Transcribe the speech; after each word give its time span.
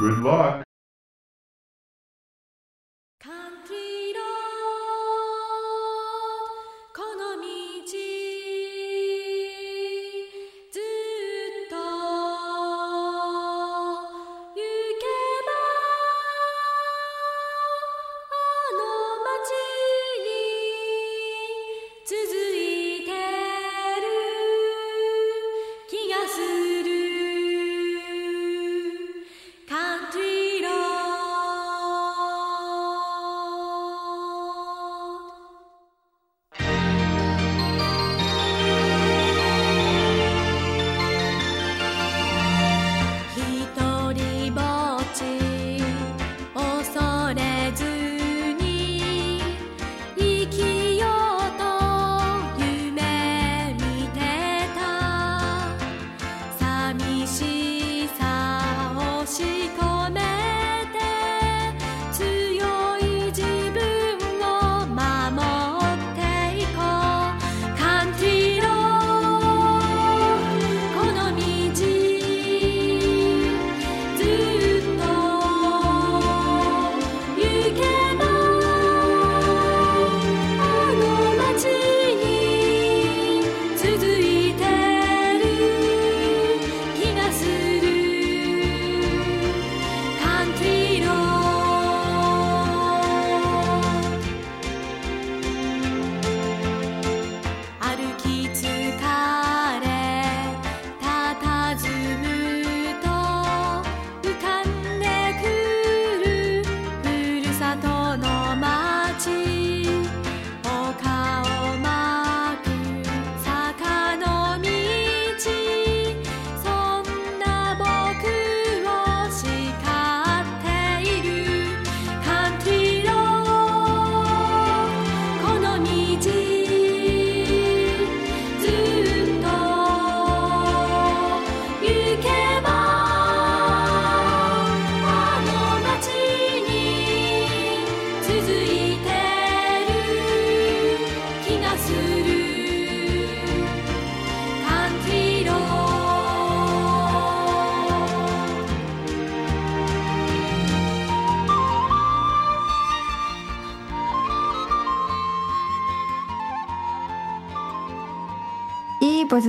Good 0.00 0.18
luck. 0.18 0.64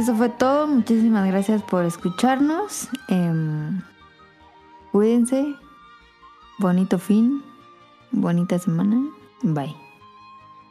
Eso 0.06 0.16
fue 0.16 0.30
todo. 0.30 0.68
Muchísimas 0.68 1.26
gracias 1.26 1.64
por 1.64 1.84
escucharnos. 1.84 2.90
Em, 3.08 3.82
cuídense. 4.92 5.56
Bonito 6.60 7.00
fin. 7.00 7.44
Bonita 8.12 8.60
semana. 8.60 9.04
Bye. 9.42 9.76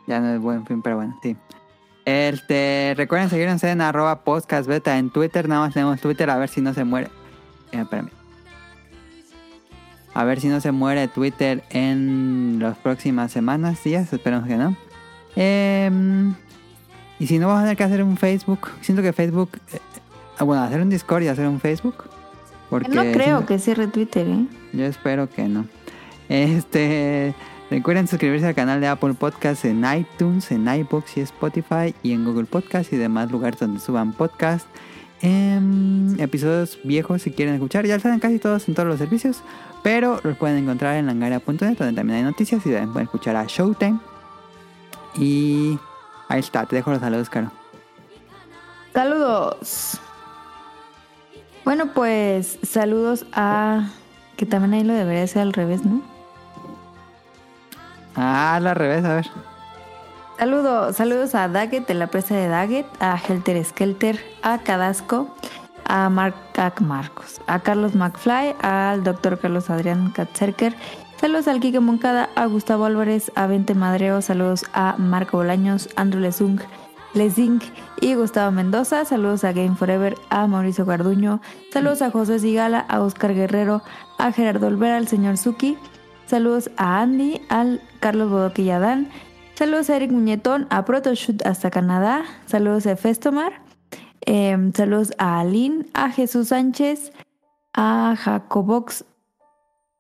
Ya 0.06 0.21
no 0.21 0.28
es 0.28 0.41
buen 0.41 0.65
fin, 0.65 0.83
pero 0.83 0.95
bueno, 0.95 1.19
sí. 1.21 1.37
Este, 2.05 2.95
recuerden 2.97 3.28
seguirnos 3.28 3.65
en 3.65 3.81
arroba 3.81 4.22
podcast 4.22 4.69
beta 4.69 4.99
en 4.99 5.11
Twitter. 5.11 5.49
Nada 5.49 5.62
más 5.62 5.75
tenemos 5.75 6.01
Twitter 6.01 6.31
a 6.31 6.37
ver 6.37 6.49
si 6.49 6.61
no 6.61 6.72
se 6.72 6.84
muere. 6.84 7.09
Eh, 7.72 7.81
espérame. 7.81 8.11
A 10.15 10.22
ver 10.22 10.41
si 10.41 10.47
no 10.47 10.61
se 10.61 10.71
muere 10.71 11.09
Twitter 11.09 11.65
en 11.71 12.61
las 12.61 12.78
próximas 12.78 13.33
semanas, 13.33 13.83
días. 13.83 14.12
Esperemos 14.12 14.47
que 14.47 14.56
no. 14.56 14.77
Em, 15.34 16.37
y 17.24 17.26
si 17.26 17.38
no, 17.38 17.46
vamos 17.46 17.60
a 17.60 17.64
tener 17.64 17.76
que 17.78 17.84
hacer 17.84 18.02
un 18.02 18.18
Facebook. 18.18 18.68
Siento 18.82 19.02
que 19.02 19.14
Facebook. 19.14 19.48
eh, 19.72 19.78
ah, 20.38 20.44
bueno, 20.44 20.62
hacer 20.62 20.82
un 20.82 20.90
Discord 20.90 21.22
y 21.22 21.28
hacer 21.28 21.46
un 21.48 21.58
Facebook. 21.58 22.04
Porque 22.68 22.88
no 22.90 23.00
creo 23.00 23.14
siento- 23.38 23.46
que 23.46 23.58
cierre 23.58 23.86
Twitter, 23.86 24.26
¿eh? 24.28 24.46
yo 24.74 24.84
espero 24.84 25.30
que 25.30 25.48
no. 25.48 25.64
Este, 26.28 27.34
recuerden 27.70 28.08
suscribirse 28.08 28.46
al 28.46 28.54
canal 28.54 28.78
de 28.82 28.88
Apple 28.88 29.14
Podcasts 29.14 29.64
en 29.64 29.84
iTunes, 29.84 30.50
en 30.50 30.68
iBooks 30.68 31.16
y 31.16 31.20
Spotify 31.20 31.94
y 32.02 32.12
en 32.12 32.26
Google 32.26 32.44
Podcasts 32.44 32.92
y 32.92 32.96
demás 32.96 33.30
lugares 33.30 33.58
donde 33.58 33.80
suban 33.80 34.12
podcasts. 34.12 34.68
Em, 35.22 36.20
episodios 36.20 36.78
viejos 36.84 37.22
si 37.22 37.30
quieren 37.30 37.54
escuchar, 37.54 37.86
ya 37.86 37.94
están 37.94 38.18
casi 38.20 38.38
todos 38.38 38.68
en 38.68 38.74
todos 38.74 38.86
los 38.88 38.98
servicios, 38.98 39.42
pero 39.82 40.20
los 40.24 40.36
pueden 40.36 40.58
encontrar 40.58 40.96
en 40.96 41.06
langaria.net 41.06 41.78
donde 41.78 41.94
también 41.94 42.18
hay 42.18 42.22
noticias 42.24 42.60
y 42.66 42.70
también 42.70 42.92
pueden 42.92 43.06
escuchar 43.06 43.36
a 43.36 43.44
Showtime. 43.46 43.98
Y 45.16 45.78
ahí 46.28 46.40
está, 46.40 46.66
te 46.66 46.76
dejo 46.76 46.90
los 46.90 47.00
saludos, 47.00 47.30
Caro. 47.30 47.50
Saludos. 48.92 50.00
Bueno, 51.64 51.92
pues 51.94 52.58
saludos 52.62 53.26
a... 53.32 53.88
Que 54.36 54.46
también 54.46 54.74
ahí 54.74 54.84
lo 54.84 54.94
debería 54.94 55.26
ser 55.26 55.42
al 55.42 55.52
revés, 55.52 55.84
¿no? 55.84 56.02
Ah, 58.16 58.56
al 58.56 58.74
revés, 58.74 59.04
a 59.04 59.14
ver. 59.14 59.26
Saludos, 60.38 60.96
saludos 60.96 61.34
a 61.34 61.48
Daggett 61.48 61.86
de 61.86 61.94
la 61.94 62.08
presa 62.08 62.34
de 62.34 62.48
Daggett, 62.48 62.86
a 63.00 63.16
Helter 63.16 63.64
Skelter, 63.64 64.20
a 64.42 64.58
Cadasco, 64.58 65.34
a 65.84 66.08
Mark 66.08 66.34
a 66.56 66.72
Marcos, 66.80 67.41
a 67.46 67.60
Carlos 67.60 67.94
McFly, 67.94 68.56
al 68.60 69.04
doctor 69.04 69.38
Carlos 69.38 69.70
Adrián 69.70 70.10
Katzerker, 70.10 70.74
saludos 71.24 71.48
al 71.48 71.58
Kike 71.58 71.80
Moncada, 71.80 72.28
a 72.34 72.44
Gustavo 72.44 72.84
Álvarez, 72.84 73.32
a 73.34 73.46
Vente 73.46 73.74
Madreo, 73.74 74.20
saludos 74.20 74.66
a 74.74 74.96
Marco 74.98 75.38
Bolaños, 75.38 75.88
Andrew 75.96 76.20
Lesung, 76.20 76.60
Lesing 77.14 77.60
y 78.02 78.14
Gustavo 78.14 78.52
Mendoza, 78.52 79.06
saludos 79.06 79.42
a 79.44 79.54
Game 79.54 79.74
Forever, 79.74 80.16
a 80.28 80.46
Mauricio 80.46 80.84
Garduño, 80.84 81.40
saludos 81.72 82.02
a 82.02 82.10
José 82.10 82.40
Sigala, 82.40 82.80
a 82.80 83.00
Oscar 83.00 83.34
Guerrero, 83.34 83.80
a 84.18 84.32
Gerardo 84.32 84.66
Olvera, 84.66 84.98
al 84.98 85.08
señor 85.08 85.38
Suki, 85.38 85.78
saludos 86.26 86.71
a 86.76 87.00
Andy, 87.00 87.41
al 87.48 87.80
Carlos 88.00 88.30
Bodoque 88.30 88.60
y 88.60 88.68
Adán, 88.68 89.09
Saludos 89.54 89.88
a 89.88 89.97
Eric 89.97 90.10
Muñetón, 90.10 90.66
a 90.68 90.84
Protoshoot 90.84 91.47
hasta 91.47 91.70
Canadá. 91.70 92.24
Saludos 92.44 92.88
a 92.88 92.97
Festomar. 92.97 93.62
Em, 94.22 94.72
saludos 94.72 95.12
a 95.16 95.38
Aline, 95.38 95.86
a 95.94 96.10
Jesús 96.10 96.48
Sánchez, 96.48 97.12
a 97.72 98.16
Jacobox. 98.18 99.04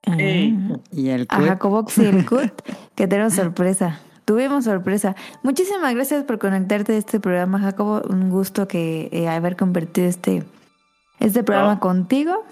Ey. 0.06 0.56
Ah, 0.72 0.76
Y 0.92 1.08
el 1.10 1.26
a 1.28 1.36
Cut, 1.38 1.46
Jacobox 1.46 1.98
y 1.98 2.06
el 2.06 2.26
Cut, 2.28 2.52
que 2.94 3.06
tenemos 3.06 3.34
sorpresa. 3.34 4.00
Tuvimos 4.24 4.64
sorpresa. 4.64 5.14
Muchísimas 5.42 5.94
gracias 5.94 6.24
por 6.24 6.38
conectarte 6.38 6.94
a 6.94 6.96
este 6.96 7.20
programa, 7.20 7.58
Jacobo. 7.60 8.02
Un 8.08 8.30
gusto 8.30 8.66
que 8.68 9.08
eh, 9.12 9.28
haber 9.28 9.56
convertido 9.56 10.06
este, 10.08 10.44
este 11.20 11.42
programa 11.44 11.74
No. 11.74 11.80
contigo. 11.80 12.44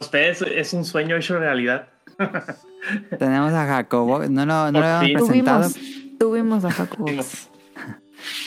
Ustedes 0.00 0.42
es 0.42 0.74
un 0.74 0.84
sueño 0.84 1.16
hecho 1.16 1.38
realidad. 1.38 1.88
tenemos 3.18 3.52
a 3.52 3.66
Jacobo, 3.66 4.20
no 4.28 4.44
lo, 4.46 4.66
no 4.66 4.72
Por 4.72 4.80
lo 4.80 4.86
habíamos 4.86 5.28
presentado. 5.28 5.70
Tuvimos, 5.70 6.18
tuvimos 6.18 6.64
a 6.64 6.70
Jacobox. 6.70 7.48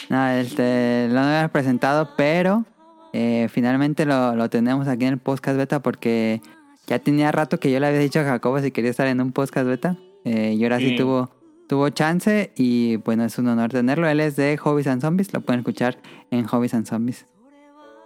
No, 0.10 0.28
este, 0.28 1.08
lo 1.10 1.20
habíamos 1.20 1.52
presentado, 1.52 2.10
pero 2.18 2.66
eh, 3.14 3.48
finalmente 3.50 4.06
lo, 4.06 4.36
lo 4.36 4.50
tenemos 4.50 4.88
aquí 4.88 5.06
en 5.06 5.14
el 5.14 5.20
podcast 5.20 5.58
beta 5.58 5.80
porque 5.82 6.42
Ya 6.90 6.98
tenía 7.00 7.32
rato 7.32 7.60
que 7.60 7.72
yo 7.72 7.80
le 7.80 7.86
había 7.86 8.00
dicho 8.00 8.20
a 8.20 8.24
Jacobo 8.24 8.60
si 8.60 8.72
quería 8.72 8.90
estar 8.90 9.06
en 9.08 9.22
un 9.22 9.32
podcast 9.32 9.68
beta. 9.68 9.96
Eh, 10.26 10.56
y 10.58 10.64
ahora 10.64 10.80
sí, 10.80 10.90
Sí. 10.90 10.96
tuvo, 10.96 11.30
tuvo 11.68 11.90
chance 11.90 12.52
y 12.56 12.96
bueno, 12.98 13.24
es 13.26 13.38
un 13.38 13.48
honor 13.48 13.70
tenerlo. 13.70 14.10
Él 14.10 14.20
es 14.20 14.36
de 14.36 14.58
Hobbies 14.58 14.88
and 14.88 15.00
Zombies, 15.02 15.32
lo 15.32 15.42
pueden 15.42 15.60
escuchar 15.60 15.98
en 16.32 16.46
Hobbies 16.46 16.74
and 16.74 16.88
Zombies. 16.88 17.28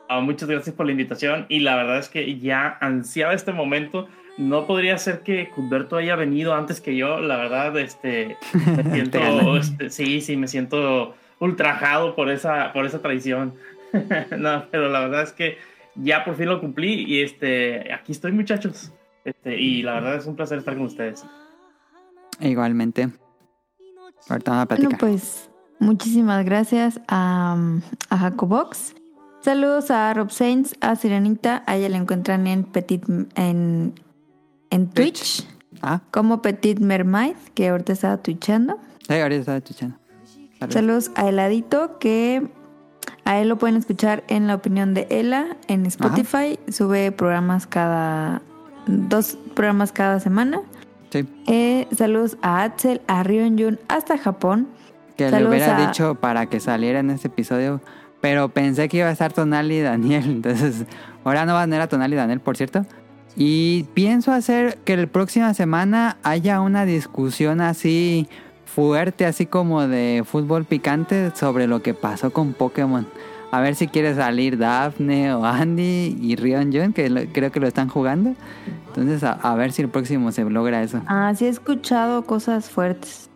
Ah, 0.10 0.20
muchas 0.20 0.50
gracias 0.50 0.76
por 0.76 0.86
la 0.86 0.92
invitación 0.92 1.46
y 1.48 1.60
la 1.62 1.78
verdad 1.78 1.98
es 1.98 2.10
que 2.10 2.38
ya 2.40 2.78
ansiaba 2.82 3.34
este 3.34 3.54
momento. 3.54 4.08
No 4.38 4.68
podría 4.68 4.98
ser 4.98 5.22
que 5.22 5.50
Cudberto 5.50 5.96
haya 5.96 6.16
venido 6.18 6.54
antes 6.54 6.82
que 6.82 6.96
yo. 6.98 7.20
La 7.22 7.38
verdad, 7.38 7.78
este, 7.80 8.36
me 8.54 8.84
siento, 8.94 9.56
este, 9.58 9.90
sí, 9.92 10.20
sí, 10.20 10.36
me 10.36 10.50
siento 10.50 11.16
ultrajado 11.40 12.16
por 12.16 12.30
esa, 12.30 12.74
por 12.74 12.86
esa 12.86 13.02
tradición. 13.02 13.54
no, 14.38 14.66
pero 14.72 14.90
la 14.90 15.00
verdad 15.00 15.24
es 15.24 15.32
que 15.32 15.58
ya 15.96 16.24
por 16.26 16.36
fin 16.36 16.48
lo 16.48 16.60
cumplí 16.60 17.04
y 17.08 17.22
este, 17.22 17.94
aquí 17.94 18.12
estoy 18.12 18.32
muchachos. 18.32 18.92
Este, 19.26 19.60
y 19.60 19.82
la 19.84 19.94
verdad 19.94 20.16
es 20.16 20.26
un 20.26 20.36
placer 20.36 20.58
estar 20.60 20.76
con 20.76 20.86
ustedes. 20.86 21.26
Igualmente. 22.40 23.10
Ahorita 24.30 24.52
vamos 24.52 24.68
a 24.72 24.76
Bueno, 24.76 24.98
pues 25.00 25.50
muchísimas 25.80 26.44
gracias 26.46 27.00
a, 27.08 27.58
a 28.10 28.18
Jacobox. 28.18 28.96
Saludos 29.42 29.92
a 29.92 30.14
Rob 30.14 30.30
Saints, 30.32 30.76
a 30.82 30.96
Sirenita. 30.96 31.64
A 31.68 31.76
ella 31.76 31.90
la 31.90 31.98
encuentran 31.98 32.48
en 32.48 32.64
Petit 32.64 33.04
en, 33.36 33.94
en 34.70 34.90
Twitch 34.90 35.46
Ah, 35.86 36.00
como 36.12 36.42
Petit 36.42 36.80
Mermaid, 36.80 37.36
que 37.54 37.68
ahorita 37.68 37.92
está 37.92 38.18
twitchando. 38.18 38.78
sí, 39.06 39.16
ahorita 39.16 39.58
estaba. 39.60 39.60
Saludos. 39.60 40.74
Saludos 40.74 41.12
a 41.16 41.28
Heladito, 41.28 42.00
que 42.00 42.48
a 43.26 43.40
él 43.40 43.50
lo 43.50 43.58
pueden 43.58 43.76
escuchar 43.78 44.24
en 44.28 44.48
la 44.48 44.56
opinión 44.56 44.94
de 44.94 45.08
Ela 45.10 45.58
en 45.68 45.86
Spotify. 45.86 46.60
Sube 46.70 47.12
programas 47.12 47.68
cada. 47.68 48.42
dos 48.86 49.38
programas 49.56 49.92
cada 49.94 50.20
semana. 50.20 50.62
Sí, 51.10 51.26
Eh, 51.48 51.88
saludos 51.96 52.38
a 52.42 52.64
Axel, 52.64 53.02
a 53.08 53.24
Ryonjun, 53.24 53.80
hasta 53.88 54.18
Japón. 54.18 54.68
que 55.16 55.30
le 55.30 55.48
hubiera 55.48 55.78
a- 55.78 55.86
dicho 55.88 56.16
para 56.16 56.48
que 56.48 56.60
saliera 56.60 57.00
en 57.00 57.10
este 57.12 57.28
episodio, 57.28 57.82
pero 58.20 58.50
pensé 58.50 58.90
que 58.90 58.98
iba 58.98 59.08
a 59.08 59.12
estar 59.12 59.32
Tonali 59.32 59.76
y 59.78 59.82
Daniel, 59.82 60.24
entonces 60.28 60.86
ahora 61.24 61.46
no 61.46 61.54
va 61.54 61.62
a 61.62 61.66
tener 61.66 61.82
a 61.82 61.88
Tonali 61.88 62.14
y 62.16 62.18
Daniel, 62.18 62.40
por 62.40 62.58
cierto. 62.58 62.86
Y 63.36 63.84
pienso 63.94 64.32
hacer 64.32 64.78
que 64.86 64.98
la 64.98 65.08
próxima 65.08 65.54
semana 65.54 66.18
haya 66.24 66.60
una 66.62 66.84
discusión 66.86 67.62
así 67.62 68.28
fuerte, 68.74 69.26
así 69.26 69.46
como 69.46 69.88
de 69.88 70.24
fútbol 70.26 70.66
picante 70.66 71.32
sobre 71.36 71.68
lo 71.68 71.82
que 71.82 71.94
pasó 71.94 72.32
con 72.32 72.54
Pokémon. 72.54 73.06
A 73.52 73.62
ver 73.62 73.76
si 73.76 73.88
quiere 73.88 74.16
salir 74.16 74.58
Daphne 74.58 75.34
o 75.36 75.46
Andy 75.46 76.18
y 76.20 76.36
Rion 76.36 76.72
Jun, 76.74 76.92
que 76.92 77.10
lo- 77.10 77.22
creo 77.32 77.52
que 77.52 77.60
lo 77.60 77.68
están 77.68 77.88
jugando. 77.88 78.34
Entonces, 78.88 79.24
a, 79.24 79.34
a 79.34 79.56
ver 79.56 79.72
si 79.72 79.84
el 79.84 79.90
próximo 79.90 80.32
se 80.32 80.44
logra 80.44 80.82
eso. 80.82 81.02
Ah, 81.08 81.32
sí 81.36 81.46
he 81.46 81.50
escuchado 81.50 82.24
cosas 82.24 82.70
fuertes. 82.70 83.30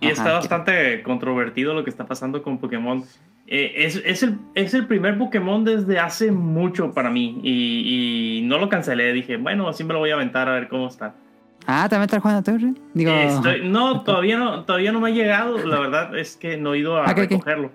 Y 0.00 0.06
Ajá, 0.06 0.12
está 0.12 0.24
que- 0.24 0.30
bastante 0.32 1.02
controvertido 1.02 1.74
lo 1.74 1.84
que 1.84 1.90
está 1.90 2.06
pasando 2.06 2.42
con 2.42 2.58
Pokémon. 2.58 3.04
Eh, 3.46 3.72
es, 3.86 3.96
es 4.04 4.22
el, 4.22 4.38
es 4.54 4.72
el 4.74 4.86
primer 4.86 5.18
Pokémon 5.18 5.64
desde 5.64 5.98
hace 5.98 6.30
mucho 6.32 6.92
para 6.92 7.10
mí. 7.10 7.38
Y, 7.42 8.38
y 8.40 8.42
no 8.46 8.58
lo 8.58 8.68
cancelé. 8.70 9.12
Dije, 9.12 9.36
bueno, 9.36 9.68
así 9.68 9.84
me 9.84 9.92
lo 9.92 9.98
voy 9.98 10.10
a 10.10 10.14
aventar 10.14 10.48
a 10.48 10.52
ver 10.52 10.68
cómo 10.68 10.88
está. 10.88 11.14
Ah, 11.70 11.86
¿también 11.86 12.04
estás 12.06 12.22
jugando 12.22 12.42
tú, 12.42 12.56
Rion? 12.56 12.78
Digo, 12.94 13.12
estoy- 13.12 13.60
no, 13.68 14.00
todavía 14.00 14.38
no, 14.38 14.64
todavía 14.64 14.90
no 14.90 15.00
me 15.00 15.10
ha 15.10 15.12
llegado. 15.12 15.58
La 15.66 15.78
verdad 15.78 16.16
es 16.18 16.34
que 16.36 16.56
no 16.56 16.72
he 16.72 16.78
ido 16.78 16.96
a 16.96 17.02
Ok, 17.02 17.10
ok. 17.10 17.16
recogerlo. 17.18 17.66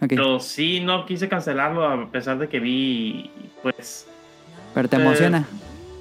ok. 0.00 0.08
Pero 0.10 0.38
sí, 0.38 0.78
no 0.78 1.04
quise 1.06 1.28
cancelarlo 1.28 1.84
a 1.84 2.08
pesar 2.08 2.38
de 2.38 2.48
que 2.48 2.60
vi, 2.60 3.28
pues, 3.64 4.06
pero 4.74 4.88
te 4.88 4.96
eh, 4.96 5.00
emociona. 5.00 5.44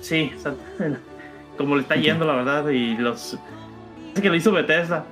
sí, 0.02 0.32
como 1.58 1.76
le 1.78 1.82
está 1.82 1.96
yendo, 1.96 2.26
la 2.26 2.34
verdad. 2.36 2.70
Y 2.70 2.96
los... 2.98 3.40
Parece 4.10 4.22
que 4.22 4.30
lo 4.30 4.36
hizo 4.36 4.52
Bethesda. 4.52 5.04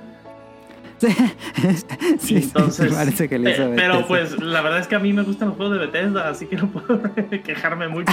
Sí, 0.99 1.07
sí, 1.57 2.17
sí, 2.19 2.35
Entonces, 2.43 2.93
parece 2.93 3.27
que 3.27 3.39
le 3.39 3.51
hizo 3.53 3.63
pe- 3.71 3.75
pero 3.75 3.93
Bethesda. 4.01 4.07
pues 4.07 4.39
la 4.43 4.61
verdad 4.61 4.79
es 4.81 4.87
que 4.87 4.95
a 4.95 4.99
mí 4.99 5.13
me 5.13 5.23
gustan 5.23 5.47
los 5.47 5.57
juegos 5.57 5.79
de 5.79 5.85
Bethesda, 5.87 6.29
así 6.29 6.45
que 6.45 6.57
no 6.57 6.67
puedo 6.67 7.01
quejarme 7.43 7.87
mucho. 7.87 8.11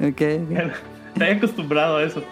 Ok, 0.00 0.20
ok. 0.20 0.72
Estoy 1.14 1.28
acostumbrado 1.36 1.96
a 1.98 2.02
eso. 2.02 2.22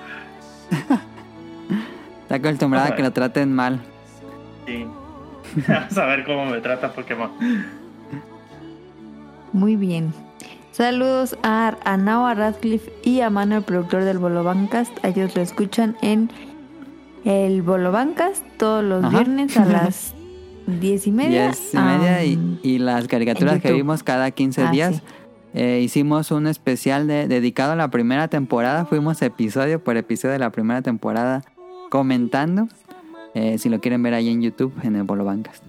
Está 2.22 2.34
acostumbrada 2.36 2.88
a 2.88 2.94
que 2.96 3.02
lo 3.02 3.12
traten 3.12 3.52
mal. 3.54 3.80
Sí. 4.66 4.86
Vamos 5.68 5.96
a 5.98 6.04
ver 6.06 6.24
cómo 6.24 6.46
me 6.46 6.60
trata 6.60 6.92
Pokémon. 6.92 7.30
Muy 9.52 9.76
bien. 9.76 10.12
Saludos 10.72 11.36
a, 11.42 11.76
a 11.84 11.96
Nao, 11.96 12.32
Radcliffe 12.34 12.92
y 13.02 13.20
a 13.22 13.30
Mano, 13.30 13.56
el 13.56 13.62
productor 13.62 14.04
del 14.04 14.18
Bolo 14.18 14.44
Bancast. 14.44 14.92
A 15.04 15.08
ellos 15.08 15.34
lo 15.34 15.42
escuchan 15.42 15.96
en 16.02 16.30
el 17.24 17.62
Bolo 17.62 17.90
Bancast 17.90 18.44
todos 18.58 18.84
los 18.84 19.04
Ajá. 19.04 19.18
viernes 19.18 19.56
a 19.56 19.64
las 19.64 20.14
diez 20.66 21.06
y 21.06 21.10
media. 21.12 21.44
Diez 21.46 21.74
y 21.74 21.78
media 21.78 22.24
y, 22.24 22.78
las 22.78 23.08
caricaturas 23.08 23.60
que 23.60 23.72
vimos 23.72 24.02
cada 24.02 24.30
15 24.30 24.62
Ah, 24.64 24.70
días. 24.70 24.96
sí. 24.96 25.02
Eh, 25.60 25.80
hicimos 25.82 26.30
un 26.30 26.46
especial 26.46 27.08
de- 27.08 27.26
dedicado 27.26 27.72
a 27.72 27.76
la 27.76 27.90
primera 27.90 28.28
temporada. 28.28 28.84
Fuimos 28.84 29.20
episodio 29.22 29.82
por 29.82 29.96
episodio 29.96 30.34
de 30.34 30.38
la 30.38 30.50
primera 30.50 30.82
temporada 30.82 31.42
comentando. 31.90 32.68
Eh, 33.34 33.58
si 33.58 33.68
lo 33.68 33.80
quieren 33.80 34.00
ver 34.04 34.14
ahí 34.14 34.28
en 34.28 34.40
YouTube, 34.40 34.72
en 34.84 34.94
el 34.94 35.02
Bolo 35.02 35.24
Bancas. 35.24 35.60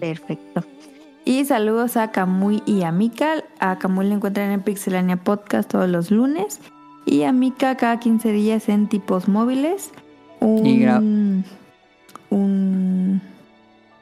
Perfecto. 0.00 0.64
Y 1.24 1.44
saludos 1.44 1.96
a 1.96 2.10
Camuy 2.10 2.62
y 2.66 2.82
a 2.82 2.90
Mika. 2.90 3.44
A 3.60 3.78
Camuy 3.78 4.06
le 4.08 4.14
encuentran 4.14 4.50
en 4.50 4.60
Pixelania 4.62 5.16
Podcast 5.18 5.70
todos 5.70 5.88
los 5.88 6.10
lunes. 6.10 6.58
Y 7.06 7.22
a 7.22 7.32
Mika 7.32 7.76
cada 7.76 8.00
15 8.00 8.32
días 8.32 8.68
en 8.68 8.88
Tipos 8.88 9.28
Móviles. 9.28 9.90
Un, 10.40 10.66
Y 10.66 10.84
un 12.30 13.20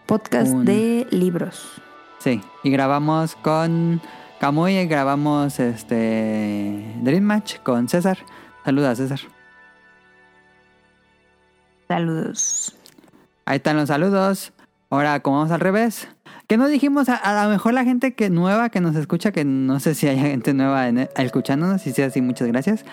podcast 0.06 0.52
Un- 0.52 0.64
de 0.64 1.06
libros. 1.10 1.66
Sí, 2.20 2.40
y 2.64 2.70
grabamos 2.70 3.36
con 3.36 4.00
Camuy 4.40 4.86
grabamos 4.86 5.58
este 5.58 6.84
Dream 7.02 7.24
Match 7.24 7.56
con 7.62 7.88
César. 7.88 8.18
Saluda 8.64 8.94
César. 8.94 9.20
Saludos. 11.88 12.76
Ahí 13.44 13.56
están 13.56 13.76
los 13.76 13.88
saludos. 13.88 14.52
Ahora, 14.90 15.20
como 15.20 15.38
vamos 15.38 15.52
al 15.52 15.60
revés. 15.60 16.08
Que 16.48 16.56
no 16.56 16.68
dijimos, 16.68 17.08
a, 17.08 17.16
a 17.16 17.44
lo 17.44 17.50
mejor 17.50 17.74
la 17.74 17.84
gente 17.84 18.14
que 18.14 18.30
nueva 18.30 18.68
que 18.68 18.80
nos 18.80 18.94
escucha, 18.94 19.32
que 19.32 19.44
no 19.44 19.80
sé 19.80 19.94
si 19.94 20.06
hay 20.06 20.18
gente 20.18 20.54
nueva 20.54 20.86
en- 20.88 21.08
escuchándonos, 21.16 21.84
y 21.86 21.92
si 21.92 22.02
es 22.02 22.08
así, 22.08 22.20
muchas 22.20 22.46
gracias. 22.48 22.84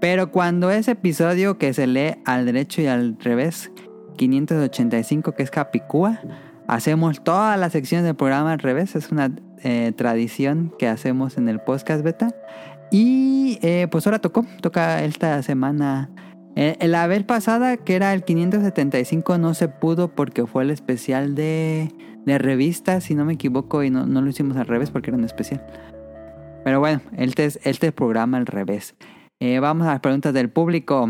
Pero 0.00 0.32
cuando 0.32 0.70
ese 0.70 0.92
episodio 0.92 1.56
que 1.58 1.72
se 1.72 1.86
lee 1.86 2.16
al 2.24 2.46
derecho 2.46 2.82
y 2.82 2.86
al 2.86 3.16
revés, 3.20 3.70
585, 4.16 5.32
que 5.32 5.42
es 5.44 5.50
Capicúa, 5.50 6.20
hacemos 6.66 7.22
todas 7.22 7.58
las 7.60 7.72
secciones 7.72 8.04
del 8.04 8.16
programa 8.16 8.52
al 8.52 8.58
revés. 8.58 8.96
Es 8.96 9.12
una 9.12 9.30
eh, 9.62 9.92
tradición 9.96 10.72
que 10.78 10.88
hacemos 10.88 11.38
en 11.38 11.48
el 11.48 11.60
podcast 11.60 12.02
beta. 12.02 12.34
Y 12.90 13.58
eh, 13.62 13.88
pues 13.90 14.06
ahora 14.06 14.20
tocó, 14.20 14.44
toca 14.60 15.02
esta 15.04 15.42
semana. 15.42 16.10
Eh, 16.54 16.76
la 16.86 17.06
vez 17.06 17.24
pasada, 17.24 17.76
que 17.76 17.96
era 17.96 18.14
el 18.14 18.24
575, 18.24 19.38
no 19.38 19.54
se 19.54 19.68
pudo 19.68 20.08
porque 20.08 20.46
fue 20.46 20.62
el 20.62 20.70
especial 20.70 21.34
de, 21.34 21.92
de 22.24 22.38
revistas, 22.38 23.04
si 23.04 23.14
no 23.14 23.24
me 23.24 23.34
equivoco, 23.34 23.82
y 23.82 23.90
no, 23.90 24.06
no 24.06 24.22
lo 24.22 24.28
hicimos 24.28 24.56
al 24.56 24.66
revés 24.66 24.90
porque 24.90 25.10
era 25.10 25.18
un 25.18 25.24
especial. 25.24 25.64
Pero 26.64 26.80
bueno, 26.80 27.00
este 27.16 27.44
es 27.44 27.60
este 27.62 27.92
programa 27.92 28.38
al 28.38 28.46
revés. 28.46 28.96
Eh, 29.38 29.60
vamos 29.60 29.86
a 29.86 29.92
las 29.92 30.00
preguntas 30.00 30.32
del 30.32 30.50
público. 30.50 31.08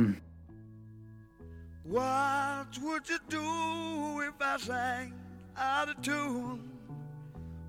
What 1.84 2.76
would 2.82 3.04
you 3.04 3.18
do 3.30 4.22
if 4.22 4.34
I 4.40 4.58
sang 4.58 5.14
out 5.56 5.88
of 5.88 6.02
tune? 6.02 6.75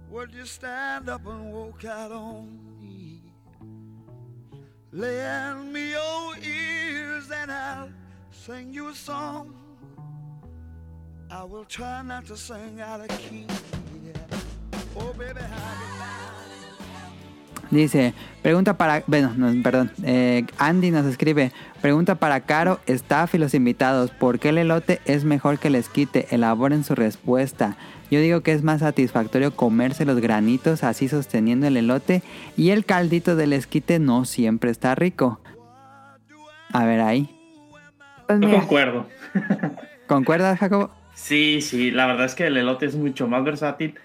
Would 0.10 0.34
you 0.34 0.46
stand 0.46 1.10
up 1.10 1.28
and 1.28 1.52
walk 1.52 1.84
out 1.84 2.12
on 2.12 2.48
me? 2.82 3.22
Lend 4.94 5.74
me 5.74 5.92
your 5.92 6.36
ears 6.38 7.30
and 7.30 7.52
I'll 7.52 7.90
sing 8.32 8.74
you 8.74 8.94
not 12.06 12.24
Dice, 17.70 18.14
pregunta 18.42 18.78
para... 18.78 19.04
Bueno, 19.08 19.34
no, 19.36 19.62
perdón. 19.62 19.92
eh, 20.04 20.46
Andy 20.58 20.90
nos 20.90 21.06
escribe, 21.06 21.52
pregunta 21.82 22.16
para 22.16 22.40
Caro, 22.42 22.80
Staff 22.88 23.36
y 23.36 23.38
los 23.40 23.54
invitados. 23.54 24.12
¿Por 24.12 24.40
qué 24.40 24.50
el 24.50 24.58
elote 24.58 25.02
es 25.04 25.26
mejor 25.26 25.60
que 25.60 25.68
el 25.68 25.76
esquite? 25.76 26.34
Elaboren 26.34 26.86
su 26.86 26.96
respuesta. 26.96 27.76
Yo 28.10 28.22
digo 28.22 28.42
que 28.42 28.54
es 28.54 28.64
más 28.64 28.80
satisfactorio 28.80 29.56
comerse 29.56 30.06
los 30.06 30.20
granitos 30.20 30.84
así 30.84 31.10
sosteniendo 31.10 31.68
el 31.68 31.78
elote 31.78 32.22
y 32.56 32.70
el 32.70 32.86
caldito 32.86 33.36
del 33.36 33.54
esquite 33.54 34.00
no 34.00 34.26
siempre 34.26 34.72
está 34.72 34.96
rico. 34.96 35.40
A 36.72 36.86
ver 36.86 37.02
ahí. 37.02 37.30
Pues 38.28 38.40
mira, 38.40 38.60
concuerdo. 38.60 39.08
¿Concuerdas, 40.08 40.60
Jacobo? 40.60 40.92
Sí, 41.14 41.62
sí, 41.62 41.92
la 41.92 42.06
verdad 42.06 42.26
es 42.26 42.36
que 42.36 42.48
el 42.48 42.58
elote 42.58 42.86
es 42.86 42.96
mucho 42.96 43.28
más 43.28 43.44
versátil. 43.44 43.96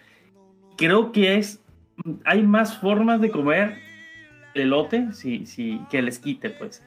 Creo 0.76 1.12
que 1.12 1.37
es. 1.37 1.61
Hay 2.25 2.42
más 2.42 2.78
formas 2.78 3.21
de 3.21 3.30
comer 3.30 3.76
el 4.54 4.62
elote 4.62 5.09
sí, 5.12 5.47
sí, 5.47 5.80
que 5.90 5.99
el 5.99 6.09
esquite, 6.09 6.50
pues. 6.50 6.82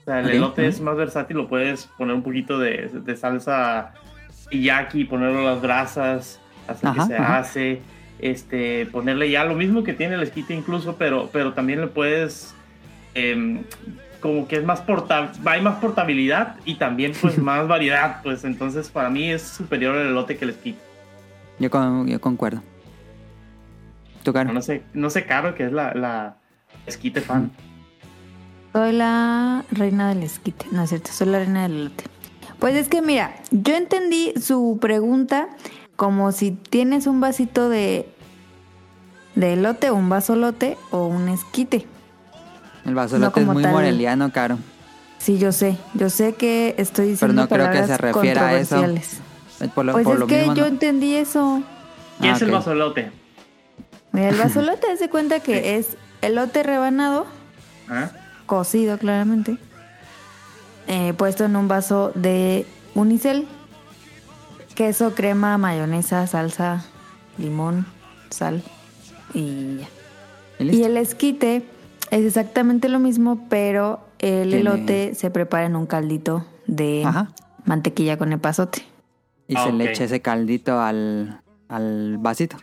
O 0.00 0.04
sea, 0.04 0.20
el 0.20 0.30
elote 0.30 0.66
es 0.66 0.80
más 0.80 0.96
versátil, 0.96 1.36
lo 1.36 1.48
puedes 1.48 1.86
poner 1.86 2.14
un 2.14 2.22
poquito 2.22 2.58
de, 2.58 2.88
de 2.88 3.16
salsa 3.16 3.94
yaki, 4.50 5.04
ponerlo 5.04 5.40
a 5.40 5.52
las 5.52 5.62
brasas 5.62 6.39
hasta 6.70 6.90
Ajá, 6.90 7.00
que 7.02 7.06
se 7.08 7.16
ajá. 7.16 7.38
hace, 7.38 7.80
este, 8.20 8.86
ponerle 8.86 9.30
ya 9.30 9.44
lo 9.44 9.54
mismo 9.54 9.82
que 9.84 9.92
tiene 9.94 10.14
el 10.14 10.22
esquite 10.22 10.54
incluso, 10.54 10.96
pero, 10.96 11.28
pero 11.32 11.52
también 11.52 11.80
le 11.80 11.86
puedes, 11.86 12.54
em, 13.14 13.62
como 14.20 14.46
que 14.48 14.56
es 14.56 14.64
más 14.64 14.80
portable, 14.82 15.30
hay 15.46 15.62
más 15.62 15.76
portabilidad 15.78 16.56
y 16.64 16.74
también 16.74 17.12
pues 17.20 17.38
más 17.42 17.66
variedad, 17.66 18.20
pues 18.22 18.44
entonces 18.44 18.88
para 18.90 19.08
mí 19.10 19.30
es 19.30 19.42
superior 19.42 19.96
el 19.96 20.08
elote 20.08 20.36
que 20.36 20.44
el 20.44 20.50
esquite. 20.50 20.78
Yo, 21.58 21.70
con- 21.70 22.06
yo 22.08 22.20
concuerdo. 22.20 22.62
¿Tu 24.22 24.32
caro? 24.32 24.52
No 24.52 24.60
sé, 24.62 24.82
no 24.92 25.08
sé 25.10 25.24
Caro, 25.24 25.54
que 25.54 25.64
es 25.64 25.72
la, 25.72 25.94
la 25.94 26.36
esquite 26.86 27.20
fan. 27.22 27.50
Soy 28.72 28.92
la 28.92 29.64
reina 29.72 30.10
del 30.10 30.22
esquite, 30.22 30.66
no 30.72 30.82
es 30.82 30.90
cierto, 30.90 31.10
soy 31.12 31.28
la 31.28 31.38
reina 31.38 31.62
del 31.62 31.76
elote. 31.80 32.04
Pues 32.58 32.76
es 32.76 32.88
que 32.88 33.00
mira, 33.02 33.34
yo 33.50 33.74
entendí 33.74 34.34
su 34.40 34.78
pregunta 34.80 35.48
como 36.00 36.32
si 36.32 36.52
tienes 36.52 37.06
un 37.06 37.20
vasito 37.20 37.68
de, 37.68 38.08
de 39.34 39.52
elote, 39.52 39.90
un 39.90 40.08
vasolote 40.08 40.78
o 40.90 41.04
un 41.04 41.28
esquite. 41.28 41.86
El 42.86 42.94
vasolote 42.94 43.40
es 43.40 43.44
como 43.44 43.52
muy 43.52 43.62
tal. 43.62 43.72
moreliano, 43.72 44.32
caro. 44.32 44.56
Sí, 45.18 45.36
yo 45.36 45.52
sé, 45.52 45.76
yo 45.92 46.08
sé 46.08 46.32
que 46.36 46.74
estoy 46.78 47.08
diciendo 47.08 47.42
no 47.42 47.48
creo 47.50 47.66
que 47.66 47.80
palabras 47.80 47.86
se 47.86 47.98
refiera 47.98 48.46
a 48.48 48.54
eso. 48.58 48.76
controversiales. 48.76 49.20
Por 49.74 49.84
lo, 49.84 49.92
Pues 49.92 50.04
por 50.04 50.14
es 50.14 50.20
lo 50.20 50.26
que 50.26 50.38
mismo, 50.38 50.54
yo 50.54 50.62
¿no? 50.62 50.68
entendí 50.68 51.14
eso. 51.16 51.62
¿Qué 52.22 52.30
Ah, 52.30 52.36
es 52.36 52.40
el 52.40 52.48
ok. 52.48 52.54
vasolote? 52.54 53.12
Mira, 54.12 54.30
el 54.30 54.38
vasolote 54.38 54.96
se 54.96 55.10
cuenta 55.10 55.40
que 55.40 55.76
es 55.76 55.98
elote 56.22 56.62
rebanado, 56.62 57.26
¿Ah? 57.90 58.08
cocido 58.46 58.96
claramente, 58.96 59.58
eh, 60.86 61.12
puesto 61.12 61.44
en 61.44 61.56
un 61.56 61.68
vaso 61.68 62.10
de 62.14 62.64
unicel, 62.94 63.46
queso, 64.80 65.14
crema, 65.14 65.58
mayonesa, 65.58 66.26
salsa, 66.26 66.82
limón, 67.36 67.84
sal 68.30 68.62
y 69.34 69.76
ya. 69.76 69.88
¿Y 70.58 70.84
el 70.84 70.96
esquite 70.96 71.62
es 72.10 72.24
exactamente 72.24 72.88
lo 72.88 72.98
mismo, 72.98 73.46
pero 73.50 74.00
el 74.20 74.48
Tiene- 74.48 74.60
elote 74.60 75.14
se 75.14 75.30
prepara 75.30 75.66
en 75.66 75.76
un 75.76 75.84
caldito 75.84 76.46
de 76.66 77.02
Ajá. 77.04 77.28
mantequilla 77.66 78.16
con 78.16 78.32
epazote. 78.32 78.82
Y 79.48 79.54
Ah, 79.58 79.64
se 79.66 79.72
le 79.74 79.84
ok. 79.84 79.90
echa 79.90 80.04
ese 80.04 80.22
caldito 80.22 80.80
al, 80.80 81.42
al 81.68 82.16
vasito. 82.16 82.56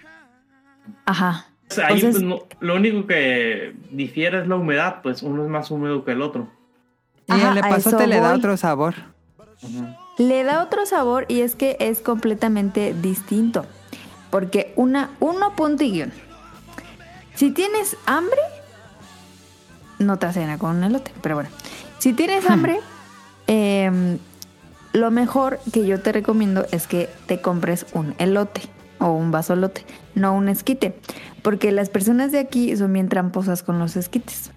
Ajá. 1.05 1.45
O 1.69 1.73
sea, 1.75 1.85
ahí, 1.89 1.97
Entonces- 1.97 2.23
pues, 2.23 2.41
no- 2.41 2.47
lo 2.61 2.75
único 2.77 3.05
que 3.05 3.75
difiere 3.91 4.41
es 4.41 4.47
la 4.47 4.55
humedad, 4.55 5.01
pues 5.03 5.21
uno 5.21 5.43
es 5.43 5.49
más 5.51 5.69
húmedo 5.69 6.03
que 6.03 6.13
el 6.13 6.23
otro. 6.23 6.47
Y 7.27 7.33
Ajá, 7.33 7.51
el 7.51 7.57
epazote 7.59 8.07
le 8.07 8.19
da 8.19 8.33
otro 8.33 8.57
sabor. 8.57 8.95
Le 10.17 10.43
da 10.43 10.63
otro 10.63 10.85
sabor 10.85 11.25
y 11.27 11.41
es 11.41 11.55
que 11.55 11.77
es 11.79 11.99
completamente 11.99 12.93
distinto. 12.93 13.65
Porque 14.29 14.73
una, 14.75 15.11
uno 15.19 15.55
punto 15.55 15.83
y 15.83 15.91
guion. 15.91 16.11
Si 17.35 17.51
tienes 17.51 17.95
hambre, 18.05 18.39
no 19.99 20.17
te 20.17 20.31
cena 20.33 20.57
con 20.57 20.77
un 20.77 20.83
elote, 20.83 21.11
pero 21.21 21.35
bueno. 21.35 21.49
Si 21.99 22.13
tienes 22.13 22.45
hambre, 22.49 22.79
em, 23.47 24.17
lo 24.93 25.11
mejor 25.11 25.59
que 25.71 25.85
yo 25.85 26.01
te 26.01 26.11
recomiendo 26.11 26.65
es 26.71 26.87
que 26.87 27.09
te 27.27 27.39
compres 27.41 27.85
un 27.93 28.15
elote 28.17 28.61
o 28.99 29.11
un 29.11 29.31
vasolote, 29.31 29.85
no 30.15 30.33
un 30.33 30.49
esquite. 30.49 30.97
Porque 31.43 31.71
las 31.71 31.89
personas 31.89 32.31
de 32.31 32.39
aquí 32.39 32.75
son 32.75 32.91
bien 32.93 33.07
tramposas 33.09 33.61
con 33.63 33.77
los 33.79 33.95
esquites. 33.95 34.51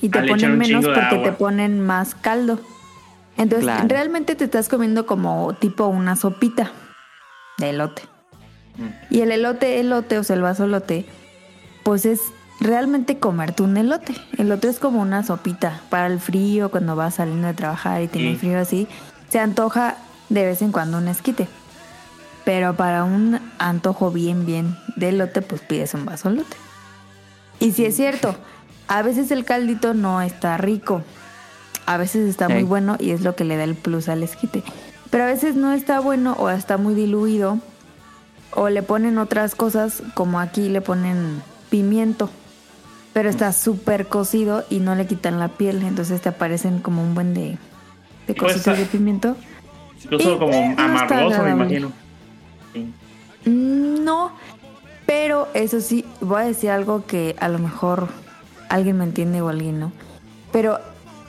Y 0.00 0.08
te 0.08 0.20
Ah, 0.20 0.24
ponen 0.26 0.56
menos 0.56 0.86
porque 0.86 1.16
te 1.22 1.32
ponen 1.32 1.80
más 1.80 2.14
caldo. 2.14 2.58
Entonces, 3.40 3.64
Claro. 3.64 3.88
realmente 3.88 4.34
te 4.34 4.44
estás 4.44 4.68
comiendo 4.68 5.06
como 5.06 5.54
tipo 5.54 5.86
una 5.86 6.14
sopita 6.14 6.72
de 7.56 7.70
elote. 7.70 8.02
Mm. 8.76 9.14
Y 9.14 9.20
el 9.22 9.32
elote, 9.32 9.80
elote, 9.80 10.18
o 10.18 10.24
sea, 10.24 10.36
el 10.36 10.42
vasolote, 10.42 11.06
pues 11.82 12.04
es 12.04 12.20
realmente 12.60 13.18
comerte 13.18 13.62
un 13.62 13.78
elote. 13.78 14.14
El 14.36 14.52
otro 14.52 14.68
es 14.68 14.78
como 14.78 15.00
una 15.00 15.22
sopita 15.24 15.80
para 15.88 16.06
el 16.08 16.20
frío, 16.20 16.70
cuando 16.70 16.96
vas 16.96 17.14
saliendo 17.14 17.46
de 17.46 17.54
trabajar 17.54 18.02
y 18.02 18.08
tienes 18.08 18.34
Sí. 18.34 18.38
frío 18.40 18.60
así. 18.60 18.88
Se 19.30 19.38
antoja 19.40 19.96
de 20.28 20.44
vez 20.44 20.60
en 20.60 20.70
cuando 20.70 20.98
un 20.98 21.08
esquite. 21.08 21.48
Pero 22.44 22.74
para 22.74 23.04
un 23.04 23.40
antojo 23.58 24.10
bien, 24.10 24.44
bien 24.44 24.76
de 24.96 25.08
elote, 25.10 25.40
pues 25.40 25.62
pides 25.62 25.94
un 25.94 26.04
vasolote. 26.04 26.56
Y 27.58 27.72
si 27.72 27.86
es 27.86 27.96
cierto, 27.96 28.36
a 28.86 29.00
veces 29.00 29.30
el 29.30 29.46
caldito 29.46 29.94
no 29.94 30.20
está 30.20 30.58
rico. 30.58 31.02
A 31.86 31.96
veces 31.96 32.28
está 32.28 32.48
muy 32.48 32.62
bueno 32.62 32.96
y 32.98 33.10
es 33.10 33.22
lo 33.22 33.34
que 33.34 33.44
le 33.44 33.56
da 33.56 33.64
el 33.64 33.74
plus 33.74 34.08
al 34.08 34.22
esquite. 34.22 34.62
Pero 35.10 35.24
a 35.24 35.26
veces 35.26 35.56
no 35.56 35.72
está 35.72 36.00
bueno 36.00 36.34
o 36.38 36.48
está 36.50 36.76
muy 36.76 36.94
diluido. 36.94 37.58
O 38.52 38.68
le 38.68 38.82
ponen 38.82 39.18
otras 39.18 39.54
cosas, 39.54 40.02
como 40.14 40.40
aquí 40.40 40.68
le 40.68 40.80
ponen 40.80 41.42
pimiento. 41.68 42.30
Pero 43.12 43.28
está 43.28 43.52
súper 43.52 44.06
cocido 44.06 44.64
y 44.70 44.78
no 44.80 44.94
le 44.94 45.06
quitan 45.06 45.38
la 45.40 45.48
piel. 45.48 45.82
Entonces 45.82 46.20
te 46.20 46.28
aparecen 46.28 46.80
como 46.80 47.02
un 47.02 47.14
buen 47.14 47.34
de, 47.34 47.58
de 48.26 48.34
Pues, 48.34 48.52
cositas 48.52 48.78
de 48.78 48.84
ah, 48.84 48.88
pimiento. 48.90 49.36
Incluso 50.04 50.34
Y, 50.34 50.38
como 50.38 50.52
eh, 50.52 50.74
no 50.76 51.42
me 51.42 51.50
imagino. 51.50 51.92
Sí. 52.72 52.94
Mm, 53.50 54.04
No, 54.04 54.32
pero 55.06 55.48
eso 55.54 55.80
sí, 55.80 56.04
voy 56.20 56.42
a 56.42 56.44
decir 56.44 56.70
algo 56.70 57.04
que 57.06 57.34
a 57.40 57.48
lo 57.48 57.58
mejor 57.58 58.08
alguien 58.68 58.98
me 58.98 59.04
entiende 59.04 59.40
o 59.42 59.48
alguien 59.48 59.80
no. 59.80 59.92
Pero 60.52 60.78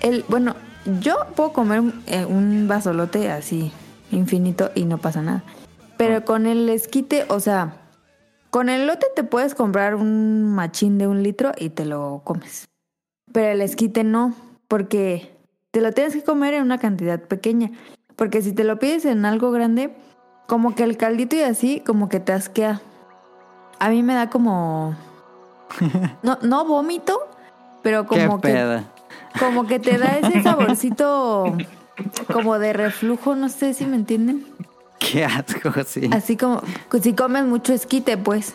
el, 0.01 0.25
bueno, 0.27 0.55
yo 0.99 1.15
puedo 1.35 1.53
comer 1.53 1.81
eh, 2.07 2.25
un 2.25 2.67
vasolote 2.67 3.31
así, 3.31 3.71
infinito, 4.11 4.71
y 4.75 4.85
no 4.85 4.97
pasa 4.97 5.21
nada. 5.21 5.43
Pero 5.97 6.25
con 6.25 6.45
el 6.45 6.67
esquite, 6.69 7.25
o 7.29 7.39
sea, 7.39 7.75
con 8.49 8.69
el 8.69 8.87
lote 8.87 9.05
te 9.15 9.23
puedes 9.23 9.55
comprar 9.55 9.95
un 9.95 10.43
machín 10.53 10.97
de 10.97 11.07
un 11.07 11.23
litro 11.23 11.51
y 11.57 11.69
te 11.69 11.85
lo 11.85 12.21
comes. 12.23 12.67
Pero 13.31 13.51
el 13.51 13.61
esquite 13.61 14.03
no, 14.03 14.33
porque 14.67 15.37
te 15.71 15.79
lo 15.81 15.91
tienes 15.91 16.13
que 16.13 16.23
comer 16.23 16.55
en 16.55 16.63
una 16.63 16.77
cantidad 16.77 17.19
pequeña. 17.21 17.71
Porque 18.15 18.41
si 18.41 18.51
te 18.51 18.63
lo 18.63 18.77
pides 18.77 19.05
en 19.05 19.25
algo 19.25 19.51
grande, 19.51 19.95
como 20.47 20.75
que 20.75 20.83
el 20.83 20.97
caldito 20.97 21.35
y 21.35 21.41
así, 21.41 21.81
como 21.85 22.09
que 22.09 22.19
te 22.19 22.33
asquea. 22.33 22.81
A 23.79 23.89
mí 23.89 24.03
me 24.03 24.13
da 24.13 24.29
como. 24.29 24.95
No, 26.21 26.37
no 26.41 26.65
vómito, 26.65 27.17
pero 27.81 28.05
como 28.05 28.41
Qué 28.41 28.51
que. 28.51 28.83
Como 29.39 29.65
que 29.67 29.79
te 29.79 29.97
da 29.97 30.17
ese 30.19 30.41
saborcito 30.43 31.57
como 32.31 32.59
de 32.59 32.73
reflujo, 32.73 33.35
no 33.35 33.49
sé 33.49 33.73
si 33.73 33.85
me 33.85 33.95
entienden. 33.95 34.45
Qué 34.99 35.25
asco, 35.25 35.71
sí. 35.85 36.09
Así 36.13 36.37
como 36.37 36.61
si 37.01 37.13
comes 37.13 37.45
mucho 37.45 37.73
esquite, 37.73 38.17
pues. 38.17 38.53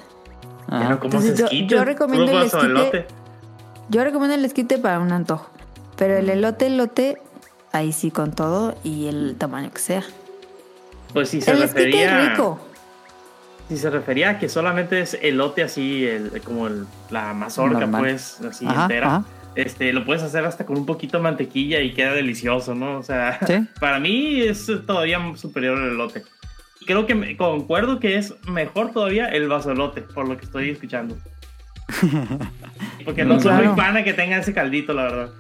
No 0.69 0.99
comas 1.01 1.25
Entonces, 1.25 1.39
yo- 1.69 1.85
recomiendo 1.85 2.33
el 2.33 2.47
esquite. 2.47 2.67
elote. 2.67 3.07
Yo 3.89 4.05
recomiendo 4.05 4.35
el 4.35 4.45
esquite 4.45 4.79
para 4.79 5.01
un 5.01 5.13
antojo. 5.13 5.49
Pero 5.97 6.17
el 6.17 6.29
elote, 6.29 6.67
elote, 6.67 7.19
ahí 7.73 7.93
sí 7.93 8.11
con 8.11 8.33
todo 8.33 8.77
y 8.85 9.07
el 9.07 9.37
tamaño 9.39 9.71
que 9.73 9.79
sea. 9.81 10.03
Pues 11.13 11.31
si 11.31 11.41
se 11.41 11.53
el 11.53 11.63
esquite 11.63 11.85
refería. 11.87 12.23
es 12.23 12.31
rico. 12.31 12.59
Si 13.69 13.77
se 13.79 13.91
refería 13.91 14.31
a 14.31 14.39
que 14.39 14.49
solamente 14.49 15.01
es 15.01 15.15
elote 15.23 15.63
así, 15.63 16.05
el, 16.07 16.41
como 16.45 16.67
el- 16.67 16.87
la 17.11 17.33
mazorca, 17.33 17.81
Normal. 17.81 18.01
pues, 18.03 18.41
así 18.49 18.67
Ajá, 18.67 18.83
entera. 18.83 19.07
ajá. 19.07 19.25
Este, 19.57 19.93
lo 19.93 20.05
puedes 20.05 20.23
hacer 20.23 20.45
hasta 20.45 20.67
con 20.67 20.77
un 20.77 20.87
poquito 20.87 21.17
de 21.17 21.23
mantequilla 21.23 21.81
y 21.81 21.95
queda 21.95 22.13
delicioso, 22.13 22.75
¿no? 22.75 22.99
O 22.99 23.03
sea, 23.03 23.41
Sí. 23.47 23.67
para 23.81 23.99
mí 23.99 24.41
es 24.43 24.71
todavía 24.87 25.19
superior 25.37 25.79
el 25.79 25.95
elote. 25.95 26.23
Creo 26.87 27.07
que 27.07 27.15
me, 27.15 27.37
concuerdo 27.37 27.99
que 27.99 28.17
es 28.17 28.35
mejor 28.49 28.93
todavía 28.93 29.27
el 29.29 29.49
vasolote, 29.49 30.03
por 30.03 30.29
lo 30.29 30.37
que 30.37 30.45
estoy 30.45 30.71
escuchando. 30.71 31.17
Porque 33.05 33.25
no 33.25 33.41
soy 33.41 33.51
claro. 33.53 33.75
muy 33.75 33.95
de 33.95 34.05
que 34.05 34.13
tenga 34.13 34.37
ese 34.37 34.53
caldito, 34.53 34.93
la 34.93 35.05
verdad. 35.05 35.31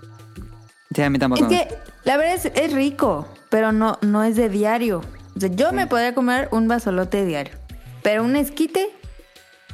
Sí, 0.95 1.03
a 1.03 1.11
mí 1.11 1.19
tampoco. 1.19 1.45
Es 1.45 1.49
que 1.49 1.75
la 2.05 2.17
verdad 2.17 2.35
es, 2.35 2.47
es 2.47 2.73
rico, 2.73 3.29
pero 3.51 3.73
no, 3.73 3.99
no 4.01 4.25
es 4.25 4.37
de 4.37 4.49
diario. 4.49 5.03
O 5.37 5.41
sea, 5.41 5.51
yo 5.51 5.73
me 5.73 5.87
podría 5.87 6.15
comer 6.15 6.49
un 6.53 6.69
vasolote 6.69 7.27
diario, 7.27 7.55
pero 8.03 8.25
un 8.25 8.37
esquite 8.37 8.89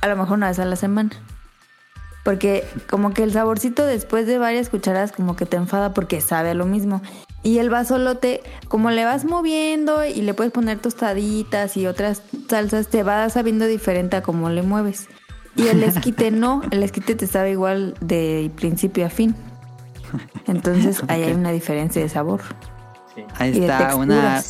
a 0.02 0.08
lo 0.08 0.16
mejor 0.16 0.37
una 0.37 0.49
vez 0.49 0.58
a 0.58 0.64
la 0.64 0.76
semana. 0.76 1.11
Porque 2.24 2.64
como 2.88 3.12
que 3.12 3.24
el 3.24 3.32
saborcito 3.32 3.84
después 3.84 4.26
de 4.26 4.38
varias 4.38 4.68
cucharadas 4.68 5.12
como 5.12 5.34
que 5.34 5.46
te 5.46 5.56
enfada 5.56 5.92
porque 5.92 6.20
sabe 6.20 6.50
a 6.50 6.54
lo 6.54 6.66
mismo. 6.66 7.02
Y 7.42 7.58
el 7.58 7.70
vasolote, 7.70 8.42
como 8.68 8.90
le 8.90 9.04
vas 9.04 9.24
moviendo 9.24 10.04
y 10.04 10.22
le 10.22 10.32
puedes 10.32 10.52
poner 10.52 10.78
tostaditas 10.78 11.76
y 11.76 11.86
otras 11.86 12.22
salsas, 12.48 12.86
te 12.86 13.02
va 13.02 13.28
sabiendo 13.30 13.66
diferente 13.66 14.16
a 14.16 14.22
cómo 14.22 14.50
le 14.50 14.62
mueves. 14.62 15.08
Y 15.56 15.66
el 15.66 15.82
esquite 15.82 16.30
no, 16.30 16.62
el 16.70 16.82
esquite 16.82 17.14
te 17.14 17.26
sabe 17.26 17.50
igual 17.50 17.94
de 18.00 18.50
principio 18.56 19.04
a 19.06 19.10
fin. 19.10 19.34
Entonces 20.46 21.02
ahí 21.08 21.22
hay 21.22 21.32
una 21.32 21.50
diferencia 21.50 22.00
de 22.00 22.08
sabor 22.08 22.40
Sí. 23.14 23.24
Ahí 23.36 23.50
y 23.50 23.60
de 23.60 23.66
está 23.66 23.94
una. 23.96 24.42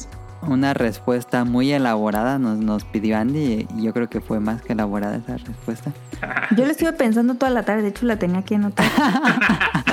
Una 0.42 0.74
respuesta 0.74 1.44
muy 1.44 1.72
elaborada, 1.72 2.38
nos, 2.38 2.58
nos 2.58 2.84
pidió 2.84 3.16
Andy 3.16 3.66
y 3.76 3.82
yo 3.82 3.92
creo 3.92 4.08
que 4.08 4.20
fue 4.20 4.40
más 4.40 4.62
que 4.62 4.72
elaborada 4.72 5.16
esa 5.16 5.36
respuesta. 5.36 5.92
Yo 6.56 6.64
lo 6.64 6.70
estuve 6.70 6.92
pensando 6.92 7.34
toda 7.34 7.50
la 7.50 7.64
tarde, 7.64 7.82
de 7.82 7.88
hecho 7.88 8.06
la 8.06 8.16
tenía 8.16 8.40
aquí 8.40 8.54
anotada. 8.54 8.90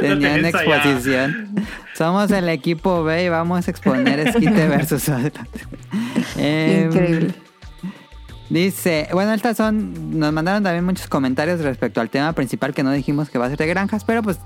Tenía 0.00 0.34
una 0.34 0.48
exposición. 0.48 1.54
Somos 1.94 2.30
el 2.30 2.48
equipo 2.48 3.04
B 3.04 3.24
y 3.24 3.28
vamos 3.28 3.68
a 3.68 3.70
exponer 3.70 4.20
esquite 4.20 4.68
versus. 4.68 5.08
Em, 6.36 6.86
Increíble. 6.86 7.34
Dice, 8.48 9.08
bueno, 9.12 9.32
estas 9.32 9.56
son, 9.56 10.18
nos 10.18 10.32
mandaron 10.32 10.62
también 10.62 10.84
muchos 10.84 11.06
comentarios 11.06 11.60
respecto 11.60 12.00
al 12.00 12.10
tema 12.10 12.32
principal 12.32 12.74
que 12.74 12.82
no 12.82 12.92
dijimos 12.92 13.30
que 13.30 13.38
va 13.38 13.46
a 13.46 13.48
ser 13.48 13.58
de 13.58 13.66
granjas, 13.66 14.04
pero 14.04 14.22
pues 14.22 14.38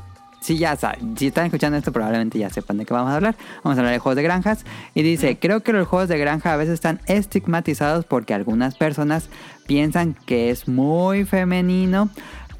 si 0.46 0.58
ya 0.58 0.76
saben, 0.76 1.16
si 1.18 1.26
están 1.26 1.46
escuchando 1.46 1.76
esto 1.76 1.90
probablemente 1.92 2.38
ya 2.38 2.48
sepan 2.50 2.78
de 2.78 2.84
qué 2.86 2.94
vamos 2.94 3.10
a 3.10 3.16
hablar. 3.16 3.34
Vamos 3.64 3.76
a 3.76 3.80
hablar 3.80 3.92
de 3.94 3.98
juegos 3.98 4.14
de 4.16 4.22
granjas. 4.22 4.64
Y 4.94 5.02
dice, 5.02 5.38
creo 5.40 5.60
que 5.64 5.72
los 5.72 5.88
juegos 5.88 6.08
de 6.08 6.18
granja 6.18 6.52
a 6.52 6.56
veces 6.56 6.74
están 6.74 7.00
estigmatizados 7.06 8.04
porque 8.04 8.32
algunas 8.32 8.76
personas 8.76 9.28
piensan 9.66 10.14
que 10.24 10.50
es 10.50 10.68
muy 10.68 11.24
femenino. 11.24 12.10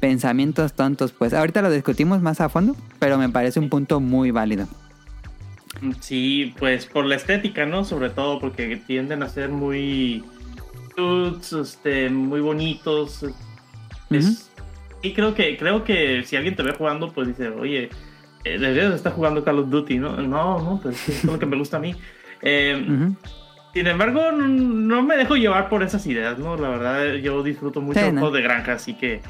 Pensamientos 0.01 0.73
tontos, 0.73 1.13
pues 1.13 1.33
ahorita 1.33 1.61
lo 1.61 1.71
discutimos 1.71 2.21
más 2.21 2.41
a 2.41 2.49
fondo, 2.49 2.75
pero 2.99 3.17
me 3.17 3.29
parece 3.29 3.59
un 3.61 3.69
punto 3.69 4.01
muy 4.01 4.31
válido. 4.31 4.67
Sí, 6.01 6.53
pues 6.59 6.87
por 6.87 7.05
la 7.05 7.15
estética, 7.15 7.65
¿no? 7.65 7.85
Sobre 7.85 8.09
todo 8.09 8.39
porque 8.39 8.75
tienden 8.85 9.23
a 9.23 9.29
ser 9.29 9.49
muy 9.49 10.23
cutes, 10.95 11.53
este, 11.53 12.09
muy 12.09 12.41
bonitos. 12.41 13.25
Es- 14.09 14.46
Creo 15.13 15.33
que, 15.33 15.57
creo 15.57 15.83
que 15.83 16.23
si 16.23 16.35
alguien 16.35 16.55
te 16.55 16.63
ve 16.63 16.73
jugando, 16.73 17.11
pues 17.11 17.27
dice, 17.27 17.49
oye, 17.49 17.89
eh, 18.43 18.57
deberías 18.57 18.93
estar 18.93 19.13
jugando 19.13 19.43
Call 19.43 19.59
of 19.59 19.69
Duty, 19.69 19.97
¿no? 19.99 20.17
No, 20.17 20.59
no, 20.61 20.79
pues 20.81 21.07
es 21.09 21.23
lo 21.23 21.37
que 21.37 21.45
me 21.45 21.57
gusta 21.57 21.77
a 21.77 21.79
mí. 21.79 21.95
Eh, 22.41 22.85
Ujú. 22.87 23.15
Sin 23.73 23.85
embargo, 23.85 24.31
no 24.31 25.03
me 25.03 25.17
dejo 25.17 25.35
llevar 25.35 25.69
por 25.69 25.83
esas 25.83 26.05
ideas, 26.07 26.39
¿no? 26.39 26.57
La 26.57 26.69
verdad, 26.69 27.13
yo 27.15 27.43
disfruto 27.43 27.79
mucho 27.79 27.99
Sí, 27.99 28.05
¿no? 28.11 28.21
juegos 28.21 28.33
de 28.33 28.41
granja, 28.41 28.73
así 28.73 28.95
que 28.95 29.21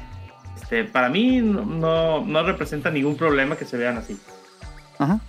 este, 0.56 0.84
para 0.84 1.10
mí 1.10 1.40
no, 1.42 1.66
no, 1.66 2.24
no 2.24 2.42
representa 2.44 2.90
ningún 2.90 3.16
problema 3.16 3.56
que 3.56 3.66
se 3.66 3.76
vean 3.76 3.98
así. 3.98 4.18
Ajá. 4.98 5.20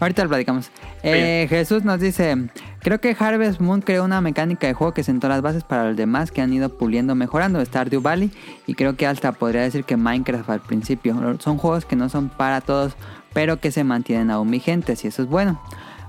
Ahorita 0.00 0.22
lo 0.22 0.28
platicamos. 0.28 0.70
Eh, 1.02 1.46
Jesús 1.48 1.84
nos 1.84 2.00
dice, 2.00 2.36
creo 2.80 3.00
que 3.00 3.16
Harvest 3.18 3.60
Moon 3.60 3.80
creó 3.80 4.04
una 4.04 4.20
mecánica 4.20 4.66
de 4.66 4.74
juego 4.74 4.94
que 4.94 5.02
sentó 5.02 5.28
las 5.28 5.42
bases 5.42 5.64
para 5.64 5.88
los 5.88 5.96
demás 5.96 6.30
que 6.30 6.40
han 6.40 6.52
ido 6.52 6.68
puliendo, 6.68 7.14
mejorando 7.14 7.64
Stardew 7.64 8.00
Valley 8.00 8.30
y 8.66 8.74
creo 8.74 8.96
que 8.96 9.06
hasta 9.06 9.32
podría 9.32 9.62
decir 9.62 9.84
que 9.84 9.96
Minecraft 9.96 10.48
al 10.50 10.60
principio. 10.60 11.38
Son 11.40 11.58
juegos 11.58 11.84
que 11.84 11.96
no 11.96 12.08
son 12.08 12.28
para 12.28 12.60
todos, 12.60 12.94
pero 13.32 13.58
que 13.58 13.72
se 13.72 13.84
mantienen 13.84 14.30
aún 14.30 14.50
vigentes 14.50 15.04
y 15.04 15.08
eso 15.08 15.22
es 15.22 15.28
bueno. 15.28 15.60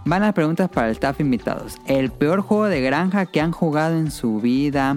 Van 0.05 0.22
las 0.22 0.34
preguntas 0.34 0.69
para 0.69 0.88
el 0.88 0.93
staff 0.93 1.19
invitados. 1.19 1.77
El 1.86 2.12
peor 2.12 2.41
juego 2.41 2.65
de 2.65 2.81
granja 2.81 3.25
que 3.25 3.41
han 3.41 3.51
jugado 3.51 3.98
en 3.98 4.12
su 4.12 4.39
vida. 4.39 4.96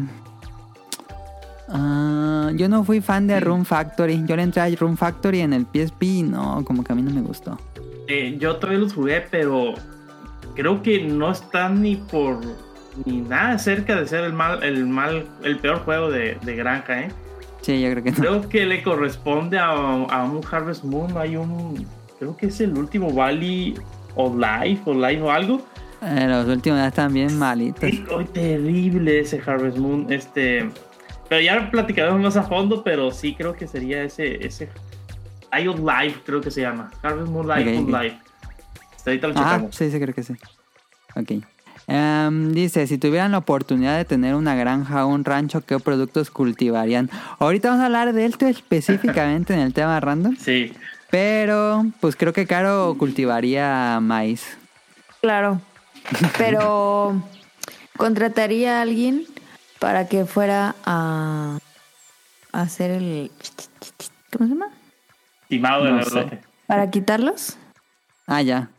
Ah, 1.69 2.51
yo 2.55 2.69
no 2.69 2.85
fui 2.85 3.01
fan 3.01 3.27
de 3.27 3.41
Room 3.41 3.65
Factory. 3.65 4.23
Yo 4.27 4.37
le 4.37 4.43
entré 4.43 4.63
a 4.63 4.69
Room 4.77 4.97
Factory 4.97 5.41
en 5.41 5.55
el 5.55 5.67
PSP 5.67 6.03
y 6.03 6.23
no, 6.23 6.63
como 6.65 6.85
que 6.85 6.93
a 6.93 6.95
mí 6.95 7.03
no 7.03 7.11
me 7.11 7.23
gustó. 7.23 7.59
Eh, 8.09 8.37
yo 8.39 8.57
todavía 8.57 8.81
los 8.81 8.95
jugué, 8.95 9.21
pero 9.31 9.75
creo 10.55 10.83
que 10.83 11.03
no 11.03 11.31
están 11.31 11.83
ni 11.83 11.97
por 11.97 12.41
ni 13.07 13.21
nada 13.23 13.59
cerca 13.59 13.97
de 13.97 14.07
ser 14.07 14.25
el 14.25 14.33
mal, 14.33 14.63
el 14.63 14.87
mal, 14.87 15.27
el 15.45 15.59
peor 15.59 15.79
juego 15.79 16.11
de, 16.11 16.37
de 16.43 16.57
granja, 16.57 17.03
¿eh? 17.03 17.09
Sí, 17.63 17.81
yo 17.81 17.91
creo 17.91 18.03
que 18.03 18.11
no. 18.11 18.17
Creo 18.17 18.49
que 18.49 18.67
le 18.67 18.83
corresponde 18.83 19.59
a, 19.59 19.71
a 19.71 20.25
un 20.25 20.41
Harvest 20.51 20.85
Moon. 20.85 21.17
Hay 21.17 21.37
un, 21.37 21.87
creo 22.19 22.37
que 22.37 22.47
es 22.47 22.61
el 22.61 22.77
último 22.77 23.13
Valley 23.13 23.75
o 24.17 24.35
Life 24.37 24.83
o 24.85 24.95
Life 24.95 25.23
o 25.23 25.31
algo. 25.31 25.63
Eh, 26.03 26.27
los 26.29 26.49
últimos 26.49 26.81
ya 26.81 26.89
están 26.89 27.15
bien 27.15 27.39
malitos. 27.39 27.89
Oh, 28.11 28.25
terrible 28.25 29.21
ese 29.21 29.41
Harvest 29.47 29.79
Moon. 29.79 30.07
Este, 30.11 30.69
pero 31.29 31.41
ya 31.41 31.71
platicaremos 31.71 32.21
más 32.21 32.37
a 32.37 32.43
fondo, 32.43 32.83
pero 32.83 33.13
sí 33.13 33.35
creo 33.35 33.55
que 33.55 33.69
sería 33.69 34.03
ese, 34.03 34.45
ese 34.45 34.69
Life 35.53 35.81
Life, 35.81 36.21
creo 36.25 36.41
que 36.41 36.51
se 36.51 36.61
llama. 36.63 36.91
Harvest 37.03 37.29
Moon 37.31 37.47
Life 37.47 37.71
Ok, 37.79 37.79
on 37.89 37.95
ok. 37.95 38.03
Life. 38.03 38.19
Hasta 38.97 39.11
ahorita 39.11 39.27
lo 39.29 39.35
Ah, 39.37 39.37
checamos. 39.37 39.77
sí, 39.77 39.91
sí, 39.91 40.01
creo 40.01 40.15
que 40.15 40.23
sí. 40.23 40.35
Ok. 41.15 41.33
Em, 41.89 42.53
dice, 42.53 42.87
si 42.87 42.97
tuvieran 42.97 43.33
la 43.33 43.39
oportunidad 43.39 43.97
de 43.97 44.05
tener 44.05 44.35
una 44.37 44.55
granja 44.55 45.05
o 45.05 45.09
un 45.09 45.25
rancho, 45.25 45.61
¿qué 45.63 45.79
productos 45.81 46.31
cultivarían? 46.31 47.11
Ahorita 47.41 47.69
vamos 47.71 47.83
a 47.83 47.87
hablar 47.87 48.13
de 48.13 48.25
esto 48.25 48.47
específicamente 48.47 49.53
en 49.53 49.61
el 49.61 49.75
tema 49.75 49.99
random, 49.99 50.37
Sí. 50.37 50.73
pero 51.11 51.85
pues 52.01 52.15
creo 52.17 52.33
que 52.33 52.47
Caro 52.47 52.95
cultivaría 52.99 53.99
maíz. 54.01 54.57
Claro. 55.21 55.61
Pero 56.39 57.21
contrataría 57.97 58.79
a 58.79 58.83
alguien 58.83 59.25
para 59.81 60.07
que 60.09 60.25
fuera 60.25 60.77
a 60.87 61.59
hacer 62.53 62.91
el... 62.93 63.31
¿Cómo 64.33 64.47
se 64.49 64.55
llama? 64.55 64.67
No 65.61 66.03
sé. 66.03 66.41
Para 66.67 66.91
quitarlos. 66.91 67.59
Ah, 68.27 68.43
ya. 68.43 68.71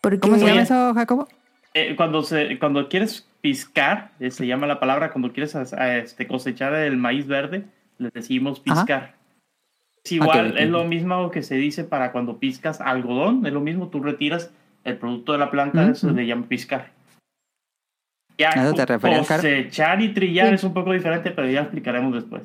Porque 0.00 0.18
¿Cómo 0.20 0.36
se 0.38 0.46
llama 0.46 0.62
eso, 0.62 0.94
Jacobo? 0.94 1.28
Eh, 1.74 1.94
cuando, 1.96 2.22
se, 2.22 2.58
cuando 2.58 2.88
quieres 2.88 3.28
piscar, 3.40 4.12
eh, 4.20 4.30
se 4.30 4.46
llama 4.46 4.66
la 4.66 4.78
palabra, 4.80 5.10
cuando 5.12 5.32
quieres 5.32 5.54
a- 5.56 5.96
este, 5.98 6.26
cosechar 6.26 6.74
el 6.74 6.96
maíz 6.96 7.26
verde, 7.26 7.64
le 7.98 8.10
decimos 8.12 8.62
Ajá. 8.66 8.80
piscar. 8.84 9.14
Es 10.04 10.12
igual, 10.12 10.46
Ok, 10.48 10.52
ok, 10.52 10.60
es 10.60 10.68
lo 10.68 10.84
mismo 10.84 11.30
que 11.30 11.42
se 11.42 11.56
dice 11.56 11.84
para 11.84 12.12
cuando 12.12 12.38
piscas 12.38 12.80
algodón, 12.80 13.44
es 13.46 13.52
lo 13.52 13.60
mismo, 13.60 13.88
tú 13.88 14.00
retiras 14.02 14.52
el 14.84 14.96
producto 14.98 15.32
de 15.32 15.38
la 15.38 15.50
planta, 15.50 15.88
eso 15.90 16.08
se 16.08 16.14
le 16.14 16.26
llama 16.26 16.46
piscar. 16.46 16.92
Ya, 18.38 18.50
¿A 18.50 18.64
eso 18.66 18.74
te 18.74 18.86
referías, 18.86 19.26
cosechar 19.26 20.00
y 20.02 20.12
trillar 20.12 20.48
Sí. 20.50 20.54
es 20.56 20.64
un 20.64 20.74
poco 20.74 20.92
diferente, 20.92 21.30
pero 21.30 21.48
ya 21.50 21.62
explicaremos 21.62 22.12
después. 22.14 22.42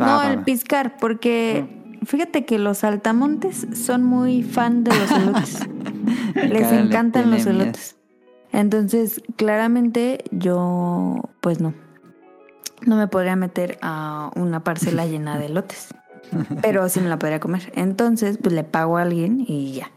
Va, 0.00 0.06
No, 0.06 0.16
va, 0.18 0.32
el 0.32 0.42
piscar, 0.42 0.96
porque 0.98 1.64
fíjate 2.04 2.44
que 2.44 2.58
los 2.58 2.78
saltamontes 2.78 3.66
son 3.74 4.02
muy 4.02 4.42
fan 4.42 4.84
de 4.84 4.90
los 4.96 5.10
elotes. 5.10 5.60
Les 6.34 6.62
Cara, 6.62 6.80
encantan 6.80 7.30
los 7.30 7.46
elotes. 7.46 7.96
Entonces, 8.52 9.22
claramente 9.36 10.24
yo, 10.30 11.30
pues 11.40 11.60
no. 11.60 11.74
No 12.86 12.96
me 12.96 13.08
podría 13.08 13.36
meter 13.36 13.78
a 13.82 14.30
una 14.36 14.62
parcela 14.62 15.06
llena 15.06 15.38
de 15.38 15.46
elotes. 15.46 15.88
Pero 16.62 16.88
sí 16.88 17.00
me 17.00 17.08
la 17.08 17.18
podría 17.18 17.40
comer. 17.40 17.72
Entonces, 17.74 18.38
pues 18.42 18.54
le 18.54 18.64
pago 18.64 18.96
a 18.96 19.02
alguien 19.02 19.44
y 19.46 19.72
ya. 19.72 19.90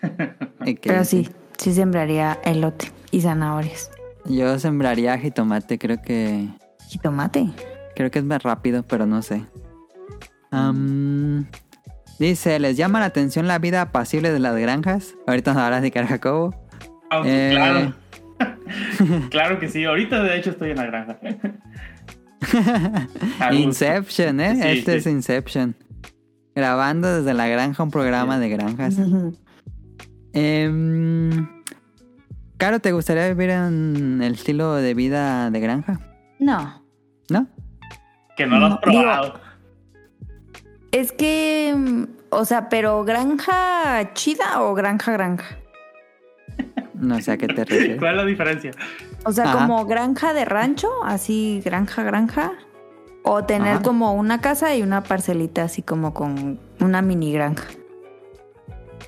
Pero 0.82 1.04
sí, 1.04 1.28
sí 1.58 1.72
sembraría 1.72 2.38
elote 2.44 2.90
y 3.10 3.20
zanahorias. 3.20 3.90
Yo 4.26 4.58
sembraría 4.58 5.18
jitomate, 5.18 5.78
creo 5.78 6.00
que... 6.00 6.48
Y 6.90 6.98
tomate. 6.98 7.50
Creo 7.94 8.10
que 8.10 8.18
es 8.18 8.24
más 8.24 8.42
rápido, 8.42 8.82
pero 8.82 9.06
no 9.06 9.22
sé. 9.22 9.44
Dice, 12.18 12.58
¿les 12.60 12.76
llama 12.76 13.00
la 13.00 13.06
atención 13.06 13.48
la 13.48 13.58
vida 13.58 13.82
apacible 13.82 14.32
de 14.32 14.38
las 14.38 14.56
granjas? 14.56 15.14
Ahorita 15.26 15.52
nos 15.54 15.62
hablas 15.62 15.82
de 15.82 15.90
cara 15.90 16.06
Jacobo. 16.06 16.54
Aunque, 17.10 17.48
Eh. 17.48 17.50
claro. 17.52 17.94
claro 19.30 19.58
que 19.58 19.68
sí, 19.68 19.84
ahorita 19.84 20.22
de 20.22 20.36
hecho 20.38 20.50
estoy 20.50 20.70
en 20.70 20.76
la 20.76 20.86
granja. 20.86 21.18
Inception, 23.52 24.40
¿eh? 24.40 24.54
Sí, 24.56 24.68
este 24.78 24.92
sí. 24.92 24.96
es 24.98 25.06
Inception. 25.06 25.76
Grabando 26.54 27.16
desde 27.18 27.34
la 27.34 27.48
granja 27.48 27.82
un 27.82 27.90
programa 27.90 28.38
de 28.38 28.48
granjas. 28.48 28.96
Em, 30.32 31.48
Caro, 32.56 32.78
¿te 32.80 32.92
gustaría 32.92 33.28
vivir 33.28 33.50
en 33.50 34.20
el 34.22 34.34
estilo 34.34 34.74
de 34.74 34.94
vida 34.94 35.50
de 35.50 35.60
granja? 35.60 36.00
No. 36.38 36.82
¿No? 37.28 37.46
Que 38.36 38.46
no 38.46 38.58
lo 38.58 38.66
has 38.66 38.78
probado. 38.78 39.40
Es 40.94 41.10
que, 41.10 41.74
o 42.30 42.44
sea, 42.44 42.68
pero 42.68 43.02
granja 43.04 44.12
chida 44.14 44.62
o 44.62 44.74
granja 44.74 45.10
granja. 45.12 45.58
No 46.94 47.20
sé 47.20 47.32
a 47.32 47.36
qué 47.36 47.48
te 47.48 47.64
refieres. 47.64 47.98
¿Cuál 47.98 48.12
es 48.12 48.16
la 48.18 48.24
diferencia? 48.24 48.70
O 49.24 49.32
sea, 49.32 49.44
Ajá. 49.44 49.58
como 49.58 49.84
granja 49.86 50.32
de 50.32 50.44
rancho, 50.44 50.88
así 51.04 51.60
granja 51.64 52.04
granja. 52.04 52.52
O 53.24 53.44
tener 53.44 53.74
Ajá. 53.74 53.82
como 53.82 54.12
una 54.14 54.40
casa 54.40 54.74
y 54.76 54.82
una 54.82 55.02
parcelita 55.02 55.64
así 55.64 55.82
como 55.82 56.14
con 56.14 56.60
una 56.80 57.02
mini 57.02 57.32
granja. 57.32 57.64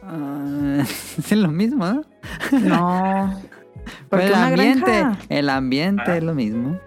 Ah, 0.03 0.83
es 1.18 1.33
lo 1.33 1.49
mismo, 1.49 1.87
¿no? 1.87 2.03
No. 2.53 3.40
Porque 4.11 4.27
el 4.27 4.33
una 4.33 4.46
ambiente, 4.49 4.90
granja. 4.90 5.20
el 5.29 5.49
ambiente 5.51 6.03
Ah. 6.09 6.16
es 6.16 6.25
lo 6.25 6.35
mismo. 6.35 6.81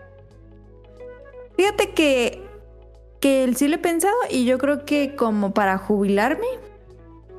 Fíjate 1.56 1.92
que, 1.92 2.49
que 3.20 3.52
sí 3.56 3.68
lo 3.68 3.76
he 3.76 3.80
pensado 3.80 4.14
y 4.30 4.46
yo 4.46 4.58
creo 4.58 4.86
que 4.86 5.16
como 5.16 5.54
para 5.54 5.78
jubilarme, 5.78 6.46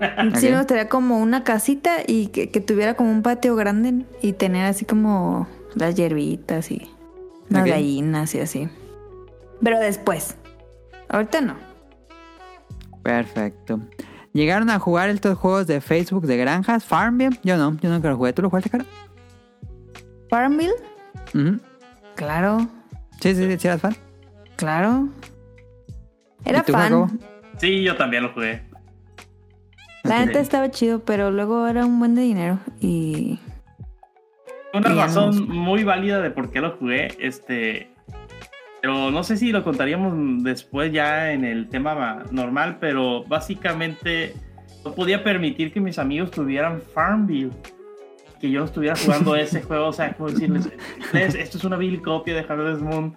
sí 0.37 0.49
me 0.49 0.57
gustaría 0.59 0.88
como 0.88 1.19
una 1.19 1.45
casita 1.45 1.97
y 2.07 2.29
que, 2.29 2.51
que 2.51 2.61
tuviera 2.61 2.95
como 2.95 3.11
un 3.11 3.23
patio 3.23 3.55
grande 3.57 4.05
y 4.23 4.33
tener 4.35 4.66
así 4.66 4.85
como 4.85 5.47
las 5.75 5.95
hierbitas 5.95 6.71
y 6.71 6.90
las 7.49 7.64
gallinas 7.64 8.35
y 8.35 8.40
así. 8.40 8.69
Pero 9.62 9.79
después. 9.79 10.37
Ahorita 11.09 11.40
no. 11.40 11.57
Perfecto. 13.03 13.81
¿Llegaron 14.33 14.71
a 14.71 14.79
jugar 14.79 15.09
estos 15.11 15.37
juegos 15.37 15.66
de 15.66 15.81
Facebook 15.81 16.27
de 16.27 16.37
granjas? 16.37 16.85
Farmville? 16.85 17.38
Yo 17.43 17.57
no, 17.57 17.77
yo 17.81 17.90
nunca 17.90 18.09
lo 18.11 18.16
jugué. 18.16 18.33
¿Tú 18.33 18.43
lo 18.43 18.51
jugaste, 18.51 18.71
cara? 18.71 18.85
Farmville, 20.29 20.75
Ujú. 21.35 21.59
claro, 22.14 22.69
Sí, 23.21 23.35
sí, 23.35 23.45
sí, 23.51 23.59
¿sí 23.59 23.66
eras 23.66 23.81
fan. 23.81 23.97
claro. 24.57 25.09
Era 26.44 26.61
¿Y 26.61 26.62
tú, 26.62 26.72
fan. 26.72 26.83
Jacobo? 26.90 27.11
Sí, 27.59 27.83
yo 27.83 27.96
también 27.96 28.22
lo 28.24 28.33
jugué. 28.33 28.62
La 30.05 30.24
neta 30.24 30.40
estaba 30.40 30.70
chido, 30.70 31.00
pero 31.05 31.31
luego 31.31 31.66
era 31.66 31.85
un 31.85 31.98
buen 31.98 32.14
de 32.14 32.22
dinero. 32.22 32.59
Y. 32.81 33.38
Una 34.72 34.88
razón 34.90 35.48
no. 35.48 35.55
muy 35.55 35.85
válida 35.85 36.20
de 36.22 36.31
por 36.31 36.50
qué 36.50 36.61
lo 36.61 36.76
jugué, 36.76 37.09
este, 37.18 37.90
pero 38.81 39.11
no 39.11 39.24
sé 39.24 39.37
si 39.37 39.50
lo 39.50 39.64
contaríamos 39.64 40.44
después 40.44 40.92
ya 40.92 41.33
en 41.33 41.44
el 41.44 41.68
tema 41.68 41.94
ma- 41.96 42.24
normal, 42.31 42.79
pero 42.81 43.24
básicamente 43.24 44.33
no 44.85 44.94
podía 44.94 45.24
permitir 45.24 45.72
que 45.72 45.81
mis 45.81 45.98
amigos 45.98 46.31
tuvieran 46.31 46.81
Farmville, 46.94 47.50
que 48.40 48.48
yo 48.48 48.61
no 48.61 48.66
estuviera 48.66 48.94
jugando 48.96 49.35
ese 49.37 49.61
juego, 49.61 49.88
o 49.88 49.92
sea, 49.92 50.12
como 50.12 50.31
decirles, 50.31 50.70
"Les, 51.12 51.35
esto 51.35 51.59
es 51.59 51.64
una 51.64 51.76
vil 51.76 52.00
copia 52.00 52.35
de 52.35 52.40
Harvest 52.48 52.81
Moon, 52.81 53.16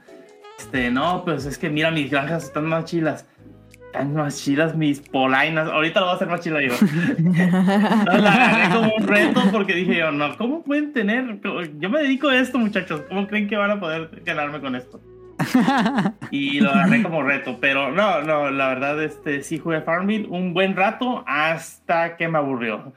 este, 0.58 0.92
no, 0.92 1.24
pues 1.24 1.46
es 1.46 1.58
que 1.58 1.70
mira, 1.70 1.92
mis 1.92 2.10
granjas 2.10 2.46
están 2.46 2.66
más 2.66 2.86
chilas. 2.86 3.26
Están 3.86 4.14
más 4.14 4.44
chilas 4.44 4.76
mis 4.76 5.00
polainas. 5.00 5.70
Ahorita 5.70 6.00
lo 6.00 6.08
voy 6.08 6.14
a 6.14 6.16
hacer 6.16 6.28
más 6.28 6.42
chila 6.42 6.62
yo. 6.62 6.74
No, 8.06 8.18
la 8.18 8.34
agarré 8.34 8.76
como 8.76 8.96
un 8.96 9.08
reto 9.08 9.42
porque 9.52 9.76
dije 9.76 9.98
yo, 9.98 10.12
no, 10.12 10.36
¿cómo 10.38 10.64
pueden 10.64 10.94
tener? 10.94 11.40
Yo 11.78 11.90
me 11.90 12.02
dedico 12.02 12.30
a 12.30 12.38
esto, 12.38 12.58
muchachos. 12.58 13.02
¿Cómo 13.08 13.28
creen 13.28 13.48
que 13.48 13.56
van 13.56 13.72
a 13.72 13.80
poder 13.80 14.10
ganarme 14.26 14.60
con 14.62 14.76
esto? 14.76 15.00
Y 16.32 16.60
lo 16.60 16.72
agarré 16.72 17.04
como 17.04 17.22
reto. 17.22 17.58
Pero 17.60 17.92
no, 17.92 18.22
no, 18.22 18.50
la 18.50 18.70
verdad, 18.70 19.04
este, 19.04 19.44
sí 19.44 19.60
jugué 19.60 19.82
Farmville 19.82 20.28
un 20.30 20.54
buen 20.54 20.76
rato 20.76 21.24
hasta 21.28 22.18
que 22.18 22.28
me 22.28 22.40
aburrió. 22.40 22.94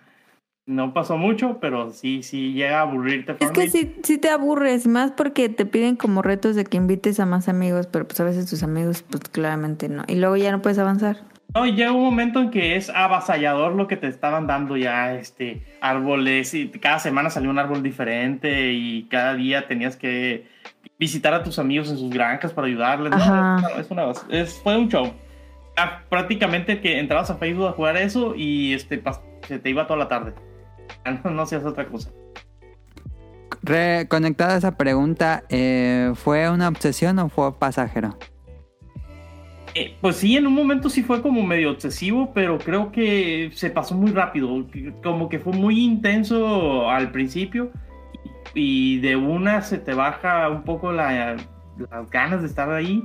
No 0.67 0.93
pasó 0.93 1.17
mucho, 1.17 1.59
pero 1.61 1.93
sí, 1.93 2.25
sí 2.25 2.53
llega 2.53 2.81
a 2.81 2.83
aburrirte 2.83 3.37
Es 3.39 3.53
que 3.53 3.71
sí, 3.71 3.95
sí 4.03 4.19
te 4.19 4.31
aburres, 4.31 4.89
más 4.89 5.13
porque 5.13 5.49
te 5.49 5.65
piden 5.65 5.95
como 5.95 6.23
retos 6.23 6.57
de 6.57 6.65
que 6.65 6.77
invites 6.77 7.21
a 7.21 7.27
más 7.27 7.49
amigos, 7.49 7.87
pero 7.87 8.05
pues 8.05 8.19
a 8.19 8.25
veces 8.25 8.51
tus 8.51 8.65
amigos, 8.65 9.05
pues 9.09 9.23
claramente 9.31 9.89
no. 9.89 10.03
Y 10.09 10.17
luego 10.17 10.37
ya 10.37 10.51
no 10.51 10.63
puedes 10.63 10.81
avanzar. 10.81 11.19
No, 11.55 11.65
llega 11.67 11.93
un 11.93 12.03
momento 12.03 12.41
en 12.41 12.51
que 12.51 12.75
es 12.75 12.91
avasallador 12.91 13.75
lo 13.77 13.87
que 13.87 13.97
te 13.97 14.09
estaban 14.09 14.49
dando 14.49 14.77
ya, 14.77 15.15
este, 15.15 15.63
árboles, 15.81 16.53
y 16.53 16.69
cada 16.69 16.99
semana 16.99 17.31
salió 17.31 17.49
un 17.49 17.61
árbol 17.61 17.85
diferente 17.85 18.73
y 18.73 19.05
cada 19.05 19.35
día 19.35 19.69
tenías 19.69 19.97
que 19.97 20.49
visitar 20.99 21.33
a 21.33 21.45
tus 21.45 21.61
amigos 21.61 21.91
en 21.91 21.97
sus 21.97 22.11
granjas 22.11 22.53
para 22.53 22.67
ayudarles. 22.67 23.11
No, 23.13 23.17
Ajá. 23.19 23.61
no, 23.63 23.69
es 23.81 23.89
una, 23.91 24.11
es- 24.31 24.55
fue 24.65 24.77
un 24.77 24.89
show. 24.89 25.13
Ah, 25.77 26.03
prácticamente 26.09 26.81
que 26.81 26.99
entrabas 26.99 27.31
a 27.31 27.37
Facebook 27.37 27.69
a 27.69 27.73
jugar 27.73 27.97
eso 27.97 28.35
y 28.35 28.73
este, 28.75 29.01
se 29.47 29.61
te 29.61 29.71
iba 29.71 29.87
toda 29.87 30.01
la 30.01 30.09
tarde. 30.09 30.35
Ah, 31.05 31.19
No, 31.25 31.31
no 31.31 31.43
hacías 31.43 31.65
otra 31.65 31.87
cosa. 31.87 32.11
Reconectada 33.63 34.55
a 34.55 34.59
esa 34.59 34.77
pregunta, 34.77 35.45
eh, 35.49 36.13
¿fue 36.15 36.49
una 36.51 36.69
obsesión 36.69 37.19
o 37.19 37.29
fue 37.29 37.59
pasajero? 37.59 38.17
Eh, 39.75 39.95
pues 40.01 40.17
sí, 40.17 40.37
en 40.37 40.47
un 40.47 40.55
momento 40.55 40.89
sí 40.89 41.03
fue 41.03 41.21
como 41.21 41.43
medio 41.43 41.71
obsesivo, 41.73 42.33
pero 42.33 42.59
creo 42.59 42.91
que 42.93 43.51
se 43.55 43.69
pasó 43.71 43.95
muy 43.95 44.11
rápido. 44.11 44.67
Como 45.03 45.29
que 45.29 45.39
fue 45.39 45.53
muy 45.53 45.85
intenso 45.85 46.89
al 46.89 47.11
principio 47.11 47.73
y, 48.55 49.01
de 49.01 49.17
una 49.17 49.61
se 49.63 49.79
te 49.79 49.93
baja 49.93 50.49
un 50.49 50.63
poco 50.63 50.93
la- 50.93 51.37
las 51.91 52.11
ganas 52.11 52.41
de 52.41 52.49
estar 52.49 52.71
ahí 52.71 53.03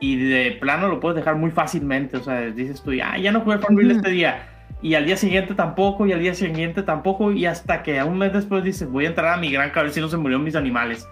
y 0.00 0.16
de 0.16 0.52
plano 0.60 0.86
lo 0.86 1.00
puedes 1.00 1.16
dejar 1.16 1.34
muy 1.34 1.50
fácilmente. 1.50 2.16
O 2.16 2.22
sea, 2.22 2.42
dices 2.42 2.80
tú, 2.82 2.92
ah, 3.02 3.18
ya 3.18 3.32
no 3.32 3.40
jugué 3.40 3.58
Farmville 3.58 3.94
este 3.94 4.10
día. 4.10 4.53
Y 4.84 4.94
al 4.96 5.06
día 5.06 5.16
siguiente 5.16 5.54
tampoco, 5.54 6.06
y 6.06 6.12
al 6.12 6.20
día 6.20 6.34
siguiente 6.34 6.82
tampoco, 6.82 7.32
y 7.32 7.46
hasta 7.46 7.82
que 7.82 8.02
un 8.02 8.18
mes 8.18 8.34
después 8.34 8.62
dices, 8.62 8.86
voy 8.90 9.06
a 9.06 9.08
entrar 9.08 9.32
a 9.32 9.40
mi 9.40 9.50
granja 9.50 9.80
a 9.80 9.82
ver 9.84 9.92
si 9.92 10.00
no 10.00 10.08
se 10.10 10.18
murieron 10.18 10.44
mis 10.44 10.56
animales. 10.56 11.08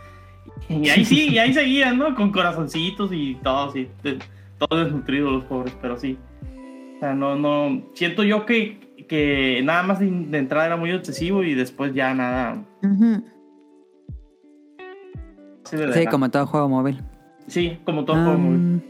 Y 0.68 0.90
ahí 0.90 1.06
sí, 1.06 1.30
y 1.30 1.38
ahí 1.38 1.54
seguían, 1.54 1.96
¿no? 1.96 2.14
Con 2.14 2.32
corazoncitos 2.32 3.10
y 3.14 3.34
todo 3.42 3.70
así. 3.70 3.88
todos 4.58 4.84
desnutridos 4.84 5.32
los 5.32 5.44
pobres, 5.44 5.74
pero 5.80 5.96
sí. 5.96 6.18
O 6.96 7.00
sea, 7.00 7.14
no, 7.14 7.34
no. 7.34 7.82
Siento 7.94 8.22
yo 8.24 8.44
que, 8.44 8.78
que 9.08 9.62
nada 9.64 9.82
más 9.84 10.00
de, 10.00 10.10
de 10.10 10.36
entrada 10.38 10.66
era 10.66 10.76
muy 10.76 10.92
obsesivo 10.92 11.42
y 11.42 11.54
después 11.54 11.94
ya 11.94 12.12
nada. 12.12 12.62
Sí, 15.64 16.06
como 16.10 16.30
todo 16.30 16.46
juego 16.46 16.68
móvil. 16.68 17.00
Sí, 17.46 17.78
como 17.84 18.04
todo 18.04 18.16
juego 18.16 18.38
muy- 18.38 18.56
Um, 18.56 18.80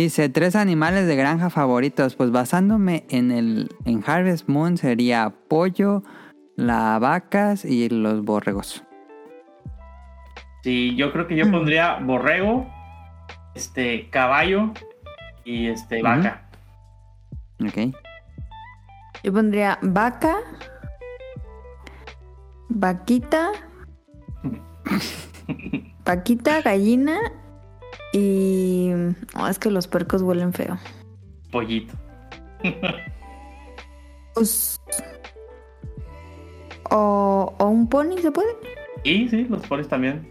dice, 0.00 0.28
tres 0.28 0.56
animales 0.56 1.06
de 1.06 1.16
granja 1.16 1.50
favoritos. 1.50 2.16
Pues 2.16 2.30
basándome 2.30 3.04
en 3.08 3.30
el 3.30 3.70
en 3.84 4.02
Harvest 4.06 4.48
Moon 4.48 4.76
sería 4.76 5.32
pollo, 5.48 6.02
las 6.56 7.00
vacas 7.00 7.64
y 7.64 7.88
los 7.88 8.22
borregos. 8.24 8.84
Sí, 10.62 10.96
yo 10.96 11.12
creo 11.12 11.26
que 11.26 11.36
yo 11.36 11.46
Mm. 11.46 11.50
pondría 11.52 11.98
borrego, 12.00 12.66
este, 13.54 14.08
caballo 14.10 14.72
y 15.44 15.68
este, 15.68 16.02
vaca. 16.02 16.48
Ok. 17.60 17.94
Yo 19.22 19.32
pondría 19.32 19.78
vaca, 19.82 20.36
vaquita, 22.68 23.52
vaquita, 26.04 26.62
gallina 26.62 27.20
y... 28.16 28.92
oh, 29.36 29.46
es 29.48 29.58
que 29.58 29.70
los 29.70 29.86
puercos 29.88 30.22
huelen 30.22 30.52
feo. 30.52 30.78
Pollito. 31.50 31.94
Pues... 34.34 34.80
O, 36.90 37.54
o 37.58 37.66
un 37.66 37.88
pony, 37.88 38.18
¿se 38.20 38.30
puede? 38.30 38.48
Y 39.04 39.28
sí, 39.28 39.44
los 39.48 39.66
polis 39.66 39.88
también. 39.88 40.28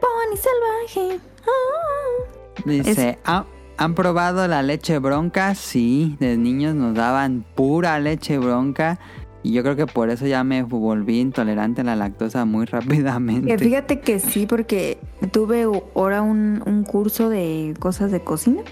Pony 0.00 0.36
salvaje. 0.36 1.20
Ah. 1.42 2.62
Dice, 2.64 3.18
"¿Ha- 3.24 3.46
¿han 3.76 3.94
probado 3.94 4.46
la 4.48 4.62
leche 4.62 4.98
bronca? 4.98 5.54
Sí, 5.54 6.16
de 6.20 6.36
niños 6.36 6.74
nos 6.74 6.94
daban 6.94 7.44
pura 7.54 7.98
leche 7.98 8.38
bronca. 8.38 8.98
Y 9.42 9.52
yo 9.52 9.62
creo 9.62 9.76
que 9.76 9.86
por 9.86 10.10
eso 10.10 10.26
ya 10.26 10.42
me 10.44 10.62
volví 10.64 11.20
intolerante 11.20 11.82
a 11.82 11.84
la 11.84 11.96
lactosa 11.96 12.44
muy 12.44 12.66
rápidamente. 12.66 13.46
Que 13.46 13.58
fíjate 13.58 14.00
que 14.00 14.18
sí, 14.18 14.46
porque 14.46 14.98
tuve 15.32 15.64
ahora 15.94 16.22
un, 16.22 16.62
un 16.66 16.84
curso 16.84 17.28
de 17.28 17.74
cosas 17.78 18.10
de 18.10 18.20
cocina 18.20 18.62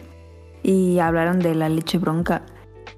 y 0.62 0.98
hablaron 0.98 1.38
de 1.38 1.54
la 1.54 1.68
leche 1.68 1.98
bronca 1.98 2.42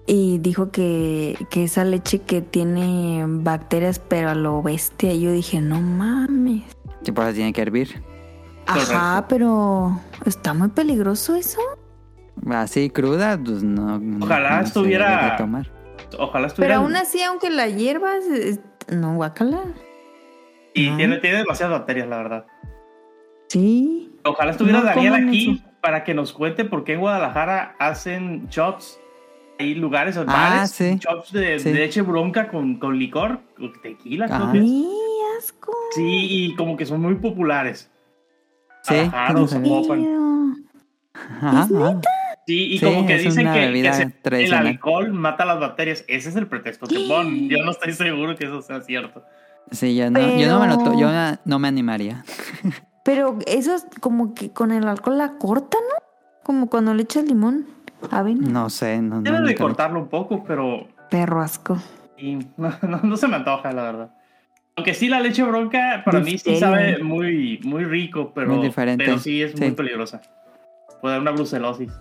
y 0.07 0.38
dijo 0.38 0.70
que, 0.70 1.37
que 1.50 1.64
esa 1.64 1.85
leche 1.85 2.20
que 2.20 2.40
tiene 2.40 3.24
bacterias 3.26 3.98
pero 3.98 4.31
a 4.31 4.35
lo 4.35 4.62
bestia. 4.62 5.12
Y 5.12 5.20
yo 5.20 5.33
dije, 5.33 5.61
no 5.61 5.81
mames. 5.83 6.62
Sí, 7.02 7.12
por 7.12 7.24
eso 7.26 7.35
tiene 7.35 7.52
que 7.52 7.61
hervir. 7.61 8.02
Ajá, 8.66 9.26
pero 9.28 10.00
está 10.24 10.54
muy 10.54 10.68
peligroso 10.68 11.35
eso. 11.37 11.61
Así 12.50 12.88
cruda, 12.90 13.38
pues 13.42 13.62
no. 13.62 14.00
Ojalá 14.24 14.61
no 14.61 14.64
estuviera- 14.66 15.37
tomar. 15.37 15.70
Ojalá 16.16 16.31
Pero 16.33 16.47
estuviera. 16.47 16.77
aún 16.77 16.97
así, 16.97 17.23
aunque 17.23 17.51
la 17.51 17.68
hierbas, 17.68 18.25
es- 18.25 18.61
no, 18.88 19.14
guacala. 19.16 19.61
Y 20.75 20.90
tiene, 20.97 21.18
tiene 21.18 21.38
demasiadas 21.38 21.79
bacterias, 21.81 22.09
la 22.09 22.16
verdad. 22.18 22.47
Sí. 23.49 24.12
Ojalá 24.25 24.51
estuviera 24.53 24.81
No 24.81 24.85
Daniel 24.85 25.14
aquí 25.29 25.51
eso. 25.57 25.64
para 25.81 26.05
que 26.05 26.14
nos 26.14 26.33
cuente 26.33 26.64
por 26.64 26.85
qué 26.85 26.94
en 26.94 27.01
Guadalajara 27.01 27.75
hacen 27.79 28.47
shots. 28.49 28.99
Hay 29.59 29.75
lugares, 29.75 30.16
Ah, 30.16 30.25
bares, 30.25 30.71
sí. 30.71 30.97
shots 31.01 31.33
de, 31.33 31.59
Sí. 31.59 31.73
de 31.73 31.79
leche 31.81 32.03
bronca 32.03 32.49
con, 32.49 32.79
con 32.79 32.99
licor, 32.99 33.40
con 33.57 33.73
tequila, 33.83 34.27
creo 34.27 34.53
es. 34.53 34.71
¡Ay, 34.71 34.88
asco! 35.38 35.73
Sí, 35.97 36.27
y 36.31 36.55
como 36.55 36.77
que 36.77 36.87
son 36.87 37.01
muy 37.01 37.16
populares. 37.16 37.90
Sí, 38.83 38.94
Guadalajara, 38.94 39.33
no 39.35 39.42
o 39.42 39.49
Sí, 42.48 42.64
y 42.72 42.78
Sí, 42.78 42.84
como 42.87 43.06
que 43.06 43.16
es 43.16 43.24
dicen 43.24 43.44
que, 43.52 43.58
bebida 43.61 43.90
que 43.90 43.96
se- 44.30 44.44
el 44.46 44.54
alcohol 44.54 45.12
mata 45.12 45.44
las 45.44 45.61
bacterias. 45.61 46.02
Ese 46.08 46.30
es 46.30 46.37
el 46.37 46.46
pretexto 46.46 46.87
que 46.87 46.98
ponen. 47.06 47.46
Yo 47.50 47.62
no 47.62 47.72
estoy 47.72 47.92
seguro 47.92 48.34
que 48.37 48.46
eso 48.46 48.62
sea 48.62 48.80
cierto. 48.80 49.22
Sí, 49.70 49.94
yo 49.94 50.11
no, 50.11 50.18
yo 50.18 50.48
no 50.48 50.61
me 50.61 50.66
lo 50.66 50.98
yo 50.98 51.12
no- 51.12 51.38
no 51.44 51.58
me 51.58 51.68
animaría. 51.68 52.24
Pero 53.04 53.38
eso 53.46 53.74
es 53.74 53.87
como 54.00 54.32
que 54.32 54.50
con 54.50 54.72
el 54.72 54.88
alcohol 54.88 55.18
la 55.18 55.37
corta, 55.37 55.76
¿no? 55.76 56.06
Como 56.42 56.70
cuando 56.70 56.94
le 56.94 57.02
echas 57.02 57.24
limón. 57.24 57.66
Avena. 58.11 58.48
No 58.48 58.70
sé, 58.70 59.02
no, 59.02 59.16
no. 59.16 59.20
Deben 59.20 59.40
de 59.40 59.48
lo 59.48 59.50
he 59.50 59.54
cortarlo 59.54 60.00
un 60.00 60.08
poco, 60.08 60.42
pero 60.44 60.88
Perro 61.11 61.42
asco. 61.42 61.76
y 62.16 62.37
no, 62.56 62.72
no- 62.80 63.00
no 63.02 63.16
se 63.18 63.28
me 63.28 63.37
antoja, 63.37 63.72
la 63.72 63.82
verdad. 63.82 64.11
Aunque 64.74 64.94
sí, 64.94 65.08
la 65.11 65.20
leche 65.20 65.42
bronca 65.42 66.00
para 66.02 66.20
mí 66.20 66.38
sí 66.38 66.56
sabe 66.56 67.02
muy, 67.02 67.61
muy 67.62 67.84
rico, 67.84 68.32
pero, 68.34 68.54
Muy 68.54 68.66
diferente, 68.68 69.04
pero 69.04 69.18
sí 69.18 69.42
es 69.42 69.54
muy 69.61 69.72
peligrosa. 69.72 70.22
Puede 71.02 71.12
dar 71.16 71.20
una 71.20 71.32
brucelosis. 71.32 71.92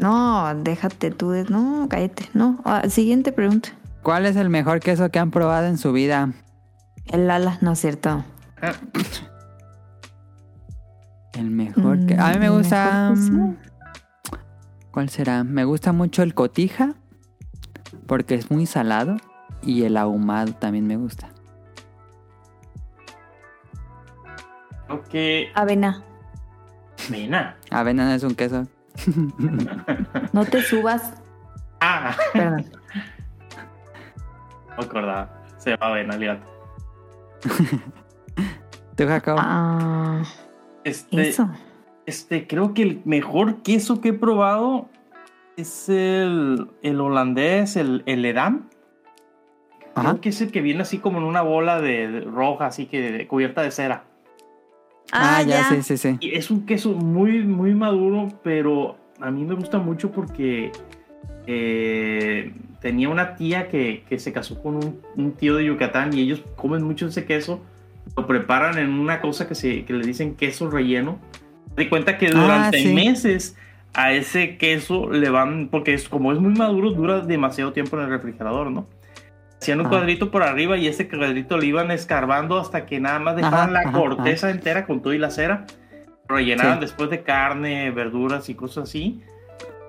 No, 0.00 0.54
déjate 0.56 1.10
tú. 1.10 1.30
de- 1.30 1.44
No, 1.44 1.86
cállate. 1.90 2.28
No. 2.34 2.60
Ah, 2.64 2.88
siguiente 2.88 3.32
pregunta. 3.32 3.70
¿Cuál 4.02 4.26
es 4.26 4.36
el 4.36 4.50
mejor 4.50 4.80
queso 4.80 5.10
que 5.10 5.18
han 5.18 5.30
probado 5.30 5.66
en 5.66 5.78
su 5.78 5.92
vida? 5.92 6.32
El 7.06 7.30
ala, 7.30 7.58
no 7.60 7.72
es 7.72 7.80
cierto. 7.80 8.24
ah, 8.62 8.72
El 11.32 11.50
mejor 11.50 12.06
que... 12.06 12.14
A 12.18 12.30
mí 12.32 12.38
me 12.38 12.50
Mm, 12.50 12.52
gusta... 12.56 13.12
mm, 13.16 13.56
¿Cuál 14.92 15.08
será? 15.08 15.42
Me 15.42 15.64
gusta 15.64 15.92
mucho 15.92 16.22
el 16.22 16.34
cotija 16.34 16.94
porque 18.06 18.34
es 18.36 18.50
muy 18.50 18.66
salado 18.66 19.16
y 19.62 19.82
el 19.84 19.96
ahumado 19.96 20.52
también 20.52 20.86
me 20.86 20.96
gusta. 20.96 21.28
que. 25.10 25.48
Avena. 25.54 26.02
Avena. 27.08 27.56
Avena 27.70 28.04
no 28.06 28.12
es 28.12 28.22
un 28.22 28.34
queso. 28.36 28.66
No 30.32 30.44
te 30.44 30.62
subas. 30.62 31.14
Ah, 31.80 32.16
Perdón. 32.32 32.64
no 34.76 34.82
acordaba. 34.82 35.42
Se 35.58 35.70
llama 35.70 35.86
avena, 35.86 36.14
el 36.14 36.24
gato. 36.26 36.46
¿Tú, 38.96 39.06
Jacob? 39.06 39.36
Ah, 39.40 40.22
Este, 40.84 41.28
eso. 41.28 41.48
este, 42.06 42.46
creo 42.46 42.74
que 42.74 42.82
el 42.82 43.02
mejor 43.04 43.62
queso 43.62 44.00
que 44.00 44.10
he 44.10 44.12
probado 44.12 44.88
es 45.56 45.88
el, 45.88 46.68
el 46.82 47.00
holandés, 47.00 47.76
el, 47.76 48.02
el 48.06 48.24
Edam. 48.24 48.68
Ajá. 49.94 50.10
Creo 50.10 50.20
que 50.20 50.28
es 50.30 50.40
el 50.40 50.50
que 50.52 50.60
viene 50.60 50.82
así 50.82 50.98
como 50.98 51.18
en 51.18 51.24
una 51.24 51.42
bola 51.42 51.80
de, 51.80 52.08
de 52.10 52.20
roja, 52.22 52.66
así 52.66 52.86
que 52.86 53.12
de- 53.12 53.26
cubierta 53.28 53.62
de 53.62 53.70
cera. 53.70 54.04
Ah, 55.12 55.42
ya, 55.42 55.68
sí, 55.68 55.82
sí, 55.82 55.96
sí. 55.96 56.16
Y 56.20 56.34
es 56.34 56.50
un 56.50 56.66
queso 56.66 56.90
muy, 56.92 57.44
muy 57.44 57.74
maduro, 57.74 58.28
pero 58.42 58.96
a 59.20 59.30
mí 59.30 59.44
me 59.44 59.54
gusta 59.54 59.78
mucho 59.78 60.10
porque 60.10 60.72
eh, 61.46 62.52
tenía 62.80 63.08
una 63.08 63.36
tía 63.36 63.68
que, 63.68 64.04
que 64.08 64.18
se 64.18 64.32
casó 64.32 64.62
con 64.62 64.76
un, 64.76 65.00
un 65.16 65.32
tío 65.32 65.56
de 65.56 65.64
Yucatán 65.66 66.16
y 66.16 66.20
ellos 66.22 66.42
comen 66.56 66.82
mucho 66.82 67.06
ese 67.06 67.24
queso. 67.24 67.62
Lo 68.16 68.26
preparan 68.26 68.78
en 68.78 68.90
una 68.90 69.20
cosa 69.20 69.48
que, 69.48 69.54
se, 69.54 69.84
que 69.84 69.92
le 69.92 70.04
dicen 70.06 70.34
queso 70.34 70.70
relleno. 70.70 71.18
De 71.76 71.88
cuenta 71.88 72.18
que 72.18 72.26
Ah, 72.26 72.30
durante 72.32 72.78
sí. 72.78 72.92
meses 72.92 73.56
a 73.94 74.12
ese 74.12 74.56
queso 74.56 75.10
le 75.10 75.28
van, 75.30 75.68
porque 75.70 75.94
es, 75.94 76.08
como 76.08 76.32
es 76.32 76.38
muy 76.38 76.52
maduro, 76.54 76.90
dura 76.90 77.20
demasiado 77.20 77.72
tiempo 77.72 77.96
en 77.96 78.04
el 78.04 78.10
refrigerador, 78.10 78.70
¿no? 78.70 78.86
Hacían 79.64 79.80
un 79.80 79.86
Ah. 79.86 79.88
cuadrito 79.88 80.30
por 80.30 80.42
arriba 80.42 80.76
y 80.76 80.86
ese 80.88 81.08
cuadrito 81.08 81.56
lo 81.56 81.62
iban 81.64 81.90
escarbando 81.90 82.58
hasta 82.58 82.84
que 82.84 83.00
nada 83.00 83.18
más 83.18 83.34
dejaban 83.36 83.60
Ajá, 83.60 83.70
la 83.70 83.80
ajá, 83.88 83.92
corteza 83.92 84.50
entera 84.50 84.84
con 84.84 85.00
todo 85.00 85.14
y 85.14 85.18
la 85.18 85.30
cera. 85.30 85.64
Rellenaban 86.28 86.74
Sí. 86.74 86.80
después 86.80 87.08
de 87.08 87.22
carne, 87.22 87.90
verduras 87.90 88.50
y 88.50 88.54
cosas 88.54 88.84
así. 88.90 89.22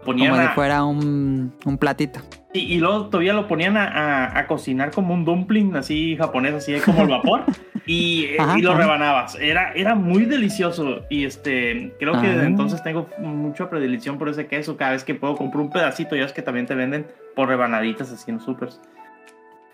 Ponían 0.06 0.30
Como 0.32 0.42
si 0.44 0.48
a- 0.48 0.52
fuera 0.52 0.86
un, 0.86 1.54
un 1.66 1.78
platito. 1.78 2.22
y, 2.54 2.60
y 2.60 2.78
luego 2.78 3.08
todavía 3.08 3.34
lo 3.34 3.50
ponían 3.50 3.76
a, 3.76 3.84
a- 3.86 4.40
a 4.40 4.48
cocinar 4.48 4.92
como 4.92 5.14
un 5.14 5.26
dumpling 5.26 5.76
así 5.76 6.16
japonés, 6.16 6.54
así 6.54 6.80
como 6.80 7.02
el 7.02 7.10
vapor. 7.10 7.42
y, 7.86 8.28
eh, 8.30 8.38
Ajá, 8.40 8.58
y 8.58 8.62
lo 8.62 8.72
ajá. 8.72 8.80
rebanabas. 8.80 9.36
Era, 9.42 9.74
era 9.74 9.94
muy 9.94 10.24
delicioso. 10.24 11.02
Y 11.10 11.26
este, 11.26 11.94
creo 12.00 12.14
que 12.22 12.28
Ah. 12.28 12.34
desde 12.34 12.46
entonces 12.46 12.82
tengo 12.82 13.10
mucha 13.20 13.70
predilección 13.70 14.18
por 14.18 14.30
ese 14.30 14.48
queso. 14.48 14.78
Cada 14.78 14.92
vez 14.92 15.04
que 15.04 15.16
puedo 15.16 15.36
compro 15.36 15.60
un 15.60 15.70
pedacito, 15.70 16.16
ya 16.16 16.24
es 16.24 16.32
que 16.32 16.42
también 16.42 16.66
te 16.66 16.76
venden 16.76 17.08
por 17.36 17.50
rebanaditas 17.50 18.10
así 18.14 18.32
en 18.32 18.38
los 18.38 18.46
supers. 18.46 18.80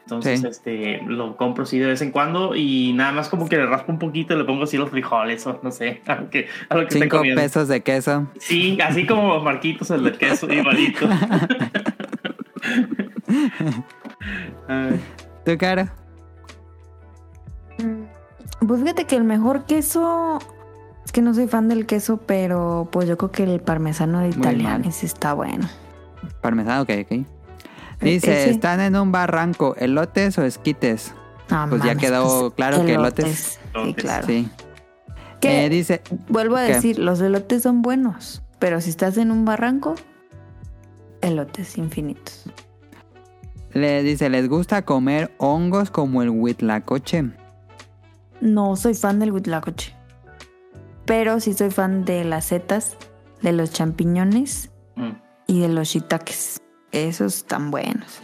Entonces, 0.03 0.41
Sí. 0.41 0.47
este, 0.47 1.01
lo 1.05 1.37
compro 1.37 1.63
así 1.63 1.77
de 1.79 1.85
vez 1.87 2.01
en 2.01 2.11
cuando 2.11 2.55
y 2.55 2.91
nada 2.93 3.11
más 3.11 3.29
como 3.29 3.47
que 3.47 3.55
le 3.57 3.65
raspo 3.67 3.91
un 3.91 3.99
poquito 3.99 4.33
y 4.33 4.37
le 4.37 4.43
pongo 4.43 4.63
así 4.63 4.75
los 4.77 4.89
frijoles 4.89 5.45
o 5.47 5.59
no 5.63 5.71
sé, 5.71 6.01
a 6.07 6.15
lo 6.15 6.29
que, 6.29 6.47
a 6.69 6.75
lo 6.75 6.81
que 6.81 6.87
esté 6.87 6.99
Cinco 7.01 7.17
comiendo. 7.17 7.41
pesos 7.41 7.67
de 7.67 7.81
queso. 7.81 8.27
Sí, 8.39 8.77
así 8.83 9.05
como 9.05 9.39
Marquitos, 9.41 9.89
el 9.91 10.03
del 10.03 10.17
queso, 10.17 10.47
igualito. 10.53 11.07
¿Tu 15.45 15.57
cara? 15.57 15.93
Mm, 17.79 18.65
Pues 18.67 18.81
fíjate 18.81 19.05
que 19.05 19.15
el 19.15 19.23
mejor 19.23 19.65
queso. 19.65 20.39
Es 21.05 21.11
que 21.11 21.21
no 21.21 21.33
soy 21.33 21.47
fan 21.47 21.67
del 21.67 21.85
queso, 21.87 22.17
pero 22.25 22.87
pues 22.91 23.07
yo 23.07 23.17
creo 23.17 23.31
que 23.31 23.43
el 23.43 23.59
parmesano 23.59 24.19
de 24.19 24.29
italiano 24.29 24.87
está 24.87 25.33
bueno. 25.33 25.67
Parmesano, 26.41 26.83
ok, 26.83 26.89
ok. 27.03 27.25
Dice, 28.01 28.41
Ese. 28.43 28.49
están 28.51 28.79
en 28.81 28.95
un 28.95 29.11
barranco, 29.11 29.75
¿elotes 29.77 30.37
o 30.37 30.43
esquites? 30.43 31.13
No 31.49 31.67
Pues 31.69 31.81
ya 31.81 31.87
mames, 31.89 31.97
quedó 32.03 32.51
claro 32.51 32.85
que 32.85 32.93
elotes. 32.95 33.37
Sí, 33.37 33.59
Elotes. 33.73 33.95
claro. 34.03 34.27
Sí. 34.27 34.49
Que 35.39 35.65
Eh, 35.65 35.69
dice, 35.69 36.01
vuelvo 36.29 36.55
a 36.57 36.65
¿qué? 36.65 36.73
decir, 36.75 36.99
los 36.99 37.19
elotes 37.21 37.63
son 37.63 37.81
buenos, 37.81 38.41
pero 38.59 38.79
si 38.81 38.89
estás 38.89 39.17
en 39.17 39.31
un 39.31 39.43
barranco, 39.45 39.95
elotes 41.21 41.77
infinitos. 41.77 42.45
le 43.73 44.03
dice, 44.03 44.29
¿les 44.29 44.49
gusta 44.49 44.81
comer 44.83 45.33
hongos 45.37 45.91
como 45.91 46.21
el 46.21 46.29
huitlacoche? 46.29 47.31
No 48.41 48.75
soy 48.75 48.95
fan 48.95 49.19
del 49.19 49.31
huitlacoche, 49.31 49.95
pero 51.05 51.39
sí 51.39 51.53
soy 51.53 51.69
fan 51.71 52.03
de 52.03 52.23
las 52.25 52.45
setas, 52.45 52.97
de 53.41 53.53
los 53.53 53.71
champiñones 53.71 54.71
Mm. 54.95 55.11
y 55.47 55.59
de 55.61 55.69
los 55.69 55.87
shiitakes. 55.89 56.57
Esos 56.91 57.37
están 57.37 57.71
buenos. 57.71 58.21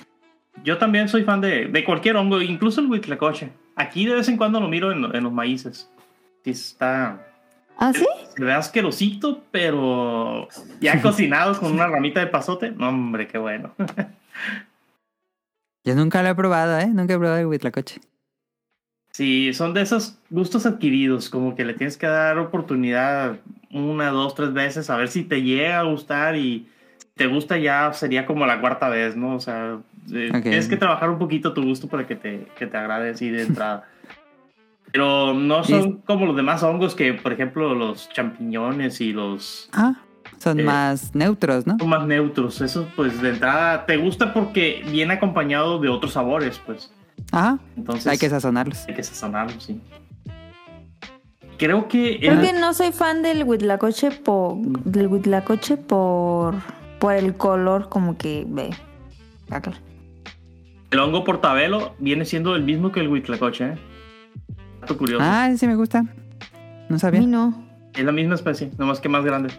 Yo 0.63 0.77
también 0.77 1.07
soy 1.07 1.23
fan 1.23 1.41
de, 1.41 1.65
de 1.65 1.83
cualquier 1.83 2.17
hongo, 2.17 2.41
incluso 2.41 2.81
el 2.81 2.87
huitlacoche. 2.87 3.51
Aquí 3.75 4.05
de 4.05 4.15
vez 4.15 4.27
en 4.27 4.37
cuando 4.37 4.59
lo 4.59 4.67
miro 4.67 4.91
en, 4.91 5.15
en 5.15 5.23
los 5.23 5.31
maíces. 5.31 5.89
Sí 6.43 6.51
está... 6.51 7.23
¿Ah, 7.77 7.93
sí? 7.93 8.05
Se 8.35 8.43
ve 8.43 8.53
asquerosito, 8.53 9.43
pero 9.51 10.47
ya 10.81 11.01
cocinado 11.03 11.59
con 11.59 11.71
una 11.71 11.87
ramita 11.87 12.19
de 12.19 12.27
pasote. 12.27 12.71
No, 12.71 12.89
hombre, 12.89 13.27
qué 13.27 13.37
bueno. 13.37 13.73
Yo 15.83 15.95
nunca 15.95 16.23
lo 16.23 16.29
he 16.29 16.35
probado, 16.35 16.79
¿eh? 16.79 16.87
Nunca 16.87 17.13
he 17.13 17.17
probado 17.17 17.37
el 17.37 17.45
huitlacoche. 17.45 18.01
Sí, 19.11 19.53
son 19.53 19.73
de 19.73 19.81
esos 19.81 20.19
gustos 20.29 20.65
adquiridos, 20.65 21.29
como 21.29 21.55
que 21.55 21.65
le 21.65 21.73
tienes 21.73 21.97
que 21.97 22.07
dar 22.07 22.37
oportunidad 22.37 23.39
una, 23.71 24.09
dos, 24.09 24.35
tres 24.35 24.53
veces 24.53 24.89
a 24.89 24.97
ver 24.97 25.07
si 25.07 25.23
te 25.23 25.41
llega 25.41 25.79
a 25.79 25.83
gustar 25.83 26.35
y 26.35 26.67
te 27.17 27.27
gusta 27.27 27.57
ya 27.57 27.91
sería 27.93 28.25
como 28.25 28.45
la 28.45 28.61
cuarta 28.61 28.87
vez, 28.89 29.15
¿no? 29.15 29.35
O 29.35 29.39
sea, 29.39 29.77
eh, 30.13 30.29
tienes 30.43 30.67
que 30.67 30.77
trabajar 30.77 31.09
un 31.09 31.17
poquito 31.19 31.53
tu 31.53 31.63
gusto 31.63 31.87
para 31.87 32.05
que 32.07 32.15
te, 32.15 32.47
que 32.57 32.67
te 32.67 32.77
agrade 32.77 33.09
así 33.09 33.29
de 33.29 33.41
entrada. 33.43 33.87
Pero 34.91 35.33
no 35.33 35.63
son 35.65 35.97
como 36.05 36.25
los 36.25 36.35
demás 36.35 36.63
hongos 36.63 36.95
que, 36.95 37.13
por 37.13 37.33
ejemplo, 37.33 37.75
los 37.75 38.07
champiñones 38.09 39.01
y 39.01 39.11
los 39.11 39.69
Ah, 39.73 39.95
son 40.37 40.59
Eh, 40.61 40.63
más 40.63 41.13
neutros, 41.13 41.67
¿no? 41.67 41.77
son 41.77 41.89
más 41.89 42.07
neutros. 42.07 42.61
Eso, 42.61 42.87
pues, 42.95 43.21
de 43.21 43.29
entrada 43.31 43.85
te 43.85 43.97
gusta 43.97 44.33
porque 44.33 44.83
viene 44.89 45.15
acompañado 45.15 45.79
de 45.79 45.89
otros 45.89 46.13
sabores, 46.13 46.61
pues. 46.65 46.89
Ajá, 47.33 47.59
Entonces 47.75 48.07
hay 48.07 48.17
que 48.17 48.29
sazonarlos. 48.29 48.85
hay 48.87 48.93
que 48.95 49.03
sazonarlo, 49.03 49.59
sí. 49.59 49.81
Creo 51.57 51.87
que 51.87 52.19
Creo 52.19 52.33
el- 52.33 52.41
que 52.41 52.53
no 52.53 52.73
soy 52.73 52.91
fan 52.91 53.23
del 53.23 53.43
huitlacoche 53.43 54.11
por, 54.11 54.55
del 54.57 55.07
huitlacoche 55.07 55.75
por, 55.75 56.55
por 56.99 57.13
el 57.13 57.35
color 57.35 57.89
como 57.89 58.17
que 58.17 58.45
ve. 58.47 58.69
Acá. 59.49 59.73
El 60.91 60.99
hongo 60.99 61.23
portabelo 61.23 61.95
viene 61.99 62.25
siendo 62.25 62.55
el 62.55 62.63
mismo 62.63 62.91
que 62.91 63.01
el 63.01 63.07
huitlacoche, 63.09 63.65
¿eh? 63.73 63.77
Dato 64.81 64.97
curioso. 64.97 65.23
Ah, 65.25 65.49
sí 65.57 65.67
me 65.67 65.75
gusta. 65.75 66.03
No 66.89 66.95
A 66.95 66.99
sabía. 66.99 67.19
mí 67.19 67.25
no. 67.27 67.65
Es 67.93 68.03
la 68.05 68.11
misma 68.11 68.35
especie, 68.35 68.71
nomás 68.77 68.99
que 68.99 69.09
más 69.09 69.25
grande. 69.25 69.49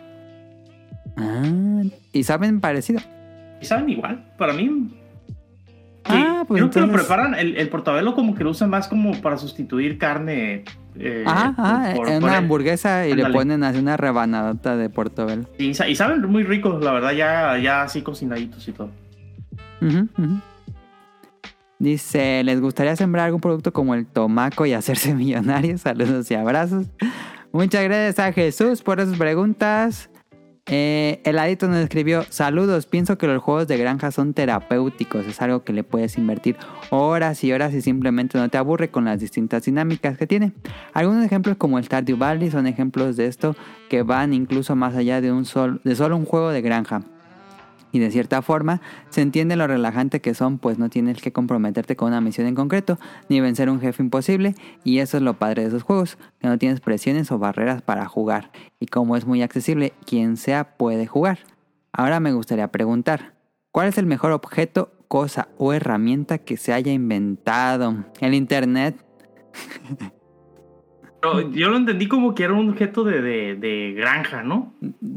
Ah, 1.17 1.83
y 2.13 2.23
saben 2.23 2.61
parecido. 2.61 3.01
Y 3.61 3.65
saben 3.67 3.89
igual, 3.91 4.33
para 4.39 4.53
mí. 4.53 4.95
Ah, 6.05 6.45
pues 6.49 6.63
creo 6.63 6.71
que 6.71 6.81
lo 6.81 6.93
preparan, 6.93 7.35
el, 7.35 7.57
el 7.57 7.69
portabelo 7.69 8.15
como 8.15 8.35
que 8.35 8.45
lo 8.45 8.51
usan 8.51 8.71
más 8.71 8.89
como 8.89 9.21
para 9.21 9.37
sustituir 9.37 9.99
carne. 9.99 10.65
Eh, 10.99 11.25
Ajá, 11.27 11.55
ajá, 11.57 11.95
por- 11.95 12.09
en 12.09 12.21
por 12.21 12.29
una 12.29 12.39
el- 12.39 12.45
hamburguesa 12.45 13.07
y 13.07 13.15
le 13.15 13.27
ponen 13.31 13.63
así 13.65 13.79
una 13.79 13.97
rebanadota 13.97 14.77
de 14.77 14.91
portobelo. 14.91 15.45
Y, 15.59 15.69
y 15.71 15.95
saben 15.95 16.23
muy 16.31 16.43
ricos, 16.43 16.83
la 16.83 16.93
verdad, 16.93 17.13
ya, 17.13 17.57
ya 17.59 17.83
así 17.83 18.03
cocinaditos 18.03 18.67
y 18.69 18.73
todo. 18.73 18.91
Dice, 21.79 22.43
¿les 22.43 22.61
gustaría 22.61 22.97
sembrar 22.97 23.27
algún 23.27 23.41
producto 23.41 23.73
como 23.73 23.95
el 23.95 24.05
tomaco 24.07 24.67
y 24.67 24.73
hacerse 24.73 25.15
millonarios? 25.15 25.83
Saludos 25.83 26.29
y 26.31 26.35
abrazos. 26.35 26.87
Muchas 27.53 27.85
gracias 27.85 28.19
a 28.19 28.33
Jesús 28.33 28.83
por 28.83 29.01
esas 29.01 29.17
preguntas. 29.17 30.11
Eh, 30.71 31.23
el 31.25 31.39
adito 31.39 31.67
nos 31.67 31.79
escribió, 31.79 32.25
saludos, 32.29 32.85
pienso 32.85 33.17
que 33.17 33.27
los 33.27 33.43
juegos 33.43 33.67
de 33.69 33.79
granja 33.79 34.11
son 34.11 34.35
terapéuticos, 34.35 35.27
es 35.27 35.41
algo 35.41 35.65
que 35.65 35.73
le 35.73 35.83
puedes 35.83 36.19
invertir 36.19 36.57
horas 36.91 37.43
y 37.43 37.53
horas 37.53 37.73
y 37.73 37.81
simplemente 37.81 38.37
no 38.37 38.51
te 38.51 38.59
aburre 38.59 38.91
con 38.91 39.07
las 39.07 39.19
distintas 39.19 39.65
dinámicas 39.65 40.19
que 40.19 40.27
tiene. 40.27 40.53
Algunos 40.93 41.25
ejemplos 41.25 41.57
como 41.57 41.79
el 41.79 41.85
Stardew 41.85 42.19
Valley 42.19 42.51
son 42.51 42.67
ejemplos 42.67 43.17
de 43.17 43.27
esto 43.27 43.57
que 43.89 44.03
van 44.03 44.35
incluso 44.35 44.77
más 44.77 44.95
allá 44.95 45.23
de, 45.23 45.33
un 45.33 45.47
sol, 45.47 45.81
de 45.85 45.97
solo 45.97 46.17
un 46.17 46.27
juego 46.27 46.51
de 46.51 46.61
granja. 46.61 47.03
Y 47.93 47.99
de 47.99 48.11
cierta 48.11 48.43
forma 48.43 48.81
se 49.11 49.23
entiende 49.23 49.57
lo 49.57 49.67
relajante 49.67 50.21
que 50.21 50.35
son, 50.35 50.59
pues 50.59 50.79
no 50.79 50.91
tienes 50.91 51.21
que 51.23 51.33
comprometerte 51.33 51.97
con 51.97 52.09
una 52.09 52.21
misión 52.21 52.47
en 52.47 52.55
concreto, 52.55 52.99
ni 53.29 53.41
vencer 53.41 53.71
un 53.71 53.81
jefe 53.81 54.03
imposible, 54.03 54.55
y 54.85 54.99
eso 54.99 55.17
es 55.17 55.23
lo 55.23 55.35
padre 55.35 55.63
de 55.63 55.69
esos 55.69 55.83
juegos, 55.83 56.19
que 56.39 56.49
no 56.49 56.59
tienes 56.59 56.81
presiones 56.81 57.31
o 57.33 57.39
barreras 57.39 57.83
para 57.83 58.07
jugar, 58.07 58.51
y 58.79 58.87
como 58.87 59.17
es 59.17 59.27
muy 59.27 59.43
accesible, 59.43 59.93
quien 60.05 60.37
sea 60.37 60.77
puede 60.77 61.07
jugar. 61.07 61.39
Ahora 61.93 62.21
me 62.21 62.33
gustaría 62.33 62.69
preguntar, 62.69 63.35
¿cuál 63.73 63.89
es 63.89 63.99
el 63.99 64.07
mejor 64.07 64.33
objeto, 64.33 64.93
cosa 65.09 65.49
o 65.57 65.73
herramienta 65.73 66.39
que 66.39 66.57
se 66.57 66.73
haya 66.73 66.93
inventado? 66.93 68.05
El 68.21 68.35
Internet. 68.35 69.05
Pero 71.21 71.51
yo 71.51 71.69
lo 71.69 71.77
entendí 71.77 72.07
como 72.07 72.35
que 72.35 72.45
era 72.45 72.53
un 72.53 72.71
objeto 72.71 73.03
de, 73.05 73.21
de, 73.21 73.57
de 73.57 73.93
granja, 73.97 74.43
¿no? 74.43 74.73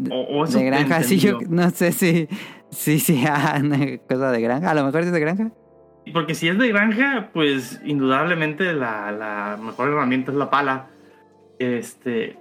O, 0.10 0.16
o 0.22 0.44
eso 0.46 0.58
De 0.58 0.66
granja, 0.66 1.04
sí, 1.04 1.18
yo 1.20 1.40
no 1.50 1.70
sé 1.70 1.92
si, 1.92 2.28
si 2.70 3.00
sea 3.00 3.60
una 3.64 3.98
cosa 4.10 4.32
de 4.32 4.42
granja, 4.42 4.72
a 4.72 4.74
lo 4.74 4.84
mejor 4.86 5.02
es 5.02 5.12
de 5.12 5.20
granja. 5.20 5.52
Porque 6.14 6.34
si 6.34 6.48
es 6.48 6.58
de 6.58 6.68
granja, 6.70 7.30
pues 7.34 7.80
indudablemente 7.86 8.74
la, 8.74 9.12
la 9.12 9.60
mejor 9.64 9.90
herramienta 9.90 10.32
es 10.32 10.38
la 10.38 10.50
pala. 10.50 10.88
Este, 11.60 12.38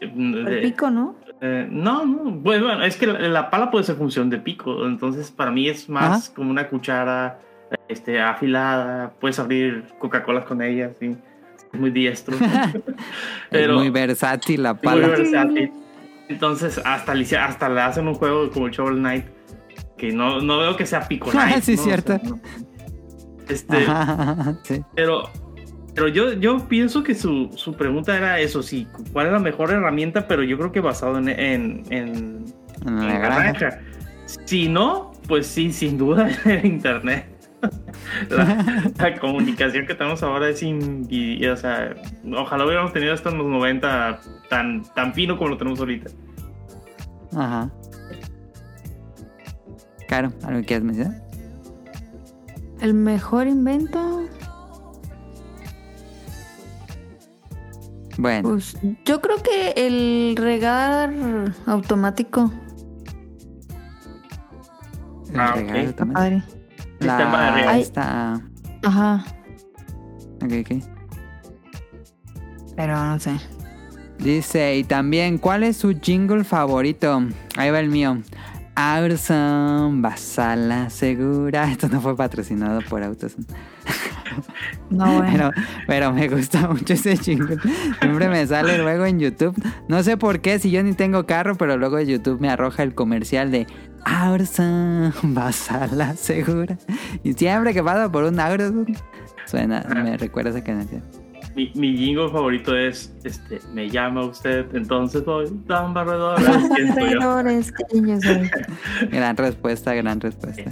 El 0.00 0.44
de- 0.46 0.60
pico, 0.62 0.90
¿no? 0.90 1.16
eh, 1.42 1.68
no, 1.70 2.06
no, 2.06 2.40
pues 2.42 2.62
bueno, 2.62 2.82
es 2.84 2.96
que 2.96 3.06
la, 3.06 3.18
la 3.28 3.50
pala 3.50 3.70
puede 3.70 3.84
ser 3.84 3.96
función 3.96 4.30
de 4.30 4.38
pico, 4.38 4.86
entonces 4.86 5.30
para 5.30 5.50
mí 5.50 5.68
es 5.68 5.90
más 5.90 6.30
como 6.30 6.50
una 6.50 6.68
cuchara 6.68 7.38
este, 7.88 8.18
afilada, 8.20 9.12
puedes 9.20 9.38
abrir 9.38 9.84
Coca-Cola 9.98 10.44
con 10.46 10.62
ella, 10.62 10.92
sí, 10.98 11.14
muy 11.74 11.90
diestro. 11.90 12.36
es 13.50 13.68
muy 13.72 13.90
versátil 13.90 14.62
la 14.62 14.74
muy 14.74 14.82
pala. 14.82 15.08
versátil. 15.08 15.72
Entonces, 16.28 16.80
hasta, 16.84 17.14
le 17.14 17.36
hasta 17.36 17.68
le 17.68 17.80
hacen 17.80 18.08
un 18.08 18.14
juego 18.14 18.50
como 18.50 18.66
el 18.66 18.72
Shovel 18.72 18.96
Knight, 18.96 19.26
que 19.98 20.12
no, 20.12 20.40
no 20.40 20.58
veo 20.58 20.76
que 20.76 20.86
sea 20.86 21.06
Pico 21.06 21.30
Knight. 21.32 21.62
Sí, 21.62 21.76
¿no? 21.76 21.82
O 21.82 21.84
cierto. 21.84 22.18
sea, 22.18 22.28
no. 22.28 22.40
Este, 23.48 23.76
Ajá, 23.76 24.56
sí. 24.62 24.80
pero, 24.94 25.30
pero 25.94 26.08
yo, 26.08 26.32
yo 26.32 26.66
pienso 26.66 27.02
que 27.02 27.14
su, 27.14 27.50
su 27.54 27.74
pregunta 27.74 28.16
era 28.16 28.40
eso, 28.40 28.62
sí, 28.62 28.88
¿cuál 29.12 29.26
es 29.26 29.32
la 29.32 29.38
mejor 29.38 29.70
herramienta? 29.70 30.26
Pero 30.26 30.42
yo 30.42 30.56
creo 30.56 30.72
que 30.72 30.80
basado 30.80 31.18
en, 31.18 31.28
en, 31.28 31.82
en, 31.90 32.44
En 32.86 33.06
la 33.06 33.14
en 33.16 33.20
granja. 33.20 33.80
Si 34.46 34.68
no, 34.68 35.12
pues 35.28 35.46
sí, 35.46 35.70
sin 35.72 35.98
duda 35.98 36.30
el 36.46 36.64
internet. 36.64 37.26
La, 38.30 38.92
la 38.98 39.18
comunicación 39.18 39.86
que 39.86 39.94
tenemos 39.94 40.22
ahora 40.22 40.48
es 40.48 40.62
invi- 40.62 41.46
o 41.50 41.56
sea, 41.56 41.94
ojalá 42.36 42.64
hubiéramos 42.66 42.92
tenido 42.92 43.14
esto 43.14 43.30
en 43.30 43.38
los 43.38 43.46
90 43.46 44.20
tan, 44.48 44.82
tan 44.94 45.14
fino 45.14 45.36
como 45.36 45.50
lo 45.50 45.56
tenemos 45.58 45.78
ahorita. 45.80 46.10
Ajá. 47.36 47.70
Claro, 50.08 50.32
¿algo 50.44 50.60
que 50.60 50.66
quieras 50.66 50.84
mencionar? 50.84 51.22
El 52.80 52.94
mejor 52.94 53.46
invento. 53.46 54.28
Bueno, 58.16 58.50
Pues 58.50 58.76
yo 59.04 59.20
creo 59.20 59.36
que 59.42 59.72
el 59.76 60.36
regar 60.36 61.12
automático. 61.66 62.52
el 65.32 65.40
ah, 65.40 65.52
regalo 65.52 65.70
ok. 65.70 65.76
Está 65.88 65.96
también. 65.96 66.14
padre. 66.14 66.42
Sistema 67.08 67.44
de 67.44 67.50
riego. 67.52 67.70
Ay. 67.70 67.82
Esta... 67.82 68.40
Ajá. 68.82 69.24
Ok, 70.42 70.52
ok. 70.60 70.84
Pero 72.76 72.96
no 72.96 73.18
sé. 73.18 73.36
Dice, 74.18 74.76
y 74.76 74.84
también, 74.84 75.38
¿cuál 75.38 75.62
es 75.64 75.76
su 75.76 75.98
jingle 76.00 76.44
favorito? 76.44 77.22
Ahí 77.56 77.70
va 77.70 77.80
el 77.80 77.88
mío. 77.88 78.18
Aurzone, 78.76 80.00
Basala, 80.00 80.90
Segura. 80.90 81.70
Esto 81.70 81.88
no 81.88 82.00
fue 82.00 82.16
patrocinado 82.16 82.80
por 82.88 83.02
Autoson. 83.02 83.46
No, 84.90 85.04
bueno. 85.18 85.50
Pero, 85.54 85.66
pero 85.86 86.12
me 86.12 86.28
gusta 86.28 86.68
mucho 86.68 86.94
ese 86.94 87.16
jingle. 87.16 87.58
Siempre 88.00 88.28
me 88.28 88.46
sale 88.46 88.78
luego 88.78 89.04
en 89.04 89.20
YouTube. 89.20 89.54
No 89.88 90.02
sé 90.02 90.16
por 90.16 90.40
qué, 90.40 90.58
si 90.58 90.70
yo 90.70 90.82
ni 90.82 90.94
tengo 90.94 91.26
carro, 91.26 91.56
pero 91.56 91.76
luego 91.76 92.00
YouTube 92.00 92.40
me 92.40 92.48
arroja 92.48 92.82
el 92.82 92.94
comercial 92.94 93.50
de 93.50 93.66
Aurzone, 94.04 95.12
Basala, 95.22 96.14
Segura. 96.14 96.76
Y 97.22 97.32
siempre 97.34 97.72
que 97.72 97.82
paso 97.82 98.10
por 98.10 98.24
un 98.24 98.38
Aurzone, 98.40 98.94
suena, 99.46 99.84
me 99.94 100.16
recuerda 100.16 100.50
esa 100.50 100.62
canción. 100.64 101.02
Mi, 101.56 101.70
mi 101.76 101.96
jingle 101.96 102.28
favorito 102.30 102.76
es 102.76 103.14
este, 103.22 103.60
me 103.72 103.88
llama 103.88 104.24
usted, 104.24 104.66
entonces 104.74 105.24
voy 105.24 105.48
tan 105.68 105.94
barredor. 105.94 106.40
siento 106.40 106.98
yo. 106.98 107.04
Alrededores, 107.04 107.70
que 107.72 107.84
yo 108.02 108.20
soy. 108.20 108.50
Gran 109.12 109.36
respuesta, 109.36 109.94
gran 109.94 110.20
respuesta. 110.20 110.64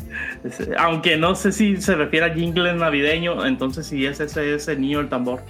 Es- 0.42 0.68
Aunque 0.78 1.16
no 1.16 1.36
sé 1.36 1.52
si 1.52 1.76
se 1.76 1.94
refiere 1.94 2.26
a 2.26 2.34
jingle 2.34 2.74
navideño, 2.74 3.46
entonces 3.46 3.86
si 3.86 4.04
es 4.06 4.18
ese, 4.18 4.56
ese 4.56 4.74
niño 4.76 4.98
el 4.98 5.08
tambor. 5.08 5.40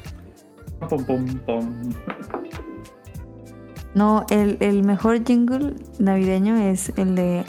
Pom, 0.90 1.02
pom, 1.06 1.26
pom. 1.46 1.92
No, 3.94 4.26
el, 4.30 4.56
el 4.60 4.82
mejor 4.84 5.24
jingle 5.24 5.74
navideño 5.98 6.56
es 6.56 6.92
el 6.96 7.14
de 7.14 7.44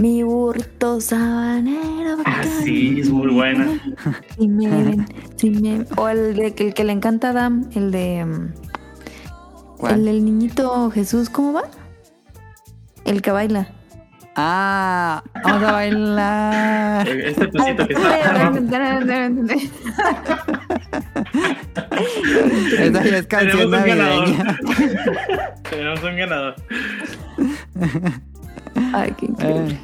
Mi 0.00 0.22
burto 0.22 1.00
sabanero. 1.00 2.16
Ah, 2.24 2.42
sí, 2.62 3.00
es 3.00 3.10
muy 3.10 3.28
buena. 3.28 3.68
Si 4.38 4.48
me 4.48 4.66
ven, 4.68 5.06
si 5.36 5.50
me- 5.50 5.84
O 5.96 6.08
el, 6.08 6.34
de, 6.36 6.54
el 6.56 6.72
que 6.74 6.84
le 6.84 6.92
encanta 6.92 7.28
a 7.28 7.30
Adam, 7.32 7.68
el 7.74 7.90
de. 7.90 8.24
mm, 8.24 8.52
¿Cuál? 9.76 9.94
El 9.94 10.04
del 10.06 10.24
niñito 10.24 10.90
Jesús, 10.90 11.28
¿cómo 11.28 11.52
va? 11.52 11.64
El 13.04 13.20
que 13.20 13.30
baila. 13.30 13.68
Ah, 14.36 15.22
vamos 15.44 15.62
a 15.64 15.72
bailar. 15.72 17.08
Este 17.08 17.48
pesito 17.48 17.86
que 17.86 17.92
está. 17.94 18.50
Esa 22.78 23.04
ya 23.04 23.16
es 23.18 23.26
canción 23.26 23.70
Tenemos 23.70 23.80
un 23.80 23.86
ganador. 23.86 24.28
navideña. 24.28 24.58
Tenemos 25.70 26.02
un 26.04 26.16
ganador. 26.16 26.54
Ay, 28.94 29.12
qué 29.18 29.26
increíble. 29.26 29.74
Eh, 29.74 29.80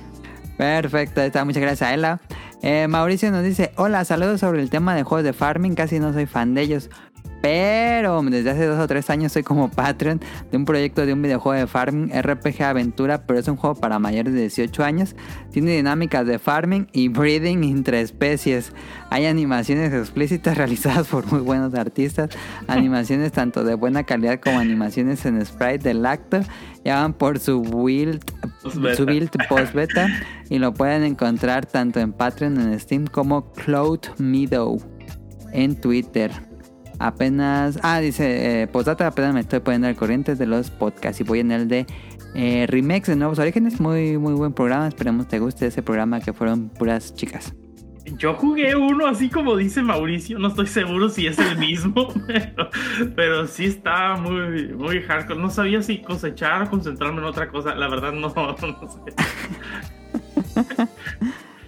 Perfecto, 0.57 1.21
está, 1.21 1.45
muchas 1.45 1.62
gracias 1.62 1.92
Ela. 1.92 2.21
Eh, 2.62 2.88
Mauricio 2.88 3.31
nos 3.31 3.45
dice, 3.45 3.73
hola, 3.77 4.05
saludos 4.05 4.40
sobre 4.40 4.62
el 4.62 4.71
tema 4.71 4.95
de 4.95 5.03
juegos 5.03 5.25
de 5.25 5.33
farming, 5.33 5.75
casi 5.75 6.01
no 6.01 6.12
soy 6.12 6.27
fan 6.27 6.55
de 6.55 6.62
ellos. 6.62 6.90
Pero 7.42 8.23
desde 8.23 8.51
hace 8.51 8.66
dos 8.66 8.81
o 8.81 8.88
tres 8.88 9.09
años 9.09 9.31
soy 9.31 9.45
como 9.45 9.71
Patreon 9.71 10.21
de 10.51 10.57
un 10.57 10.64
proyecto 10.64 11.07
de 11.07 11.12
un 11.12 11.23
videojuego 11.23 11.61
de 11.61 11.69
farming, 11.69 12.11
RPG 12.11 12.62
Aventura, 12.62 13.25
pero 13.25 13.38
es 13.38 13.47
un 13.47 13.57
juego 13.57 13.77
para 13.77 14.01
mayores 14.01 14.33
de 14.35 14.40
18 14.40 14.83
años. 14.83 15.14
Tiene 15.53 15.77
dinámicas 15.77 16.27
de 16.27 16.40
farming 16.40 16.88
y 16.92 17.09
breeding 17.09 17.62
entre 17.62 18.01
especies. 18.01 18.73
Hay 19.11 19.27
animaciones 19.27 19.92
explícitas 19.92 20.57
realizadas 20.59 21.07
por 21.07 21.31
muy 21.31 21.40
buenos 21.40 21.75
artistas, 21.75 22.31
animaciones 22.66 23.31
tanto 23.31 23.62
de 23.62 23.75
buena 23.75 24.03
calidad 24.03 24.40
como 24.40 24.59
animaciones 24.59 25.25
en 25.25 25.45
sprite 25.45 25.90
del 25.90 26.05
acto. 26.05 26.40
Llevan 26.87 27.14
por 27.14 27.40
su 27.40 27.62
build, 27.62 28.22
Postbeta. 28.62 28.94
su 28.94 29.07
build 29.07 29.31
post 29.49 29.75
beta 29.75 30.07
y 30.51 30.61
lo 30.61 30.72
pueden 30.72 31.03
encontrar 31.03 31.66
tanto 31.66 31.99
en 31.99 32.12
Patreon, 32.12 32.61
en 32.61 32.79
Steam 32.79 33.09
como 33.09 33.53
Cloud 33.55 34.03
Meadow 34.18 34.81
en 35.53 35.75
Twitter. 35.75 36.31
Apenas, 37.01 37.81
ah, 37.83 37.99
dice, 37.99 38.62
eh, 38.62 38.66
postdata, 38.68 39.09
apenas 39.09 39.35
me 39.35 39.40
estoy 39.40 39.59
poniendo 39.59 39.88
al 39.88 39.96
corriente 39.96 40.37
de 40.37 40.46
los 40.46 40.70
podcasts 40.70 41.20
y 41.20 41.25
voy 41.25 41.40
en 41.40 41.51
el 41.51 41.66
de 41.66 41.87
eh, 42.37 42.66
Remakes 42.68 43.09
de 43.09 43.16
Nuevos 43.16 43.40
Orígenes. 43.40 43.81
Muy, 43.81 44.16
muy 44.16 44.35
buen 44.35 44.53
programa. 44.53 44.87
Esperemos 44.87 45.27
te 45.27 45.40
guste 45.40 45.66
ese 45.66 45.83
programa 45.83 46.20
que 46.20 46.33
fueron 46.33 46.68
puras 46.68 47.12
chicas. 47.16 47.53
Yo 48.19 48.35
jugué 48.35 48.77
uno 48.77 49.07
así 49.09 49.29
como 49.29 49.57
dice 49.57 49.83
Mauricio, 49.83 50.38
no 50.38 50.49
estoy 50.49 50.66
seguro 50.69 51.09
si 51.09 51.27
es 51.27 51.38
el 51.38 51.59
mismo, 51.59 52.09
pero, 52.27 52.71
pero 53.16 53.47
sí 53.47 53.64
estaba 53.66 54.16
muy, 54.16 54.69
muy 54.75 55.03
hardcore. 55.03 55.40
No 55.40 55.51
sabía 55.51 55.83
si 55.83 55.99
cosechar 56.03 56.62
o 56.62 56.71
concentrarme 56.71 57.19
en 57.19 57.25
otra 57.25 57.49
cosa. 57.49 57.75
La 57.75 57.88
verdad 57.88 58.12
no, 58.12 58.29
no 58.35 58.57
sé. 58.57 59.14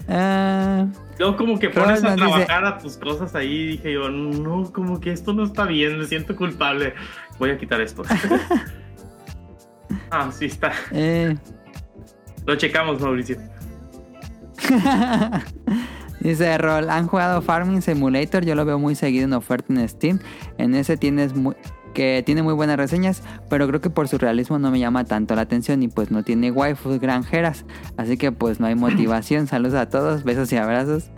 Ah, 0.08 0.86
Luego 1.18 1.36
como 1.36 1.58
que 1.58 1.68
pones 1.68 2.02
a 2.04 2.14
dice- 2.14 2.16
trabajar 2.28 2.64
a 2.64 2.78
tus 2.78 2.96
cosas 2.96 3.34
ahí 3.34 3.66
dije 3.72 3.92
yo, 3.92 4.08
no, 4.08 4.72
como 4.72 5.00
que 5.00 5.10
esto 5.12 5.34
no 5.34 5.44
está 5.44 5.64
bien, 5.64 5.98
me 5.98 6.04
siento 6.06 6.34
culpable. 6.36 6.94
Voy 7.38 7.50
a 7.50 7.58
quitar 7.58 7.80
esto. 7.80 8.02
ah, 10.10 10.30
sí 10.32 10.46
está. 10.46 10.72
eh. 10.92 11.36
Lo 12.46 12.54
checamos, 12.56 13.00
Mauricio. 13.00 13.36
Dice 16.20 16.58
Rol, 16.58 16.90
¿han 16.90 17.06
jugado 17.06 17.40
Farming 17.42 17.82
Simulator? 17.82 18.44
Yo 18.44 18.54
lo 18.54 18.64
veo 18.64 18.78
muy 18.78 18.94
seguido 18.94 19.24
en 19.24 19.32
oferta 19.32 19.72
en 19.72 19.88
Steam. 19.88 20.18
En 20.58 20.74
ese 20.74 20.96
tienes 20.96 21.34
muy, 21.34 21.54
que 21.94 22.22
tiene 22.26 22.42
muy 22.42 22.54
buenas 22.54 22.76
reseñas, 22.76 23.22
pero 23.48 23.66
creo 23.68 23.80
que 23.80 23.90
por 23.90 24.08
su 24.08 24.18
realismo 24.18 24.58
no 24.58 24.70
me 24.70 24.78
llama 24.78 25.04
tanto 25.04 25.34
la 25.34 25.42
atención 25.42 25.82
y 25.82 25.88
pues 25.88 26.10
no 26.10 26.22
tiene 26.24 26.50
waifus 26.50 26.98
granjeras. 27.00 27.64
Así 27.96 28.16
que 28.16 28.32
pues 28.32 28.58
no 28.60 28.66
hay 28.66 28.74
motivación. 28.76 29.46
Saludos 29.46 29.74
a 29.74 29.88
todos, 29.88 30.24
besos 30.24 30.52
y 30.52 30.56
abrazos. 30.56 31.10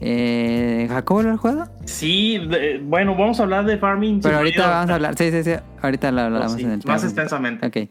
Eh, 0.00 0.86
¿Jacobo 0.88 1.22
lo 1.22 1.30
ha 1.32 1.36
jugado? 1.36 1.68
Sí, 1.84 2.38
de- 2.38 2.80
bueno, 2.84 3.16
vamos 3.16 3.40
a 3.40 3.42
hablar 3.44 3.64
de 3.64 3.78
Farming. 3.78 4.20
Pero 4.22 4.36
ahorita 4.38 4.68
vamos 4.68 4.90
a 4.90 4.94
hablar. 4.94 5.14
Sí, 5.16 5.30
sí, 5.32 5.42
sí. 5.42 5.52
Ahorita 5.82 6.12
lo 6.12 6.20
hablamos 6.20 6.52
Sí, 6.52 6.62
en 6.62 6.70
el 6.70 6.76
más 6.78 6.84
tema. 6.84 6.96
extensamente. 6.96 7.66
Ok. 7.66 7.90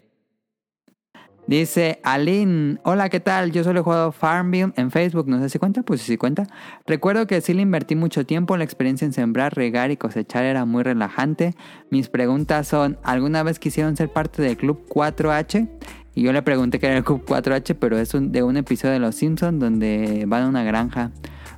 Dice 1.47 2.01
Aline, 2.03 2.77
hola, 2.83 3.07
¿qué 3.07 3.21
tal? 3.21 3.53
Yo 3.53 3.63
solo 3.63 3.79
he 3.79 3.83
jugado 3.83 4.11
Farmville 4.11 4.73
en 4.75 4.91
Facebook, 4.91 5.29
no 5.29 5.39
sé 5.39 5.47
si 5.47 5.57
cuenta, 5.59 5.81
pues 5.81 6.01
sí 6.01 6.17
cuenta. 6.17 6.43
Recuerdo 6.85 7.25
que 7.25 7.39
sí 7.39 7.53
le 7.53 7.61
invertí 7.61 7.95
mucho 7.95 8.25
tiempo, 8.25 8.57
la 8.57 8.65
experiencia 8.65 9.05
en 9.05 9.13
sembrar, 9.13 9.55
regar 9.55 9.89
y 9.89 9.95
cosechar 9.95 10.43
era 10.43 10.65
muy 10.65 10.83
relajante. 10.83 11.53
Mis 11.89 12.09
preguntas 12.09 12.67
son, 12.67 12.97
¿alguna 13.01 13.43
vez 13.43 13.59
quisieron 13.59 13.95
ser 13.95 14.09
parte 14.09 14.41
del 14.41 14.57
Club 14.57 14.85
4H? 14.89 15.69
Y 16.15 16.23
yo 16.23 16.33
le 16.33 16.41
pregunté 16.41 16.79
qué 16.79 16.87
era 16.87 16.97
el 16.97 17.05
Club 17.05 17.23
4H, 17.25 17.75
pero 17.79 17.97
es 17.97 18.13
un- 18.13 18.33
de 18.33 18.43
un 18.43 18.57
episodio 18.57 18.93
de 18.95 18.99
Los 18.99 19.15
Simpsons 19.15 19.57
donde 19.57 20.25
van 20.27 20.43
a 20.43 20.47
una 20.49 20.63
granja. 20.63 21.11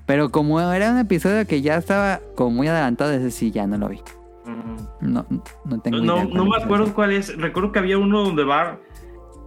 Pero 0.05 0.29
como 0.29 0.59
era 0.61 0.91
un 0.91 0.99
episodio 0.99 1.47
que 1.47 1.61
ya 1.63 1.77
estaba 1.77 2.19
como 2.35 2.51
muy 2.51 2.67
adelantado, 2.67 3.11
ese 3.11 3.31
sí 3.31 3.49
ya 3.49 3.65
no 3.65 3.77
lo 3.79 3.89
vi. 3.89 3.99
No, 5.01 5.25
no 5.65 5.79
tengo 5.79 5.97
No, 5.99 6.17
idea 6.23 6.29
no 6.33 6.45
me 6.45 6.57
acuerdo 6.57 6.93
cuál 6.93 7.11
es. 7.11 7.35
Recuerdo 7.37 7.71
que 7.71 7.79
había 7.79 7.97
uno 7.97 8.23
donde 8.23 8.43
va, 8.43 8.77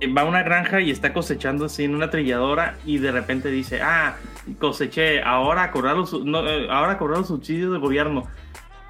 va 0.07 0.22
a 0.22 0.24
una 0.24 0.42
granja 0.42 0.80
y 0.80 0.90
está 0.90 1.12
cosechando 1.12 1.66
así 1.66 1.84
en 1.84 1.94
una 1.94 2.11
trilladora 2.11 2.76
y 2.84 2.98
de 2.98 3.12
repente 3.12 3.50
dice, 3.50 3.80
ah, 3.82 4.16
coseché, 4.59 5.22
ahora 5.22 5.64
a 5.64 5.70
cobrar 5.70 5.96
los, 5.96 6.12
no, 6.24 6.46
eh, 6.48 6.66
ahora 6.70 6.98
cobrar 6.98 7.18
los 7.18 7.28
subsidios 7.28 7.72
del 7.72 7.80
gobierno. 7.80 8.24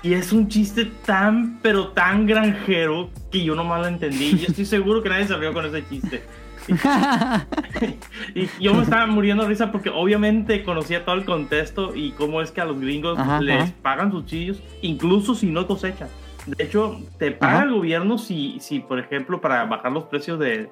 Y 0.03 0.15
es 0.15 0.33
un 0.33 0.49
chiste 0.49 0.87
tan, 1.07 1.61
pero 1.63 1.89
tan 1.89 2.27
granjero 2.27 3.11
que 3.31 3.45
yo 3.45 3.55
nomás 3.55 3.83
lo 3.83 3.87
entendí. 3.87 4.37
Y 4.41 4.45
estoy 4.49 4.65
seguro 4.65 5.03
que 5.03 5.09
nadie 5.09 5.27
se 5.27 5.37
rió 5.37 5.53
con 5.53 5.65
ese 5.65 5.87
chiste. 5.89 6.25
y 8.35 8.49
yo 8.61 8.75
me 8.75 8.83
estaba 8.83 9.07
muriendo 9.07 9.43
de 9.43 9.49
risa 9.49 9.73
porque 9.73 9.91
obviamente 9.91 10.63
conocía 10.65 11.05
todo 11.05 11.17
el 11.17 11.25
contexto 11.25 11.95
y 11.95 12.13
cómo 12.13 12.41
es 12.41 12.53
que 12.53 12.61
a 12.61 12.65
los 12.65 12.81
gringos 12.81 13.19
Ajá, 13.19 13.41
les 13.41 13.63
ajá. 13.63 13.73
pagan 13.83 14.13
subsidios, 14.13 14.63
incluso 14.81 15.35
si 15.35 15.47
no 15.47 15.67
cosechan. 15.67 16.09
De 16.47 16.65
hecho, 16.65 17.01
te 17.19 17.31
paga 17.31 17.55
Ajá. 17.59 17.65
el 17.65 17.73
gobierno 17.73 18.19
si, 18.19 18.59
si, 18.61 18.81
por 18.81 18.99
ejemplo, 18.99 19.41
para 19.41 19.65
bajar 19.65 19.93
los 19.93 20.05
precios 20.05 20.39
de, 20.41 20.69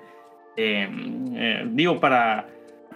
eh, 0.60 0.88
eh, 1.34 1.68
digo, 1.72 2.00
para 2.00 2.48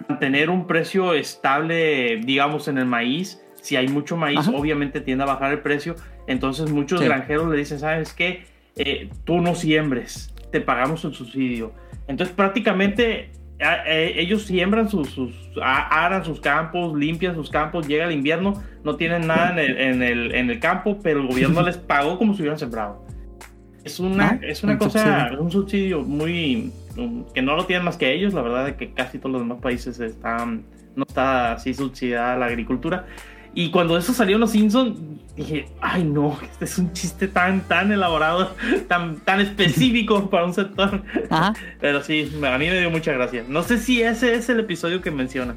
mantener 0.09 0.51
un 0.51 0.67
precio 0.67 1.15
estable, 1.15 2.17
digamos, 2.25 2.69
en 2.69 2.79
el 2.79 2.87
maíz. 2.87 3.41
Si 3.63 3.77
hay 3.77 3.89
mucho 3.89 4.17
maíz, 4.17 4.41
Ajá. 4.41 4.51
obviamente 4.53 5.01
tiende 5.01 5.25
a 5.25 5.27
bajar 5.27 5.53
el 5.53 5.61
precio. 5.61 5.95
Entonces 6.27 6.71
muchos 6.71 7.01
Sí. 7.01 7.07
granjeros 7.07 7.49
le 7.51 7.57
dicen, 7.57 7.79
¿sabes 7.79 8.13
qué? 8.13 8.45
Eh, 8.77 9.09
tú 9.25 9.41
no 9.41 9.55
siembres, 9.55 10.35
te 10.51 10.61
pagamos 10.61 11.05
el 11.05 11.15
subsidio. 11.15 11.73
Entonces 12.09 12.35
prácticamente 12.35 13.31
a- 13.61 13.85
eh, 13.87 14.21
ellos 14.21 14.43
siembran 14.43 14.89
sus, 14.91 15.11
sus 15.11 15.33
a- 15.63 16.05
aran 16.05 16.25
sus 16.25 16.41
campos, 16.41 16.95
limpian 16.99 17.35
sus 17.37 17.49
campos, 17.51 17.87
llega 17.87 18.05
el 18.05 18.13
invierno, 18.13 18.63
no 18.83 18.97
tienen 18.97 19.27
nada 19.29 19.53
en 19.53 19.59
el, 19.61 19.79
en 19.81 20.03
el, 20.03 20.35
en 20.35 20.51
el 20.51 20.59
campo, 20.59 20.99
pero 21.03 21.21
el 21.21 21.29
gobierno 21.29 21.63
les 21.67 21.79
pagó 21.79 22.19
como 22.19 22.35
si 22.35 22.43
hubieran 22.43 22.59
sembrado. 22.59 23.07
Es 23.85 24.01
una, 24.01 24.31
Ah, 24.31 24.39
es 24.43 24.63
una 24.65 24.73
un 24.73 24.79
cosa, 24.79 25.21
subsidio. 25.29 25.43
un 25.43 25.51
subsidio 25.53 26.03
muy 26.03 26.73
que 27.35 27.43
no 27.43 27.57
lo 27.57 27.67
tienen 27.67 27.85
más 27.85 27.97
que 27.97 28.13
ellos, 28.13 28.35
la 28.35 28.43
verdad 28.43 28.69
es 28.69 28.77
que 28.77 28.93
casi 28.93 29.19
todos 29.19 29.33
los 29.33 29.43
demás 29.43 29.59
países 29.61 29.99
están, 30.01 30.65
no 30.97 31.05
está 31.07 31.53
así 31.53 31.75
subsidiada 31.75 32.37
la 32.37 32.47
agricultura. 32.47 33.07
Y 33.55 33.71
cuando 33.71 33.97
eso 33.97 34.13
salió 34.13 34.35
en 34.37 34.41
los 34.41 34.51
Simpsons, 34.51 34.99
dije, 35.37 35.69
ay 35.81 36.05
no, 36.05 36.37
este 36.43 36.65
es 36.65 36.77
un 36.79 36.93
chiste 36.93 37.29
tan, 37.29 37.61
tan 37.63 37.93
elaborado, 37.93 38.55
tan, 38.89 39.21
tan 39.21 39.41
específico 39.41 40.29
para 40.31 40.45
un 40.45 40.55
sector. 40.55 41.03
Ajá. 41.31 41.55
Pero 41.81 42.03
sí, 42.03 42.33
a 42.45 42.59
mí 42.59 42.67
me 42.67 42.81
dio 42.81 42.91
mucha 42.91 43.13
gracia. 43.13 43.45
No 43.49 43.63
sé 43.63 43.79
si 43.79 44.03
ese 44.03 44.35
es 44.35 44.49
el 44.49 44.61
episodio 44.61 45.01
que 45.01 45.11
menciona. 45.11 45.55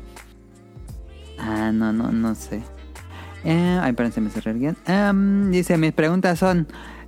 Ah, 1.40 1.72
no, 1.74 1.92
no, 1.92 2.12
no 2.12 2.36
sé. 2.36 2.62
Eh, 3.44 3.80
ay, 3.82 3.92
espérense, 3.92 4.22
me 4.22 4.30
cerré 4.30 4.54
guion. 4.54 4.78
Em, 4.86 5.52
dice, 5.52 5.78
mis 5.78 5.94
preguntas 5.94 6.38
son... 6.40 6.68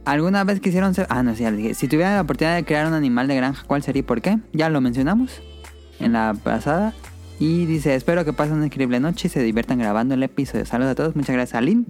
¿Alguna 0.10 0.44
vez 0.44 0.60
quisieron 0.60 0.96
ser... 0.96 1.06
Ah, 1.12 1.22
no, 1.22 1.36
sí, 1.36 1.44
ya 1.44 1.52
dije. 1.52 1.76
Si 1.76 1.88
tuvieran 1.88 2.16
la 2.16 2.22
oportunidad 2.22 2.56
de 2.56 2.66
crear 2.66 2.88
un 2.88 2.94
animal 2.94 3.28
de 3.28 3.36
granja, 3.36 3.64
¿cuál 3.68 3.84
sería 3.84 4.00
y 4.00 4.04
por 4.04 4.24
qué? 4.24 4.40
Ya 4.54 4.68
lo 4.70 4.82
mencionamos 4.82 5.40
en 6.00 6.14
la 6.14 6.36
pasada. 6.44 6.96
Y 7.40 7.68
dice, 7.68 7.94
espero 7.94 8.26
que 8.26 8.34
pasen 8.34 8.56
una 8.56 8.66
increíble 8.66 9.00
noche 9.00 9.28
y 9.28 9.30
se 9.30 9.44
diviertan 9.44 9.78
grabando 9.78 10.16
el 10.16 10.24
episodio. 10.24 10.66
Saludos 10.66 10.94
a 10.94 10.96
todos, 10.96 11.16
muchas 11.16 11.36
gracias 11.36 11.60
a 11.60 11.62
Lynn. 11.62 11.86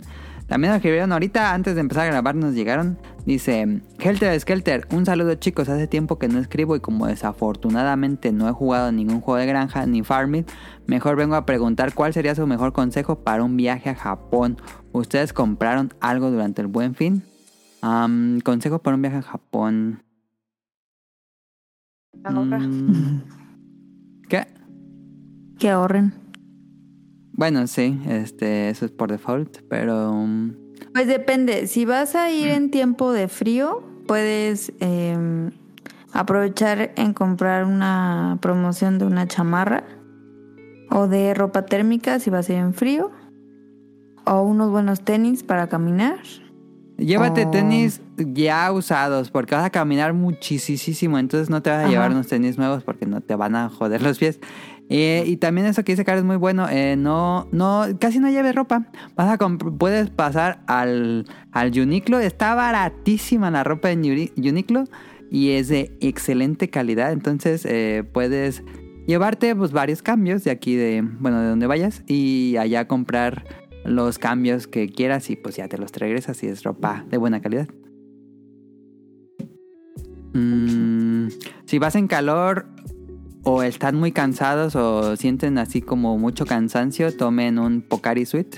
También 0.47 0.71
nos 0.71 0.79
escribieron 0.79 1.13
ahorita, 1.13 1.53
antes 1.53 1.75
de 1.75 1.79
empezar 1.79 2.07
a 2.07 2.11
grabar, 2.11 2.35
nos 2.35 2.55
llegaron. 2.55 2.97
Dice, 3.25 3.79
Helter 3.99 4.37
Skelter, 4.37 4.85
un 4.91 5.05
saludo 5.05 5.35
chicos, 5.35 5.69
hace 5.69 5.87
tiempo 5.87 6.19
que 6.19 6.27
no 6.27 6.39
escribo 6.39 6.75
y 6.75 6.81
como 6.81 7.07
desafortunadamente 7.07 8.33
no 8.33 8.49
he 8.49 8.51
jugado 8.51 8.91
ningún 8.91 9.21
juego 9.21 9.39
de 9.39 9.45
granja 9.45 9.85
ni 9.85 10.03
farming, 10.03 10.43
mejor 10.87 11.15
vengo 11.15 11.35
a 11.35 11.45
preguntar 11.45 11.93
cuál 11.93 12.13
sería 12.13 12.35
su 12.35 12.45
mejor 12.47 12.73
consejo 12.73 13.23
para 13.23 13.45
un 13.45 13.55
viaje 13.55 13.89
a 13.89 13.95
Japón. 13.95 14.57
¿Ustedes 14.91 15.31
compraron 15.31 15.93
algo 16.01 16.29
durante 16.31 16.61
el 16.61 16.67
buen 16.67 16.95
fin? 16.95 17.23
Am, 17.81 18.39
consejo 18.41 18.79
para 18.79 18.95
un 18.95 19.01
viaje 19.01 19.17
a 19.17 19.21
Japón. 19.21 20.03
Ahorra. 22.23 22.59
Mm, 22.59 23.23
¿Qué? 24.27 24.47
Que 25.57 25.69
ahorren. 25.69 26.13
Bueno, 27.33 27.67
sí, 27.67 27.99
este, 28.05 28.69
eso 28.69 28.85
es 28.85 28.91
por 28.91 29.09
default, 29.11 29.59
pero... 29.69 30.11
um, 30.11 30.53
Pues 30.93 31.07
depende. 31.07 31.67
Si 31.67 31.85
vas 31.85 32.15
a 32.15 32.29
ir 32.31 32.49
en 32.49 32.69
tiempo 32.69 33.13
de 33.13 33.29
frío, 33.29 33.81
puedes 34.07 34.73
eh, 34.81 35.49
aprovechar 36.11 36.91
en 36.97 37.13
comprar 37.13 37.63
una 37.63 38.37
promoción 38.41 38.99
de 38.99 39.05
una 39.05 39.27
chamarra 39.27 39.83
o 40.91 41.07
de 41.07 41.33
ropa 41.33 41.65
térmica 41.65 42.19
si 42.19 42.29
vas 42.29 42.49
a 42.49 42.53
ir 42.53 42.59
en 42.59 42.73
frío 42.73 43.11
o 44.25 44.41
unos 44.41 44.69
buenos 44.71 45.01
tenis 45.05 45.43
para 45.43 45.69
caminar. 45.69 46.19
Llévate 46.99 47.45
Oh. 47.45 47.51
tenis 47.51 48.01
ya 48.17 48.71
usados 48.71 49.31
porque 49.31 49.55
vas 49.55 49.65
a 49.65 49.69
caminar 49.69 50.13
muchísimo, 50.13 51.17
entonces 51.17 51.49
no 51.49 51.61
te 51.61 51.69
vas 51.69 51.79
a 51.79 51.81
Ajá. 51.83 51.89
llevar 51.91 52.11
unos 52.11 52.27
tenis 52.27 52.57
nuevos 52.57 52.83
porque 52.83 53.05
no 53.05 53.21
te 53.21 53.35
van 53.35 53.55
a 53.55 53.69
joder 53.69 54.01
los 54.01 54.17
pies. 54.19 54.39
Eh, 54.91 55.23
y 55.27 55.37
también 55.37 55.67
eso 55.67 55.83
que 55.83 55.91
dice 55.91 56.03
Caro 56.03 56.17
es 56.17 56.25
muy 56.25 56.35
bueno, 56.35 56.67
eh, 56.69 56.95
no, 56.97 57.47
no, 57.51 57.85
casi 57.99 58.19
no 58.19 58.27
lleves 58.29 58.55
ropa. 58.55 58.87
Vas 59.15 59.29
a 59.29 59.37
puedes 59.37 60.09
pasar 60.09 60.61
al, 60.67 61.25
al 61.51 61.79
Uniqlo, 61.79 62.19
está 62.19 62.55
baratísima 62.55 63.51
la 63.51 63.63
ropa 63.63 63.91
en 63.91 63.99
Uni- 63.99 64.31
Uniqlo 64.35 64.85
y 65.31 65.51
es 65.51 65.67
de 65.67 65.95
excelente 66.01 66.69
calidad, 66.71 67.11
entonces 67.11 67.65
eh, 67.69 68.03
puedes 68.13 68.63
llevarte 69.05 69.55
pues 69.55 69.71
varios 69.71 70.01
cambios 70.01 70.43
de 70.43 70.49
aquí 70.51 70.75
de, 70.75 71.03
bueno, 71.19 71.39
de 71.39 71.49
donde 71.49 71.67
vayas 71.67 72.03
y 72.07 72.57
allá 72.57 72.87
comprar 72.87 73.45
los 73.89 74.19
cambios 74.19 74.67
que 74.67 74.87
quieras 74.87 75.29
y 75.29 75.35
pues 75.35 75.55
ya 75.55 75.67
te 75.67 75.77
los 75.77 75.91
regresas 75.91 76.41
y 76.43 76.47
es 76.47 76.63
ropa 76.63 77.05
de 77.09 77.17
buena 77.17 77.41
calidad. 77.41 77.67
Mm, 80.33 81.27
si 81.65 81.79
vas 81.79 81.95
en 81.95 82.07
calor 82.07 82.67
o 83.43 83.63
están 83.63 83.95
muy 83.95 84.11
cansados 84.11 84.75
o 84.75 85.15
sienten 85.15 85.57
así 85.57 85.81
como 85.81 86.17
mucho 86.17 86.45
cansancio, 86.45 87.15
tomen 87.15 87.57
un 87.57 87.81
Pocari 87.81 88.25
Sweet. 88.25 88.57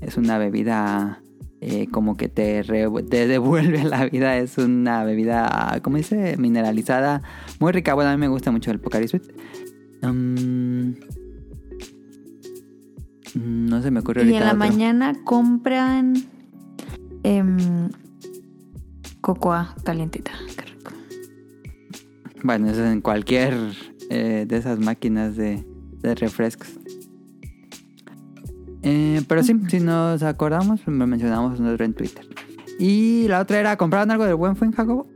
Es 0.00 0.16
una 0.16 0.38
bebida 0.38 1.22
eh, 1.60 1.88
como 1.90 2.16
que 2.16 2.28
te, 2.28 2.62
devuelve 2.62 3.82
la 3.82 4.06
vida. 4.06 4.36
Es 4.36 4.58
una 4.58 5.02
bebida, 5.02 5.80
¿cómo 5.82 5.96
dice? 5.96 6.36
Mineralizada. 6.36 7.22
Muy 7.58 7.72
rica. 7.72 7.94
Bueno, 7.94 8.10
a 8.10 8.16
mí 8.16 8.20
me 8.20 8.28
gusta 8.28 8.52
mucho 8.52 8.70
el 8.70 8.78
Pocari 8.78 9.08
Sweet. 9.08 9.24
Mm, 10.02 10.92
no 13.34 13.82
se 13.82 13.90
me 13.90 14.00
ocurre 14.00 14.24
Y 14.24 14.34
en 14.34 14.40
la 14.40 14.46
otro. 14.46 14.58
mañana 14.58 15.14
compran 15.24 16.14
em, 17.22 17.88
cocoa 19.20 19.74
calientita. 19.84 20.32
Qué 20.56 20.62
rico. 20.62 20.92
Bueno, 22.42 22.68
eso 22.70 22.84
es 22.84 22.92
en 22.92 23.00
cualquier 23.00 23.54
eh, 24.10 24.44
de 24.48 24.56
esas 24.56 24.78
máquinas 24.78 25.36
de, 25.36 25.64
de 26.00 26.14
refrescos. 26.14 26.68
Eh, 28.82 29.22
pero 29.28 29.42
sí, 29.42 29.54
si 29.68 29.80
nos 29.80 30.22
acordamos, 30.22 30.80
lo 30.86 31.06
mencionamos 31.06 31.58
nosotros 31.60 31.86
en 31.86 31.94
Twitter. 31.94 32.26
Y 32.78 33.26
la 33.28 33.40
otra 33.40 33.58
era, 33.58 33.76
¿compraron 33.76 34.10
algo 34.10 34.24
del 34.24 34.36
buen 34.36 34.56
fin, 34.56 34.70
Jacobo? 34.72 35.06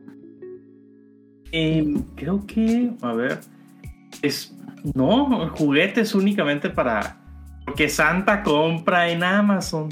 Eh, 1.52 2.02
creo 2.16 2.44
que, 2.46 2.92
a 3.02 3.12
ver, 3.12 3.40
es 4.20 4.54
no 4.94 5.48
juguetes 5.50 6.14
únicamente 6.14 6.70
para 6.70 7.21
porque 7.64 7.88
Santa 7.88 8.42
compra 8.42 9.08
en 9.08 9.22
Amazon. 9.22 9.88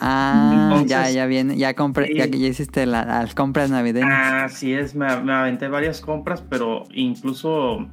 Ah, 0.00 0.50
Entonces, 0.70 0.90
ya, 0.90 1.10
ya 1.10 1.26
viene, 1.26 1.56
ya 1.56 1.74
compré, 1.74 2.08
sí. 2.08 2.14
ya, 2.16 2.26
ya 2.26 2.46
hiciste 2.48 2.86
la- 2.86 3.04
las 3.04 3.34
compras 3.34 3.70
navideñas. 3.70 4.52
Así 4.52 4.72
es, 4.74 4.94
me, 4.94 5.16
me 5.22 5.32
aventé 5.32 5.68
varias 5.68 6.00
compras, 6.00 6.42
pero 6.48 6.84
incluso 6.92 7.86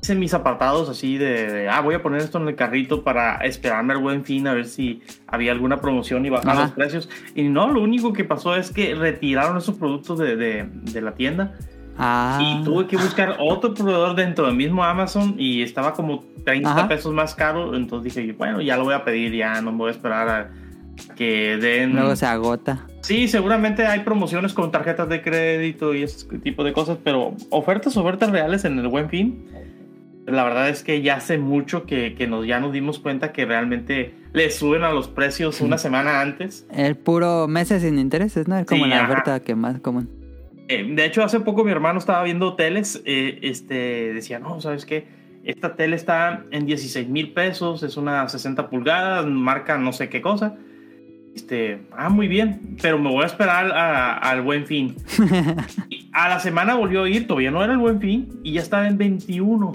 hice 0.00 0.14
mis 0.14 0.34
apartados 0.34 0.88
así 0.88 1.16
de, 1.16 1.50
de, 1.50 1.68
ah, 1.68 1.80
voy 1.80 1.94
a 1.94 2.02
poner 2.02 2.20
esto 2.20 2.38
en 2.38 2.46
el 2.46 2.54
carrito 2.54 3.02
para 3.02 3.36
esperarme 3.38 3.94
al 3.94 4.00
buen 4.00 4.24
fin 4.24 4.46
a 4.46 4.52
ver 4.54 4.66
si 4.66 5.02
había 5.26 5.50
alguna 5.50 5.80
promoción 5.80 6.24
y 6.26 6.30
bajar 6.30 6.56
los 6.56 6.70
precios. 6.72 7.08
Y 7.34 7.44
no, 7.44 7.68
lo 7.72 7.80
único 7.82 8.12
que 8.12 8.22
pasó 8.24 8.54
es 8.54 8.70
que 8.70 8.94
retiraron 8.94 9.56
esos 9.56 9.76
productos 9.76 10.18
de, 10.18 10.36
de- 10.36 10.68
de 10.70 11.00
la 11.00 11.14
tienda 11.14 11.54
Ah, 11.98 12.40
y 12.42 12.64
tuve 12.64 12.86
que 12.86 12.96
buscar 12.96 13.36
otro 13.40 13.72
proveedor 13.74 14.14
dentro 14.16 14.46
del 14.46 14.56
mismo 14.56 14.82
Amazon 14.84 15.34
y 15.38 15.62
estaba 15.62 15.92
como 15.94 16.24
30 16.44 16.70
Ajá. 16.70 16.88
pesos 16.88 17.12
más 17.12 17.34
caro. 17.34 17.74
Entonces 17.74 18.14
dije, 18.14 18.32
bueno, 18.32 18.60
ya 18.60 18.76
lo 18.76 18.84
voy 18.84 18.94
a 18.94 19.04
pedir, 19.04 19.32
ya 19.34 19.60
no 19.60 19.70
me 19.72 19.78
voy 19.78 19.88
a 19.88 19.92
esperar 19.92 20.28
a 20.28 20.50
que 21.16 21.56
den. 21.56 21.92
luego 21.94 22.16
se 22.16 22.26
agota. 22.26 22.86
Sí, 23.02 23.28
seguramente 23.28 23.86
hay 23.86 24.00
promociones 24.00 24.54
con 24.54 24.70
tarjetas 24.70 25.08
de 25.08 25.22
crédito 25.22 25.94
y 25.94 26.02
ese 26.02 26.26
tipo 26.38 26.64
de 26.64 26.72
cosas, 26.72 26.98
pero 27.02 27.34
ofertas, 27.50 27.96
ofertas 27.96 28.30
reales 28.30 28.64
en 28.64 28.78
el 28.78 28.88
buen 28.88 29.08
fin. 29.10 29.44
La 30.26 30.42
verdad 30.44 30.70
es 30.70 30.82
que 30.82 31.02
ya 31.02 31.16
hace 31.16 31.36
mucho 31.36 31.84
que, 31.84 32.14
que 32.14 32.26
nos, 32.26 32.46
ya 32.46 32.58
nos 32.58 32.72
dimos 32.72 32.98
cuenta 32.98 33.30
que 33.30 33.44
realmente 33.44 34.14
le 34.32 34.50
suben 34.50 34.82
a 34.82 34.90
los 34.90 35.06
precios 35.06 35.60
una 35.60 35.76
semana 35.76 36.22
antes. 36.22 36.66
El 36.72 36.96
puro 36.96 37.46
meses 37.46 37.82
sin 37.82 37.98
intereses, 37.98 38.48
¿no? 38.48 38.56
Es 38.56 38.64
como 38.66 38.84
Sí, 38.84 38.90
la 38.90 39.02
ajá. 39.02 39.12
oferta 39.12 39.40
que 39.40 39.54
más 39.54 39.80
común. 39.80 40.08
Eh, 40.68 40.86
de 40.94 41.04
hecho, 41.04 41.22
hace 41.22 41.40
poco 41.40 41.62
mi 41.64 41.70
hermano 41.70 41.98
estaba 41.98 42.22
viendo 42.22 42.54
teles, 42.54 43.02
eh, 43.04 43.38
este, 43.42 44.12
decía, 44.14 44.38
no, 44.38 44.60
¿sabes 44.60 44.86
qué? 44.86 45.06
Esta 45.44 45.76
tele 45.76 45.94
está 45.96 46.42
en 46.52 46.64
16 46.64 47.08
mil 47.08 47.32
pesos, 47.32 47.82
es 47.82 47.96
una 47.98 48.26
60 48.28 48.70
pulgadas, 48.70 49.26
marca 49.26 49.76
no 49.76 49.92
sé 49.92 50.08
qué 50.08 50.22
cosa. 50.22 50.56
Este, 51.36 51.82
ah, 51.96 52.08
muy 52.08 52.28
bien, 52.28 52.76
pero 52.80 52.98
me 52.98 53.10
voy 53.10 53.24
a 53.24 53.26
esperar 53.26 53.70
al 54.22 54.40
buen 54.42 54.66
fin. 54.66 54.94
Y 55.90 56.08
a 56.12 56.28
la 56.28 56.40
semana 56.40 56.76
volvió 56.76 57.02
a 57.02 57.08
ir, 57.10 57.26
todavía 57.26 57.50
no 57.50 57.62
era 57.62 57.72
el 57.74 57.78
buen 57.80 58.00
fin, 58.00 58.40
y 58.42 58.52
ya 58.52 58.60
estaba 58.62 58.86
en 58.88 58.96
21. 58.96 59.72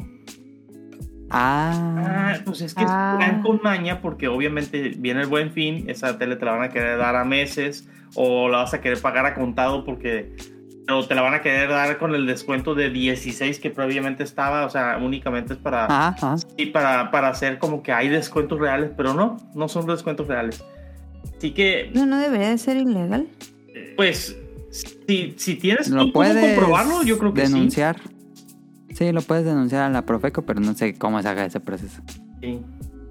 Ah, 1.29 2.33
Ah, 2.33 2.37
pues 2.45 2.61
es 2.61 2.73
que 2.73 2.83
Ah. 2.87 3.17
es 3.19 3.25
plan 3.29 3.41
con 3.43 3.59
maña 3.63 4.01
porque 4.01 4.27
obviamente 4.27 4.93
viene 4.97 5.21
el 5.21 5.27
buen 5.27 5.51
fin, 5.51 5.85
esa 5.87 6.17
tele 6.17 6.35
te 6.37 6.45
la 6.45 6.53
van 6.53 6.63
a 6.63 6.69
querer 6.69 6.97
dar 6.97 7.15
a 7.15 7.23
meses 7.25 7.87
o 8.15 8.49
la 8.49 8.59
vas 8.59 8.73
a 8.73 8.81
querer 8.81 8.99
pagar 8.99 9.25
a 9.27 9.35
contado 9.35 9.85
porque 9.85 10.33
pero 10.89 11.05
te 11.05 11.13
la 11.13 11.21
van 11.21 11.35
a 11.35 11.41
querer 11.41 11.69
dar 11.69 11.99
con 11.99 12.15
el 12.15 12.25
descuento 12.25 12.73
de 12.73 12.89
16 12.89 13.59
que 13.59 13.69
previamente 13.69 14.23
estaba, 14.23 14.65
o 14.65 14.71
sea, 14.71 14.97
únicamente 14.99 15.53
es 15.53 15.59
para 15.59 16.15
y 16.57 16.65
para, 16.67 17.11
para 17.11 17.29
hacer 17.29 17.59
como 17.59 17.83
que 17.83 17.91
hay 17.91 18.09
descuentos 18.09 18.59
reales, 18.59 18.89
pero 18.97 19.13
no, 19.13 19.37
no 19.53 19.67
son 19.67 19.85
descuentos 19.85 20.27
reales. 20.27 20.63
Así 21.37 21.51
que, 21.51 21.91
No, 21.93 22.07
no 22.07 22.17
debería 22.17 22.49
de 22.49 22.57
ser 22.57 22.77
ilegal. 22.77 23.27
pues, 23.95 24.35
si, 24.71 25.35
si 25.37 25.55
tienes 25.57 25.89
Lo 25.89 26.07
tú 26.07 26.13
cómo 26.13 26.25
puedes 26.25 26.55
comprobarlo, 26.55 27.03
yo 27.03 27.19
creo 27.19 27.35
que 27.35 27.43
denunciar. 27.43 27.97
Sí. 28.95 29.11
lo 29.11 29.21
puedes 29.21 29.45
denunciar 29.45 29.83
a 29.83 29.89
la 29.89 30.07
Profeco, 30.07 30.41
pero 30.41 30.59
no 30.59 30.73
sé 30.73 30.95
cómo 30.95 31.21
se 31.21 31.27
haga 31.27 31.45
ese 31.45 31.59
proceso. 31.59 32.01
sí. 32.07 32.21
sí. 32.41 32.61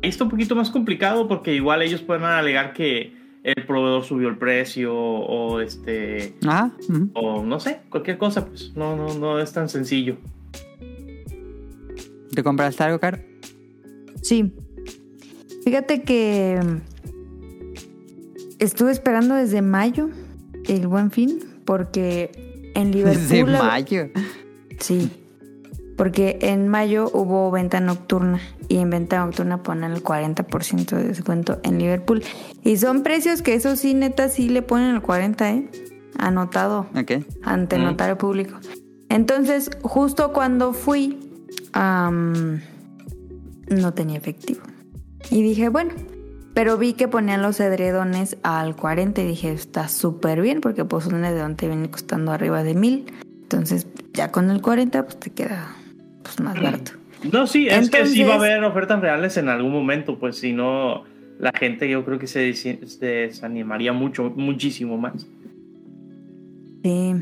Ahí 0.03 0.11
está 0.11 0.25
un 0.25 0.31
poquito 0.31 0.57
más 0.57 0.71
complicado 0.71 1.27
porque 1.29 1.55
igual 1.55 1.83
ellos 1.83 2.03
pueden 2.03 2.25
alegar 2.25 2.73
que 2.73 3.18
el 3.45 3.67
proveedor 3.67 4.05
subió 4.05 4.29
el 4.29 4.37
precio 4.39 4.95
o 4.95 5.61
este 5.61 6.35
Ah, 6.47 6.71
ujú. 6.89 7.11
o 7.15 7.45
no 7.45 7.61
sé, 7.61 7.81
cualquier 7.91 8.19
cosa, 8.19 8.47
pues 8.47 8.73
no, 8.77 8.97
no, 8.97 9.15
no 9.19 9.39
es 9.41 9.53
tan 9.53 9.69
sencillo. 9.69 10.17
¿te 12.35 12.43
compraste 12.45 12.85
algo, 12.85 13.01
Caro? 13.01 13.19
Sí. 14.23 14.53
Fíjate 15.65 16.03
que 16.03 16.61
estuve 18.59 18.93
esperando 18.93 19.35
desde 19.35 19.61
mayo 19.61 20.09
el 20.69 20.87
buen 20.87 21.11
fin 21.11 21.41
porque 21.65 22.31
en 22.75 22.93
Liverpool... 22.93 23.29
Desde 23.29 23.45
mayo. 23.45 24.09
Sí. 24.79 25.11
Porque 25.99 26.39
en 26.41 26.69
mayo 26.69 27.11
hubo 27.13 27.51
venta 27.51 27.81
nocturna 27.81 28.41
y 28.69 28.79
en 28.79 28.89
venta 28.89 29.19
nocturna 29.19 29.63
ponen 29.63 29.93
el 29.93 30.03
40% 30.03 30.97
de 30.97 31.05
descuento 31.05 31.59
en 31.65 31.79
Liverpool. 31.79 32.23
Y 32.63 32.79
son 32.79 33.03
precios 33.03 33.43
que 33.43 33.53
eso 33.55 33.77
sí, 33.77 33.93
neta, 33.93 34.31
sí 34.31 34.49
le 34.49 34.63
ponen 34.63 34.95
el 34.95 35.03
40, 35.03 35.51
¿eh? 35.51 35.69
Anotado 36.17 36.87
Ok. 36.97 37.25
ante 37.43 37.79
Mm. 37.79 37.83
notario 37.83 38.17
público. 38.17 38.59
Entonces, 39.09 39.71
justo 39.83 40.33
cuando 40.33 40.73
fui, 40.73 41.19
no 41.75 42.61
tenía 43.95 44.19
efectivo. 44.19 44.61
Y 45.31 45.43
dije, 45.43 45.69
bueno, 45.69 45.93
pero 46.55 46.77
vi 46.79 46.93
que 46.93 47.09
ponían 47.09 47.43
los 47.43 47.59
edredones 47.61 48.37
al 48.43 48.77
40 48.77 49.23
y 49.23 49.27
dije, 49.27 49.53
está 49.53 49.89
súper 49.89 50.41
bien 50.43 50.61
porque 50.61 50.85
pues 50.85 51.07
un 51.07 51.25
edredón 51.25 51.57
te 51.57 51.67
viene 51.67 51.91
costando 51.91 52.33
arriba 52.33 52.63
de 52.63 52.75
mil. 52.75 53.07
Entonces, 53.43 53.87
ya 54.13 54.31
con 54.31 54.51
el 54.51 54.61
40 54.61 55.05
pues 55.05 55.19
te 55.19 55.31
queda 55.31 55.75
pues, 56.37 56.41
más 56.41 56.61
barato. 56.61 56.93
No, 57.33 57.49
sí, 57.49 57.67
es 57.67 57.91
que 57.91 58.07
sí 58.07 58.23
va 58.23 58.35
a 58.35 58.37
haber 58.37 58.63
ofertas 58.63 59.01
reales 59.01 59.37
en 59.39 59.49
algún 59.49 59.73
momento, 59.73 60.21
pues 60.21 60.37
si 60.37 60.53
no, 60.53 61.03
la 61.41 61.51
gente 61.53 61.91
yo 61.91 62.05
creo 62.05 62.21
que 62.21 62.29
se, 62.29 62.53
se 62.55 62.79
desanimaría 63.01 63.93
mucho, 63.93 64.33
muchísimo 64.37 64.97
más. 64.99 65.27
Sí. 66.85 67.17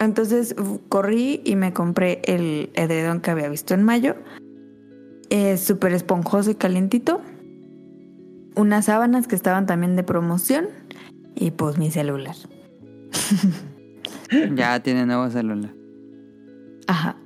Entonces 0.00 0.56
corrí 0.88 1.42
y 1.44 1.54
me 1.54 1.72
compré 1.72 2.22
el 2.24 2.70
edredón 2.74 3.20
que 3.20 3.30
había 3.30 3.48
visto 3.48 3.72
en 3.74 3.84
mayo. 3.84 4.16
Es 5.28 5.60
súper 5.60 5.92
esponjoso 5.92 6.50
y 6.50 6.56
calientito. 6.56 7.20
Unas 8.56 8.86
sábanas 8.86 9.28
que 9.28 9.36
estaban 9.36 9.66
también 9.66 9.94
de 9.94 10.02
promoción. 10.02 10.66
Y 11.36 11.52
pues 11.52 11.78
mi 11.78 11.90
celular. 11.90 12.34
Ya 14.54 14.80
tiene 14.80 15.06
nuevo 15.06 15.28
celular. 15.28 15.72
Ajá. 16.86 17.16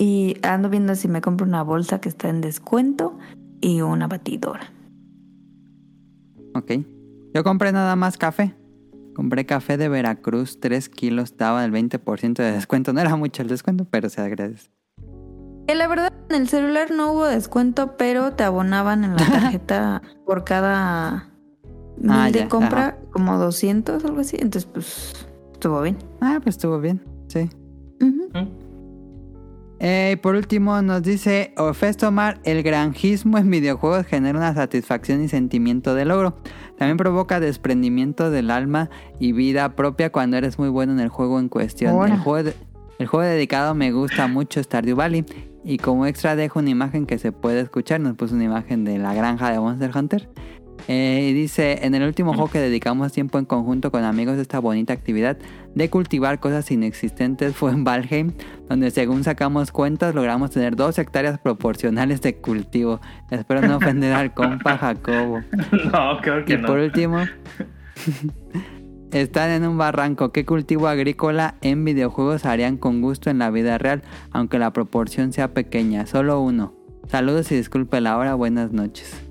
Y 0.00 0.36
ando 0.40 0.70
viendo 0.70 0.94
si 0.94 1.08
me 1.08 1.20
compro 1.20 1.46
una 1.46 1.62
bolsa 1.62 2.00
que 2.00 2.08
está 2.08 2.30
en 2.30 2.40
descuento 2.40 3.18
y 3.60 3.82
una 3.82 4.06
batidora. 4.08 4.72
Ok. 6.54 6.72
Yo 7.34 7.44
compré 7.44 7.70
nada 7.70 7.94
más 7.96 8.16
café. 8.16 8.54
Compré 9.14 9.44
café 9.44 9.76
de 9.76 9.90
Veracruz, 9.90 10.58
3 10.58 10.88
kilos, 10.88 11.24
estaba 11.24 11.60
del 11.60 11.70
20% 11.70 12.42
de 12.42 12.52
descuento. 12.52 12.94
No 12.94 13.02
era 13.02 13.14
mucho 13.16 13.42
el 13.42 13.48
descuento, 13.48 13.84
pero 13.84 14.08
se 14.08 14.22
agradece. 14.22 14.70
Que 15.68 15.74
la 15.74 15.86
verdad 15.86 16.14
en 16.30 16.36
el 16.36 16.48
celular 16.48 16.90
no 16.90 17.12
hubo 17.12 17.26
descuento, 17.26 17.98
pero 17.98 18.32
te 18.32 18.42
abonaban 18.44 19.04
en 19.04 19.10
la 19.16 19.26
tarjeta 19.26 20.00
por 20.24 20.44
cada 20.44 21.28
mil 21.98 22.10
Ah, 22.10 22.30
de 22.30 22.38
ya, 22.40 22.48
compra 22.48 22.98
como 23.12 23.36
200 23.36 24.02
algo 24.02 24.20
así. 24.20 24.36
Entonces 24.40 24.64
pues 24.72 25.26
estuvo 25.52 25.82
bien. 25.82 25.98
Ah, 26.22 26.40
pues 26.42 26.56
estuvo 26.56 26.80
bien, 26.80 27.02
sí. 27.28 27.50
Eh, 28.00 28.48
por 30.20 30.34
último 30.34 30.82
nos 30.82 31.02
dice 31.02 31.54
Ofestomar, 31.56 32.38
el 32.44 32.62
granjismo 32.62 33.38
en 33.38 33.50
videojuegos 33.50 34.04
genera 34.06 34.36
una 34.38 34.52
satisfacción 34.54 35.22
y 35.24 35.28
sentimiento 35.28 35.94
de 35.94 36.04
logro. 36.04 36.36
También 36.76 36.98
provoca 36.98 37.40
desprendimiento 37.40 38.30
del 38.30 38.50
alma 38.50 38.90
y 39.18 39.32
vida 39.32 39.74
propia 39.76 40.12
cuando 40.12 40.36
eres 40.36 40.58
muy 40.58 40.68
bueno 40.68 40.92
en 40.92 41.00
el 41.00 41.08
juego 41.08 41.38
en 41.40 41.48
cuestión. 41.48 41.92
El 42.12 42.18
juego, 42.20 42.42
de- 42.42 42.54
el 42.98 43.06
juego 43.06 43.24
dedicado 43.26 43.74
me 43.74 43.90
gusta 43.92 44.26
mucho 44.26 44.62
Stardew 44.62 44.96
Valley. 44.96 45.24
Y 45.62 45.76
como 45.76 46.06
extra 46.06 46.36
dejo 46.36 46.58
una 46.58 46.70
imagen 46.70 47.04
que 47.06 47.18
se 47.18 47.32
puede 47.32 47.60
escuchar. 47.60 48.00
Nos 48.00 48.16
puso 48.16 48.34
una 48.34 48.44
imagen 48.44 48.84
de 48.84 48.98
la 48.98 49.12
granja 49.14 49.50
de 49.50 49.60
Monster 49.60 49.90
Hunter. 49.94 50.28
Eh, 50.92 51.28
y 51.30 51.32
dice, 51.34 51.86
en 51.86 51.94
el 51.94 52.02
último 52.02 52.32
juego 52.34 52.50
que 52.50 52.58
dedicamos 52.58 53.12
tiempo 53.12 53.38
en 53.38 53.44
conjunto 53.44 53.92
con 53.92 54.02
amigos 54.02 54.34
de 54.34 54.42
esta 54.42 54.58
bonita 54.58 54.92
actividad 54.92 55.38
de 55.72 55.88
cultivar 55.88 56.40
cosas 56.40 56.68
inexistentes 56.72 57.54
fue 57.54 57.70
en 57.70 57.84
Valheim, 57.84 58.32
donde 58.68 58.90
según 58.90 59.22
sacamos 59.22 59.70
cuentas 59.70 60.16
logramos 60.16 60.50
tener 60.50 60.74
dos 60.74 60.98
hectáreas 60.98 61.38
proporcionales 61.38 62.20
de 62.22 62.34
cultivo. 62.38 63.00
Espero 63.30 63.60
no 63.62 63.76
ofender 63.76 64.12
al 64.12 64.34
compa 64.34 64.76
Jacobo. 64.78 65.42
No, 65.92 66.20
creo 66.22 66.44
que 66.44 66.54
Y 66.54 66.56
no. 66.56 66.66
por 66.66 66.78
último, 66.80 67.18
están 69.12 69.50
en 69.50 69.68
un 69.68 69.78
barranco. 69.78 70.32
¿Qué 70.32 70.44
cultivo 70.44 70.88
agrícola 70.88 71.54
en 71.60 71.84
videojuegos 71.84 72.44
harían 72.44 72.76
con 72.76 73.00
gusto 73.00 73.30
en 73.30 73.38
la 73.38 73.50
vida 73.50 73.78
real, 73.78 74.02
aunque 74.32 74.58
la 74.58 74.72
proporción 74.72 75.32
sea 75.32 75.54
pequeña? 75.54 76.06
Solo 76.06 76.40
uno. 76.40 76.74
Saludos 77.06 77.52
y 77.52 77.54
disculpe 77.54 78.00
la 78.00 78.18
hora. 78.18 78.34
Buenas 78.34 78.72
noches. 78.72 79.29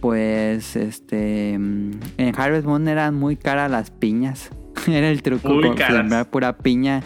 Pues, 0.00 0.74
este, 0.76 1.52
en 1.54 2.00
Harvest 2.36 2.66
Moon 2.66 2.88
eran 2.88 3.14
muy 3.14 3.36
caras 3.36 3.70
las 3.70 3.90
piñas. 3.90 4.50
Era 4.86 5.10
el 5.10 5.22
truco 5.22 5.48
Muy 5.48 5.64
con 5.64 5.76
caras. 5.76 5.96
sembrar 5.98 6.30
pura 6.30 6.56
piña 6.58 7.02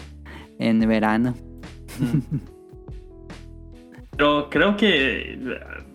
en 0.59 0.79
verano. 0.87 1.35
Pero 4.17 4.49
creo 4.49 4.77
que 4.77 5.39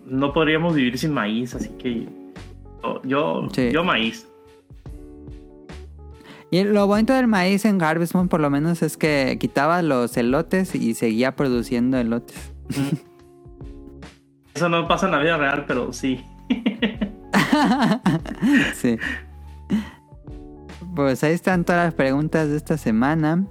no 0.05 0.33
podríamos 0.33 0.75
vivir 0.75 0.97
sin 0.97 1.13
maíz, 1.13 1.55
así 1.55 1.69
que 1.79 2.07
yo, 2.83 3.01
yo, 3.03 3.47
Sí. 3.53 3.71
yo 3.71 3.83
maíz. 3.83 4.27
Y 6.49 6.63
lo 6.63 6.87
bonito 6.87 7.13
del 7.13 7.27
maíz 7.27 7.65
en 7.65 7.81
Harvest 7.81 8.13
Moon 8.15 8.29
por 8.29 8.39
lo 8.39 8.49
menos 8.49 8.81
es 8.81 8.95
que 8.97 9.37
quitaba 9.39 9.81
los 9.81 10.15
elotes 10.15 10.75
y 10.75 10.93
seguía 10.93 11.35
produciendo 11.35 11.97
elotes. 11.97 12.53
Eso 14.53 14.69
no 14.69 14.87
pasa 14.87 15.05
en 15.07 15.11
la 15.11 15.19
vida 15.19 15.37
real, 15.37 15.65
pero 15.67 15.91
sí. 15.93 16.23
sí. 18.75 18.97
Pues 20.95 21.23
ahí 21.23 21.33
están 21.33 21.63
todas 21.63 21.85
las 21.85 21.93
preguntas 21.93 22.49
de 22.49 22.57
esta 22.57 22.77
semana. 22.77 23.45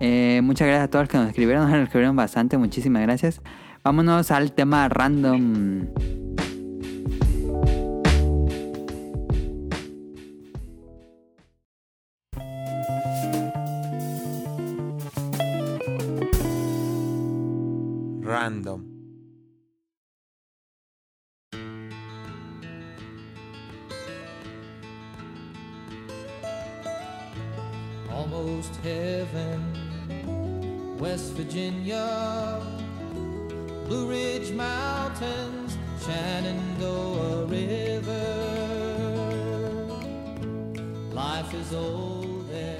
Eh, 0.00 0.40
muchas 0.42 0.66
gracias 0.66 0.84
a 0.84 0.90
todos 0.90 1.04
los 1.04 1.10
que 1.10 1.18
nos 1.18 1.28
escribieron. 1.28 1.64
Nos 1.70 1.84
escribieron 1.84 2.16
bastante. 2.16 2.58
Muchísimas 2.58 3.02
gracias. 3.02 3.40
Vámonos 3.82 4.30
al 4.30 4.52
tema 4.52 4.88
random. 4.88 5.86
Random. 18.22 18.95
Virginia, 31.60 32.58
Blue 33.88 34.10
Ridge 34.10 34.52
Mountains, 34.54 35.78
Shenandoah 36.04 37.46
River. 37.48 38.26
Life 41.14 41.54
is 41.58 41.72
old 41.72 42.46
there, 42.50 42.76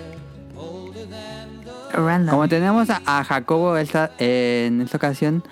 older 0.58 1.06
than 1.06 1.64
the 1.64 1.98
Random. 1.98 2.28
Como 2.34 2.48
tenemos 2.48 2.90
a, 2.90 3.00
a 3.06 3.24
Jacobo 3.24 3.78
esta- 3.78 4.10
eh, 4.18 4.66
en 4.68 4.82
esta 4.82 4.98
ocasión, 4.98 5.42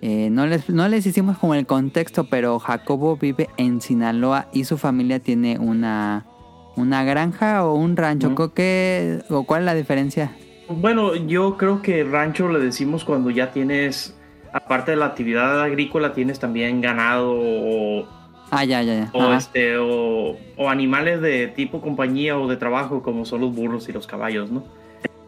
eh, 0.00 0.28
no, 0.32 0.46
les, 0.48 0.68
no 0.68 0.88
les 0.88 1.06
hicimos 1.06 1.38
como 1.38 1.54
el 1.54 1.66
contexto, 1.66 2.24
pero 2.24 2.58
Jacobo 2.58 3.16
vive 3.16 3.48
en 3.58 3.80
Sinaloa 3.80 4.48
y 4.52 4.64
su 4.64 4.76
familia 4.76 5.20
tiene 5.20 5.56
una, 5.60 6.26
una 6.74 7.04
granja 7.04 7.64
o 7.64 7.74
un 7.76 7.96
rancho. 7.96 8.30
Ujú. 8.30 8.52
¿Qué- 8.54 9.22
¿O 9.30 9.44
cuál 9.44 9.60
es 9.60 9.66
la 9.66 9.74
diferencia? 9.74 10.32
Bueno, 10.72 11.14
yo 11.14 11.56
creo 11.56 11.82
que 11.82 12.04
rancho 12.04 12.48
le 12.48 12.58
decimos 12.58 13.04
cuando 13.04 13.30
ya 13.30 13.50
tienes 13.52 14.16
aparte 14.52 14.90
de 14.92 14.96
la 14.98 15.06
actividad 15.06 15.62
agrícola, 15.62 16.12
tienes 16.12 16.38
también 16.38 16.80
ganado 16.80 17.32
o, 17.34 18.06
Ah, 18.50 18.64
ya, 18.64 18.82
ya, 18.82 18.94
ya. 18.94 19.10
o, 19.14 19.32
este, 19.32 19.78
o, 19.78 20.36
o 20.58 20.68
animales 20.68 21.22
de 21.22 21.48
tipo 21.48 21.80
compañía 21.80 22.38
o 22.38 22.46
de 22.48 22.56
trabajo, 22.58 23.02
como 23.02 23.24
son 23.24 23.40
los 23.40 23.54
burros 23.54 23.88
y 23.88 23.92
los 23.92 24.06
caballos, 24.06 24.50
¿no? 24.50 24.64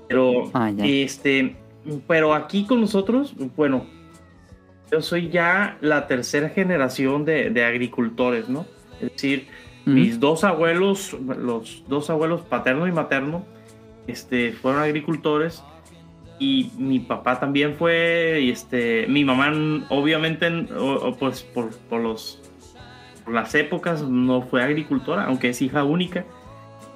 Pero, 0.08 0.50
Ah, 0.52 0.70
este, 0.76 1.56
pero 2.06 2.34
aquí 2.34 2.66
con 2.66 2.82
nosotros, 2.82 3.34
bueno, 3.56 3.86
yo 4.92 5.00
soy 5.00 5.30
ya 5.30 5.78
la 5.80 6.06
tercera 6.06 6.50
generación 6.50 7.24
de, 7.24 7.48
de 7.48 7.64
agricultores, 7.64 8.50
¿no? 8.50 8.66
Es 9.00 9.12
decir, 9.12 9.46
mis 9.86 10.20
dos 10.20 10.44
abuelos, 10.44 11.14
los 11.38 11.82
dos 11.88 12.10
abuelos 12.10 12.42
paterno 12.42 12.86
y 12.86 12.92
materno, 12.92 13.44
este, 14.06 14.52
fueron 14.52 14.82
agricultores 14.82 15.62
y 16.38 16.70
mi 16.76 16.98
papá 16.98 17.38
también 17.38 17.74
fue, 17.74 18.40
y 18.42 18.50
este, 18.50 19.06
mi 19.08 19.24
mamá 19.24 19.52
obviamente, 19.88 20.50
pues 21.18 21.42
por, 21.42 21.72
los, 22.00 22.42
las 23.30 23.54
épocas 23.54 24.02
no 24.02 24.42
fue 24.42 24.62
agricultora, 24.62 25.24
aunque 25.24 25.50
es 25.50 25.62
hija 25.62 25.84
única. 25.84 26.24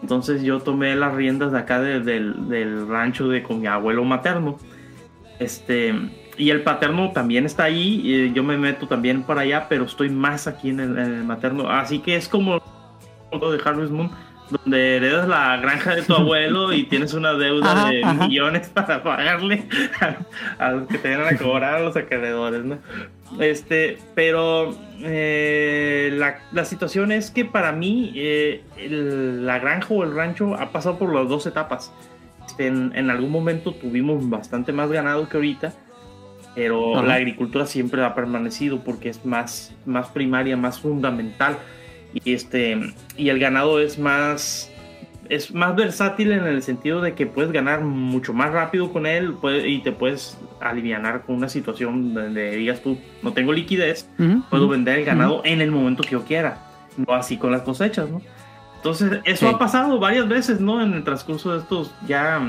Entonces 0.02 0.42
yo 0.42 0.60
tomé 0.60 0.94
las 0.96 1.14
riendas 1.14 1.52
de 1.52 1.58
acá 1.58 1.80
de- 1.80 2.00
del, 2.00 2.88
rancho 2.88 3.28
de 3.28 3.42
con 3.42 3.60
mi 3.60 3.66
abuelo 3.66 4.04
materno. 4.04 4.58
Este, 5.38 5.94
y 6.36 6.50
el 6.50 6.62
paterno 6.62 7.12
también 7.12 7.46
está 7.46 7.64
ahí, 7.64 8.32
yo 8.34 8.42
me 8.42 8.56
meto 8.56 8.86
también 8.86 9.22
para 9.22 9.42
allá, 9.42 9.66
pero 9.68 9.84
estoy 9.84 10.10
más 10.10 10.46
aquí 10.46 10.70
en 10.70 10.80
el, 10.80 11.24
materno. 11.24 11.70
Así 11.70 12.00
que 12.00 12.16
es 12.16 12.28
como 12.28 12.60
de 13.30 13.60
Harvest 13.64 13.92
Moon, 13.92 14.10
donde 14.50 14.96
heredas 14.96 15.28
la 15.28 15.56
granja 15.58 15.94
de 15.94 16.02
tu 16.02 16.14
abuelo 16.14 16.72
y 16.72 16.84
tienes 16.84 17.12
una 17.14 17.34
deuda 17.34 17.72
Ajá, 17.72 17.90
de 17.90 18.04
ajá. 18.04 18.26
millones 18.26 18.68
para 18.74 19.02
pagarle 19.02 19.64
a, 20.00 20.16
a 20.66 20.72
los 20.72 20.88
que 20.88 20.98
te 20.98 21.08
vienen 21.08 21.26
a 21.26 21.36
cobrar 21.38 21.74
a 21.74 21.80
los 21.80 21.96
acreedores, 21.96 22.64
¿no? 22.64 22.78
Este, 23.40 23.98
pero 24.14 24.74
eh, 25.00 26.10
la, 26.14 26.38
la 26.52 26.64
situación 26.64 27.12
es 27.12 27.30
que 27.30 27.44
para 27.44 27.72
mí 27.72 28.12
eh, 28.16 28.62
el- 28.78 29.44
la 29.46 29.58
granja 29.58 29.92
o 29.92 30.02
el 30.04 30.14
rancho 30.14 30.54
ha 30.54 30.70
pasado 30.72 30.98
por 30.98 31.14
las 31.14 31.28
dos 31.28 31.46
etapas. 31.46 31.92
Este, 32.46 32.66
en, 32.68 32.92
en 32.94 33.10
algún 33.10 33.30
momento 33.30 33.72
tuvimos 33.72 34.28
bastante 34.30 34.72
más 34.72 34.90
ganado 34.90 35.28
que 35.28 35.36
ahorita, 35.36 35.74
pero 36.54 36.96
Ajá. 36.96 37.06
la 37.06 37.14
agricultura 37.14 37.66
siempre 37.66 38.02
ha 38.02 38.14
permanecido 38.14 38.82
porque 38.82 39.10
es 39.10 39.24
más, 39.26 39.74
más 39.84 40.08
primaria, 40.08 40.56
más 40.56 40.80
fundamental. 40.80 41.58
Y, 42.14 42.32
este, 42.32 42.78
y 43.16 43.28
el 43.28 43.38
ganado 43.38 43.80
es 43.80 43.98
más, 43.98 44.70
es 45.28 45.52
más 45.52 45.76
versátil 45.76 46.32
en 46.32 46.44
el 46.44 46.62
sentido 46.62 47.00
de 47.02 47.14
que 47.14 47.26
puedes 47.26 47.52
ganar 47.52 47.82
mucho 47.82 48.32
más 48.32 48.50
rápido 48.50 48.92
con 48.92 49.04
él 49.06 49.34
puede- 49.34 49.68
y 49.68 49.80
te 49.82 49.92
puedes 49.92 50.38
aliviar 50.60 51.22
con 51.22 51.36
una 51.36 51.48
situación 51.48 52.14
donde 52.14 52.56
digas 52.56 52.80
tú, 52.82 52.98
no 53.22 53.32
tengo 53.32 53.52
liquidez, 53.52 54.08
puedo 54.50 54.68
vender 54.68 55.00
el 55.00 55.04
ganado 55.04 55.42
en 55.44 55.60
el 55.60 55.70
momento 55.70 56.02
que 56.02 56.10
yo 56.10 56.24
quiera, 56.24 56.58
no 56.96 57.12
así 57.14 57.36
con 57.36 57.52
las 57.52 57.62
cosechas, 57.62 58.08
¿no? 58.10 58.22
Entonces, 58.76 59.20
eso 59.24 59.46
Sí. 59.48 59.52
ha 59.54 59.58
pasado 59.58 59.98
varias 59.98 60.26
veces, 60.28 60.60
¿no? 60.60 60.80
En 60.80 60.94
el 60.94 61.04
transcurso 61.04 61.52
de 61.52 61.58
estos, 61.58 61.92
ya, 62.06 62.40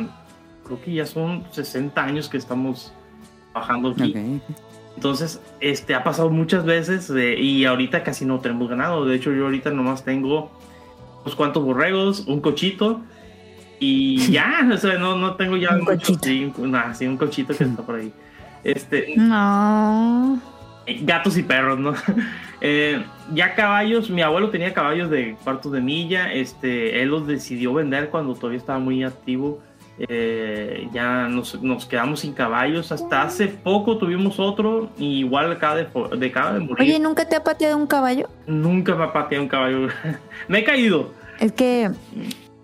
creo 0.66 0.80
que 0.82 0.93
ya 0.93 1.05
son 1.05 1.43
60 1.51 2.03
años 2.03 2.30
que 2.30 2.38
estamos 2.38 2.93
bajando 3.53 3.89
aquí. 3.89 4.12
Ok. 4.16 4.41
Entonces, 4.96 5.42
este 5.62 5.96
ha 5.96 6.04
pasado 6.04 6.30
muchas 6.30 6.66
veces 6.66 7.10
eh, 7.10 7.40
y 7.40 7.66
ahorita 7.66 8.04
casi 8.04 8.26
no 8.26 8.40
tenemos 8.40 8.70
ganado. 8.70 9.06
De 9.06 9.16
hecho, 9.16 9.32
yo 9.32 9.46
ahorita 9.46 9.72
nomás 9.72 10.04
tengo 10.04 10.52
unos 11.22 11.36
cuantos 11.36 11.64
borregos, 11.64 12.22
un 12.28 12.42
cochito 12.42 13.02
y 13.80 14.18
ya, 14.32 14.70
o 14.74 14.78
sea, 14.78 14.98
no, 14.98 15.16
no 15.18 15.36
tengo 15.36 15.56
ya 15.56 15.72
Un 15.72 15.80
mucho, 15.82 15.92
cochito. 15.96 16.20
sí, 16.24 16.52
un, 16.58 16.72
nah, 16.72 16.94
sí, 16.94 17.08
un 17.08 17.18
cochito 17.18 17.56
que 17.56 17.64
está 17.64 17.82
por 17.84 17.96
ahí. 17.96 18.12
Este, 18.64 19.14
No. 19.16 20.38
gatos 21.02 21.38
y 21.38 21.44
perros, 21.44 21.80
¿no? 21.80 21.94
Eh, 22.62 23.02
ya 23.34 23.56
caballos, 23.56 24.10
mi 24.10 24.22
abuelo 24.22 24.50
tenía 24.50 24.74
caballos 24.74 25.10
de 25.10 25.38
cuartos 25.46 25.72
de 25.72 25.80
milla, 25.80 26.34
este, 26.34 27.02
él 27.02 27.08
los 27.08 27.26
decidió 27.26 27.74
vender 27.74 28.10
cuando 28.10 28.36
todavía 28.36 28.58
estaba 28.60 28.80
muy 28.80 29.02
activo. 29.06 29.62
Eh, 30.08 30.88
ya 30.93 31.28
nos, 31.28 31.62
nos 31.62 31.86
quedamos 31.86 32.22
sin 32.22 32.34
caballos. 32.34 32.91
Hasta 32.91 33.24
hace 33.24 33.47
poco 33.47 33.97
tuvimos 33.97 34.39
otro, 34.39 34.89
y 34.97 35.20
igual 35.20 35.52
acaba 35.52 35.76
de, 35.76 35.88
de, 36.18 36.26
acaba 36.28 36.54
de 36.54 36.60
morir. 36.62 36.78
Oye, 36.80 37.00
¿nunca 37.00 37.28
te 37.28 37.36
ha 37.36 37.43
pateado 37.43 37.76
un 37.78 37.86
caballo? 37.88 38.30
Nunca 38.47 38.95
me 38.95 39.04
ha 39.04 39.12
pateado 39.14 39.43
un 39.43 39.50
caballo. 39.50 39.88
me 40.47 40.60
he 40.60 40.64
caído. 40.64 41.12
Es 41.39 41.52
que 41.52 41.91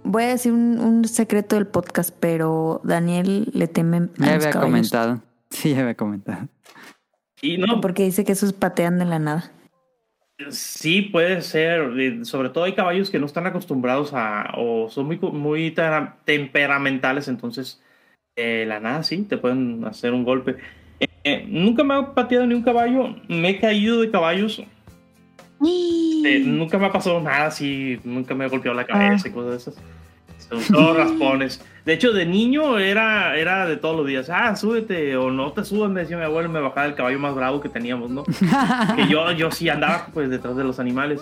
voy 0.04 0.24
a 0.24 0.28
decir 0.28 0.54
un, 0.54 0.80
un 0.80 1.06
secreto 1.06 1.56
del 1.56 1.68
podcast, 1.68 2.16
pero 2.20 2.80
Daniel 2.84 3.50
le 3.54 3.68
teme 3.68 3.98
a 3.98 4.00
Ya 4.00 4.08
los 4.08 4.20
había 4.46 4.50
caballos. 4.52 4.62
comentado. 4.72 5.22
Sí, 5.50 5.74
ya 5.74 5.82
había 5.82 5.96
comentado. 5.96 6.48
Y 7.42 7.58
no, 7.58 7.82
Porque 7.82 8.04
dice 8.04 8.24
que 8.24 8.32
esos 8.32 8.54
patean 8.54 8.98
de 8.98 9.06
la 9.06 9.20
nada. 9.20 9.52
Sí, 10.50 11.02
puede 11.02 11.42
ser. 11.42 12.00
Eh, 12.00 12.26
Sobre 12.26 12.50
todo 12.50 12.66
hay 12.66 12.74
caballos 12.74 13.10
que 13.10 13.20
no 13.20 13.26
están 13.26 13.48
acostumbrados 13.48 14.14
a 14.14 14.54
o 14.58 14.90
son 14.90 15.06
muy, 15.06 15.18
muy 15.18 15.74
temperamentales, 16.26 17.28
entonces 17.28 17.82
eh, 18.36 18.66
la 18.68 18.82
nada 18.82 19.04
sí, 19.04 19.24
te 19.24 19.38
pueden 19.38 19.86
hacer 19.86 20.14
un 20.14 20.26
golpe. 20.26 20.58
Eh, 21.00 21.08
eh, 21.24 21.46
nunca 21.48 21.84
me 21.84 21.94
ha 21.94 22.14
pateado 22.14 22.46
ni 22.46 22.54
un 22.54 22.64
caballo, 22.64 23.16
me 23.30 23.50
he 23.50 23.60
caído 23.60 24.02
de 24.02 24.12
caballos, 24.12 24.62
nunca 25.60 26.78
me 26.78 26.86
ha 26.88 26.92
pasado 26.92 27.22
nada 27.22 27.46
así, 27.46 28.00
nunca 28.04 28.36
me 28.36 28.46
he 28.46 28.50
golpeado 28.50 28.76
la 28.76 28.86
cabeza 28.86 29.28
y 29.30 29.32
cosas 29.32 29.52
de 29.52 29.58
esas. 29.58 29.84
Son 30.50 30.76
todos 30.76 30.98
raspones. 30.98 31.64
De 31.86 31.94
hecho, 31.94 32.14
de 32.14 32.26
niño 32.26 32.80
era, 32.80 33.38
era 33.38 33.68
de 33.68 33.78
todos 33.78 33.96
los 33.96 34.08
días, 34.08 34.30
ah, 34.32 34.56
súbete 34.56 35.16
o 35.18 35.30
no 35.30 35.52
te 35.52 35.64
subas, 35.64 35.92
me 35.92 36.02
decía 36.02 36.18
mi 36.18 36.24
abuelo, 36.24 36.50
me 36.50 36.60
bajaba 36.60 36.88
el 36.88 36.96
caballo 36.96 37.20
más 37.20 37.36
bravo 37.36 37.62
que 37.62 37.70
teníamos, 37.70 38.10
¿no? 38.10 38.24
que 38.96 39.08
yo, 39.08 39.32
yo 39.34 39.52
sí 39.52 39.70
andaba 39.70 40.08
pues 40.14 40.30
detrás 40.30 40.56
de 40.58 40.64
los 40.64 40.80
animales. 40.80 41.22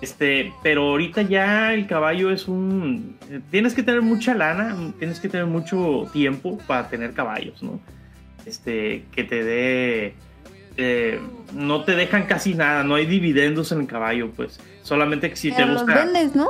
Este, 0.00 0.52
pero 0.64 0.82
ahorita 0.88 1.22
ya 1.22 1.72
el 1.72 1.86
caballo 1.86 2.32
es 2.32 2.48
un... 2.48 3.16
eh, 3.30 3.40
Tienes 3.52 3.72
que 3.74 3.84
tener 3.84 4.02
mucha 4.02 4.34
lana, 4.34 4.76
tienes 4.98 5.20
que 5.20 5.28
tener 5.28 5.46
mucho 5.46 6.08
tiempo 6.12 6.58
para 6.66 6.88
tener 6.88 7.12
caballos, 7.12 7.62
¿no? 7.62 7.78
Este, 8.44 9.04
que 9.12 9.22
te 9.22 9.44
dé... 9.44 10.14
eh, 10.76 11.20
no 11.52 11.84
te 11.84 11.94
dejan 11.94 12.24
casi 12.26 12.54
nada, 12.54 12.82
no 12.82 12.96
hay 12.96 13.06
dividendos 13.06 13.70
en 13.70 13.82
el 13.82 13.86
caballo, 13.86 14.30
pues. 14.34 14.58
Solamente 14.82 15.30
que 15.30 15.36
si 15.36 15.50
te 15.50 15.58
Pero 15.58 15.68
los 15.74 15.84
gusta... 15.84 16.04
vendes, 16.04 16.34
¿no? 16.34 16.48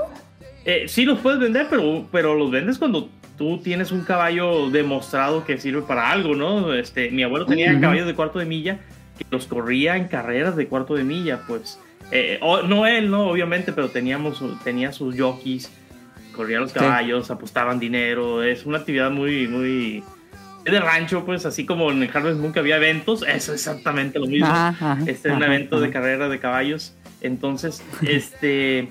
Eh, 0.65 0.85
sí 0.89 1.05
los 1.05 1.19
puedes 1.19 1.39
vender, 1.39 1.67
pero, 1.69 2.07
pero 2.11 2.35
los 2.35 2.51
vendes 2.51 2.79
cuando 2.79 3.11
tú 3.39 3.59
tienes 3.59 3.93
un 3.93 4.03
caballo 4.05 4.71
demostrado 4.71 5.45
que 5.45 5.59
sirve 5.59 5.83
para 5.83 6.11
algo, 6.11 6.35
¿no? 6.35 6.73
Este, 6.75 7.11
mi 7.11 7.23
abuelo 7.23 7.47
tenía 7.47 7.79
caballos 7.81 8.07
de 8.07 8.15
cuarto 8.15 8.39
de 8.39 8.45
milla 8.47 8.79
que 9.19 9.25
los 9.31 9.47
corría 9.47 9.97
en 9.97 10.09
carreras 10.09 10.57
de 10.57 10.67
cuarto 10.67 10.95
de 10.95 11.05
milla, 11.05 11.41
pues. 11.47 11.79
Eh, 12.11 12.39
o- 12.43 12.63
no 12.63 12.87
él, 12.87 13.11
no, 13.11 13.29
obviamente, 13.29 13.73
pero 13.73 13.89
teníamos, 13.89 14.43
tenía 14.65 14.93
sus 14.93 15.19
jockeys, 15.19 15.71
corrían 16.35 16.63
los 16.63 16.73
Sí. 16.73 16.79
caballos, 16.79 17.31
apostaban 17.31 17.79
dinero, 17.79 18.43
es 18.43 18.65
una 18.67 18.79
actividad 18.79 19.11
muy, 19.11 19.49
muy 19.49 20.03
de 20.65 20.79
rancho, 20.81 21.25
pues, 21.25 21.45
así 21.45 21.67
como 21.67 21.91
en 21.91 22.03
el 22.03 22.11
Harvest 22.15 22.39
Moon 22.39 22.53
que 22.53 22.61
había 22.61 22.77
eventos, 22.77 23.25
es 23.27 23.49
exactamente 23.49 24.19
lo 24.19 24.27
mismo 24.27 24.47
Ajá, 24.47 24.97
este 25.07 25.29
es 25.31 25.35
un 25.35 25.43
ajá, 25.43 25.47
evento 25.55 25.81
de 25.81 25.91
carrera 25.91 26.29
de 26.29 26.39
caballos. 26.39 26.95
Entonces, 27.21 27.83
este, 28.03 28.89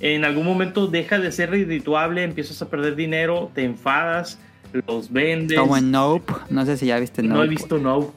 en 0.00 0.24
algún 0.24 0.44
momento 0.46 0.86
deja 0.86 1.18
de 1.18 1.30
ser 1.32 1.50
redituable, 1.50 2.22
empiezas 2.24 2.60
a 2.62 2.68
perder 2.70 2.96
dinero, 2.96 3.50
te 3.54 3.64
enfadas, 3.64 4.38
los 4.86 5.12
vendes. 5.12 5.58
Como 5.58 5.76
en 5.76 5.90
Nope. 5.90 6.32
No 6.48 6.64
sé 6.64 6.76
si 6.76 6.86
ya 6.86 6.98
viste 6.98 7.22
Nope. 7.22 7.34
no 7.34 7.44
he 7.44 7.48
visto 7.48 7.78
no. 7.78 8.12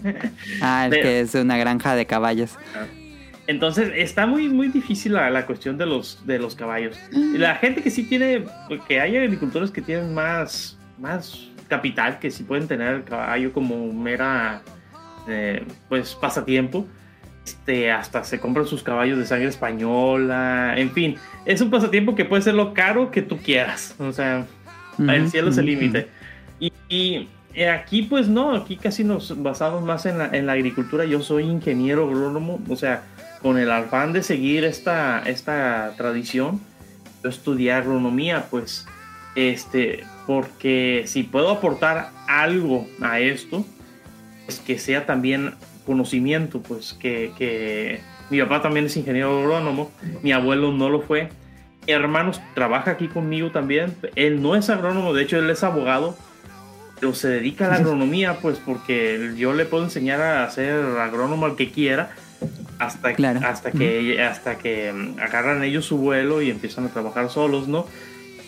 Ah, 0.60 0.84
el 0.86 0.90
Pero- 0.90 1.02
que 1.02 1.20
es 1.20 1.34
una 1.34 1.56
granja 1.56 1.94
de 1.94 2.06
caballos. 2.06 2.56
Entonces, 3.48 3.90
está 3.96 4.26
muy, 4.26 4.48
muy 4.48 4.68
difícil 4.68 5.14
la, 5.14 5.28
la 5.28 5.46
cuestión 5.46 5.76
de 5.76 5.84
los, 5.84 6.24
de 6.26 6.38
los 6.38 6.54
caballos. 6.54 6.96
Y 7.12 7.38
La 7.38 7.56
gente 7.56 7.82
que 7.82 7.90
sí 7.90 8.04
tiene, 8.04 8.44
que 8.88 9.00
hay 9.00 9.16
agricultores 9.16 9.70
que 9.70 9.82
tienen 9.82 10.14
más, 10.14 10.78
más 10.98 11.48
capital, 11.68 12.18
que 12.20 12.30
sí 12.30 12.44
pueden 12.44 12.68
tener 12.68 12.94
el 12.94 13.04
caballo 13.04 13.52
como 13.52 13.92
mera, 13.92 14.62
eh, 15.28 15.64
pues, 15.88 16.14
pasatiempo. 16.14 16.86
Este, 17.44 17.90
hasta 17.90 18.22
se 18.22 18.38
compran 18.38 18.66
sus 18.66 18.82
caballos 18.84 19.18
de 19.18 19.26
sangre 19.26 19.48
española, 19.48 20.74
en 20.76 20.92
fin, 20.92 21.16
es 21.44 21.60
un 21.60 21.70
pasatiempo 21.70 22.14
que 22.14 22.24
puede 22.24 22.42
ser 22.42 22.54
lo 22.54 22.72
caro 22.72 23.10
que 23.10 23.20
tú 23.20 23.38
quieras, 23.38 23.96
o 23.98 24.12
sea, 24.12 24.46
el 24.98 25.22
Ujú, 25.22 25.30
cielo 25.30 25.50
es 25.50 25.58
el 25.58 25.66
límite. 25.66 26.08
Y, 26.60 26.72
y, 26.88 27.28
aquí 27.64 28.02
pues 28.02 28.28
no, 28.28 28.54
aquí 28.54 28.76
casi 28.76 29.02
nos 29.02 29.42
basamos 29.42 29.82
más 29.82 30.06
en 30.06 30.18
la, 30.18 30.28
en 30.28 30.46
la 30.46 30.52
agricultura, 30.52 31.04
yo 31.04 31.20
soy 31.20 31.44
ingeniero 31.44 32.04
agrónomo, 32.04 32.60
o 32.68 32.76
sea, 32.76 33.02
con 33.42 33.58
el 33.58 33.72
afán 33.72 34.12
de 34.12 34.22
seguir 34.22 34.64
esta, 34.64 35.20
esta 35.26 35.94
tradición, 35.96 36.60
yo 37.24 37.28
estudié 37.28 37.72
agronomía, 37.72 38.46
pues, 38.50 38.86
este, 39.34 40.04
porque 40.28 41.04
si 41.06 41.24
puedo 41.24 41.50
aportar 41.50 42.10
algo 42.28 42.86
a 43.00 43.18
esto, 43.18 43.66
pues 44.44 44.60
que 44.60 44.78
sea 44.78 45.06
también 45.06 45.54
conocimiento, 45.86 46.60
pues 46.62 46.94
que, 46.94 47.32
que 47.38 48.00
mi 48.30 48.40
papá 48.40 48.62
también 48.62 48.86
es 48.86 48.96
ingeniero 48.96 49.38
agrónomo, 49.40 49.90
mi 50.22 50.32
abuelo 50.32 50.72
no 50.72 50.88
lo 50.90 51.02
fue, 51.02 51.28
mi 51.86 51.92
hermano 51.92 52.32
trabaja 52.54 52.92
aquí 52.92 53.08
conmigo 53.08 53.50
también, 53.50 53.94
él 54.14 54.40
no 54.42 54.54
es 54.56 54.70
agrónomo, 54.70 55.12
de 55.14 55.22
hecho 55.22 55.38
él 55.38 55.50
es 55.50 55.62
abogado, 55.64 56.16
pero 57.00 57.14
se 57.14 57.28
dedica 57.28 57.66
a 57.66 57.70
la 57.70 57.74
agronomía, 57.78 58.38
pues 58.40 58.58
porque 58.64 59.32
yo 59.36 59.52
le 59.52 59.64
puedo 59.64 59.84
enseñar 59.84 60.20
a 60.20 60.48
ser 60.50 60.74
agrónomo 60.98 61.46
al 61.46 61.56
que 61.56 61.70
quiera, 61.70 62.10
hasta, 62.78 63.12
Claro. 63.14 63.40
hasta 63.44 63.70
que 63.70 64.20
hasta 64.22 64.58
que 64.58 64.92
mm, 64.92 65.20
agarran 65.20 65.62
ellos 65.62 65.84
su 65.84 65.98
vuelo 65.98 66.42
y 66.42 66.50
empiezan 66.50 66.84
a 66.86 66.88
trabajar 66.88 67.30
solos, 67.30 67.68
¿no? 67.68 67.86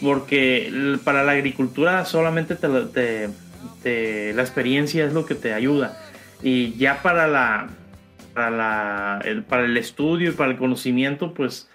Porque 0.03 0.97
para 1.05 1.22
la 1.22 1.32
agricultura 1.32 2.05
solamente 2.05 2.57
te, 2.57 2.68
la- 2.68 2.89
te- 2.89 3.28
te- 3.82 4.32
la 4.35 4.43
experiencia 4.43 5.05
es 5.05 5.12
lo 5.12 5.24
que 5.26 5.35
te 5.37 5.55
ayuda 5.55 5.97
y 6.45 6.74
ya 6.74 7.03
para 7.03 7.26
la 7.26 7.68
para 8.34 8.51
la 8.51 9.20
el, 9.24 9.42
para 9.42 9.64
el 9.64 9.76
estudio 9.76 10.30
y 10.30 10.34
para 10.34 10.51
el 10.51 10.59
conocimiento, 10.59 11.32
pues 11.32 11.70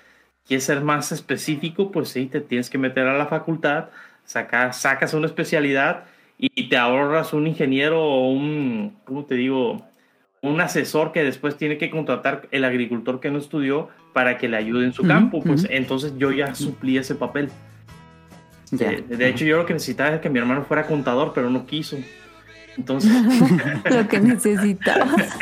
quieres 0.45 0.63
ser 0.63 0.81
más 0.81 1.11
específico, 1.11 1.91
pues 1.91 2.09
sí, 2.09 2.27
te 2.27 2.39
tienes 2.39 2.69
que 2.69 2.77
meter 2.77 3.07
a 3.07 3.17
la 3.17 3.25
facultad, 3.25 3.89
sacas, 4.25 4.79
sacas 4.79 5.13
una 5.13 5.25
especialidad 5.25 6.05
y 6.37 6.69
te 6.69 6.77
ahorras 6.77 7.33
un 7.33 7.47
ingeniero 7.47 8.01
o 8.01 8.29
un, 8.31 8.95
¿cómo 9.05 9.25
te 9.25 9.35
digo? 9.35 9.85
Un 10.41 10.61
asesor 10.61 11.11
que 11.11 11.23
después 11.23 11.57
tiene 11.57 11.77
que 11.77 11.89
contratar 11.89 12.47
el 12.51 12.63
agricultor 12.63 13.19
que 13.19 13.29
no 13.29 13.39
estudió 13.39 13.89
para 14.13 14.37
que 14.37 14.47
le 14.47 14.57
ayude 14.57 14.85
en 14.85 14.93
su 14.93 15.03
campo. 15.03 15.41
Pues 15.43 15.67
entonces 15.69 16.13
yo 16.17 16.31
ya 16.31 16.55
suplí 16.55 16.97
ese 16.97 17.15
papel. 17.15 17.49
Ya. 18.71 18.91
De, 18.91 19.01
de 19.17 19.27
hecho, 19.27 19.43
yo 19.43 19.57
lo 19.57 19.65
que 19.65 19.73
necesitaba 19.73 20.15
es 20.15 20.21
que 20.21 20.29
mi 20.29 20.39
hermano 20.39 20.63
fuera 20.63 20.87
contador, 20.87 21.33
pero 21.35 21.49
no 21.49 21.65
quiso. 21.65 21.97
Entonces, 22.79 23.11
Lo 23.91 24.07
que 24.07 24.19
necesitabas. 24.21 25.37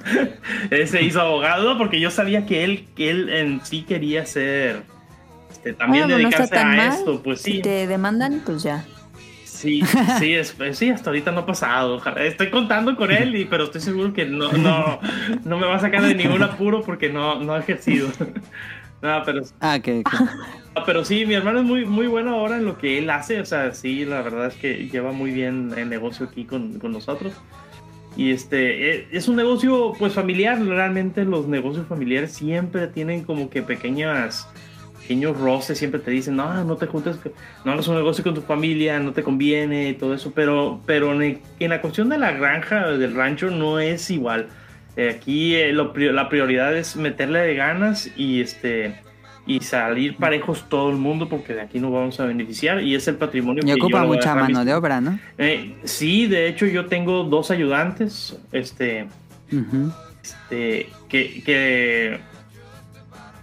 él 0.70 0.88
se 0.88 1.02
hizo 1.02 1.20
abogado 1.20 1.78
porque 1.78 2.00
yo 2.00 2.10
sabía 2.10 2.44
que 2.44 2.64
él, 2.64 2.86
que 2.96 3.10
él 3.10 3.28
en 3.28 3.64
sí 3.64 3.82
quería 3.82 4.26
ser, 4.26 4.82
este, 5.50 5.74
también 5.74 6.08
Bueno, 6.08 6.18
no 6.22 6.28
está 6.28 6.42
dedicarse 6.42 6.58
a 6.58 6.76
mal. 6.76 6.88
esto. 6.98 7.22
Pues 7.22 7.40
sí, 7.40 7.52
Si 7.52 7.62
te 7.62 7.86
demandan, 7.86 8.42
pues 8.44 8.64
ya. 8.64 8.84
Sí, 9.44 9.80
sí, 10.18 10.34
es- 10.34 10.56
sí, 10.72 10.90
hasta 10.90 11.10
ahorita 11.10 11.30
no 11.30 11.40
ha 11.42 11.46
pasado. 11.46 11.94
Ojalá- 11.94 12.24
Estoy 12.24 12.50
contando 12.50 12.96
con 12.96 13.12
él, 13.12 13.36
y, 13.36 13.44
pero 13.44 13.64
estoy 13.64 13.80
seguro 13.80 14.12
que 14.12 14.24
no, 14.24 14.50
no, 14.52 14.98
no 15.44 15.58
me 15.58 15.66
va 15.68 15.76
a 15.76 15.78
sacar 15.78 16.02
de 16.02 16.16
ningún 16.16 16.42
apuro 16.42 16.82
porque 16.82 17.10
no, 17.10 17.38
no 17.40 17.54
ha 17.54 17.60
ejercido. 17.60 18.08
No, 19.02 19.22
pero, 19.26 19.42
Ah, 19.60 19.80
que 19.80 20.02
no, 20.76 20.84
pero 20.86 21.04
sí, 21.04 21.26
mi 21.26 21.34
hermano 21.34 21.58
es 21.60 21.64
muy, 21.64 21.84
muy 21.84 22.06
bueno 22.06 22.34
ahora 22.34 22.56
en 22.58 22.64
lo 22.64 22.78
que 22.78 22.98
él 22.98 23.10
hace. 23.10 23.40
O 23.40 23.44
sea, 23.46 23.72
sí, 23.74 24.04
la 24.04 24.22
verdad 24.22 24.46
es 24.46 24.54
que 24.54 24.88
lleva 24.88 25.12
muy 25.12 25.32
bien 25.32 25.72
el 25.76 25.88
negocio 25.88 26.26
aquí 26.26 26.44
con, 26.44 26.78
con 26.78 26.92
nosotros. 26.92 27.34
Y 28.16 28.30
este, 28.30 28.94
eh, 28.96 29.08
es 29.12 29.28
un 29.28 29.36
negocio 29.36 29.94
pues 29.98 30.12
familiar. 30.14 30.60
Realmente 30.62 31.24
los 31.24 31.48
negocios 31.48 31.86
familiares 31.88 32.32
siempre 32.32 32.86
tienen 32.88 33.24
como 33.24 33.50
que 33.50 33.62
pequeñas 33.62 34.48
pequeños 35.00 35.36
roces, 35.38 35.78
siempre 35.78 36.00
te 36.00 36.12
dicen, 36.12 36.36
no, 36.36 36.62
no 36.64 36.76
te 36.76 36.86
juntes, 36.86 37.18
no 37.64 37.72
hagas 37.72 37.88
un 37.88 37.96
negocio 37.96 38.22
con 38.22 38.34
tu 38.34 38.40
familia, 38.42 39.00
no 39.00 39.12
te 39.12 39.24
conviene 39.24 39.88
y 39.88 39.94
todo 39.94 40.14
eso, 40.14 40.32
pero, 40.32 40.80
pero 40.86 41.12
en, 41.12 41.22
el- 41.22 41.40
en 41.58 41.70
la 41.70 41.80
cuestión 41.80 42.08
de 42.08 42.18
la 42.18 42.30
granja, 42.32 42.86
del 42.88 43.12
rancho, 43.14 43.50
no 43.50 43.80
es 43.80 44.08
igual. 44.10 44.48
Eh, 44.96 45.10
aquí 45.16 45.54
eh, 45.54 45.72
lo 45.72 45.92
la 45.94 46.28
prioridad 46.28 46.76
es 46.76 46.96
meterle 46.96 47.40
de 47.40 47.54
ganas 47.54 48.10
y 48.16 48.40
este 48.40 48.94
y 49.46 49.60
salir 49.60 50.16
parejos 50.16 50.68
todo 50.68 50.90
el 50.90 50.96
mundo 50.96 51.28
porque 51.28 51.54
de 51.54 51.62
aquí 51.62 51.80
nos 51.80 51.92
vamos 51.92 52.20
a 52.20 52.26
beneficiar 52.26 52.80
y 52.82 52.94
es 52.94 53.08
el 53.08 53.16
patrimonio 53.16 53.62
y 53.62 53.66
que 53.66 53.70
yo 53.78 53.84
ocupa 53.84 54.02
le 54.02 54.06
voy 54.06 54.16
a 54.16 54.18
mucha 54.18 54.34
mano 54.36 54.64
de 54.64 54.74
obra, 54.74 55.00
¿no? 55.00 55.18
Eh, 55.38 55.74
sí, 55.84 56.26
de 56.26 56.46
hecho 56.46 56.66
yo 56.66 56.86
tengo 56.86 57.24
dos 57.24 57.50
ayudantes, 57.50 58.38
este, 58.52 59.06
este, 60.22 60.88
que, 61.08 61.42
que, 61.44 62.20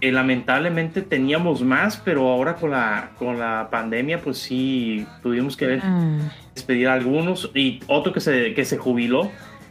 que 0.00 0.12
lamentablemente 0.12 1.02
teníamos 1.02 1.62
más, 1.62 1.98
pero 1.98 2.28
ahora 2.28 2.54
con 2.54 2.70
la, 2.70 3.10
con 3.18 3.38
la 3.38 3.68
pandemia, 3.70 4.22
pues 4.22 4.38
sí, 4.38 5.06
tuvimos 5.22 5.56
que 5.56 5.76
Mm. 5.76 6.30
despedir 6.54 6.88
a 6.88 6.94
algunos 6.94 7.50
y 7.54 7.80
otro 7.86 8.12
que 8.12 8.20
se, 8.20 8.54
que 8.54 8.64
se 8.64 8.78
jubiló. 8.78 9.30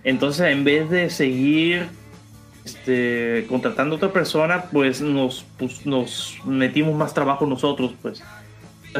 Entonces, 0.10 0.47
en 0.47 0.64
vez 0.64 0.89
de 0.89 1.10
seguir 1.12 1.88
este, 2.66 3.45
contratando 3.47 3.95
a 3.95 3.97
otra 3.97 4.12
persona, 4.12 4.64
pues 4.72 5.01
nos, 5.01 5.45
pues, 5.57 5.86
nos 5.86 6.39
metimos 6.45 6.95
más 6.95 7.14
trabajo 7.14 7.45
nosotros, 7.45 7.93
pues. 8.01 8.24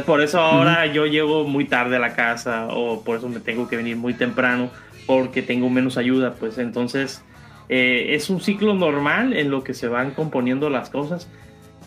Por 0.05 0.22
eso 0.22 0.39
ahora 0.39 0.86
yo 0.86 1.07
llego 1.07 1.45
muy 1.45 1.66
tarde 1.66 1.95
a 1.95 1.99
la 1.99 2.14
casa 2.14 2.68
o 2.70 3.03
por 3.03 3.18
eso 3.18 3.28
me 3.28 3.39
tengo 3.39 3.68
que 3.68 3.76
venir 3.76 3.97
muy 3.97 4.14
temprano 4.14 4.70
porque 5.07 5.41
tengo 5.41 5.68
menos 5.72 5.97
ayuda, 5.97 6.36
pues 6.36 6.60
entonces 6.60 7.24
eh, 7.70 8.10
es 8.14 8.30
un 8.30 8.39
ciclo 8.39 8.76
normal 8.76 9.34
en 9.36 9.49
lo 9.49 9.64
que 9.64 9.74
se 9.74 9.88
van 9.88 10.12
componiendo 10.12 10.70
las 10.70 10.91
cosas. 10.91 11.28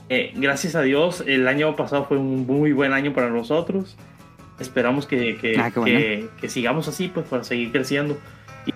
Eh, 0.09 0.33
gracias 0.35 0.75
a 0.75 0.83
Dios, 0.83 1.23
el 1.29 1.47
año 1.47 1.77
pasado 1.77 2.07
fue 2.07 2.19
un 2.19 2.45
muy 2.45 2.73
buen 2.73 2.93
año 2.93 3.13
para 3.13 3.31
nosotros. 3.31 3.97
Esperamos 4.59 5.07
que, 5.07 5.37
que, 5.41 5.57
Ah, 5.61 5.71
qué 5.71 5.79
bueno. 5.79 5.99
que- 5.99 6.27
que 6.41 6.49
sigamos 6.49 6.89
así, 6.89 7.07
pues 7.07 7.27
para 7.27 7.45
seguir 7.45 7.71
creciendo. 7.71 8.19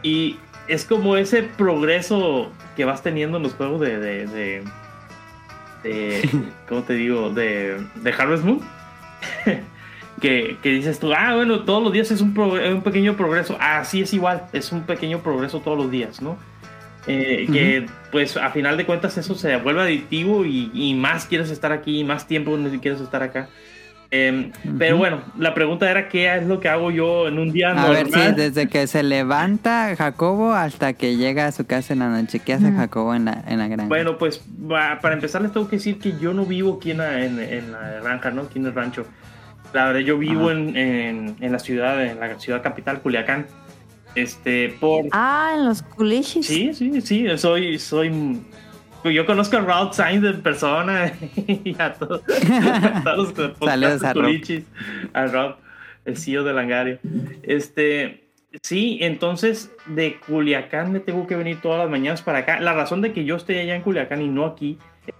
Y 0.02 0.36
es 0.68 0.84
como 0.84 1.16
ese 1.16 1.42
progreso 1.42 2.50
que 2.76 2.84
vas 2.84 3.02
teniendo 3.02 3.36
en 3.36 3.42
los 3.44 3.54
juegos 3.54 3.80
de, 3.80 3.98
de, 3.98 4.26
de, 4.26 4.64
de- 5.82 6.28
¿cómo 6.68 6.82
te 6.82 6.94
digo? 6.94 7.30
De, 7.30 7.76
de 7.94 8.12
Harvest 8.12 8.44
Moon. 8.44 8.60
que, 10.20 10.56
que 10.62 10.68
dices 10.70 10.98
tú, 10.98 11.12
ah, 11.12 11.34
bueno, 11.34 11.60
todos 11.60 11.82
los 11.82 11.92
días 11.92 12.10
es 12.10 12.20
un, 12.20 12.36
un 12.38 12.82
pequeño 12.82 13.16
progreso. 13.16 13.56
Ah, 13.60 13.84
sí, 13.84 14.02
es 14.02 14.12
igual, 14.14 14.46
es 14.52 14.72
un 14.72 14.82
pequeño 14.82 15.20
progreso 15.20 15.60
todos 15.60 15.76
los 15.78 15.90
días, 15.90 16.20
¿no? 16.22 16.36
Eh, 17.08 17.46
Que 17.52 17.86
pues 18.10 18.36
a 18.36 18.50
final 18.50 18.76
de 18.76 18.84
cuentas 18.84 19.16
eso 19.16 19.36
se 19.36 19.54
vuelve 19.58 19.82
adictivo 19.82 20.44
y, 20.44 20.72
y 20.74 20.94
más 20.94 21.26
quieres 21.26 21.50
estar 21.50 21.70
aquí, 21.70 22.02
más 22.02 22.26
tiempo 22.26 22.58
quieres 22.82 23.00
estar 23.00 23.22
acá. 23.22 23.48
Eh, 24.12 24.52
Pero 24.78 24.96
bueno, 24.96 25.20
la 25.36 25.52
pregunta 25.52 25.90
era 25.90 26.08
qué 26.08 26.32
es 26.36 26.46
lo 26.46 26.60
que 26.60 26.68
hago 26.68 26.90
yo 26.92 27.26
en 27.26 27.38
un 27.40 27.50
día 27.52 27.72
A 27.72 27.74
normal. 27.74 28.04
ver, 28.04 28.06
sí, 28.06 28.32
desde 28.36 28.68
que 28.68 28.86
se 28.86 29.02
levanta 29.02 29.94
Jacobo 29.96 30.52
hasta 30.52 30.92
que 30.92 31.16
llega 31.16 31.46
a 31.46 31.52
su 31.52 31.66
casa 31.66 31.92
en 31.92 31.98
la 31.98 32.08
noche. 32.08 32.38
¿Qué 32.38 32.52
hace. 32.52 32.70
Jacobo 32.70 33.14
en 33.14 33.24
la, 33.24 33.42
en 33.48 33.58
la 33.58 33.66
granja? 33.66 33.88
Bueno, 33.88 34.16
pues 34.16 34.44
para 34.68 35.14
empezar 35.14 35.42
les 35.42 35.52
tengo 35.52 35.68
que 35.68 35.76
decir 35.76 35.98
que 35.98 36.16
yo 36.20 36.32
no 36.32 36.44
vivo 36.46 36.76
aquí 36.76 36.92
en 36.92 36.98
la, 36.98 37.24
en, 37.24 37.38
en 37.40 37.72
la 37.72 38.00
granja, 38.02 38.30
¿no? 38.30 38.42
Aquí 38.42 38.58
en 38.58 38.66
el 38.66 38.74
rancho. 38.74 39.04
La 39.72 39.86
verdad, 39.86 40.00
yo 40.00 40.16
vivo 40.16 40.50
en, 40.52 40.76
en, 40.76 41.36
en 41.40 41.52
la 41.52 41.58
ciudad, 41.58 42.02
en 42.04 42.20
la 42.20 42.38
ciudad 42.38 42.62
capital, 42.62 43.00
Culiacán. 43.00 43.46
Este, 44.14 44.74
por... 44.80 45.04
Ah, 45.12 45.52
en 45.56 45.66
los 45.66 45.82
culichis. 45.82 46.46
Sí, 46.46 46.72
sí, 46.72 47.00
sí, 47.02 47.26
soy, 47.36 47.78
soy... 47.78 48.40
Yo 49.10 49.26
conozco 49.26 49.56
a 49.56 49.60
Rod 49.60 49.92
Sainz 49.92 50.24
en 50.24 50.40
persona 50.42 51.12
y 51.36 51.74
a 51.78 51.92
todos, 51.94 52.22
a 52.24 53.02
todos 53.04 53.36
los 53.38 53.56
Saludos 53.58 54.04
a 54.04 54.12
Rob. 54.12 54.30
a 55.12 55.26
Rob, 55.26 55.56
el 56.04 56.16
CEO 56.16 56.44
de 56.44 56.52
Langario. 56.52 56.98
Este, 57.42 58.24
sí, 58.62 58.98
entonces 59.02 59.70
de 59.86 60.16
Culiacán 60.26 60.92
me 60.92 61.00
tengo 61.00 61.26
que 61.26 61.36
venir 61.36 61.60
todas 61.60 61.78
las 61.80 61.90
mañanas 61.90 62.22
para 62.22 62.38
acá. 62.38 62.60
La 62.60 62.72
razón 62.74 63.00
de 63.02 63.12
que 63.12 63.24
yo 63.24 63.36
esté 63.36 63.60
allá 63.60 63.74
en 63.76 63.82
Culiacán 63.82 64.22
y 64.22 64.28
no 64.28 64.44
aquí 64.46 64.78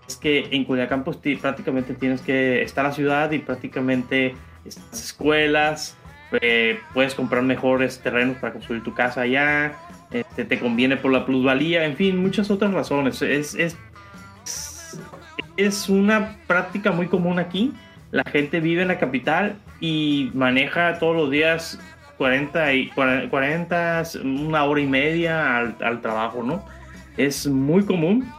es 0.08 0.16
que 0.16 0.48
en 0.50 0.64
Culiacán 0.64 1.04
pues 1.04 1.20
ti- 1.20 1.36
prácticamente 1.36 1.94
tienes 1.94 2.20
que 2.20 2.62
estar 2.62 2.84
la 2.84 2.92
ciudad 2.92 3.30
y 3.32 3.38
prácticamente 3.38 4.34
estas 4.64 5.04
escuelas, 5.04 5.96
eh, 6.40 6.80
puedes 6.92 7.14
comprar 7.14 7.42
mejores 7.42 8.00
terrenos 8.00 8.36
para 8.38 8.52
construir 8.52 8.82
tu 8.82 8.92
casa 8.94 9.20
allá, 9.20 9.74
este, 10.10 10.44
te 10.44 10.58
conviene 10.58 10.96
por 10.96 11.12
la 11.12 11.24
plusvalía, 11.24 11.84
en 11.84 11.96
fin, 11.96 12.16
muchas 12.16 12.50
otras 12.50 12.72
razones. 12.72 13.20
Es, 13.22 13.54
es, 13.54 13.76
es 15.56 15.88
una 15.88 16.36
práctica 16.46 16.92
muy 16.92 17.08
común 17.08 17.38
aquí. 17.38 17.72
La 18.10 18.24
gente 18.24 18.60
vive 18.60 18.82
en 18.82 18.88
la 18.88 18.98
capital 18.98 19.56
y 19.80 20.30
maneja 20.34 20.98
todos 20.98 21.16
los 21.16 21.30
días 21.30 21.78
40, 22.18 22.72
y, 22.74 22.90
40 22.90 24.02
una 24.24 24.64
hora 24.64 24.80
y 24.80 24.86
media 24.86 25.58
al, 25.58 25.76
al 25.80 26.00
trabajo, 26.00 26.42
¿no? 26.42 26.64
Es 27.16 27.46
muy 27.46 27.84
común. 27.84 28.30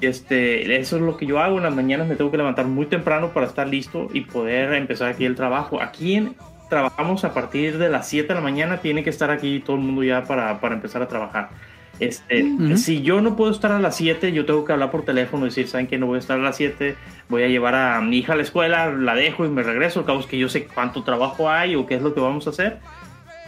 Este, 0.00 0.78
eso 0.78 0.96
es 0.96 1.02
lo 1.02 1.16
que 1.16 1.26
yo 1.26 1.38
hago. 1.40 1.58
En 1.58 1.64
las 1.64 1.74
mañanas 1.74 2.06
me 2.06 2.16
tengo 2.16 2.30
que 2.30 2.36
levantar 2.36 2.66
muy 2.66 2.86
temprano 2.86 3.30
para 3.30 3.46
estar 3.46 3.66
listo 3.66 4.08
y 4.12 4.22
poder 4.22 4.72
empezar 4.74 5.08
aquí 5.08 5.24
el 5.24 5.34
trabajo. 5.34 5.80
Aquí 5.80 6.14
en, 6.14 6.34
trabajamos 6.68 7.24
a 7.24 7.32
partir 7.32 7.78
de 7.78 7.88
las 7.88 8.08
7 8.08 8.28
de 8.28 8.34
la 8.34 8.40
mañana. 8.40 8.78
Tiene 8.78 9.02
que 9.04 9.10
estar 9.10 9.30
aquí 9.30 9.60
todo 9.60 9.76
el 9.76 9.82
mundo 9.82 10.02
ya 10.02 10.24
para, 10.24 10.60
para 10.60 10.74
empezar 10.74 11.02
a 11.02 11.08
trabajar. 11.08 11.50
Este, 11.98 12.44
Ujú. 12.44 12.76
Si 12.76 13.02
yo 13.02 13.20
no 13.20 13.36
puedo 13.36 13.50
estar 13.50 13.72
a 13.72 13.78
las 13.78 13.96
7, 13.96 14.32
yo 14.32 14.44
tengo 14.44 14.64
que 14.64 14.72
hablar 14.72 14.90
por 14.90 15.04
teléfono 15.04 15.46
y 15.46 15.48
decir, 15.48 15.68
¿saben 15.68 15.86
que 15.86 15.98
no 15.98 16.06
voy 16.06 16.16
a 16.16 16.18
estar 16.18 16.38
a 16.38 16.42
las 16.42 16.56
7? 16.56 16.94
Voy 17.28 17.42
a 17.42 17.48
llevar 17.48 17.74
a 17.74 18.00
mi 18.00 18.18
hija 18.18 18.34
a 18.34 18.36
la 18.36 18.42
escuela, 18.42 18.92
la 18.92 19.14
dejo 19.14 19.46
y 19.46 19.48
me 19.48 19.62
regreso. 19.62 20.00
Al 20.00 20.06
cabo 20.06 20.20
es 20.20 20.26
que 20.26 20.38
yo 20.38 20.48
sé 20.48 20.66
cuánto 20.66 21.02
trabajo 21.04 21.50
hay 21.50 21.74
o 21.74 21.86
qué 21.86 21.94
es 21.94 22.02
lo 22.02 22.14
que 22.14 22.20
vamos 22.20 22.46
a 22.46 22.50
hacer. 22.50 22.78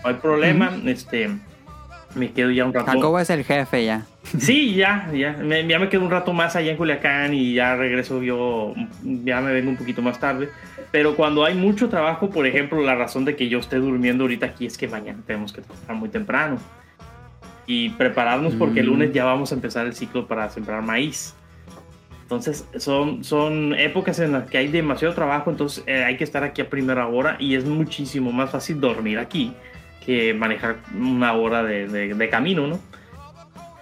No 0.02 0.10
hay 0.10 0.16
problema. 0.16 0.72
Este, 0.86 1.30
me 2.14 2.30
quedo 2.32 2.50
ya 2.50 2.64
un 2.64 2.72
rato. 2.72 2.90
Jacobo 2.90 3.18
es 3.18 3.30
el 3.30 3.44
jefe 3.44 3.84
ya. 3.84 4.06
Sí, 4.38 4.74
ya, 4.74 5.10
ya. 5.12 5.32
Me, 5.32 5.66
ya 5.66 5.78
me 5.78 5.88
quedo 5.88 6.02
un 6.02 6.10
rato 6.10 6.32
más 6.32 6.56
allá 6.56 6.70
en 6.70 6.76
Culiacán 6.76 7.34
y 7.34 7.54
ya 7.54 7.76
regreso 7.76 8.22
yo, 8.22 8.74
ya 9.02 9.40
me 9.40 9.52
vengo 9.52 9.70
un 9.70 9.76
poquito 9.76 10.00
más 10.02 10.18
tarde. 10.18 10.48
Pero 10.90 11.16
cuando 11.16 11.44
hay 11.44 11.54
mucho 11.54 11.88
trabajo, 11.88 12.30
por 12.30 12.46
ejemplo, 12.46 12.80
la 12.82 12.94
razón 12.94 13.24
de 13.24 13.36
que 13.36 13.48
yo 13.48 13.58
esté 13.58 13.76
durmiendo 13.76 14.24
ahorita 14.24 14.46
aquí 14.46 14.66
es 14.66 14.78
que 14.78 14.88
mañana 14.88 15.18
tenemos 15.26 15.52
que 15.52 15.60
trabajar 15.60 15.96
muy 15.96 16.08
temprano. 16.08 16.58
Y 17.66 17.90
prepararnos 17.90 18.54
porque 18.54 18.80
el 18.80 18.86
Mm. 18.86 18.90
lunes 18.90 19.12
ya 19.12 19.24
vamos 19.26 19.52
a 19.52 19.54
empezar 19.54 19.84
el 19.86 19.92
ciclo 19.94 20.26
para 20.26 20.48
sembrar 20.48 20.82
maíz. 20.82 21.34
Entonces 22.22 22.66
son, 22.78 23.24
son 23.24 23.74
épocas 23.74 24.18
en 24.20 24.32
las 24.32 24.48
que 24.50 24.58
hay 24.58 24.68
demasiado 24.68 25.14
trabajo, 25.14 25.50
entonces 25.50 25.82
eh, 25.86 26.04
hay 26.04 26.16
que 26.16 26.24
estar 26.24 26.44
aquí 26.44 26.60
a 26.62 26.68
primera 26.68 27.06
hora 27.06 27.36
y 27.38 27.54
es 27.54 27.64
muchísimo 27.64 28.32
más 28.32 28.50
fácil 28.50 28.80
dormir 28.80 29.18
aquí 29.18 29.54
que 30.04 30.32
manejar 30.34 30.76
una 30.98 31.32
hora 31.34 31.62
de, 31.62 31.86
de- 31.88 32.14
de 32.14 32.28
camino, 32.28 32.66
¿no? 32.66 32.80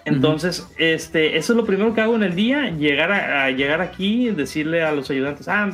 Entonces, 0.07 0.67
este, 0.79 1.37
eso 1.37 1.53
es 1.53 1.57
lo 1.57 1.67
primero 1.67 1.93
que 1.93 2.01
hago 2.01 2.15
en 2.15 2.23
el 2.23 2.35
día, 2.37 2.71
llegar, 2.71 3.11
a, 3.13 3.45
a 3.45 3.51
llegar 3.51 3.81
aquí, 3.81 4.31
decirle 4.31 4.83
a 4.85 4.93
los 4.93 5.11
ayudantes, 5.11 5.49
ah, 5.49 5.71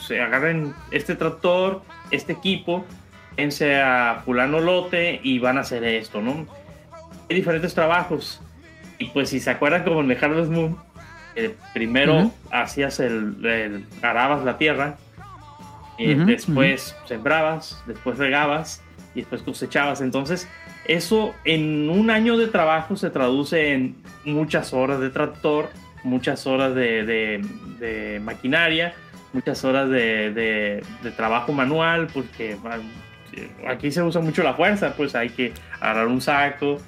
se 0.00 0.20
agarren 0.20 0.74
este 0.90 1.14
tractor, 1.14 1.82
este 2.10 2.32
equipo, 2.32 2.84
pense 3.36 3.80
a 3.80 4.22
fulano 4.24 4.58
lote 4.60 5.20
y 5.22 5.38
van 5.38 5.56
a 5.56 5.60
hacer 5.60 5.84
esto, 5.84 6.20
¿no? 6.20 6.46
Hay 7.30 7.36
diferentes 7.36 7.74
trabajos. 7.74 8.40
Y 8.98 9.06
pues 9.06 9.28
si 9.30 9.38
se 9.40 9.50
acuerdan 9.50 9.84
como 9.84 10.00
en 10.00 10.08
The 10.08 10.18
Harvest 10.24 10.50
Moon, 10.50 10.76
eh, 11.36 11.54
primero 11.72 12.16
Ujú. 12.16 12.32
hacías 12.50 12.98
el, 12.98 13.44
el- 13.46 13.84
arabas 14.02 14.42
la 14.44 14.58
tierra, 14.58 14.96
eh, 15.98 16.14
después 16.26 16.96
sembrabas, 17.06 17.80
después 17.86 18.18
regabas 18.18 18.82
y 19.14 19.20
después 19.20 19.42
cosechabas. 19.42 20.00
Entonces, 20.00 20.48
eso 20.88 21.34
en 21.44 21.88
un 21.90 22.10
año 22.10 22.36
de 22.36 22.48
trabajo 22.48 22.96
se 22.96 23.10
traduce 23.10 23.72
en 23.72 23.96
muchas 24.24 24.72
horas 24.72 25.00
de 25.00 25.10
tractor, 25.10 25.68
muchas 26.04 26.46
horas 26.46 26.74
de, 26.74 27.04
de- 27.04 27.44
de 27.78 28.20
maquinaria, 28.20 28.94
muchas 29.32 29.64
horas 29.64 29.88
de, 29.90 30.32
de- 30.32 30.82
de 31.02 31.10
trabajo 31.12 31.52
manual, 31.52 32.08
porque 32.12 32.56
aquí 33.66 33.90
se 33.90 34.02
usa 34.02 34.20
mucho 34.20 34.42
la 34.42 34.54
fuerza, 34.54 34.94
pues 34.96 35.14
hay 35.14 35.30
que 35.30 35.52
agarrar 35.80 36.06
un 36.08 36.20
saco, 36.20 36.78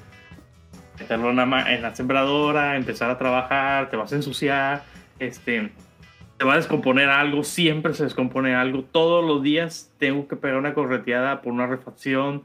meterlo 0.98 1.30
en 1.30 1.36
la, 1.36 1.74
en 1.74 1.82
la 1.82 1.94
sembradora, 1.94 2.76
empezar 2.76 3.10
a 3.10 3.18
trabajar, 3.18 3.90
te 3.90 3.96
vas 3.96 4.12
a 4.12 4.16
ensuciar, 4.16 4.82
este, 5.18 5.70
te 6.36 6.44
va 6.44 6.54
a 6.54 6.56
descomponer 6.56 7.08
algo, 7.08 7.44
siempre 7.44 7.94
se 7.94 8.04
descompone 8.04 8.54
algo, 8.54 8.82
todos 8.82 9.24
los 9.24 9.42
días 9.42 9.92
tengo 9.98 10.26
que 10.28 10.36
pegar 10.36 10.56
una 10.58 10.74
correteada 10.74 11.42
por 11.42 11.52
una 11.52 11.66
refacción, 11.66 12.42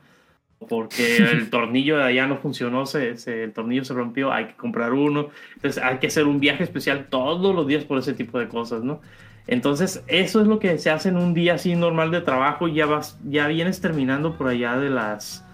porque 0.67 1.17
el 1.17 1.49
tornillo 1.51 1.97
de 1.97 2.03
allá 2.03 2.27
no 2.27 2.37
funcionó, 2.37 2.85
se, 2.85 3.17
se- 3.17 3.43
el 3.43 3.53
tornillo 3.53 3.83
se 3.85 3.93
rompió, 3.93 4.31
hay 4.31 4.45
que 4.47 4.53
comprar 4.55 4.93
uno, 4.93 5.29
entonces 5.55 5.81
hay 5.83 5.97
que 5.99 6.07
hacer 6.07 6.25
un 6.25 6.39
viaje 6.39 6.63
especial 6.63 7.07
todos 7.09 7.53
los 7.55 7.67
días 7.67 7.83
por 7.85 7.97
ese 7.99 8.13
tipo 8.13 8.39
de 8.39 8.47
cosas, 8.47 8.83
¿no? 8.83 9.01
Entonces, 9.45 10.03
eso 10.07 10.39
es 10.39 10.47
lo 10.47 10.57
que 10.59 10.77
se 10.77 10.89
hace 10.89 11.09
en 11.09 11.17
un 11.17 11.33
día 11.33 11.55
así 11.55 11.75
normal 11.75 12.11
de 12.11 12.21
trabajo. 12.21 12.69
Ya 12.69 12.85
vas, 12.85 13.19
ya 13.25 13.47
vienes 13.47 13.81
terminando 13.81 14.37
por 14.37 14.47
allá 14.47 14.77
de 14.77 14.89
las, 14.89 15.45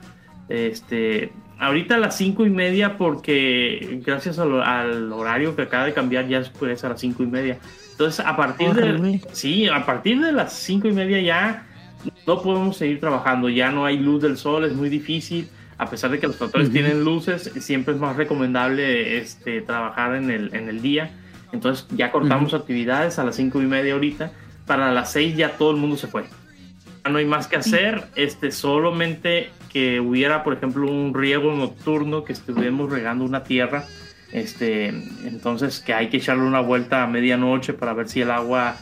este, 0.47 1.31
ahorita 1.59 1.95
a 1.95 1.97
las 1.97 2.15
cinco 2.15 2.45
y 2.45 2.51
media, 2.51 2.97
porque 2.97 3.99
gracias 4.05 4.37
al, 4.39 4.61
al 4.61 5.11
horario 5.11 5.55
que 5.55 5.63
acaba 5.63 5.85
de 5.85 5.93
cambiar, 5.93 6.27
ya 6.27 6.39
es 6.39 6.83
a 6.83 6.89
las 6.89 6.99
cinco 7.01 7.23
y 7.23 7.27
media. 7.27 7.57
Entonces, 7.91 8.23
a 8.25 8.37
partir 8.37 8.69
Horrible. 8.69 9.11
de, 9.13 9.21
sí, 9.33 9.67
a 9.67 9.85
partir 9.85 10.21
de 10.21 10.31
las 10.33 10.53
cinco 10.53 10.87
y 10.87 10.93
media 10.93 11.19
ya 11.21 11.65
no 12.27 12.41
podemos 12.41 12.77
seguir 12.77 12.99
trabajando. 12.99 13.49
Ya 13.49 13.71
no 13.71 13.85
hay 13.85 13.97
luz 13.97 14.21
del 14.21 14.37
sol, 14.37 14.65
es 14.65 14.73
muy 14.73 14.89
difícil. 14.89 15.49
A 15.77 15.89
pesar 15.89 16.11
de 16.11 16.19
que 16.19 16.27
los 16.27 16.37
tractores 16.37 16.71
tienen 16.71 17.05
luces, 17.05 17.51
siempre 17.59 17.93
es 17.93 17.99
más 17.99 18.17
recomendable 18.17 19.17
este, 19.17 19.61
trabajar 19.61 20.15
en 20.15 20.29
el, 20.29 20.53
en 20.53 20.67
el 20.67 20.81
día. 20.81 21.11
Entonces 21.53 21.87
ya 21.95 22.11
cortamos 22.11 22.53
actividades 22.53 23.17
a 23.17 23.23
las 23.23 23.37
cinco 23.37 23.61
y 23.61 23.65
media 23.65 23.93
ahorita. 23.93 24.31
Para 24.65 24.91
las 24.91 25.13
seis 25.13 25.35
ya 25.37 25.57
todo 25.57 25.71
el 25.71 25.77
mundo 25.77 25.95
se 25.95 26.07
fue. 26.07 26.25
Ya 27.05 27.11
no 27.11 27.17
hay 27.17 27.25
más 27.25 27.47
que 27.47 27.55
hacer. 27.55 28.03
Este, 28.15 28.51
solamente 28.51 29.51
que 29.71 29.99
hubiera, 29.99 30.43
por 30.43 30.53
ejemplo, 30.53 30.91
un 30.91 31.13
riego 31.13 31.55
nocturno, 31.55 32.23
que 32.23 32.33
estuviéramos 32.33 32.91
regando 32.91 33.23
una 33.23 33.43
tierra. 33.43 33.85
Este, 34.31 34.89
entonces 34.89 35.79
que 35.79 35.93
hay 35.93 36.09
que 36.09 36.17
echarle 36.17 36.43
una 36.43 36.59
vuelta 36.59 37.03
a 37.03 37.07
medianoche 37.07 37.73
para 37.73 37.93
ver 37.93 38.09
si 38.09 38.21
el 38.21 38.29
agua 38.29 38.75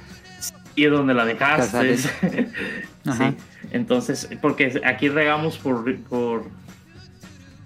sigue 0.78 0.90
donde 0.90 1.14
la 1.16 1.26
dejaste. 1.26 1.96
Ajá. 3.06 3.32
sí. 3.32 3.38
Entonces, 3.72 4.30
porque 4.42 4.80
aquí 4.86 5.10
regamos 5.10 5.58
por, 5.58 5.94
por, 6.04 6.44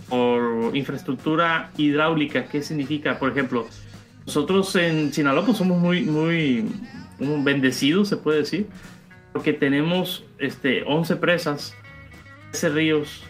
por 0.10 0.76
infraestructura 0.76 1.70
hidráulica. 1.78 2.46
¿Qué 2.46 2.64
significa? 2.64 3.20
Por 3.20 3.32
ejemplo, 3.32 3.68
nosotros 4.26 4.74
en 4.78 5.12
Sinaloa 5.14 5.46
pues, 5.46 5.58
somos 5.58 5.78
muy, 5.78 6.04
muy 6.04 6.66
bendecidos, 7.20 8.08
se 8.08 8.18
puede 8.18 8.40
decir, 8.40 8.68
porque 9.34 9.52
tenemos 9.54 10.24
este, 10.40 10.84
11 10.88 11.18
presas, 11.18 11.76
13 12.52 12.70
ríos, 12.70 13.24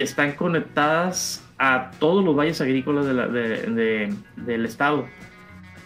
están 0.00 0.32
conectadas 0.32 1.42
a 1.58 1.92
todos 2.00 2.22
los 2.24 2.36
valles 2.36 2.60
agrícolas 2.60 3.06
de 3.06 3.14
la- 3.14 3.28
de- 3.28 3.62
de- 3.70 4.14
del 4.36 4.66
estado. 4.66 5.06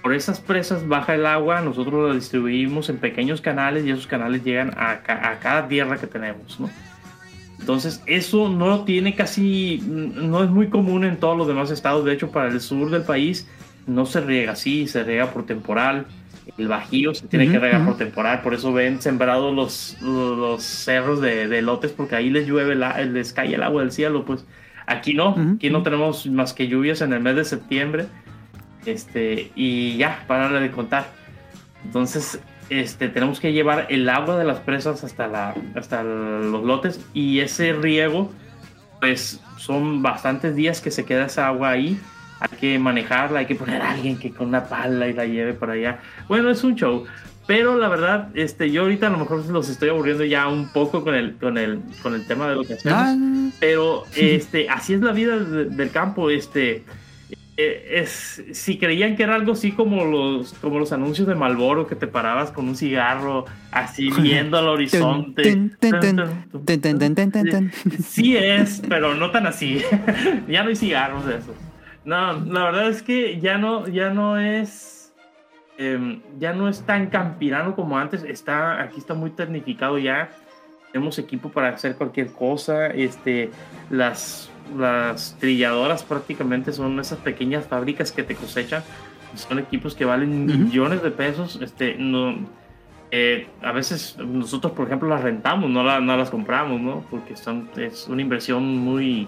Por 0.02 0.14
esas 0.14 0.40
presas 0.40 0.88
baja 0.88 1.14
el 1.14 1.26
agua, 1.26 1.60
nosotros 1.60 2.08
la 2.08 2.14
distribuimos 2.14 2.88
en 2.88 2.96
pequeños 2.98 3.40
canales 3.40 3.84
y 3.84 3.90
esos 3.90 4.06
canales 4.06 4.42
llegan 4.42 4.72
a, 4.78 5.00
ca- 5.02 5.30
a 5.30 5.38
cada 5.40 5.68
tierra 5.68 5.98
que 5.98 6.06
tenemos, 6.06 6.58
¿no? 6.58 6.70
Entonces, 7.58 8.02
eso 8.06 8.48
no 8.48 8.84
tiene 8.84 9.14
casi, 9.14 9.82
no 9.86 10.42
es 10.42 10.48
muy 10.48 10.68
común 10.68 11.04
en 11.04 11.18
todos 11.18 11.36
los 11.36 11.46
demás 11.46 11.70
estados. 11.70 12.06
De 12.06 12.14
hecho, 12.14 12.30
para 12.30 12.48
el 12.48 12.60
sur 12.62 12.90
del 12.90 13.02
país 13.02 13.46
no 13.86 14.06
se 14.06 14.22
riega 14.22 14.52
así, 14.52 14.86
se 14.86 15.04
riega 15.04 15.30
por 15.30 15.44
temporal. 15.44 16.06
El 16.56 16.68
bajío 16.68 17.14
se 17.14 17.26
tiene 17.28 17.50
que 17.52 17.58
regar 17.58 17.84
por 17.84 17.96
temporal, 17.98 18.40
por 18.40 18.54
eso 18.54 18.72
ven 18.72 19.00
sembrados 19.02 19.54
los, 19.54 19.98
los, 20.00 20.38
los 20.38 20.62
cerros 20.64 21.20
de, 21.20 21.46
de 21.46 21.60
lotes, 21.62 21.92
porque 21.92 22.16
ahí 22.16 22.30
les 22.30 22.46
llueve, 22.48 22.74
la, 22.74 22.98
les 23.02 23.34
cae 23.34 23.54
el 23.54 23.62
agua 23.62 23.82
del 23.82 23.92
cielo. 23.92 24.24
Pues 24.24 24.46
aquí 24.86 25.12
no, 25.12 25.34
aquí 25.56 25.68
no 25.68 25.82
tenemos 25.82 26.26
más 26.26 26.54
que 26.54 26.66
lluvias 26.66 27.02
en 27.02 27.12
el 27.12 27.20
mes 27.20 27.36
de 27.36 27.44
septiembre. 27.44 28.06
Este, 28.86 29.50
y 29.54 29.96
ya, 29.96 30.24
para 30.26 30.48
de 30.60 30.70
contar. 30.70 31.06
Entonces, 31.84 32.40
este, 32.68 33.08
tenemos 33.08 33.40
que 33.40 33.52
llevar 33.52 33.86
el 33.90 34.08
agua 34.08 34.38
de 34.38 34.44
las 34.44 34.58
presas 34.60 35.02
hasta, 35.04 35.26
la, 35.26 35.54
hasta 35.74 36.02
los 36.02 36.62
lotes 36.64 37.00
y 37.12 37.40
ese 37.40 37.72
riego, 37.72 38.32
pues 39.00 39.40
son 39.58 40.02
bastantes 40.02 40.54
días 40.56 40.80
que 40.80 40.90
se 40.90 41.04
queda 41.04 41.26
esa 41.26 41.46
agua 41.48 41.70
ahí. 41.70 41.98
Hay 42.40 42.56
que 42.58 42.78
manejarla, 42.78 43.40
hay 43.40 43.46
que 43.46 43.54
poner 43.54 43.82
a 43.82 43.90
alguien 43.90 44.18
que 44.18 44.30
con 44.30 44.48
una 44.48 44.64
pala 44.64 45.08
y 45.08 45.12
la 45.12 45.26
lleve 45.26 45.52
para 45.52 45.74
allá. 45.74 45.98
Bueno, 46.28 46.48
es 46.50 46.64
un 46.64 46.74
show. 46.74 47.04
Pero 47.46 47.76
la 47.76 47.88
verdad, 47.88 48.28
este, 48.34 48.70
yo 48.70 48.82
ahorita 48.82 49.08
a 49.08 49.10
lo 49.10 49.18
mejor 49.18 49.44
los 49.46 49.68
estoy 49.68 49.88
aburriendo 49.88 50.24
ya 50.24 50.46
un 50.46 50.72
poco 50.72 51.02
con 51.02 51.14
el, 51.16 51.34
con 51.36 51.58
el, 51.58 51.80
con 52.02 52.14
el 52.14 52.24
tema 52.26 52.48
de 52.48 52.54
lo 52.54 52.62
que 52.64 52.74
hacemos 52.74 52.98
Ah, 52.98 53.16
pero 53.58 54.04
este 54.14 54.68
así 54.70 54.94
es 54.94 55.00
la 55.00 55.10
vida 55.12 55.36
de- 55.36 55.64
del 55.64 55.90
campo 55.90 56.30
este 56.30 56.84
eh, 57.62 58.00
es, 58.00 58.42
si 58.52 58.78
creían 58.78 59.16
que 59.16 59.22
era 59.22 59.34
algo 59.34 59.52
así 59.52 59.72
como 59.72 60.06
los, 60.06 60.54
como 60.54 60.78
los 60.78 60.92
anuncios 60.92 61.28
de 61.28 61.34
Malboro 61.34 61.86
que 61.86 61.94
te 61.94 62.06
parabas 62.06 62.50
con 62.50 62.66
un 62.68 62.74
cigarro 62.74 63.44
así 63.70 64.10
viendo 64.10 64.56
al 64.56 64.68
horizonte. 64.68 65.42
Sí 68.02 68.36
es, 68.36 68.82
pero 68.88 69.14
no 69.14 69.30
tan 69.30 69.46
así. 69.46 69.82
ya 70.48 70.62
no 70.62 70.70
hay 70.70 70.76
cigarros 70.76 71.26
de 71.26 71.36
esos. 71.36 71.54
No, 72.04 72.32
la 72.32 72.64
verdad 72.64 72.88
es 72.88 73.02
que 73.02 73.38
ya 73.40 73.58
no, 73.58 73.86
ya 73.88 74.08
no 74.08 74.38
es. 74.38 75.12
Em, 75.76 76.22
ya 76.38 76.54
no 76.54 76.68
es 76.68 76.80
tan 76.80 77.08
campirano 77.08 77.76
como 77.76 77.98
antes. 77.98 78.22
Está, 78.22 78.80
aquí 78.80 78.98
está 78.98 79.12
muy 79.12 79.30
tecnificado 79.30 79.98
ya. 79.98 80.30
Tenemos 80.92 81.18
equipo 81.18 81.50
para 81.50 81.68
hacer 81.68 81.96
cualquier 81.96 82.28
cosa. 82.28 82.86
Este, 82.86 83.50
las 83.90 84.50
las 84.76 85.36
trilladoras 85.38 86.02
prácticamente 86.02 86.72
son 86.72 86.98
esas 87.00 87.18
pequeñas 87.18 87.66
fábricas 87.66 88.12
que 88.12 88.22
te 88.22 88.34
cosechan. 88.34 88.82
Son 89.34 89.58
equipos 89.58 89.94
que 89.94 90.04
valen 90.04 90.50
Ujú. 90.50 90.58
millones 90.64 91.02
de 91.02 91.10
pesos. 91.10 91.58
Este, 91.62 91.96
no, 91.98 92.34
eh, 93.10 93.48
a 93.62 93.72
veces 93.72 94.16
nosotros, 94.18 94.72
por 94.72 94.86
ejemplo, 94.86 95.08
las 95.08 95.22
rentamos, 95.22 95.70
no, 95.70 95.82
la- 95.84 96.00
no 96.00 96.16
las 96.16 96.30
compramos, 96.30 96.80
¿no? 96.80 97.04
Porque 97.10 97.36
son, 97.36 97.68
es 97.76 98.06
una 98.08 98.22
inversión 98.22 98.64
muy, 98.78 99.26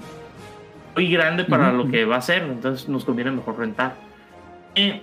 muy 0.96 1.10
grande 1.10 1.44
para 1.44 1.68
Ujú, 1.68 1.76
lo 1.76 1.82
ujú. 1.84 1.92
que 1.92 2.04
va 2.04 2.16
a 2.16 2.20
ser. 2.22 2.42
Entonces 2.42 2.88
nos 2.88 3.04
conviene 3.04 3.30
mejor 3.30 3.58
rentar. 3.58 3.94
Eh, 4.74 5.02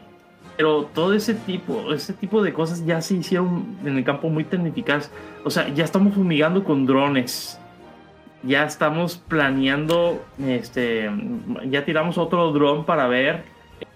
pero 0.57 0.89
todo 0.93 1.13
ese 1.13 1.33
tipo, 1.35 1.93
ese 1.93 2.11
tipo 2.11 2.41
de 2.43 2.51
cosas 2.51 2.85
ya 2.85 2.99
se 3.01 3.15
hicieron 3.15 3.77
en 3.85 3.97
el 3.97 4.03
campo 4.03 4.29
muy 4.29 4.43
tecnificadas. 4.43 5.09
O 5.45 5.49
sea, 5.49 5.69
ya 5.69 5.85
estamos 5.85 6.13
fumigando 6.13 6.63
con 6.65 6.85
drones. 6.85 7.57
Ya 8.43 8.63
estamos 8.63 9.17
planeando, 9.17 10.23
este, 10.41 11.09
ya 11.65 11.83
tiramos 11.83 12.17
otro 12.17 12.51
dron 12.53 12.85
para 12.85 13.07
ver 13.07 13.43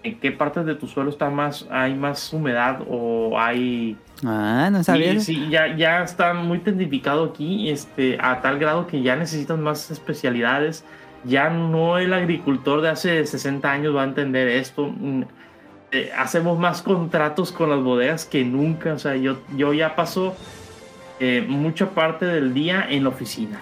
en 0.02 0.18
qué 0.20 0.32
partes 0.32 0.66
de 0.66 0.74
tu 0.74 0.86
suelo 0.86 1.08
está 1.10 1.30
más, 1.30 1.66
hay 1.70 1.94
más 1.94 2.30
humedad 2.32 2.80
o 2.88 3.38
hay 3.38 3.96
Ah, 4.24 4.68
no 4.70 4.78
Sí, 4.78 4.84
sabía. 4.84 5.20
sí, 5.20 5.48
ya, 5.50 5.74
ya 5.76 6.02
está 6.02 6.34
muy 6.34 6.58
tecnificado 6.58 7.24
aquí, 7.24 7.70
este, 7.70 8.18
a 8.20 8.40
tal 8.42 8.58
grado 8.58 8.86
que 8.86 9.02
ya 9.02 9.16
necesitan 9.16 9.62
más 9.62 9.90
especialidades. 9.90 10.84
Ya 11.24 11.48
no 11.48 11.96
el 11.98 12.12
agricultor 12.12 12.82
de 12.82 12.90
hace 12.90 13.24
60 13.26 13.70
años 13.70 13.96
va 13.96 14.02
a 14.02 14.04
entender 14.04 14.46
esto. 14.48 14.92
Mm, 14.94 15.22
eh, 15.92 16.10
hacemos 16.18 16.58
más 16.58 16.82
contratos 16.82 17.50
con 17.50 17.70
las 17.70 17.80
bodegas 17.82 18.26
que 18.26 18.44
nunca. 18.44 18.92
O 18.92 18.98
sea, 18.98 19.16
yo, 19.16 19.38
yo 19.56 19.72
ya 19.72 19.96
paso 19.96 20.34
eh, 21.20 21.44
mucha 21.48 21.90
parte 21.90 22.26
del 22.26 22.52
día 22.52 22.86
en 22.88 23.04
la 23.04 23.08
oficina. 23.08 23.58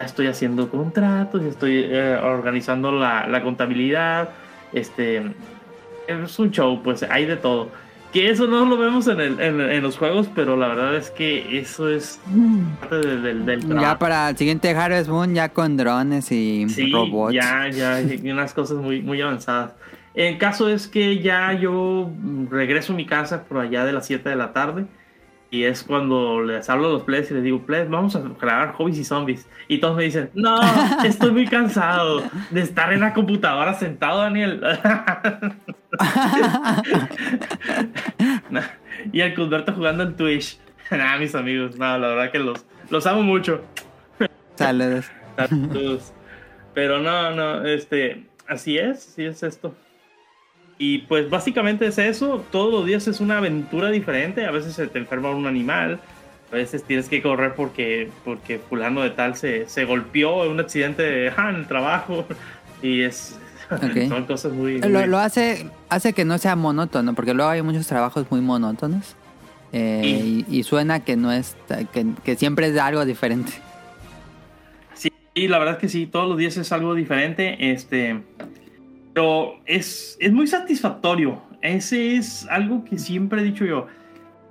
Ya 0.00 0.06
estoy 0.06 0.28
haciendo 0.28 0.70
contratos, 0.70 1.42
ya 1.42 1.48
estoy 1.48 1.84
eh, 1.86 2.18
organizando 2.22 2.90
la, 2.90 3.26
la 3.26 3.42
contabilidad. 3.42 4.30
Este, 4.72 5.22
es 6.08 6.38
un 6.38 6.50
show, 6.50 6.80
pues 6.82 7.02
hay 7.02 7.26
de 7.26 7.36
todo. 7.36 7.68
Que 8.10 8.30
eso 8.30 8.46
no 8.46 8.64
lo 8.64 8.78
vemos 8.78 9.06
en, 9.08 9.20
el- 9.20 9.38
en- 9.40 9.60
en 9.60 9.82
los 9.82 9.98
juegos, 9.98 10.28
pero 10.34 10.56
la 10.56 10.68
verdad 10.68 10.96
es 10.96 11.10
que 11.10 11.58
eso 11.58 11.90
es 11.90 12.18
parte 12.80 12.96
de- 12.96 13.16
del, 13.20 13.44
del 13.44 13.60
Ya 13.60 13.68
trabajo. 13.68 13.98
para 13.98 14.30
el 14.30 14.36
siguiente 14.38 14.70
Harvest 14.70 15.10
Moon, 15.10 15.34
ya 15.34 15.50
con 15.50 15.76
drones 15.76 16.32
y 16.32 16.66
Sí, 16.70 16.90
robots. 16.90 17.34
ya, 17.34 17.68
ya, 17.68 17.98
unas 18.32 18.54
cosas 18.54 18.78
muy, 18.78 19.02
muy 19.02 19.20
avanzadas. 19.20 19.74
El 20.14 20.38
caso 20.38 20.70
es 20.70 20.88
que 20.88 21.18
ya 21.18 21.52
yo 21.52 22.10
regreso 22.50 22.94
a 22.94 22.96
mi 22.96 23.04
casa 23.04 23.44
por 23.44 23.58
allá 23.58 23.84
de 23.84 23.92
las 23.92 24.06
7 24.06 24.30
de 24.30 24.36
la 24.36 24.54
tarde. 24.54 24.86
Y 25.52 25.64
es 25.64 25.82
cuando 25.82 26.42
les 26.42 26.70
hablo 26.70 26.86
a 26.86 26.90
los 26.92 27.02
players 27.02 27.32
y 27.32 27.34
les 27.34 27.42
digo, 27.42 27.66
players, 27.66 27.90
vamos 27.90 28.14
a 28.14 28.20
grabar 28.40 28.72
hobbies 28.74 28.98
y 28.98 29.04
zombies. 29.04 29.48
Y 29.66 29.78
todos 29.78 29.96
me 29.96 30.04
dicen, 30.04 30.30
no, 30.34 30.60
estoy 31.04 31.32
muy 31.32 31.46
cansado 31.46 32.22
de 32.50 32.60
estar 32.60 32.92
en 32.92 33.00
la 33.00 33.12
computadora 33.12 33.74
sentado, 33.74 34.20
Daniel. 34.20 34.62
y 39.12 39.20
el 39.20 39.34
Cusberto 39.34 39.72
jugando 39.72 40.04
en 40.04 40.14
Twitch. 40.16 40.58
Nah, 40.90 41.18
mis 41.18 41.34
amigos, 41.34 41.76
no, 41.76 41.98
la 41.98 42.08
verdad 42.08 42.30
que 42.30 42.38
los, 42.38 42.64
los 42.88 43.06
amo 43.06 43.22
mucho. 43.22 43.62
Saludos. 44.56 45.06
Saludos. 45.36 46.12
Pero 46.74 47.00
no, 47.00 47.30
no, 47.32 47.64
este, 47.64 48.26
así 48.46 48.78
es, 48.78 49.08
así 49.08 49.24
es 49.24 49.42
esto. 49.42 49.74
Y 50.82 51.00
pues 51.00 51.28
básicamente 51.28 51.86
es 51.86 51.98
eso, 51.98 52.42
todos 52.50 52.72
los 52.72 52.86
días 52.86 53.06
es 53.06 53.20
una 53.20 53.36
aventura 53.36 53.90
diferente, 53.90 54.46
a 54.46 54.50
veces 54.50 54.72
se 54.72 54.86
te 54.86 54.98
enferma 54.98 55.28
un 55.28 55.46
animal, 55.46 56.00
a 56.50 56.56
veces 56.56 56.84
tienes 56.84 57.06
que 57.06 57.20
correr 57.20 57.54
porque, 57.54 58.08
porque 58.24 58.58
fulano 58.58 59.02
de 59.02 59.10
tal 59.10 59.36
se, 59.36 59.68
se 59.68 59.84
golpeó 59.84 60.46
en 60.46 60.52
un 60.52 60.60
accidente 60.60 61.30
ah, 61.36 61.50
en 61.50 61.56
el 61.56 61.66
trabajo. 61.66 62.24
Y 62.82 63.02
es... 63.02 63.38
Son 64.08 64.24
cosas 64.24 64.54
muy... 64.54 64.80
Lo, 64.80 65.06
lo 65.06 65.18
hace, 65.18 65.66
hace 65.90 66.14
que 66.14 66.24
no 66.24 66.38
sea 66.38 66.56
monótono, 66.56 67.12
porque 67.12 67.34
luego 67.34 67.50
hay 67.50 67.60
muchos 67.60 67.86
trabajos 67.86 68.24
muy 68.30 68.40
monótonos. 68.40 69.16
eh, 69.72 70.00
y, 70.02 70.46
y 70.48 70.62
suena 70.62 71.00
que 71.00 71.14
no 71.14 71.30
es, 71.30 71.58
que, 71.92 72.06
que 72.24 72.36
siempre 72.36 72.68
es 72.68 72.78
algo 72.78 73.04
diferente. 73.04 73.52
Sí, 74.94 75.12
la 75.46 75.58
verdad 75.58 75.74
es 75.74 75.80
que 75.80 75.88
sí, 75.90 76.06
todos 76.06 76.26
los 76.26 76.38
días 76.38 76.56
es 76.56 76.72
algo 76.72 76.94
diferente, 76.94 77.70
este, 77.70 78.22
pero 79.14 79.60
es, 79.66 80.16
es 80.20 80.32
muy 80.32 80.46
satisfactorio. 80.46 81.42
Ese 81.62 82.16
es 82.16 82.46
algo 82.48 82.84
que 82.84 82.98
siempre 82.98 83.40
he 83.40 83.44
dicho 83.44 83.64
yo. 83.64 83.86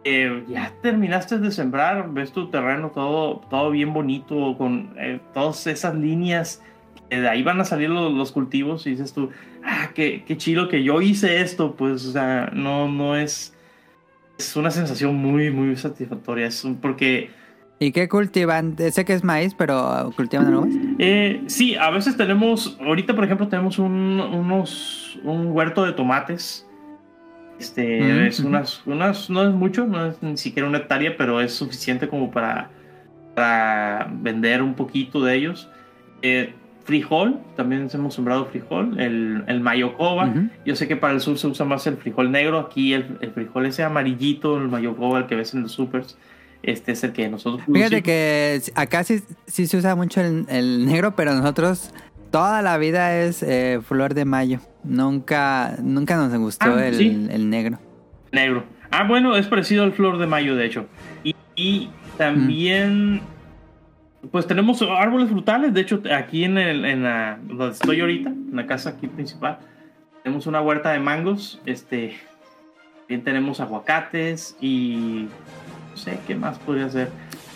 Eh, 0.03 0.43
ya 0.47 0.73
terminaste 0.81 1.39
de 1.39 1.51
sembrar, 1.51 2.13
ves 2.13 2.31
tu 2.31 2.49
terreno 2.49 2.91
todo, 2.91 3.41
todo 3.49 3.71
bien 3.71 3.93
bonito, 3.93 4.55
con 4.57 4.93
eh, 4.97 5.19
todas 5.33 5.67
esas 5.67 5.95
líneas, 5.95 6.63
que 7.09 7.19
de 7.19 7.27
ahí 7.27 7.43
van 7.43 7.59
a 7.59 7.65
salir 7.65 7.89
los, 7.89 8.13
los 8.13 8.31
cultivos 8.31 8.87
y 8.87 8.91
dices 8.91 9.13
tú, 9.13 9.29
ah, 9.63 9.89
qué, 9.93 10.23
qué 10.25 10.37
chido 10.37 10.69
que 10.69 10.83
yo 10.83 11.01
hice 11.01 11.41
esto, 11.41 11.75
pues, 11.75 12.13
no, 12.53 12.87
no 12.87 13.15
es, 13.17 13.55
es 14.37 14.55
una 14.55 14.71
sensación 14.71 15.15
muy, 15.15 15.51
muy 15.51 15.75
satisfactoria, 15.75 16.47
es 16.47 16.65
porque... 16.81 17.38
¿Y 17.79 17.93
qué 17.93 18.09
cultivan? 18.09 18.75
Sé 18.91 19.05
que 19.05 19.13
es 19.13 19.23
maíz, 19.23 19.55
pero 19.55 20.11
¿cultivan 20.15 20.47
algo 20.47 20.65
más? 20.65 20.75
Eh, 20.99 21.41
sí, 21.47 21.75
a 21.75 21.89
veces 21.89 22.17
tenemos, 22.17 22.77
ahorita 22.81 23.15
por 23.15 23.23
ejemplo 23.23 23.47
tenemos 23.47 23.79
un, 23.79 24.19
unos, 24.19 25.17
un 25.23 25.47
huerto 25.47 25.85
de 25.85 25.93
tomates. 25.93 26.65
Este, 27.57 28.01
Mm, 28.01 28.19
es 28.25 28.39
unas, 28.39 28.81
unas, 28.85 29.29
no 29.29 29.47
es 29.47 29.53
mucho, 29.53 29.85
no 29.85 30.05
es 30.05 30.21
ni 30.21 30.37
siquiera 30.37 30.67
una 30.67 30.79
hectárea, 30.79 31.15
pero 31.17 31.41
es 31.41 31.53
suficiente 31.53 32.07
como 32.07 32.31
para, 32.31 32.69
para 33.35 34.09
vender 34.11 34.61
un 34.61 34.73
poquito 34.75 35.23
de 35.23 35.35
ellos. 35.35 35.69
Eh, 36.21 36.53
frijol, 36.83 37.39
también 37.55 37.87
hemos 37.93 38.15
sembrado 38.15 38.45
frijol, 38.45 38.99
el, 38.99 39.43
el 39.47 39.61
mayocoba. 39.61 40.33
Yo 40.65 40.75
sé 40.75 40.87
que 40.87 40.95
para 40.95 41.13
el 41.13 41.21
sur 41.21 41.37
se 41.37 41.47
usa 41.47 41.65
más 41.65 41.85
el 41.85 41.97
frijol 41.97 42.31
negro, 42.31 42.59
aquí 42.59 42.93
el, 42.93 43.17
el 43.21 43.31
frijol 43.31 43.67
ese 43.67 43.83
amarillito, 43.83 44.57
el 44.57 44.69
mayocoba, 44.69 45.19
el 45.19 45.25
que 45.27 45.35
ves 45.35 45.53
en 45.53 45.61
los 45.61 45.71
supers, 45.71 46.17
este 46.63 46.91
es 46.93 47.03
el 47.03 47.13
que 47.13 47.29
nosotros 47.29 47.61
Fíjate 47.65 48.01
producimos. 48.01 48.03
que 48.03 48.61
acá 48.75 49.03
sí, 49.03 49.21
sí 49.47 49.67
se 49.67 49.77
usa 49.77 49.95
mucho 49.95 50.21
el, 50.21 50.45
el 50.49 50.85
negro, 50.85 51.15
pero 51.15 51.33
nosotros 51.33 51.91
toda 52.31 52.61
la 52.61 52.77
vida 52.77 53.17
es 53.17 53.41
eh, 53.43 53.79
flor 53.87 54.13
de 54.13 54.25
mayo. 54.25 54.59
Nunca, 54.83 55.75
nunca 55.81 56.15
nos 56.17 56.33
gustó 56.37 56.73
Ah, 56.73 56.87
el, 56.87 56.95
sí. 56.95 57.27
el 57.31 57.49
negro. 57.49 57.79
Negro. 58.31 58.63
Ah, 58.91 59.03
bueno, 59.03 59.35
es 59.35 59.47
parecido 59.47 59.83
al 59.83 59.93
flor 59.93 60.17
de 60.17 60.25
mayo, 60.27 60.55
de 60.55 60.65
hecho. 60.65 60.85
Y, 61.23 61.35
y 61.55 61.89
también, 62.17 63.21
pues 64.31 64.47
tenemos 64.47 64.81
árboles 64.81 65.29
frutales. 65.29 65.73
De 65.73 65.81
hecho, 65.81 66.01
aquí 66.15 66.43
en, 66.43 66.57
el, 66.57 66.85
en 66.85 67.03
la, 67.03 67.39
donde 67.43 67.69
estoy 67.73 68.01
ahorita, 68.01 68.29
en 68.29 68.55
la 68.55 68.65
casa 68.67 68.91
aquí 68.91 69.07
principal, 69.07 69.59
tenemos 70.23 70.47
una 70.47 70.61
huerta 70.61 70.91
de 70.91 70.99
mangos. 70.99 71.61
Este, 71.65 72.15
también 73.01 73.23
tenemos 73.23 73.59
aguacates 73.59 74.55
y 74.61 75.27
sé 75.99 76.19
qué 76.27 76.35
más 76.35 76.57
podría 76.59 76.89
ser. 76.89 77.11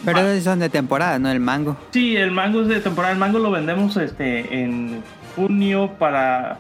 Pero 0.06 0.20
Ah, 0.20 0.40
son 0.42 0.60
de 0.60 0.70
temporada, 0.70 1.18
¿no? 1.18 1.30
El 1.32 1.40
mango. 1.40 1.78
Sí, 1.92 2.16
el 2.18 2.32
mango 2.32 2.62
es 2.62 2.68
de 2.68 2.80
temporada. 2.82 3.14
El 3.14 3.20
mango 3.20 3.40
lo 3.40 3.50
vendemos 3.52 3.96
este, 3.98 4.62
en 4.64 5.02
junio 5.36 5.92
para. 5.98 6.58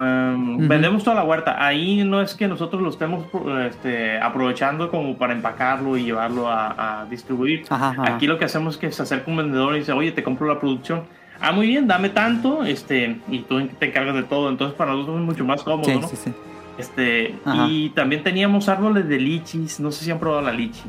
um. 0.00 0.68
Vendemos 0.68 1.02
toda 1.04 1.16
la 1.16 1.24
huerta. 1.24 1.56
Ahí 1.64 2.04
no 2.04 2.20
es 2.20 2.34
que 2.34 2.46
nosotros 2.46 2.82
lo 2.82 2.90
estemos 2.90 3.24
este, 3.68 4.20
aprovechando 4.20 4.90
como 4.90 5.16
para 5.16 5.32
empacarlo 5.32 5.96
y 5.96 6.04
llevarlo 6.04 6.48
a, 6.48 7.00
a 7.02 7.06
distribuir. 7.06 7.64
Ajá, 7.70 7.88
ajá. 7.90 8.14
Aquí 8.14 8.26
lo 8.26 8.38
que 8.38 8.44
hacemos 8.44 8.74
es 8.74 8.80
que 8.80 8.92
se 8.92 9.02
acerca 9.02 9.30
un 9.30 9.38
vendedor 9.38 9.74
y 9.74 9.80
dice, 9.80 9.92
oye, 9.92 10.12
te 10.12 10.22
compro 10.22 10.46
la 10.46 10.60
producción. 10.60 11.04
Ah, 11.40 11.52
muy 11.52 11.68
bien, 11.68 11.86
dame 11.86 12.08
tanto, 12.10 12.64
este, 12.64 13.20
y 13.28 13.38
tú 13.40 13.64
te 13.78 13.86
encargas 13.86 14.14
de 14.16 14.24
todo. 14.24 14.50
Entonces 14.50 14.76
para 14.76 14.92
nosotros 14.92 15.20
es 15.20 15.24
mucho 15.24 15.44
más 15.44 15.62
cómodo, 15.62 15.84
Sí, 15.88 15.96
¿no? 15.98 16.08
sí, 16.08 16.16
sí. 16.16 16.32
Este, 16.78 17.34
Ajá. 17.44 17.66
y 17.68 17.90
también 17.90 18.22
teníamos 18.22 18.68
árboles 18.68 19.08
de 19.08 19.18
lichis. 19.18 19.80
No 19.80 19.90
sé 19.92 20.04
si 20.04 20.10
han 20.10 20.18
probado 20.20 20.42
la 20.42 20.52
lichi. 20.52 20.82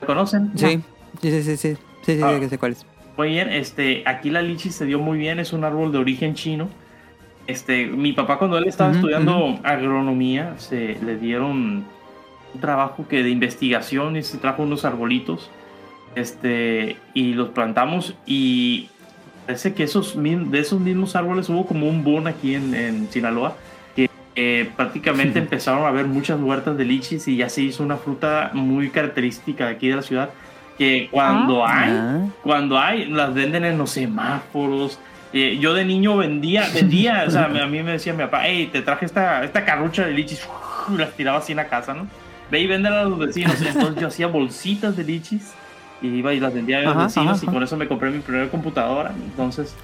¿La 0.00 0.06
conocen? 0.06 0.50
Sí, 0.56 0.80
sí, 1.20 1.30
sí, 1.30 1.42
sí, 1.42 1.42
sí, 1.42 1.56
sí, 1.56 1.76
sí, 2.16 2.20
Ah. 2.22 2.32
sí, 2.34 2.40
que 2.40 2.48
sé 2.48 2.58
cuál 2.58 2.72
es. 2.72 2.86
Muy 3.16 3.28
bien, 3.28 3.50
este, 3.50 4.02
aquí 4.06 4.30
la 4.30 4.40
lichi 4.40 4.70
se 4.70 4.86
dio 4.86 4.98
muy 4.98 5.18
bien, 5.18 5.38
es 5.38 5.52
un 5.52 5.64
árbol 5.64 5.92
de 5.92 5.98
origen 5.98 6.34
chino. 6.34 6.68
Este, 7.46 7.86
mi 7.86 8.12
papá 8.14 8.38
cuando 8.38 8.56
él 8.56 8.66
estaba 8.66 8.92
estudiando 8.92 9.58
agronomía, 9.64 10.54
se 10.58 10.96
le 11.04 11.16
dieron 11.18 11.84
un 12.54 12.60
trabajo 12.60 13.06
que 13.08 13.22
de 13.22 13.28
investigación 13.30 14.16
y 14.16 14.22
se 14.22 14.38
trajo 14.38 14.62
unos 14.62 14.84
arbolitos, 14.86 15.50
este, 16.14 16.96
y 17.14 17.34
los 17.34 17.48
plantamos 17.50 18.14
y 18.26 18.88
parece 19.46 19.74
que 19.74 19.82
esos 19.84 20.14
de 20.22 20.58
esos 20.58 20.80
mismos 20.80 21.16
árboles 21.16 21.48
hubo 21.48 21.66
como 21.66 21.88
un 21.88 22.04
boom 22.04 22.26
aquí 22.28 22.54
en, 22.54 22.74
en 22.74 23.08
Sinaloa, 23.10 23.56
eh, 24.36 24.70
prácticamente 24.76 25.38
empezaron 25.38 25.84
a 25.84 25.88
haber 25.88 26.06
muchas 26.06 26.40
huertas 26.40 26.76
de 26.76 26.84
lichis 26.84 27.28
y 27.28 27.36
ya 27.36 27.48
se 27.48 27.62
hizo 27.62 27.82
una 27.82 27.96
fruta 27.96 28.50
muy 28.54 28.90
característica 28.90 29.66
de 29.66 29.72
aquí 29.72 29.88
de 29.88 29.96
la 29.96 30.02
ciudad, 30.02 30.30
que 30.78 31.08
cuando 31.10 31.66
hay 31.66 31.90
Ah. 31.92 32.26
cuando 32.42 32.78
hay, 32.78 33.06
las 33.06 33.34
venden 33.34 33.64
en 33.64 33.78
los 33.78 33.90
semáforos. 33.90 34.98
Eh, 35.34 35.56
yo 35.60 35.72
de 35.72 35.84
niño 35.84 36.16
vendía, 36.18 36.68
vendía, 36.74 37.24
o 37.26 37.30
sea, 37.30 37.44
a 37.62 37.66
mí 37.66 37.82
me 37.82 37.92
decía 37.92 38.12
mi 38.12 38.20
papá, 38.22 38.42
hey, 38.44 38.68
te 38.72 38.82
traje 38.82 39.06
esta, 39.06 39.44
esta 39.44 39.64
carrucha 39.64 40.04
de 40.06 40.12
lichis, 40.12 40.46
y 40.92 40.96
las 40.98 41.12
tiraba 41.12 41.38
así 41.38 41.52
en 41.52 41.56
la 41.56 41.68
casa, 41.68 41.94
¿no? 41.94 42.06
Ve 42.50 42.60
y 42.60 42.66
véndela 42.66 43.02
a 43.02 43.04
los 43.04 43.18
vecinos. 43.18 43.60
Entonces 43.62 44.00
yo 44.00 44.08
hacía 44.08 44.26
bolsitas 44.26 44.94
de 44.96 45.04
lichis 45.04 45.54
y 46.02 46.08
iba 46.08 46.34
y 46.34 46.40
las 46.40 46.52
vendía 46.52 46.78
a 46.78 46.82
los 46.82 46.90
Ajá, 46.96 47.04
vecinos 47.04 47.36
ajá, 47.38 47.46
y 47.50 47.54
con 47.54 47.62
eso 47.62 47.76
me 47.78 47.88
compré 47.88 48.10
mi 48.10 48.18
primera 48.18 48.48
computadora. 48.48 49.12
Entonces, 49.24 49.74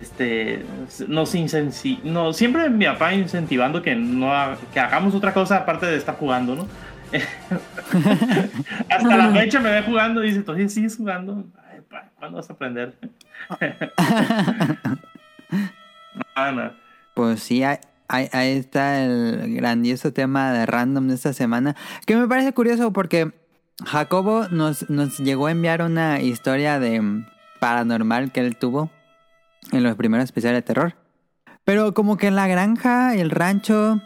este, 0.00 0.64
nos 1.08 1.34
no, 2.04 2.32
siempre 2.32 2.70
mi 2.70 2.84
papá 2.86 3.14
incentivando 3.14 3.82
que 3.82 3.94
no 3.96 4.30
que 4.72 4.80
hagamos 4.80 5.14
otra 5.14 5.34
cosa 5.34 5.56
aparte 5.58 5.86
de 5.86 5.96
estar 5.96 6.16
jugando, 6.16 6.54
¿no? 6.54 6.68
Hasta 8.90 9.16
la 9.16 9.30
fecha 9.32 9.60
me 9.60 9.70
ve 9.70 9.82
jugando 9.82 10.22
y 10.22 10.28
dice, 10.28 10.42
¿todavía 10.42 10.68
sigues 10.68 10.96
jugando? 10.96 11.44
Ay, 11.70 11.80
¿Cuándo 12.18 12.36
vas 12.36 12.50
a 12.50 12.52
aprender? 12.52 12.94
no, 16.36 16.52
no. 16.52 16.72
Pues 17.14 17.42
sí, 17.42 17.64
ahí, 17.64 17.78
ahí- 18.08 18.28
ahí 18.32 18.50
está 18.58 19.02
el 19.04 19.54
grandioso 19.56 20.12
tema 20.12 20.52
de 20.52 20.66
random 20.66 21.08
de 21.08 21.14
esta 21.14 21.32
semana. 21.32 21.74
Que 22.06 22.16
me 22.16 22.28
parece 22.28 22.52
curioso 22.52 22.92
porque 22.92 23.32
Jacobo 23.84 24.46
nos, 24.50 24.88
nos 24.90 25.18
llegó 25.18 25.46
a 25.46 25.52
enviar 25.52 25.82
una 25.82 26.20
historia 26.20 26.78
de 26.78 27.00
mm, 27.00 27.26
paranormal 27.58 28.30
que 28.32 28.40
él 28.40 28.56
tuvo 28.56 28.90
en 29.72 29.82
los 29.82 29.96
primeros 29.96 30.24
especiales 30.24 30.58
de 30.58 30.62
terror. 30.62 30.94
Pero 31.64 31.92
como 31.94 32.16
que 32.16 32.28
en 32.28 32.36
la 32.36 32.46
granja, 32.48 33.14
el 33.14 33.30
rancho, 33.30 34.00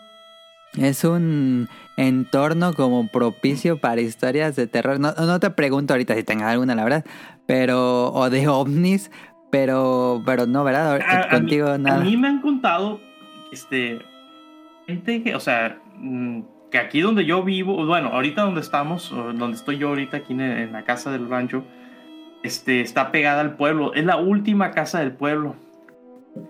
es 0.76 1.04
un 1.04 1.68
entorno 1.96 2.72
como 2.74 3.06
propicio 3.08 3.78
para 3.78 4.00
historias 4.00 4.56
de 4.56 4.66
terror. 4.66 4.98
No, 4.98 5.12
no 5.12 5.38
te 5.38 5.50
pregunto 5.50 5.94
ahorita 5.94 6.14
si 6.14 6.24
tengas 6.24 6.50
alguna, 6.52 6.74
la 6.74 6.84
verdad. 6.84 7.04
Pero, 7.46 8.12
o 8.12 8.30
de 8.30 8.48
ovnis, 8.48 9.10
pero, 9.50 10.22
pero 10.26 10.46
no, 10.46 10.64
¿verdad? 10.64 11.00
A- 11.06 11.20
a 11.26 11.28
Contigo 11.28 11.76
mí, 11.78 11.84
nada. 11.84 12.00
A 12.00 12.04
mí 12.04 12.16
me 12.16 12.28
han 12.28 12.40
contado, 12.40 13.00
este, 13.52 13.98
gente 14.86 15.22
que, 15.22 15.34
o 15.36 15.40
sea, 15.40 15.78
mm, 15.98 16.40
que 16.70 16.78
aquí 16.78 17.00
donde 17.02 17.24
yo 17.26 17.42
vivo, 17.42 17.84
bueno, 17.86 18.08
ahorita 18.08 18.42
donde 18.42 18.60
estamos, 18.62 19.10
donde 19.10 19.52
estoy 19.56 19.76
yo 19.78 19.88
ahorita, 19.90 20.16
aquí 20.18 20.32
en, 20.32 20.40
en 20.40 20.72
la 20.72 20.84
casa 20.84 21.10
del 21.12 21.28
rancho, 21.28 21.64
este, 22.42 22.80
está 22.80 23.10
pegada 23.12 23.40
al 23.40 23.56
pueblo. 23.56 23.94
Es 23.94 24.04
la 24.04 24.16
última 24.16 24.70
casa 24.72 25.00
del 25.00 25.12
pueblo. 25.12 25.54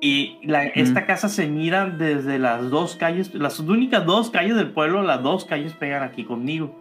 Y 0.00 0.38
la- 0.44 0.64
esta 0.64 1.06
casa 1.06 1.28
se 1.28 1.48
mira 1.48 1.86
desde 1.86 2.38
las 2.38 2.70
dos 2.70 2.94
calles, 2.96 3.34
las 3.34 3.58
únicas 3.60 4.06
dos 4.06 4.30
calles 4.30 4.56
del 4.56 4.68
pueblo, 4.70 5.02
las 5.02 5.22
dos 5.22 5.44
calles 5.44 5.72
pegan 5.74 6.02
aquí 6.04 6.24
conmigo. 6.24 6.78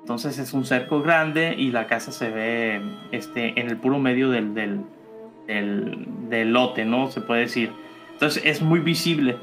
Entonces 0.00 0.38
es 0.38 0.52
un 0.52 0.64
cerco 0.66 1.00
grande 1.00 1.54
y 1.56 1.70
la 1.70 1.86
casa 1.86 2.12
se 2.12 2.30
ve 2.30 2.80
este, 3.12 3.58
en 3.58 3.68
el 3.70 3.76
puro 3.76 3.98
medio 3.98 4.30
del, 4.30 4.52
del, 4.52 4.80
del, 5.46 6.06
del 6.28 6.52
lote, 6.52 6.84
¿no? 6.84 7.10
Se 7.10 7.20
puede 7.20 7.42
decir. 7.42 7.70
Entonces 8.12 8.42
es 8.44 8.60
muy 8.60 8.80
visible. 8.80 9.36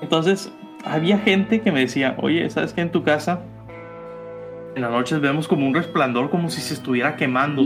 Entonces 0.00 0.50
había 0.84 1.18
gente 1.18 1.60
que 1.60 1.70
me 1.70 1.80
decía, 1.80 2.16
oye, 2.18 2.48
¿sabes 2.50 2.72
qué? 2.72 2.80
En 2.80 2.90
tu 2.90 3.02
casa 3.04 3.42
en 4.74 4.82
las 4.82 4.90
noches 4.90 5.20
vemos 5.20 5.48
como 5.48 5.66
un 5.66 5.74
resplandor 5.74 6.30
como 6.30 6.50
si 6.50 6.60
se 6.60 6.74
estuviera 6.74 7.16
quemando. 7.16 7.62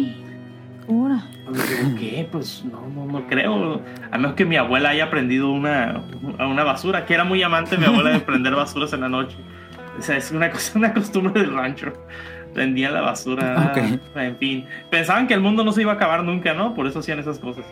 Digo, 0.89 1.97
¿qué? 1.99 2.29
Pues 2.31 2.65
no, 2.65 2.87
no, 2.89 3.07
no 3.07 3.27
creo. 3.27 3.81
A 4.11 4.19
menos 4.19 4.35
que 4.35 4.45
mi 4.45 4.57
abuela 4.57 4.91
haya 4.91 5.11
prendido 5.11 5.51
una, 5.51 6.03
una 6.39 6.65
basura, 6.65 7.05
que 7.05 7.15
era 7.15 7.25
muy 7.25 7.43
amante 7.43 7.77
mi 7.79 7.85
abuela 7.85 8.11
de 8.11 8.21
prender 8.21 8.55
basuras 8.55 8.93
en 8.93 9.01
la 9.01 9.09
noche. 9.09 9.37
O 9.99 10.03
sea, 10.03 10.17
es 10.17 10.31
una, 10.31 10.51
cosa, 10.51 10.79
una 10.79 10.93
costumbre 10.93 11.41
del 11.41 11.55
rancho. 11.55 11.93
Prendía 12.55 12.91
la 12.91 13.01
basura. 13.01 13.71
Ok. 13.71 14.01
En 14.17 14.37
fin. 14.37 14.67
Pensaban 14.91 15.27
que 15.27 15.35
el 15.35 15.41
mundo 15.41 15.65
no 15.65 15.73
se 15.73 15.83
iba 15.83 15.93
a 15.93 15.95
acabar 15.95 16.23
nunca, 16.23 16.55
¿no? 16.55 16.75
Por 16.75 16.87
eso 16.87 16.99
hacían 16.99 17.19
esas 17.19 17.39
cosas. 17.39 17.65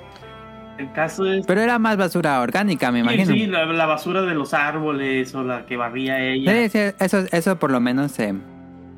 El 0.79 0.91
caso 0.93 1.31
es. 1.31 1.47
Pero 1.47 1.61
era 1.61 1.79
más 1.79 1.99
basura 1.99 2.41
orgánica, 2.41 2.91
me 2.91 3.01
imagino. 3.01 3.27
sí, 3.27 3.47
la, 3.47 3.67
la 3.67 3.87
basura 3.87 4.23
de 4.23 4.35
los 4.35 4.55
árboles 4.55 5.35
o 5.35 5.45
la 5.45 5.67
que 5.67 5.77
barría 5.77 6.19
ella. 6.21 6.53
Sí, 6.53 6.69
sí, 6.71 6.79
eso, 6.99 7.25
eso 7.31 7.59
por 7.59 7.71
lo 7.71 7.81
menos 7.81 8.13
se, 8.13 8.35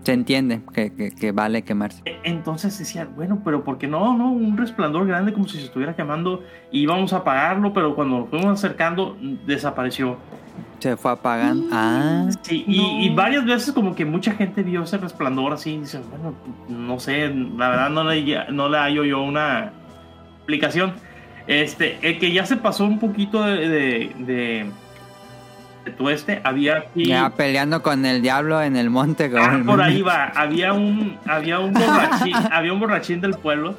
se 0.02 0.12
entiende, 0.12 0.60
que, 0.74 0.92
que- 0.94 1.10
que 1.12 1.32
vale 1.32 1.62
quemarse. 1.62 2.02
E- 2.04 2.18
Entonces 2.24 2.78
decía, 2.78 3.06
bueno, 3.16 3.40
pero 3.44 3.62
¿por 3.64 3.78
qué 3.78 3.86
no? 3.88 4.16
no? 4.16 4.32
Un 4.32 4.56
resplandor 4.56 5.06
grande 5.06 5.32
como 5.32 5.46
si 5.48 5.58
se 5.58 5.64
estuviera 5.64 5.94
quemando. 5.94 6.42
Íbamos 6.70 7.12
a 7.12 7.18
apagarlo, 7.18 7.72
pero 7.72 7.94
cuando 7.94 8.20
nos 8.20 8.28
fuimos 8.28 8.46
acercando, 8.58 9.16
mm, 9.20 9.46
desapareció. 9.46 10.16
Se 10.80 10.96
fue 10.96 11.12
apagando. 11.12 11.66
Ah, 11.72 12.28
Sí, 12.42 12.64
y, 12.66 13.06
y 13.06 13.14
varias 13.14 13.44
veces 13.46 13.72
como 13.72 13.94
que 13.94 14.04
mucha 14.04 14.32
gente 14.32 14.62
vio 14.62 14.82
ese 14.82 14.98
resplandor 14.98 15.52
así 15.52 15.74
y 15.74 15.78
dice, 15.80 16.00
bueno, 16.10 16.34
no 16.68 16.98
sé, 16.98 17.28
la 17.56 17.68
verdad 17.68 17.90
no 17.90 18.02
le, 18.04 18.50
no 18.52 18.68
le 18.68 18.78
hallo 18.78 19.04
yo 19.04 19.22
una 19.22 19.72
explicación. 20.38 20.92
Este, 21.46 21.98
el 22.02 22.18
que 22.18 22.32
ya 22.32 22.44
se 22.46 22.56
pasó 22.56 22.84
un 22.84 22.98
poquito 22.98 23.42
de, 23.44 23.68
de, 23.68 24.12
de 24.18 24.66
tueste, 25.90 26.40
había 26.44 26.78
aquí... 26.78 27.06
ya 27.06 27.30
peleando 27.30 27.82
con 27.82 28.06
el 28.06 28.22
diablo 28.22 28.62
en 28.62 28.76
el 28.76 28.90
monte. 28.90 29.30
Ah, 29.36 29.54
el 29.56 29.64
por 29.64 29.82
ahí 29.82 30.02
va. 30.02 30.26
Había 30.34 30.72
un, 30.72 31.18
había 31.26 31.58
un 31.58 31.72
borrachín, 31.72 32.34
había 32.52 32.72
un 32.72 32.80
borrachín 32.80 33.20
del 33.20 33.34
pueblo, 33.34 33.74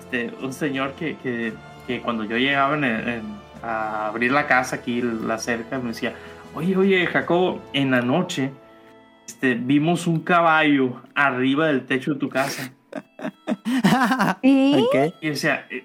este, 0.00 0.32
un 0.42 0.52
señor 0.52 0.92
que, 0.92 1.16
que, 1.18 1.52
que 1.86 2.00
cuando 2.00 2.24
yo 2.24 2.36
llegaba 2.36 2.74
en 2.74 3.44
a 3.62 4.08
abrir 4.08 4.30
la 4.30 4.46
casa 4.46 4.76
aquí, 4.76 5.00
la 5.02 5.38
cerca, 5.38 5.78
me 5.78 5.88
decía, 5.88 6.14
oye, 6.54 6.76
oye, 6.76 7.06
Jacobo, 7.06 7.62
en 7.72 7.92
la 7.92 8.02
noche 8.02 8.50
este, 9.26 9.54
vimos 9.54 10.06
un 10.06 10.20
caballo 10.20 11.02
arriba 11.14 11.68
del 11.68 11.86
techo 11.86 12.14
de 12.14 12.20
tu 12.20 12.28
casa. 12.28 12.72
Y 14.42 15.28
decía, 15.28 15.66
eh, 15.70 15.84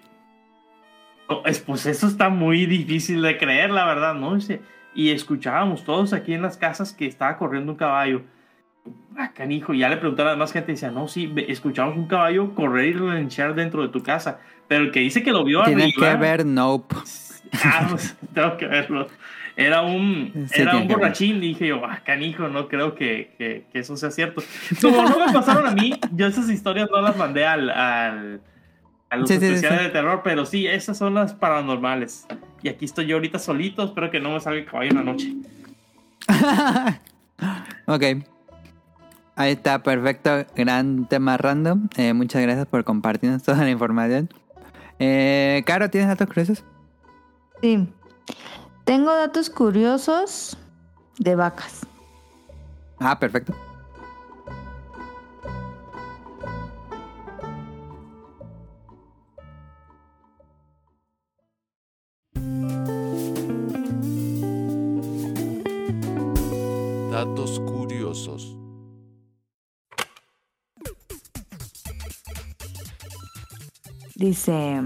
no, 1.30 1.44
es, 1.46 1.60
pues 1.60 1.86
eso 1.86 2.08
está 2.08 2.30
muy 2.30 2.66
difícil 2.66 3.22
de 3.22 3.38
creer, 3.38 3.72
la 3.72 3.86
verdad, 3.86 4.14
¿no? 4.14 4.36
Dice, 4.36 4.62
y 4.96 5.10
escuchábamos 5.12 5.84
todos 5.84 6.14
aquí 6.14 6.34
en 6.34 6.42
las 6.42 6.58
casas 6.58 6.94
que 6.94 7.06
estaba 7.06 7.38
corriendo 7.38 7.72
un 7.72 7.78
caballo. 7.78 8.22
Ah, 9.18 9.32
canijo, 9.34 9.74
y 9.74 9.80
ya 9.80 9.90
le 9.90 9.98
preguntaron 9.98 10.30
a 10.30 10.32
la 10.32 10.36
demás 10.38 10.52
gente, 10.54 10.72
decía, 10.72 10.90
no, 10.92 11.08
sí, 11.08 11.32
escuchamos 11.48 11.96
un 11.98 12.08
caballo 12.08 12.56
correr 12.56 12.88
y 12.88 12.94
relinchar 12.94 13.54
dentro 13.54 13.82
de 13.82 13.90
tu 13.90 14.02
casa. 14.02 14.40
Pero 14.68 14.86
el 14.86 14.92
que 14.92 15.02
dice 15.02 15.22
que 15.24 15.32
lo 15.32 15.44
vio 15.44 15.64
Tiene 15.64 15.84
arriba... 15.86 16.12
que 16.12 16.18
ver 16.18 16.46
Nope. 16.46 16.96
Ah, 17.64 17.88
pues, 17.90 18.16
tengo 18.34 18.58
que 18.58 18.68
verlo. 18.68 19.08
Era 19.56 19.82
un, 19.82 20.48
Sí, 20.52 20.62
era 20.62 20.78
un 20.78 20.88
borrachín. 20.88 21.42
Dije 21.42 21.68
yo, 21.68 21.84
ah, 21.84 22.00
canijo, 22.06 22.48
no 22.48 22.68
creo 22.68 22.94
que, 22.96 23.34
que- 23.38 23.66
que 23.74 23.80
eso 23.80 23.98
sea 23.98 24.12
cierto. 24.12 24.42
Como 24.82 25.04
no 25.04 25.26
me 25.26 25.34
pasaron 25.34 25.66
a 25.68 25.72
mí, 25.72 26.00
yo 26.14 26.28
esas 26.28 26.50
historias 26.50 26.90
no 26.92 27.02
las 27.02 27.18
mandé 27.18 27.46
al, 27.46 27.70
al- 27.72 28.42
a 29.10 29.18
los 29.18 29.28
Sí, 29.30 29.36
sí, 29.36 29.40
sí, 29.42 29.46
especiales 29.48 29.80
sí. 29.80 29.86
de 29.86 29.92
terror, 29.92 30.22
pero 30.24 30.46
sí, 30.46 30.68
esas 30.68 30.98
son 30.98 31.14
las 31.16 31.34
paranormales. 31.34 32.26
Y 32.62 32.70
aquí 32.70 32.86
estoy 32.86 33.08
yo 33.08 33.16
ahorita 33.18 33.40
solito, 33.40 33.84
espero 33.84 34.12
que 34.12 34.20
no 34.20 34.32
me 34.32 34.40
salga 34.40 34.60
el 34.60 34.66
caballo 34.66 34.92
en 34.92 34.98
la 34.98 35.04
noche. 35.04 35.34
ok. 37.88 38.04
Ahí 39.36 39.54
está, 39.54 39.82
perfecto. 39.82 40.46
Gran 40.56 41.08
tema 41.08 41.38
random. 41.38 41.88
Eh, 41.96 42.14
muchas 42.14 42.42
gracias 42.42 42.68
por 42.68 42.84
compartirnos 42.84 43.42
toda 43.42 43.60
la 43.64 43.70
información. 43.70 44.30
Eh, 45.00 45.64
Caro, 45.66 45.90
¿tienes 45.90 46.10
datos 46.10 46.28
curiosos? 46.28 46.64
Sí. 47.62 47.88
Tengo 48.84 49.14
datos 49.16 49.50
curiosos 49.50 50.58
de 51.20 51.36
vacas. 51.36 51.86
Ah, 53.00 53.18
perfecto. 53.18 53.56
Datos 67.20 67.60
curiosos. 67.60 68.56
Dice, 74.16 74.82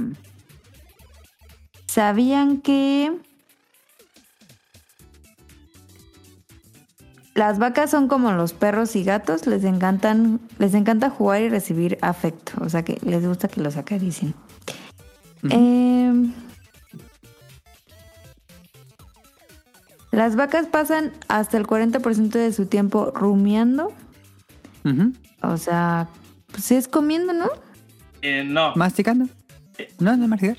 ¿sabían 1.85 2.61
que 2.61 3.15
las 7.35 7.59
vacas 7.59 7.91
son 7.91 8.07
como 8.07 8.31
los 8.31 8.53
perros 8.53 8.95
y 8.95 9.03
gatos? 9.03 9.45
Les 9.45 9.63
encantan, 9.63 10.39
les 10.57 10.73
encanta 10.73 11.11
jugar 11.11 11.43
y 11.43 11.49
recibir 11.49 11.99
afecto, 12.01 12.53
o 12.61 12.69
sea 12.69 12.83
que 12.83 12.97
les 13.03 13.23
gusta 13.23 13.47
que 13.47 13.61
los 13.61 13.77
acaricien. 13.77 14.33
Em, 15.51 16.33
las 20.13 20.35
vacas 20.35 20.67
pasan 20.67 21.11
hasta 21.27 21.57
el 21.57 21.65
40% 21.65 22.29
de 22.29 22.53
su 22.53 22.67
tiempo 22.67 23.11
rumiando, 23.15 23.91
o 25.41 25.57
sea, 25.57 26.07
pues 26.51 26.71
es 26.71 26.87
comiendo, 26.87 27.33
¿no? 27.33 27.49
Eh, 28.21 28.43
no, 28.45 28.75
¿Masticando? 28.75 29.25
No, 29.97 30.15
no 30.15 30.23
es 30.23 30.29
masticar. 30.29 30.57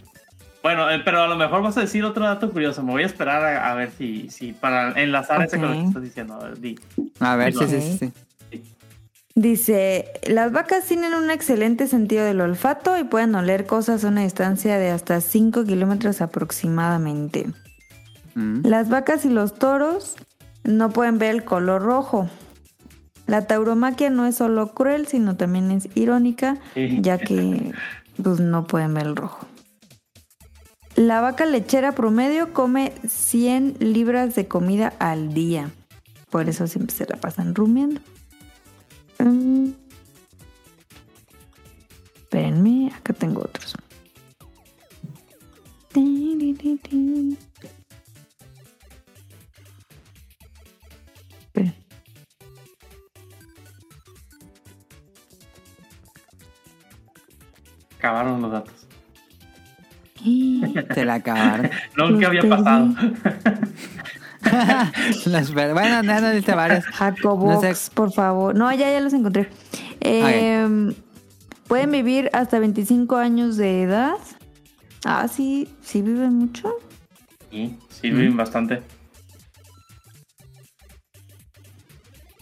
bueno, 0.60 0.90
eh, 0.90 1.00
pero 1.04 1.22
a 1.22 1.28
lo 1.28 1.36
mejor 1.36 1.62
vas 1.62 1.76
a 1.76 1.82
decir 1.82 2.04
otro 2.04 2.24
dato 2.24 2.50
curioso. 2.50 2.82
Me 2.82 2.90
voy 2.90 3.04
a 3.04 3.06
esperar 3.06 3.44
a, 3.44 3.70
a 3.70 3.74
ver 3.76 3.92
si, 3.96 4.28
si 4.28 4.52
para 4.52 4.90
enlazar 5.00 5.40
ese 5.42 5.56
con 5.56 5.68
lo 5.68 5.72
que 5.72 5.86
estás 5.86 6.02
diciendo. 6.02 6.34
A 6.34 6.48
ver, 6.48 6.58
di. 6.58 6.78
A 7.20 7.36
ver, 7.36 7.54
sí, 7.54 7.66
sí, 7.68 7.98
sí. 8.50 8.60
Dice, 9.36 10.12
las 10.26 10.50
vacas 10.50 10.84
tienen 10.84 11.14
un 11.14 11.30
excelente 11.30 11.86
sentido 11.86 12.24
del 12.24 12.40
olfato 12.40 12.98
y 12.98 13.04
pueden 13.04 13.36
oler 13.36 13.66
cosas 13.66 14.04
a 14.04 14.08
una 14.08 14.22
distancia 14.22 14.78
de 14.78 14.90
hasta 14.90 15.20
5 15.20 15.64
kilómetros 15.64 16.20
aproximadamente. 16.20 17.46
Mm. 18.34 18.66
Las 18.66 18.88
vacas 18.88 19.24
y 19.24 19.30
los 19.30 19.54
toros 19.54 20.16
no 20.64 20.90
pueden 20.90 21.18
ver 21.18 21.30
el 21.34 21.44
color 21.44 21.82
rojo. 21.82 22.28
La 23.26 23.46
tauromaquia 23.46 24.10
no 24.10 24.26
es 24.26 24.36
solo 24.36 24.74
cruel, 24.74 25.06
sino 25.06 25.36
también 25.36 25.70
es 25.70 25.88
irónica, 25.94 26.58
Sí. 26.74 26.98
ya 27.00 27.18
que 27.18 27.72
pues, 28.22 28.40
no 28.40 28.66
pueden 28.66 28.94
ver 28.94 29.06
el 29.06 29.16
rojo. 29.16 29.46
La 30.96 31.20
vaca 31.20 31.44
lechera 31.46 31.92
promedio 31.92 32.52
come 32.52 32.92
100 33.08 33.76
libras 33.80 34.34
de 34.34 34.46
comida 34.46 34.92
al 34.98 35.34
día. 35.34 35.70
Por 36.30 36.48
eso 36.48 36.66
siempre 36.66 36.94
se 36.94 37.06
la 37.06 37.16
pasan 37.16 37.54
rumiando. 37.54 38.00
Mm. 39.18 39.70
Espérenme, 42.22 42.92
acá 42.96 43.12
tengo 43.12 43.40
otros. 43.42 43.74
Acabaron 57.98 58.42
los 58.42 58.52
datos. 58.52 58.86
Se 60.94 61.04
la 61.04 61.14
acabaron. 61.14 61.70
Nunca 61.96 62.26
había 62.28 62.42
pasado. 62.48 62.88
Las 65.26 65.52
bueno, 65.52 66.02
no, 66.02 66.20
no 66.20 66.30
diste 66.30 66.54
varias. 66.54 66.84
Jacobox, 66.84 67.62
No 67.64 67.74
sé. 67.74 67.90
por 67.92 68.12
favor. 68.12 68.54
No, 68.54 68.70
ya, 68.72 68.90
ya 68.90 69.00
los 69.00 69.12
encontré. 69.14 69.48
Eh, 70.00 70.92
Pueden 71.66 71.90
vivir 71.90 72.28
hasta 72.34 72.58
25 72.58 73.16
años 73.16 73.56
de 73.56 73.82
edad. 73.82 74.16
Ah, 75.04 75.28
sí, 75.28 75.68
sí 75.80 76.02
viven 76.02 76.34
mucho. 76.34 76.74
Sí, 77.50 77.78
sirven 77.88 78.36
bastante. 78.36 78.82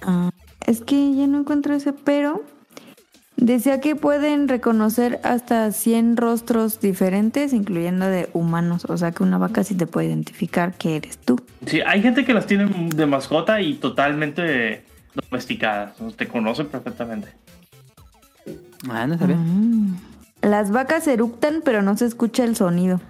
Ah, 0.03 0.31
es 0.67 0.81
que 0.81 1.15
ya 1.15 1.27
no 1.27 1.41
encuentro 1.41 1.75
ese, 1.75 1.93
pero 1.93 2.45
Decía 3.43 3.81
que 3.81 3.97
pueden 3.97 4.47
reconocer 4.47 5.19
hasta 5.25 5.73
100 5.73 6.17
rostros 6.17 6.81
diferentes, 6.81 7.53
incluyendo 7.53 8.07
de 8.07 8.29
humanos. 8.35 8.85
O 8.89 8.97
sea 8.97 9.11
que 9.11 9.25
una 9.25 9.37
vaca 9.37 9.65
sí 9.65 9.75
te 9.75 9.89
puede 9.89 10.07
identificar 10.07 10.75
que 10.75 10.95
eres 10.95 11.19
tú. 11.19 11.41
Sí, 11.67 11.81
hay 11.81 12.03
gente 12.03 12.25
que 12.25 12.35
las 12.35 12.47
tiene 12.47 12.71
de 12.95 13.05
mascota 13.05 13.61
y 13.61 13.75
totalmente 13.75 14.85
domesticadas. 15.29 15.95
Te 16.15 16.29
conocen 16.29 16.69
perfectamente. 16.69 17.31
Ah, 18.89 19.09
no 19.09 19.19
sabía. 19.19 19.35
Mm. 19.35 19.97
Las 20.43 20.71
vacas 20.71 21.09
eructan, 21.09 21.63
pero 21.65 21.83
no 21.83 21.97
se 21.97 22.07
escucha 22.07 22.45
el 22.45 22.55
sonido. 22.55 23.01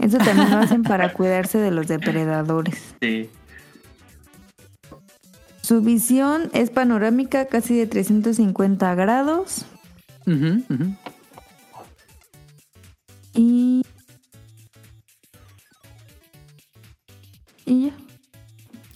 Eso 0.00 0.18
también 0.18 0.50
lo 0.50 0.58
hacen 0.58 0.82
para 0.82 1.12
cuidarse 1.12 1.58
de 1.58 1.70
los 1.70 1.86
depredadores. 1.86 2.94
Sí. 3.00 3.30
Su 5.68 5.82
visión 5.82 6.48
es 6.54 6.70
panorámica 6.70 7.44
casi 7.44 7.76
de 7.76 7.86
350 7.86 8.94
grados. 8.94 9.66
Y. 13.34 13.82
Y 17.66 17.84
ya. 17.84 17.92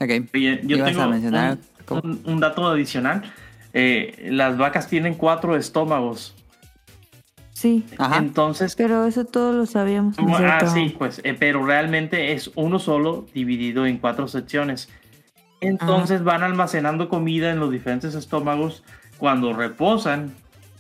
Ok. 0.01 0.29
Oye, 0.35 0.61
yo 0.65 0.79
Ibas 0.79 0.89
tengo 0.89 1.03
a 1.03 1.09
mencionar 1.09 1.53
un, 1.59 1.85
cómo- 1.85 2.01
un- 2.05 2.23
un 2.25 2.41
dato 2.41 2.67
adicional. 2.67 3.23
Eh, 3.75 4.29
las 4.31 4.57
vacas 4.57 4.89
tienen 4.89 5.13
cuatro 5.13 5.57
estómagos. 5.57 6.35
Sí. 7.53 7.85
Ajá. 7.99 8.17
Entonces, 8.17 8.75
Pero 8.77 9.05
eso 9.05 9.27
todos 9.27 9.55
lo 9.55 9.67
sabíamos. 9.67 10.17
¿no 10.19 10.39
es 10.39 10.43
ah, 10.43 10.59
cierto? 10.61 10.75
sí, 10.75 10.95
pues, 10.99 11.21
eh, 11.23 11.35
pero 11.39 11.67
realmente 11.67 12.33
es 12.33 12.51
uno 12.55 12.79
solo 12.79 13.27
dividido 13.35 13.85
en 13.85 13.99
cuatro 13.99 14.27
secciones. 14.27 14.89
Entonces 15.63 16.23
van 16.25 16.43
almacenando 16.43 17.09
comida 17.09 17.51
en 17.51 17.61
los 17.61 17.71
diferentes 17.71 18.15
estómagos. 18.15 18.83
Cuando 19.19 19.53
reposan, 19.53 20.35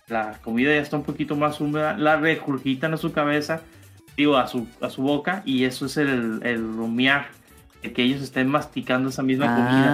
la 0.08 0.32
comida 0.42 0.70
ya 0.74 0.80
está 0.82 0.96
un 0.96 1.04
poquito 1.04 1.36
más 1.36 1.60
húmeda, 1.60 1.96
la 1.96 2.16
regurgitan 2.16 2.92
a 2.92 2.96
su 2.96 3.12
cabeza, 3.12 3.60
digo, 4.16 4.36
a 4.36 4.46
su, 4.48 4.66
a 4.80 4.90
su 4.90 5.02
boca, 5.02 5.42
y 5.44 5.64
eso 5.64 5.86
es 5.86 5.96
el, 5.96 6.40
el 6.42 6.58
rumiar, 6.76 7.28
de 7.82 7.92
que 7.92 8.02
ellos 8.02 8.20
estén 8.22 8.48
masticando 8.48 9.08
esa 9.10 9.22
misma 9.22 9.54
comida. 9.54 9.86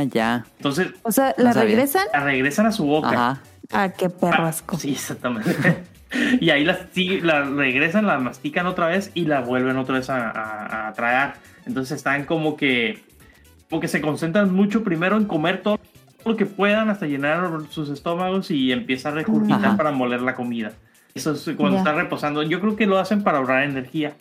Ah, 0.00 0.04
ya. 0.10 0.44
Entonces, 0.58 0.88
O 1.02 1.10
sea, 1.12 1.34
¿la 1.38 1.52
regresan? 1.52 2.06
la 2.12 2.20
regresan 2.24 2.66
a 2.66 2.72
su 2.72 2.84
boca. 2.84 3.08
Ajá. 3.08 3.40
Ah, 3.72 3.88
qué 3.88 4.10
perro 4.10 4.44
Ah, 4.44 4.48
asco. 4.48 4.78
Sí, 4.78 4.92
exactamente. 4.92 5.54
y 6.40 6.50
ahí 6.50 6.64
las 6.64 6.80
sí, 6.92 7.20
la 7.20 7.42
regresan, 7.44 8.06
la 8.06 8.18
mastican 8.18 8.66
otra 8.66 8.86
vez 8.88 9.10
y 9.14 9.24
la 9.24 9.40
vuelven 9.40 9.78
otra 9.78 9.96
vez 9.96 10.10
a, 10.10 10.30
a- 10.30 10.88
a 10.88 10.92
tragar. 10.92 11.34
Entonces 11.66 11.96
están 11.96 12.24
como 12.26 12.56
que, 12.56 13.02
como 13.74 13.80
que 13.80 13.88
se 13.88 14.00
concentran 14.00 14.54
mucho 14.54 14.84
primero 14.84 15.16
en 15.16 15.24
comer 15.24 15.60
todo 15.60 15.80
lo 16.24 16.36
que 16.36 16.46
puedan 16.46 16.90
hasta 16.90 17.06
llenar 17.06 17.50
sus 17.70 17.88
estómagos 17.88 18.52
y 18.52 18.70
empieza 18.70 19.08
a 19.08 19.12
regurgitar 19.12 19.76
para 19.76 19.90
moler 19.90 20.22
la 20.22 20.36
comida. 20.36 20.70
Eso 21.12 21.32
es 21.32 21.42
cuando 21.56 21.72
Ya. 21.72 21.78
está 21.78 21.92
reposando. 21.92 22.44
Yo 22.44 22.60
creo 22.60 22.76
que 22.76 22.86
lo 22.86 23.00
hacen 23.00 23.24
para 23.24 23.38
ahorrar 23.38 23.64
energía. 23.64 24.14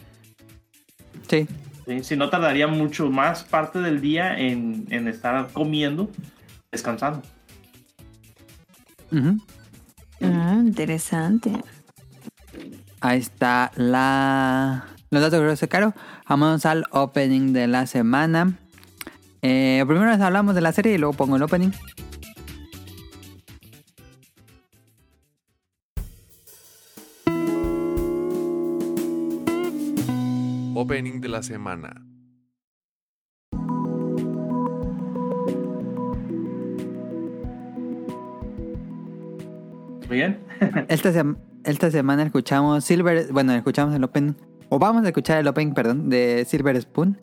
Sí. 1.29 1.47
¿sí? 1.85 2.03
Si 2.03 2.17
no, 2.17 2.31
tardaría 2.31 2.65
mucho 2.65 3.11
más 3.11 3.43
parte 3.43 3.77
del 3.77 4.01
día 4.01 4.35
en, 4.39 4.87
en 4.89 5.07
estar 5.07 5.47
comiendo, 5.53 6.09
descansando. 6.71 7.21
Ujú. 9.11 9.37
Ah, 10.19 10.57
interesante. 10.63 11.51
Ahí 13.01 13.19
está 13.19 13.71
la... 13.75 14.85
los 15.11 15.21
datos 15.21 15.59
de 15.59 15.67
Caro. 15.67 15.93
Vamos 16.27 16.65
al 16.65 16.85
opening 16.89 17.53
de 17.53 17.67
la 17.67 17.85
semana. 17.85 18.57
Eh, 19.43 19.83
primero 19.85 20.09
les 20.09 20.21
hablamos 20.21 20.55
de 20.55 20.61
la 20.61 20.71
serie 20.71 20.93
y 20.93 20.97
luego 20.97 21.13
pongo 21.13 21.35
el 21.35 21.43
opening. 21.43 21.71
Opening 30.75 31.21
de 31.21 31.29
la 31.29 31.43
semana. 31.43 31.93
¿Muy 40.07 40.17
bien? 40.17 40.39
Esta, 40.89 41.11
sem- 41.11 41.37
esta 41.63 41.89
semana 41.91 42.23
escuchamos 42.23 42.83
Silver... 42.83 43.31
Bueno, 43.31 43.53
escuchamos 43.53 43.95
el 43.95 44.03
opening. 44.03 44.33
O 44.69 44.79
vamos 44.79 45.03
a 45.05 45.07
escuchar 45.07 45.39
el 45.39 45.47
opening, 45.47 45.73
perdón, 45.73 46.09
de 46.09 46.45
Silver 46.45 46.79
Spoon. 46.81 47.17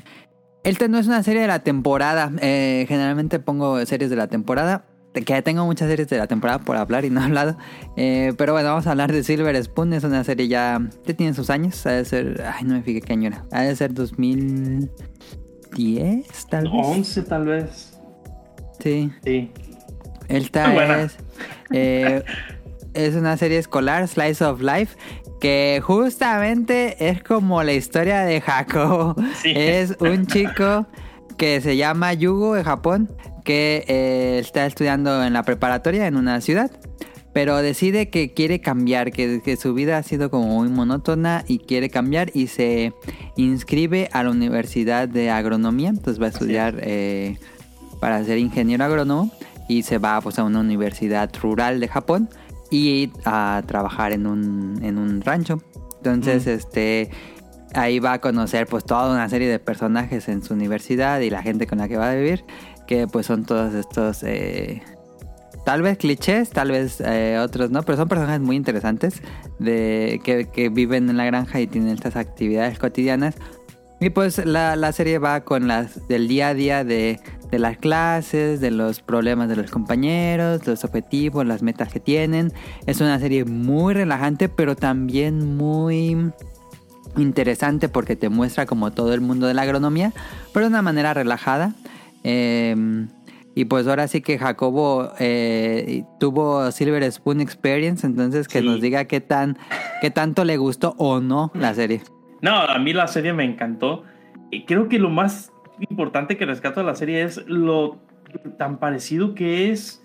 Esta 0.62 0.88
no 0.88 0.98
es 0.98 1.06
una 1.06 1.22
serie 1.22 1.40
de 1.42 1.48
la 1.48 1.60
temporada. 1.60 2.32
Eh, 2.40 2.84
generalmente 2.88 3.38
pongo 3.38 3.84
series 3.86 4.10
de 4.10 4.16
la 4.16 4.26
temporada. 4.28 4.84
Que 5.12 5.42
tengo 5.42 5.66
muchas 5.66 5.88
series 5.88 6.08
de 6.08 6.18
la 6.18 6.28
temporada 6.28 6.60
por 6.60 6.76
hablar 6.76 7.04
y 7.04 7.10
no 7.10 7.20
he 7.20 7.24
hablado. 7.24 7.58
Eh, 7.96 8.32
pero 8.36 8.52
bueno, 8.52 8.68
vamos 8.68 8.86
a 8.86 8.92
hablar 8.92 9.10
de 9.10 9.24
Silver 9.24 9.60
Spoon. 9.62 9.92
Es 9.92 10.04
una 10.04 10.22
serie 10.22 10.46
ya... 10.48 10.80
Ya 11.06 11.14
tiene 11.14 11.34
sus 11.34 11.50
años. 11.50 11.84
Ha 11.86 11.92
de 11.92 12.04
ser... 12.04 12.44
Ay, 12.46 12.64
no 12.64 12.74
me 12.74 12.82
fijé 12.82 13.00
qué 13.00 13.14
año 13.14 13.28
era. 13.28 13.44
Ha 13.50 13.62
de 13.62 13.74
ser 13.74 13.94
2010, 13.94 16.46
tal 16.48 16.64
vez. 16.64 16.72
11 16.74 17.22
tal 17.22 17.46
vez. 17.46 17.98
Sí. 18.78 19.10
Sí. 19.24 19.50
Esta 20.28 21.00
es, 21.02 21.16
eh, 21.72 22.22
es 22.94 23.14
una 23.14 23.36
serie 23.36 23.58
escolar, 23.58 24.06
Slice 24.06 24.44
of 24.44 24.60
Life, 24.60 24.96
que 25.40 25.80
justamente 25.82 27.08
es 27.08 27.22
como 27.22 27.62
la 27.62 27.72
historia 27.72 28.20
de 28.20 28.40
Jacobo. 28.40 29.16
Sí. 29.42 29.52
Es 29.56 29.96
un 29.98 30.26
chico 30.26 30.86
que 31.36 31.60
se 31.62 31.76
llama 31.76 32.12
Yugo 32.12 32.54
de 32.54 32.62
Japón, 32.62 33.10
que 33.44 33.84
eh, 33.88 34.38
está 34.38 34.66
estudiando 34.66 35.24
en 35.24 35.32
la 35.32 35.42
preparatoria 35.42 36.06
en 36.06 36.16
una 36.16 36.40
ciudad. 36.40 36.70
Pero 37.32 37.56
decide 37.58 38.10
que 38.10 38.34
quiere 38.34 38.60
cambiar, 38.60 39.12
que, 39.12 39.40
que 39.42 39.56
su 39.56 39.72
vida 39.72 39.96
ha 39.96 40.02
sido 40.02 40.30
como 40.30 40.46
muy 40.46 40.68
monótona 40.68 41.44
y 41.46 41.60
quiere 41.60 41.88
cambiar 41.88 42.30
y 42.34 42.48
se 42.48 42.92
inscribe 43.36 44.08
a 44.12 44.24
la 44.24 44.30
Universidad 44.30 45.08
de 45.08 45.30
Agronomía. 45.30 45.90
Entonces 45.90 46.20
va 46.20 46.26
a 46.26 46.30
estudiar 46.30 46.80
eh, 46.82 47.38
para 48.00 48.22
ser 48.24 48.38
ingeniero 48.38 48.84
agrónomo 48.84 49.30
y 49.68 49.84
se 49.84 49.98
va 49.98 50.20
pues, 50.20 50.38
a 50.40 50.44
una 50.44 50.60
universidad 50.60 51.30
rural 51.40 51.78
de 51.78 51.86
Japón 51.86 52.28
y 52.70 53.10
a 53.24 53.62
trabajar 53.66 54.12
en 54.12 54.26
un, 54.26 54.80
en 54.82 54.98
un 54.98 55.20
rancho. 55.20 55.62
Entonces, 55.98 56.46
este 56.46 57.10
ahí 57.74 57.98
va 57.98 58.14
a 58.14 58.20
conocer 58.20 58.66
pues 58.66 58.84
toda 58.84 59.12
una 59.12 59.28
serie 59.28 59.48
de 59.48 59.58
personajes 59.58 60.28
en 60.28 60.42
su 60.42 60.54
universidad 60.54 61.20
y 61.20 61.30
la 61.30 61.42
gente 61.42 61.66
con 61.66 61.78
la 61.78 61.88
que 61.88 61.96
va 61.96 62.10
a 62.10 62.14
vivir, 62.14 62.44
que 62.86 63.06
pues 63.06 63.26
son 63.26 63.44
todos 63.44 63.74
estos 63.74 64.22
eh, 64.24 64.82
tal 65.64 65.82
vez 65.82 65.98
clichés, 65.98 66.50
tal 66.50 66.70
vez 66.70 67.00
eh, 67.00 67.38
otros 67.40 67.70
no, 67.70 67.82
pero 67.82 67.98
son 67.98 68.08
personajes 68.08 68.40
muy 68.40 68.56
interesantes 68.56 69.22
de 69.58 70.20
que, 70.24 70.46
que 70.46 70.68
viven 70.68 71.08
en 71.10 71.16
la 71.16 71.24
granja 71.24 71.60
y 71.60 71.66
tienen 71.66 71.94
estas 71.94 72.16
actividades 72.16 72.78
cotidianas. 72.78 73.36
Y 74.00 74.10
pues 74.10 74.44
la, 74.46 74.76
la 74.76 74.92
serie 74.92 75.18
va 75.18 75.42
con 75.42 75.68
las 75.68 76.08
del 76.08 76.26
día 76.26 76.48
a 76.48 76.54
día 76.54 76.84
de, 76.84 77.20
de 77.50 77.58
las 77.58 77.76
clases, 77.76 78.60
de 78.60 78.70
los 78.70 79.02
problemas 79.02 79.48
de 79.50 79.56
los 79.56 79.70
compañeros, 79.70 80.66
los 80.66 80.84
objetivos, 80.84 81.44
las 81.46 81.62
metas 81.62 81.92
que 81.92 82.00
tienen. 82.00 82.50
Es 82.86 83.02
una 83.02 83.18
serie 83.18 83.44
muy 83.44 83.92
relajante, 83.92 84.48
pero 84.48 84.74
también 84.74 85.56
muy 85.58 86.32
interesante 87.18 87.88
porque 87.90 88.16
te 88.16 88.30
muestra 88.30 88.64
como 88.66 88.90
todo 88.92 89.12
el 89.12 89.20
mundo 89.20 89.46
de 89.46 89.52
la 89.54 89.62
agronomía, 89.62 90.12
pero 90.54 90.64
de 90.66 90.70
una 90.70 90.82
manera 90.82 91.12
relajada. 91.12 91.74
Eh, 92.24 93.06
y 93.54 93.64
pues 93.66 93.86
ahora 93.86 94.08
sí 94.08 94.22
que 94.22 94.38
Jacobo 94.38 95.10
eh, 95.18 96.04
tuvo 96.18 96.70
Silver 96.70 97.10
Spoon 97.12 97.40
Experience, 97.42 98.06
entonces 98.06 98.48
que 98.48 98.60
Sí. 98.60 98.64
nos 98.66 98.80
diga 98.80 99.04
qué 99.04 99.20
tan 99.20 99.58
qué 100.00 100.10
tanto 100.10 100.44
le 100.44 100.56
gustó 100.56 100.94
o 100.98 101.20
no 101.20 101.50
la 101.52 101.74
serie. 101.74 102.00
No, 102.42 102.54
a 102.60 102.78
mí 102.78 102.92
la 102.92 103.06
serie 103.08 103.32
me 103.32 103.44
encantó. 103.44 104.04
Y 104.50 104.64
creo 104.64 104.88
que 104.88 104.98
lo 104.98 105.10
más 105.10 105.52
importante 105.88 106.36
que 106.36 106.46
rescato 106.46 106.80
de 106.80 106.86
la 106.86 106.94
serie 106.94 107.22
es 107.22 107.44
lo 107.46 107.98
tan 108.58 108.78
parecido 108.78 109.34
que 109.34 109.70
es 109.70 110.04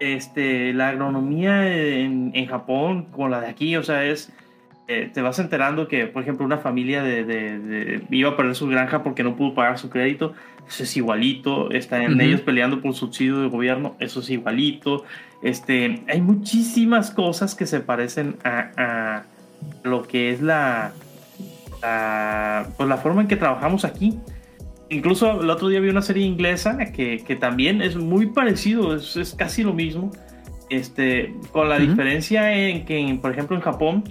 este, 0.00 0.72
la 0.72 0.88
agronomía 0.90 1.66
en, 2.00 2.30
en 2.34 2.46
Japón 2.46 3.06
con 3.06 3.30
la 3.30 3.40
de 3.40 3.48
aquí. 3.48 3.76
O 3.76 3.82
sea, 3.82 4.04
es. 4.04 4.32
eh, 4.88 5.10
te 5.12 5.20
vas 5.22 5.38
enterando 5.38 5.86
que, 5.88 6.06
por 6.06 6.22
ejemplo, 6.22 6.46
una 6.46 6.58
familia 6.58 7.02
de, 7.02 7.24
de- 7.24 7.58
de- 7.58 8.02
iba 8.10 8.30
a 8.30 8.36
perder 8.36 8.54
su 8.54 8.66
granja 8.68 9.02
porque 9.02 9.22
no 9.22 9.36
pudo 9.36 9.54
pagar 9.54 9.78
su 9.78 9.90
crédito. 9.90 10.32
Eso 10.66 10.82
es 10.82 10.96
igualito. 10.96 11.70
Están 11.70 12.20
ellos 12.20 12.40
peleando 12.42 12.80
por 12.80 12.94
subsidio 12.94 13.38
de 13.40 13.48
gobierno. 13.48 13.96
Eso 14.00 14.20
es 14.20 14.30
igualito. 14.30 15.04
Este, 15.42 16.02
hay 16.08 16.20
muchísimas 16.20 17.10
cosas 17.10 17.54
que 17.54 17.66
se 17.66 17.80
parecen 17.80 18.36
a, 18.44 18.70
a 18.76 19.22
lo 19.82 20.02
que 20.02 20.30
es 20.30 20.42
la, 20.42 20.92
la, 21.82 22.68
pues 22.76 22.88
la 22.88 22.96
forma 22.96 23.22
en 23.22 23.28
que 23.28 23.36
trabajamos 23.36 23.84
aquí. 23.84 24.18
Incluso 24.90 25.42
el 25.42 25.50
otro 25.50 25.68
día 25.68 25.80
vi 25.80 25.88
una 25.90 26.02
serie 26.02 26.24
inglesa 26.24 26.78
que, 26.92 27.22
que 27.26 27.36
también 27.36 27.82
es 27.82 27.96
muy 27.96 28.26
parecido, 28.26 28.94
es, 28.94 29.16
es 29.16 29.34
casi 29.34 29.62
lo 29.62 29.74
mismo, 29.74 30.10
este, 30.70 31.34
con 31.52 31.68
la 31.68 31.76
Ujú. 31.76 31.86
diferencia 31.86 32.52
en 32.54 32.84
que, 32.86 33.18
por 33.20 33.32
ejemplo, 33.32 33.54
en 33.56 33.62
Japón, 33.62 34.04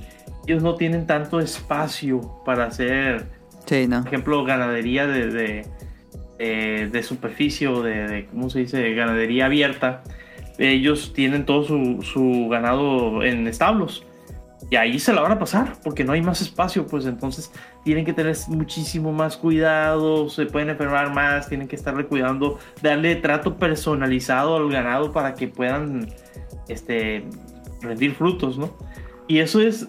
ellos 0.48 0.64
no 0.64 0.76
tienen 0.76 1.06
tanto 1.08 1.40
espacio 1.40 2.22
para 2.46 2.66
hacer, 2.66 3.26
Sí, 3.66 3.88
no. 3.88 4.00
por 4.00 4.08
ejemplo, 4.08 4.44
ganadería 4.46 5.08
de, 5.08 5.28
de, 5.28 5.66
de- 6.40 6.90
de 6.92 7.04
superficie 7.04 7.68
o 7.68 7.82
de, 7.82 8.08
de, 8.08 8.26
¿cómo 8.28 8.50
se 8.52 8.60
dice?, 8.60 8.94
ganadería 8.94 9.48
abierta. 9.48 10.04
ellos 10.60 11.12
tienen 11.14 11.46
todo 11.46 11.64
su, 11.64 12.02
su 12.04 12.48
ganado 12.50 13.24
en 13.24 13.46
establos. 13.48 14.06
Y 14.70 14.76
ahí 14.76 15.00
se 15.00 15.14
la 15.14 15.22
van 15.22 15.32
a 15.32 15.40
pasar 15.40 15.76
porque 15.84 16.04
no 16.04 16.12
hay 16.12 16.22
más 16.22 16.42
espacio, 16.42 16.86
pues 16.88 17.06
entonces 17.06 17.54
tienen 17.86 18.04
que 18.04 18.12
tener 18.12 18.36
muchísimo 18.50 19.14
más 19.14 19.38
cuidado, 19.38 20.30
se 20.30 20.46
pueden 20.46 20.70
enfermar 20.70 21.14
más, 21.14 21.48
tienen 21.48 21.70
que 21.70 21.78
estarle 21.78 22.06
cuidando, 22.06 22.60
darle 22.82 23.16
trato 23.16 23.56
personalizado 23.56 24.58
al 24.58 24.70
ganado 24.70 25.14
para 25.14 25.36
que 25.36 25.48
puedan 25.48 26.08
este, 26.68 27.24
rendir 27.82 28.14
frutos, 28.14 28.58
¿no? 28.58 28.76
Y 29.28 29.40
eso 29.40 29.62
es 29.62 29.88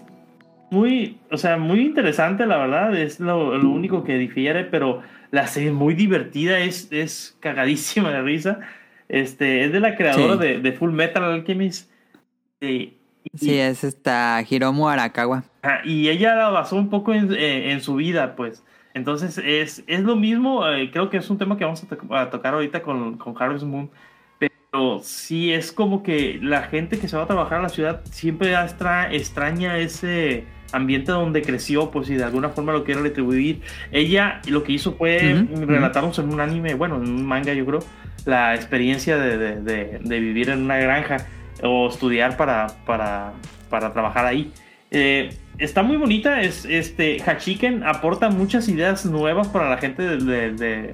muy, 0.71 1.17
o 1.29 1.37
sea, 1.37 1.57
muy 1.57 1.81
interesante, 1.81 2.45
la 2.45 2.57
verdad, 2.57 2.95
es 2.95 3.19
lo, 3.19 3.57
lo 3.57 3.69
único 3.69 4.03
que 4.05 4.17
difiere, 4.17 4.63
pero 4.63 5.01
la 5.31 5.47
serie 5.47 5.69
es 5.69 5.75
muy 5.75 5.93
divertida, 5.93 6.59
es, 6.59 6.87
es 6.91 7.35
cagadísima 7.41 8.11
de 8.11 8.21
risa. 8.21 8.59
Este, 9.09 9.65
es 9.65 9.73
de 9.73 9.79
la 9.79 9.95
creadora 9.95 10.33
Sí. 10.35 10.39
de, 10.39 10.59
de 10.59 10.71
Full 10.71 10.91
Metal 10.91 11.23
Alchemist. 11.23 11.89
Eh, 12.61 12.93
Sí, 13.35 13.57
es 13.59 13.83
esta 13.83 14.43
Hiromu 14.49 14.87
Arakawa. 14.87 15.43
Ajá, 15.61 15.81
y 15.85 16.09
ella 16.09 16.35
la 16.35 16.49
basó 16.49 16.75
un 16.75 16.89
poco 16.89 17.13
en, 17.13 17.33
eh, 17.33 17.71
en 17.71 17.81
su 17.81 17.95
vida, 17.95 18.35
pues. 18.35 18.63
Entonces 18.93 19.37
es, 19.37 19.83
es 19.87 19.99
lo 20.01 20.15
mismo, 20.15 20.67
eh, 20.67 20.89
creo 20.91 21.09
que 21.09 21.17
es 21.17 21.29
un 21.29 21.37
tema 21.37 21.57
que 21.57 21.63
vamos 21.65 21.83
a, 21.83 21.87
to- 21.87 22.15
a 22.15 22.29
tocar 22.29 22.53
ahorita 22.53 22.81
con, 22.81 23.17
con 23.17 23.35
Harvest 23.41 23.65
Moon, 23.65 23.89
pero 24.39 24.99
sí 25.03 25.53
es 25.53 25.71
como 25.71 26.01
que 26.01 26.39
la 26.41 26.63
gente 26.63 26.97
que 26.99 27.07
se 27.07 27.17
va 27.17 27.23
a 27.23 27.27
trabajar 27.27 27.59
a 27.59 27.63
la 27.63 27.69
ciudad 27.69 28.01
siempre 28.05 28.53
extra, 28.53 29.13
extraña 29.13 29.77
ese 29.77 30.45
ambiente 30.71 31.11
donde 31.11 31.41
creció, 31.41 31.91
pues 31.91 32.09
y 32.09 32.15
de 32.15 32.23
alguna 32.23 32.49
forma 32.49 32.71
lo 32.73 32.83
quiere 32.83 33.01
retribuir. 33.01 33.61
Ella 33.91 34.41
lo 34.47 34.63
que 34.63 34.71
hizo 34.73 34.93
fue 34.93 35.33
Ujú, 35.43 35.53
ujú. 35.55 35.65
relatarnos 35.65 36.17
en 36.19 36.31
un 36.33 36.39
anime, 36.39 36.73
bueno, 36.75 36.95
en 36.95 37.03
un 37.03 37.25
manga 37.25 37.53
yo 37.53 37.65
creo, 37.65 37.79
la 38.25 38.55
experiencia 38.55 39.17
de, 39.17 39.37
de- 39.37 39.61
de- 39.61 39.99
de 39.99 40.19
vivir 40.19 40.49
en 40.49 40.63
una 40.63 40.77
granja 40.77 41.17
o 41.63 41.87
estudiar 41.89 42.37
para, 42.37 42.67
para, 42.85 43.33
para 43.69 43.91
trabajar 43.93 44.25
ahí. 44.25 44.51
Eh, 44.91 45.29
está 45.57 45.83
muy 45.83 45.97
bonita, 45.97 46.41
es, 46.41 46.65
este, 46.65 47.21
Hachiken 47.25 47.83
aporta 47.83 48.29
muchas 48.29 48.67
ideas 48.69 49.05
nuevas 49.05 49.47
para 49.49 49.69
la 49.69 49.77
gente 49.77 50.01
de, 50.03 50.17
de- 50.17 50.51
de- 50.53 50.93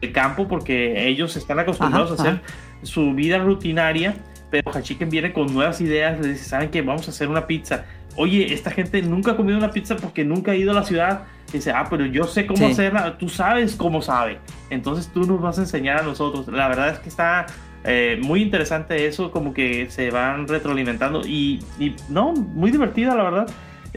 del 0.00 0.12
campo 0.12 0.48
porque 0.48 1.08
ellos 1.08 1.36
están 1.36 1.58
acostumbrados 1.58 2.12
Ajá, 2.12 2.22
a 2.22 2.30
hacer 2.32 2.40
su 2.82 3.14
vida 3.14 3.38
rutinaria, 3.38 4.14
pero 4.50 4.70
Hachiken 4.74 5.08
viene 5.08 5.32
con 5.32 5.52
nuevas 5.52 5.80
ideas, 5.80 6.18
les 6.20 6.32
dice, 6.34 6.44
¿saben 6.44 6.70
qué? 6.70 6.82
Vamos 6.82 7.06
a 7.08 7.10
hacer 7.10 7.28
una 7.28 7.46
pizza. 7.46 7.84
Oye, 8.16 8.52
esta 8.52 8.70
gente 8.70 9.00
nunca 9.00 9.30
ha 9.32 9.36
comido 9.36 9.56
una 9.56 9.70
pizza 9.70 9.96
porque 9.96 10.24
nunca 10.24 10.52
ha 10.52 10.54
ido 10.54 10.72
a 10.72 10.74
la 10.74 10.82
ciudad. 10.84 11.22
Dice, 11.52 11.70
ah, 11.72 11.86
pero 11.88 12.04
yo 12.04 12.24
sé 12.24 12.46
cómo 12.46 12.66
Sí. 12.66 12.72
hacerla, 12.72 13.16
tú 13.16 13.28
sabes 13.30 13.74
cómo 13.76 14.02
sabe. 14.02 14.38
Entonces 14.70 15.10
tú 15.12 15.20
nos 15.24 15.40
vas 15.40 15.58
a 15.58 15.62
enseñar 15.62 15.98
a 16.00 16.02
nosotros. 16.02 16.46
La 16.48 16.68
verdad 16.68 16.88
es 16.90 16.98
que 16.98 17.08
está 17.08 17.46
eh, 17.84 18.18
muy 18.22 18.42
interesante 18.42 19.06
eso, 19.06 19.30
como 19.30 19.52
que 19.54 19.90
se 19.90 20.10
van 20.10 20.46
retroalimentando 20.48 21.22
y, 21.26 21.60
y 21.78 21.94
no, 22.08 22.32
muy 22.32 22.70
divertida 22.70 23.14
la 23.14 23.22
verdad. 23.24 23.46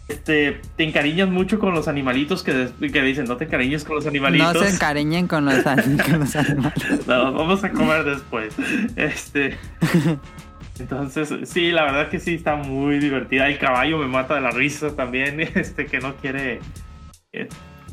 Este, 0.09 0.59
te 0.75 0.83
encariñas 0.83 1.29
mucho 1.29 1.57
con 1.57 1.73
los 1.73 1.87
animalitos 1.87 2.43
que, 2.43 2.67
que 2.91 3.01
dicen, 3.01 3.25
no 3.25 3.37
te 3.37 3.45
encariñes 3.45 3.85
con 3.85 3.95
los 3.95 4.05
animalitos. 4.05 4.53
No 4.53 4.61
se 4.61 4.69
encariñen 4.75 5.27
con 5.27 5.45
los, 5.45 5.63
con 5.63 6.19
los 6.19 6.35
animales. 6.35 7.07
No, 7.07 7.31
vamos 7.31 7.63
a 7.63 7.71
comer 7.71 8.03
después. 8.03 8.53
Este. 8.97 9.57
Entonces, 10.79 11.33
sí, 11.45 11.71
la 11.71 11.83
verdad 11.83 12.09
que 12.09 12.19
sí 12.19 12.35
está 12.35 12.55
muy 12.57 12.99
divertida. 12.99 13.47
El 13.47 13.57
caballo 13.57 13.97
me 13.97 14.07
mata 14.07 14.35
de 14.35 14.41
la 14.41 14.51
risa 14.51 14.93
también. 14.95 15.39
Este, 15.39 15.85
que 15.85 15.99
no 15.99 16.15
quiere. 16.17 16.59
eh, 17.31 17.47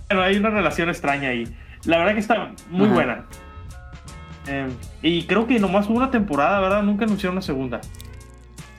Bueno, 0.09 0.23
hay 0.23 0.37
una 0.37 0.51
relación 0.51 0.89
extraña 0.89 1.29
ahí. 1.29 1.47
La 1.85 1.99
verdad 1.99 2.15
que 2.15 2.21
está 2.21 2.51
muy 2.71 2.87
Ajá. 2.87 2.95
buena. 2.95 3.25
Eh, 4.47 4.69
y 5.03 5.25
creo 5.25 5.47
que 5.47 5.59
nomás 5.59 5.89
hubo 5.89 5.97
una 5.97 6.11
temporada, 6.11 6.61
¿verdad? 6.61 6.83
Nunca 6.83 7.05
anunciaron 7.05 7.37
una 7.37 7.43
segunda. 7.43 7.81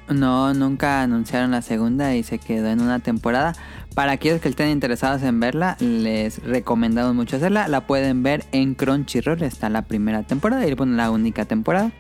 No, 0.09 0.53
nunca 0.53 1.01
anunciaron 1.01 1.51
la 1.51 1.61
segunda 1.61 2.15
y 2.15 2.23
se 2.23 2.37
quedó 2.37 2.67
en 2.67 2.81
una 2.81 2.99
temporada. 2.99 3.53
Para 3.95 4.13
aquellos 4.13 4.41
que 4.41 4.49
estén 4.49 4.69
interesados 4.69 5.21
en 5.23 5.39
verla, 5.39 5.77
les 5.79 6.43
recomendamos 6.43 7.15
mucho 7.15 7.37
hacerla. 7.37 7.67
La 7.67 7.87
pueden 7.87 8.23
ver 8.23 8.43
en 8.51 8.73
Crunchyroll, 8.73 9.43
está 9.43 9.69
la 9.69 9.83
primera 9.83 10.23
temporada 10.23 10.65
y 10.67 10.73
bueno, 10.73 10.95
la 10.95 11.11
única 11.11 11.45
temporada. 11.45 11.91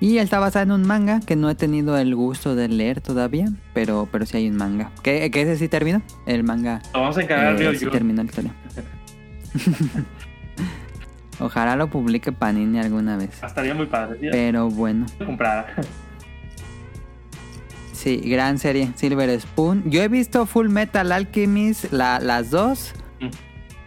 Y 0.00 0.18
está 0.18 0.38
basada 0.38 0.62
en 0.62 0.70
un 0.70 0.86
manga 0.86 1.20
que 1.20 1.34
no 1.34 1.50
he 1.50 1.56
tenido 1.56 1.98
el 1.98 2.14
gusto 2.14 2.54
de 2.54 2.68
leer 2.68 3.00
todavía, 3.00 3.48
pero, 3.74 4.08
pero 4.12 4.26
sí 4.26 4.36
hay 4.36 4.48
un 4.48 4.56
manga. 4.56 4.92
Que, 5.02 5.30
que 5.30 5.42
ese 5.42 5.56
sí 5.56 5.68
terminó, 5.68 6.02
el 6.26 6.44
manga 6.44 6.80
Lo 6.94 7.00
vamos 7.00 7.18
a 7.18 7.22
encargar 7.22 7.60
eh, 7.60 7.76
sí 7.76 7.86
terminó 7.86 8.22
la 8.22 8.28
historia. 8.28 8.54
Ojalá 11.40 11.76
lo 11.76 11.88
publique 11.88 12.32
Panini 12.32 12.78
alguna 12.80 13.16
vez. 13.16 13.42
Estaría 13.42 13.74
muy 13.74 13.86
padre. 13.86 14.18
¿sí? 14.20 14.28
Pero 14.30 14.68
bueno. 14.70 15.06
Comprar. 15.24 15.66
Sí, 17.92 18.16
gran 18.18 18.58
serie, 18.58 18.90
Silver 18.94 19.40
Spoon. 19.40 19.90
Yo 19.90 20.02
he 20.02 20.08
visto 20.08 20.46
Full 20.46 20.68
Metal 20.68 21.10
Alchemist, 21.12 21.92
la- 21.92 22.20
las 22.20 22.50
dos. 22.50 22.92
Mm. 23.20 23.26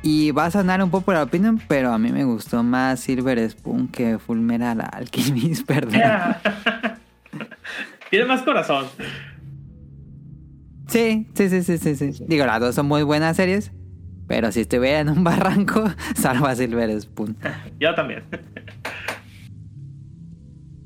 Y 0.04 0.32
va 0.32 0.46
a 0.46 0.52
sonar 0.52 0.82
un 0.84 0.90
poco 0.90 1.14
la 1.14 1.24
opinión, 1.24 1.62
pero 1.68 1.94
a 1.94 1.98
mí 2.00 2.12
me 2.12 2.24
gustó 2.24 2.64
más 2.64 3.00
Silver 3.02 3.48
Spoon 3.50 3.88
que 3.88 4.18
Full 4.18 4.40
Metal 4.40 4.82
Alchemist, 4.92 5.66
perdón. 5.68 6.02
Tiene 8.10 8.26
más 8.26 8.42
corazón. 8.42 8.88
Sí, 10.88 11.28
sí, 11.36 11.50
sí, 11.50 11.62
sí, 11.64 11.78
sí, 11.78 11.96
sí. 11.96 12.26
Digo, 12.28 12.46
las 12.46 12.60
dos 12.60 12.76
son 12.76 12.88
muy 12.88 13.04
buenas 13.04 13.38
series. 13.38 13.72
Pero 14.28 14.52
si 14.52 14.62
estuviera 14.62 15.00
en 15.00 15.10
un 15.10 15.24
barranco, 15.26 15.84
salvo 16.16 16.48
a 16.48 16.56
Silver 16.56 17.00
Spoon. 17.02 17.36
Yo 17.80 17.94
también. 17.96 18.24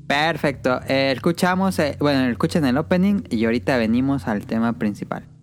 Perfecto. 0.06 0.80
Eh, 0.88 1.12
escuchamos, 1.14 1.78
eh, 1.78 1.96
bueno, 1.98 2.26
escuchen 2.30 2.64
el 2.64 2.78
opening 2.78 3.22
y 3.28 3.44
ahorita 3.44 3.76
venimos 3.76 4.28
al 4.28 4.46
tema 4.46 4.72
principal.「 4.74 5.35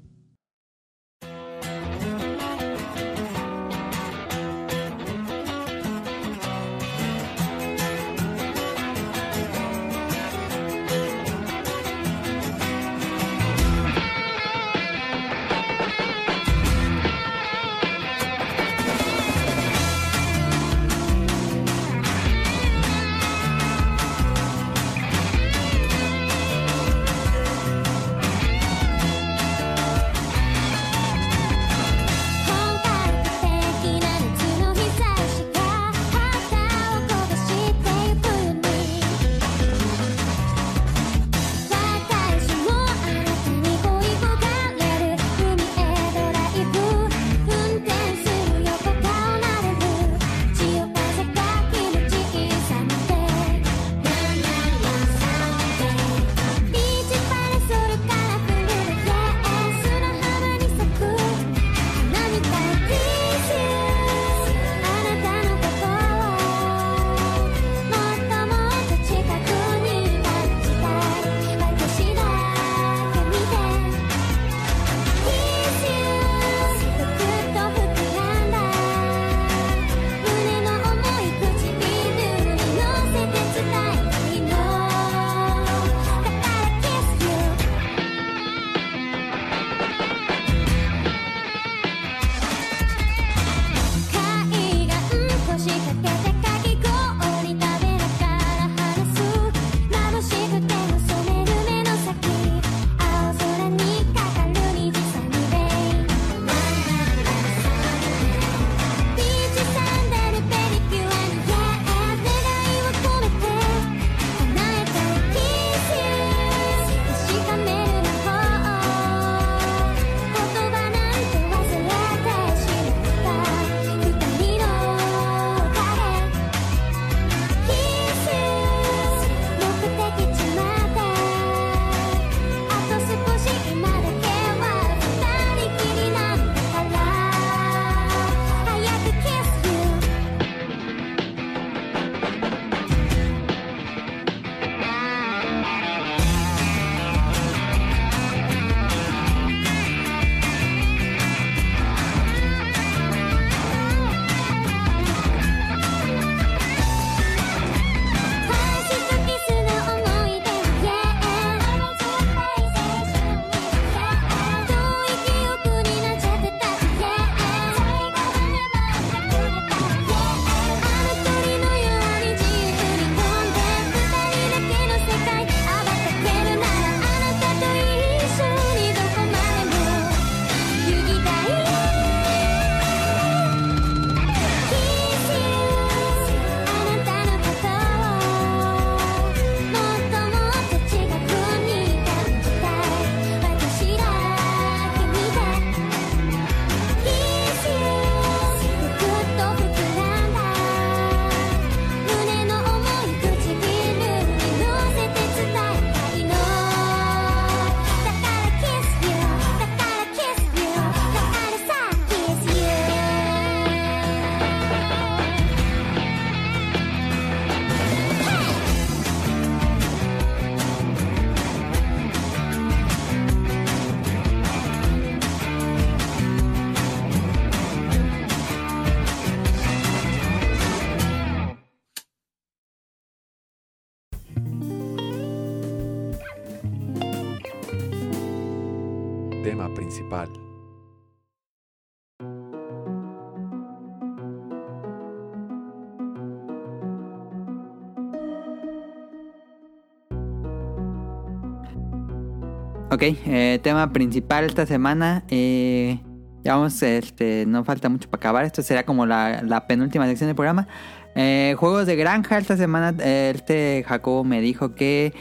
Ok, 252.94 253.02
eh, 253.02 253.60
tema 253.64 253.91
principal 253.91 254.45
esta 254.45 254.68
semana. 254.68 255.24
Eh, 255.30 255.99
ya 256.44 256.53
vamos, 256.56 256.80
este, 256.84 257.44
no 257.48 257.64
falta 257.64 257.90
mucho 257.90 258.07
para 258.07 258.20
acabar. 258.20 258.45
Esto 258.45 258.61
será 258.61 258.86
como 258.86 259.07
la, 259.07 259.41
la 259.41 259.65
penúltima 259.65 260.06
sección 260.06 260.28
del 260.28 260.36
programa. 260.36 260.68
Eh, 261.15 261.56
juegos 261.57 261.88
de 261.88 261.95
granja. 261.95 262.38
Esta 262.38 262.56
semana 262.56 262.94
eh, 262.99 263.32
este 263.34 263.84
Jacobo 263.88 264.24
me 264.24 264.41
dijo 264.41 264.76
que 264.76 265.11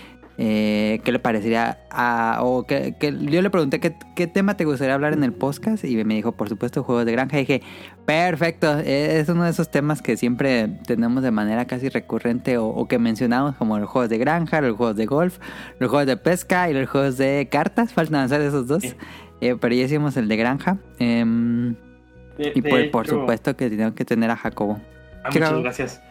eh, 0.45 1.01
qué 1.05 1.13
le 1.13 1.21
parecería 1.21 1.79
a, 1.93 2.39
o 2.43 2.67
que, 2.67 2.97
que 2.99 3.13
yo 3.27 3.43
le 3.43 3.49
pregunté 3.51 3.79
qué, 3.79 3.95
qué 4.17 4.27
tema 4.27 4.57
te 4.57 4.65
gustaría 4.65 4.93
hablar 4.95 5.13
en 5.13 5.23
el 5.23 5.33
podcast 5.33 5.85
y 5.85 6.03
me 6.05 6.15
dijo 6.15 6.33
por 6.33 6.49
supuesto 6.49 6.83
juegos 6.83 7.07
de 7.07 7.13
granja. 7.13 7.37
Y 7.37 7.41
dije 7.43 7.63
perfecto 8.07 8.79
eh, 8.81 9.21
es 9.21 9.29
uno 9.29 9.45
de 9.45 9.51
esos 9.51 9.71
temas 9.71 10.03
que 10.03 10.17
siempre 10.17 10.67
tenemos 10.87 11.23
de 11.23 11.31
manera 11.31 11.67
casi 11.67 11.89
recurrente 11.89 12.59
o, 12.59 12.67
o 12.67 12.89
que 12.89 12.99
mencionamos 12.99 13.55
como 13.55 13.79
los 13.79 13.89
juegos 13.89 14.11
de 14.11 14.19
granja 14.19 14.61
los 14.61 14.77
juegos 14.77 14.97
de 14.97 15.07
golf 15.07 15.39
los 15.79 15.89
juegos 15.91 16.07
de 16.09 16.17
pesca 16.17 16.69
y 16.69 16.75
los 16.75 16.89
juegos 16.91 17.19
de 17.19 17.49
cartas. 17.51 17.93
Faltan 17.93 18.17
avanzar 18.17 18.41
esos 18.41 18.67
dos. 18.67 18.83
Sí. 18.83 18.95
Eh, 19.41 19.57
pero 19.61 19.75
ya 19.75 19.85
hicimos 19.85 20.17
el 20.17 20.27
de 20.29 20.37
granja. 20.37 20.79
Em, 20.99 21.75
De- 22.37 22.53
y 22.55 22.61
de 22.61 22.69
pues, 22.71 22.89
por 22.91 23.07
hecho- 23.07 23.21
supuesto 23.21 23.57
que 23.57 23.71
tengo 23.71 23.95
que 23.95 24.05
tener 24.05 24.31
a 24.31 24.37
Jacobo. 24.37 24.81
Ah, 25.25 25.29
muchas 25.33 25.61
gracias. 25.61 26.03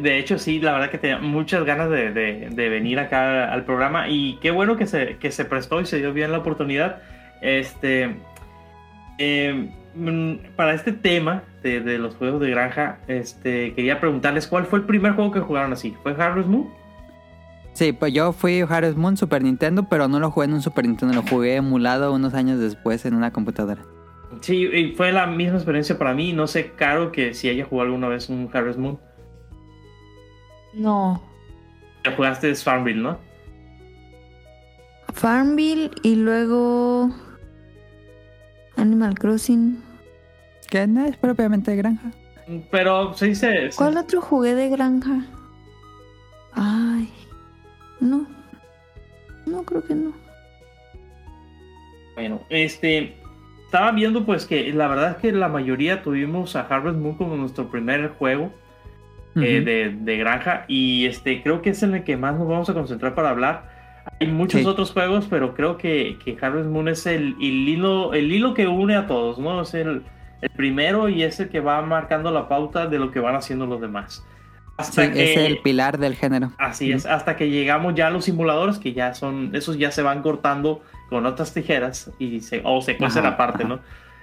De 0.00 0.18
hecho, 0.18 0.38
sí, 0.38 0.60
la 0.60 0.72
verdad 0.72 0.90
que 0.90 0.98
tenía 0.98 1.18
muchas 1.18 1.64
ganas 1.64 1.90
de, 1.90 2.12
de- 2.12 2.48
de 2.50 2.68
venir 2.68 2.98
acá 2.98 3.52
al 3.52 3.64
programa 3.64 4.08
y 4.08 4.38
qué 4.40 4.50
bueno 4.50 4.76
que 4.76 4.86
se, 4.86 5.16
que 5.18 5.30
se 5.30 5.44
prestó 5.44 5.80
y 5.80 5.86
se 5.86 5.98
dio 5.98 6.12
bien 6.12 6.32
la 6.32 6.38
oportunidad. 6.38 7.02
Este, 7.40 8.16
eh, 9.18 9.70
mm, 9.94 10.54
para 10.56 10.74
este 10.74 10.92
tema 10.92 11.42
de, 11.62 11.80
de 11.80 11.98
los 11.98 12.14
juegos 12.16 12.40
de 12.40 12.50
granja, 12.50 12.98
este, 13.08 13.74
quería 13.74 14.00
preguntarles 14.00 14.46
cuál 14.46 14.64
fue 14.66 14.78
el 14.80 14.84
primer 14.86 15.12
juego 15.12 15.32
que 15.32 15.40
jugaron 15.40 15.72
así. 15.72 15.94
¿Fue 16.02 16.12
Harvest 16.12 16.48
Moon? 16.48 16.68
Sí, 17.74 17.92
pues 17.92 18.12
yo 18.12 18.32
fui 18.32 18.60
Harvest 18.68 18.96
Moon 18.98 19.16
Super 19.16 19.42
Nintendo, 19.42 19.86
pero 19.88 20.06
no 20.08 20.20
lo 20.20 20.30
jugué 20.30 20.46
en 20.46 20.54
un 20.54 20.62
Super 20.62 20.86
Nintendo, 20.86 21.14
lo 21.14 21.22
jugué 21.22 21.56
emulado 21.56 22.12
unos 22.12 22.34
años 22.34 22.58
después 22.60 23.04
en 23.06 23.14
una 23.14 23.32
computadora. 23.32 23.82
Sí, 24.40 24.66
y 24.66 24.92
fue 24.94 25.12
la 25.12 25.26
misma 25.26 25.56
experiencia 25.56 25.96
para 25.98 26.14
mí. 26.14 26.32
No 26.32 26.46
sé, 26.46 26.72
Caro, 26.76 27.12
que 27.12 27.34
si 27.34 27.48
ella 27.48 27.64
jugó 27.68 27.82
alguna 27.82 28.08
vez 28.08 28.28
un 28.28 28.48
Harvest 28.52 28.78
Moon. 28.78 28.98
No. 30.74 31.22
Ya 32.04 32.16
jugaste 32.16 32.54
Farmville, 32.54 33.02
¿no? 33.02 33.18
Farmville 35.12 35.90
y 36.02 36.16
luego 36.16 37.10
Animal 38.76 39.18
Crossing. 39.18 39.82
Que 40.68 40.86
no 40.86 41.04
es 41.04 41.16
propiamente 41.16 41.72
de 41.72 41.76
granja. 41.76 42.10
Pero 42.70 43.14
se 43.14 43.26
dice... 43.26 43.70
¿Cuál 43.76 43.96
otro 43.98 44.20
jugué 44.20 44.54
de 44.54 44.68
granja? 44.70 45.24
Ay, 46.52 47.12
no. 48.00 48.26
No, 49.46 49.62
creo 49.64 49.84
que 49.84 49.94
no. 49.94 50.12
Bueno, 52.14 52.40
este. 52.50 53.16
Estaba 53.64 53.90
viendo, 53.92 54.26
pues, 54.26 54.44
que 54.44 54.70
la 54.72 54.86
verdad 54.86 55.12
es 55.12 55.16
que 55.16 55.32
la 55.32 55.48
mayoría 55.48 56.02
tuvimos 56.02 56.56
a 56.56 56.60
Harvest 56.60 56.98
Moon 56.98 57.16
como 57.16 57.36
nuestro 57.36 57.70
primer 57.70 58.10
juego 58.10 58.52
eh, 59.36 59.38
Ujú. 59.58 59.64
de, 59.64 59.96
de 60.00 60.16
granja. 60.18 60.64
Y 60.68 61.06
este, 61.06 61.42
creo 61.42 61.62
que 61.62 61.70
es 61.70 61.82
en 61.82 61.94
el 61.94 62.04
que 62.04 62.16
más 62.16 62.36
nos 62.38 62.48
vamos 62.48 62.68
a 62.70 62.74
concentrar 62.74 63.14
para 63.14 63.30
hablar. 63.30 63.70
Hay 64.20 64.26
muchos 64.26 64.60
Sí. 64.60 64.66
otros 64.66 64.90
juegos, 64.92 65.26
pero 65.30 65.54
creo 65.54 65.78
que, 65.78 66.18
que 66.24 66.36
Harvest 66.40 66.68
Moon 66.68 66.88
es 66.88 67.06
el, 67.06 67.36
el 67.40 67.68
hilo, 67.68 68.14
el 68.14 68.32
hilo 68.32 68.52
que 68.54 68.66
une 68.66 68.96
a 68.96 69.06
todos, 69.06 69.38
¿no? 69.38 69.62
Es 69.62 69.74
el, 69.74 70.02
el 70.40 70.50
primero 70.50 71.08
y 71.08 71.22
es 71.22 71.38
el 71.38 71.48
que 71.48 71.60
va 71.60 71.80
marcando 71.82 72.30
la 72.32 72.48
pauta 72.48 72.86
de 72.86 72.98
lo 72.98 73.10
que 73.12 73.20
van 73.20 73.36
haciendo 73.36 73.64
los 73.66 73.80
demás. 73.80 74.24
Sí, 74.80 75.02
Hasta 75.02 75.12
que, 75.12 75.32
es 75.32 75.38
el 75.38 75.58
pilar 75.58 75.98
del 75.98 76.16
género. 76.16 76.50
Así 76.58 76.90
es, 76.90 77.06
hasta 77.06 77.36
que 77.36 77.48
llegamos 77.50 77.94
ya 77.94 78.08
a 78.08 78.10
los 78.10 78.24
simuladores 78.24 78.78
que 78.78 78.92
ya 78.92 79.14
son, 79.14 79.54
esos 79.54 79.78
ya 79.78 79.92
se 79.92 80.02
van 80.02 80.22
cortando 80.22 80.82
con 81.08 81.24
otras 81.26 81.54
tijeras 81.54 82.10
y 82.18 82.40
se, 82.40 82.62
o 82.64 82.80
se 82.82 82.96
cuecen 82.96 83.24
aparte. 83.26 83.64
¿no? 83.64 83.78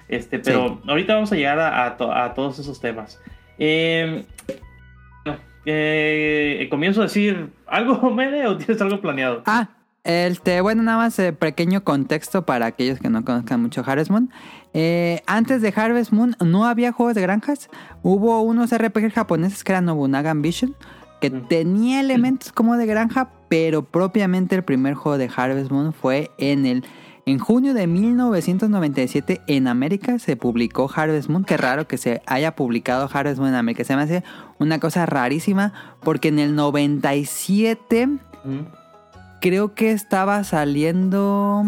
Este, 0.09 0.39
pero 0.39 0.81
ahorita 0.87 1.13
vamos 1.13 1.31
a 1.31 1.35
llegar 1.35 1.59
a, 1.59 1.85
a 1.85 1.95
to- 1.97 2.11
a 2.11 2.33
todos 2.33 2.59
esos 2.59 2.81
temas. 2.81 3.21
Eh, 3.59 4.25
eh, 5.65 6.67
¿Comienzo 6.69 7.01
a 7.01 7.03
decir 7.05 7.49
algo, 7.67 8.09
Mene, 8.15 8.47
o 8.47 8.57
tienes 8.57 8.81
algo 8.81 8.99
planeado? 9.01 9.43
Ah, 9.45 9.69
este, 10.03 10.61
bueno, 10.61 10.81
nada 10.81 10.97
más 10.97 11.19
eh, 11.19 11.33
pequeño 11.33 11.83
contexto 11.83 12.45
para 12.45 12.65
aquellos 12.67 12.99
que 12.99 13.09
no 13.09 13.23
conozcan 13.25 13.61
mucho 13.61 13.83
Harvest 13.85 14.09
Moon. 14.09 14.31
Eh, 14.73 15.21
antes 15.27 15.61
de 15.61 15.73
Harvest 15.75 16.11
Moon 16.11 16.35
no 16.43 16.65
había 16.65 16.91
juegos 16.91 17.15
de 17.15 17.21
granjas. 17.21 17.69
Hubo 18.01 18.41
unos 18.41 18.71
RPG 18.75 19.11
japoneses 19.13 19.63
que 19.63 19.73
eran 19.73 19.85
Nobunaga 19.85 20.31
Ambition, 20.31 20.75
que 21.21 21.29
Mm. 21.29 21.47
tenía 21.49 21.99
elementos 21.99 22.51
como 22.53 22.77
de 22.77 22.85
granja, 22.85 23.29
pero 23.49 23.83
propiamente 23.83 24.55
el 24.55 24.63
primer 24.63 24.93
juego 24.93 25.17
de 25.17 25.29
Harvest 25.35 25.69
Moon 25.71 25.93
fue 25.93 26.31
en 26.37 26.65
el... 26.65 26.85
En 27.25 27.37
junio 27.39 27.73
de 27.73 27.85
1997 27.87 29.41
en 29.47 29.67
América 29.67 30.17
se 30.19 30.35
publicó 30.35 30.89
Harvest 30.93 31.29
Moon. 31.29 31.43
Qué 31.43 31.57
raro 31.57 31.87
que 31.87 31.97
se 31.97 32.21
haya 32.25 32.55
publicado 32.55 33.09
Harvest 33.11 33.37
Moon 33.39 33.49
en 33.49 33.55
América. 33.55 33.83
Se 33.83 33.95
me 33.95 34.01
hace 34.03 34.23
una 34.57 34.79
cosa 34.79 35.05
rarísima 35.05 35.73
porque 36.01 36.29
en 36.29 36.39
el 36.39 36.55
97 36.55 38.07
Mm. 38.43 38.59
creo 39.41 39.75
que 39.75 39.91
estaba 39.91 40.43
saliendo. 40.45 41.63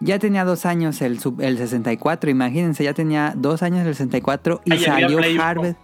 Ya 0.00 0.18
tenía 0.18 0.44
dos 0.44 0.66
años 0.66 1.00
el, 1.02 1.18
el 1.38 1.58
64, 1.58 2.30
imagínense, 2.30 2.82
ya 2.84 2.92
tenía 2.94 3.32
dos 3.36 3.62
años 3.62 3.86
el 3.86 3.94
64 3.94 4.60
y 4.64 4.76
salió. 4.78 5.18
Harvest. 5.40 5.78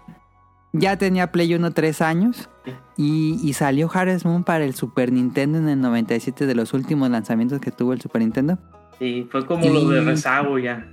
Ya 0.72 0.96
tenía 0.96 1.32
Play 1.32 1.52
1 1.54 1.70
tres 1.72 2.00
años 2.00 2.48
Sí. 2.64 2.72
y, 2.96 3.40
y 3.48 3.52
salió 3.54 3.90
Harvest 3.92 4.24
Moon 4.24 4.44
para 4.44 4.64
el 4.64 4.74
Super 4.74 5.10
Nintendo 5.12 5.58
en 5.58 5.68
el 5.68 5.80
97 5.80 6.46
de 6.46 6.54
los 6.54 6.72
últimos 6.74 7.10
lanzamientos 7.10 7.60
que 7.60 7.70
tuvo 7.72 7.92
el 7.92 8.00
Super 8.00 8.22
Nintendo. 8.22 8.58
Sí, 8.98 9.26
fue 9.32 9.46
como 9.46 9.64
lo 9.66 9.88
de 9.88 10.02
Y- 10.02 10.04
rezago 10.04 10.58
ya. 10.58 10.86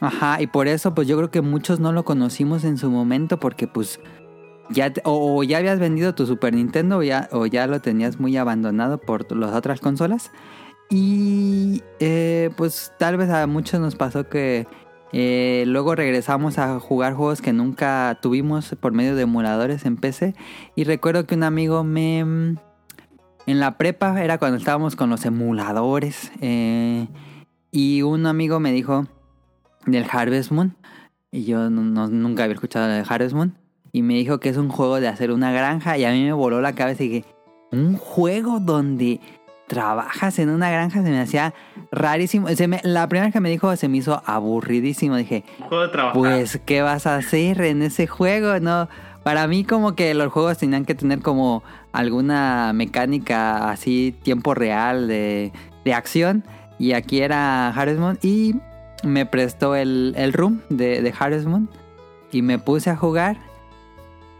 Ajá, 0.00 0.42
y 0.42 0.48
por 0.48 0.66
eso 0.66 0.94
pues 0.94 1.06
yo 1.06 1.16
creo 1.16 1.30
que 1.30 1.40
muchos 1.42 1.78
no 1.78 1.92
lo 1.92 2.04
conocimos 2.04 2.64
en 2.64 2.76
su 2.76 2.90
momento 2.90 3.38
porque 3.38 3.68
pues 3.68 4.00
ya 4.68 4.92
o, 5.04 5.38
o 5.38 5.42
ya 5.44 5.58
habías 5.58 5.78
vendido 5.78 6.14
tu 6.14 6.26
Super 6.26 6.52
Nintendo 6.54 6.98
o 6.98 7.02
ya, 7.04 7.28
o 7.30 7.46
ya 7.46 7.66
lo 7.68 7.80
tenías 7.80 8.18
muy 8.18 8.36
abandonado 8.36 8.98
por 8.98 9.30
las 9.36 9.52
otras 9.54 9.80
consolas. 9.80 10.32
Y 10.90 11.82
eh, 12.00 12.50
pues 12.56 12.92
tal 12.98 13.16
vez 13.16 13.30
a 13.30 13.46
muchos 13.46 13.80
nos 13.80 13.94
pasó 13.96 14.28
que 14.28 14.66
eh, 15.12 15.64
luego 15.66 15.94
regresamos 15.94 16.58
a 16.58 16.78
jugar 16.80 17.14
juegos 17.14 17.42
que 17.42 17.52
nunca 17.52 18.18
tuvimos 18.22 18.74
por 18.80 18.92
medio 18.92 19.14
de 19.14 19.22
emuladores 19.22 19.84
en 19.84 19.96
PC. 19.96 20.34
Y 20.76 20.84
recuerdo 20.84 21.26
que 21.26 21.34
un 21.34 21.42
amigo 21.42 21.84
me... 21.84 22.24
mm, 22.24 22.56
En 23.46 23.60
la 23.60 23.76
prepa 23.76 24.22
era 24.22 24.38
cuando 24.38 24.56
estábamos 24.56 24.96
con 24.96 25.10
los 25.10 25.24
emuladores. 25.24 26.32
eh, 26.40 27.08
y 27.70 28.02
un 28.02 28.26
amigo 28.26 28.60
me 28.60 28.70
dijo 28.72 29.06
del 29.86 30.06
Harvest 30.10 30.50
Moon. 30.52 30.76
Y 31.30 31.44
yo 31.44 31.70
no- 31.70 32.08
nunca 32.08 32.44
había 32.44 32.54
escuchado 32.54 32.86
de 32.88 33.04
Harvest 33.08 33.34
Moon. 33.34 33.54
Y 33.92 34.02
me 34.02 34.14
dijo 34.14 34.40
que 34.40 34.48
es 34.50 34.56
un 34.56 34.68
juego 34.68 35.00
de 35.00 35.08
hacer 35.08 35.30
una 35.32 35.52
granja. 35.52 35.96
Y 35.98 36.04
a 36.04 36.12
mí 36.12 36.22
me 36.22 36.32
voló 36.32 36.60
la 36.60 36.74
cabeza 36.74 37.02
y 37.04 37.08
dije, 37.08 37.24
un 37.70 37.96
juego 37.96 38.60
donde 38.60 39.20
trabajas 39.72 40.38
en 40.38 40.50
una 40.50 40.70
granja 40.70 41.02
se 41.02 41.08
me 41.08 41.18
hacía 41.18 41.54
rarísimo. 41.90 42.46
Se 42.48 42.68
me- 42.68 42.82
la 42.84 43.08
primera 43.08 43.30
que 43.32 43.40
me 43.40 43.48
dijo 43.48 43.74
se 43.76 43.88
me 43.88 43.96
hizo 43.96 44.22
aburridísimo. 44.26 45.16
Dije, 45.16 45.44
juego 45.70 45.86
de 45.88 45.88
pues, 46.12 46.60
¿qué 46.66 46.82
vas 46.82 47.06
a 47.06 47.16
hacer 47.16 47.62
en 47.62 47.80
ese 47.80 48.06
juego? 48.06 48.60
No, 48.60 48.90
para 49.22 49.46
mí 49.46 49.64
como 49.64 49.94
que 49.94 50.12
los 50.12 50.30
juegos 50.30 50.58
tenían 50.58 50.84
que 50.84 50.94
tener 50.94 51.20
como 51.20 51.62
alguna 51.92 52.72
mecánica 52.74 53.70
así, 53.70 54.14
tiempo 54.22 54.52
real 54.52 55.08
de, 55.08 55.52
de 55.86 55.94
acción. 55.94 56.44
Y 56.78 56.92
aquí 56.92 57.22
era 57.22 57.68
Harvest 57.68 57.98
Moon 57.98 58.18
y 58.22 58.54
me 59.04 59.24
prestó 59.24 59.74
el, 59.74 60.12
el 60.18 60.34
room 60.34 60.60
de, 60.68 61.00
de 61.00 61.14
Harvest 61.18 61.46
Moon. 61.46 61.70
Y 62.30 62.42
me 62.42 62.58
puse 62.58 62.90
a 62.90 62.96
jugar. 62.96 63.38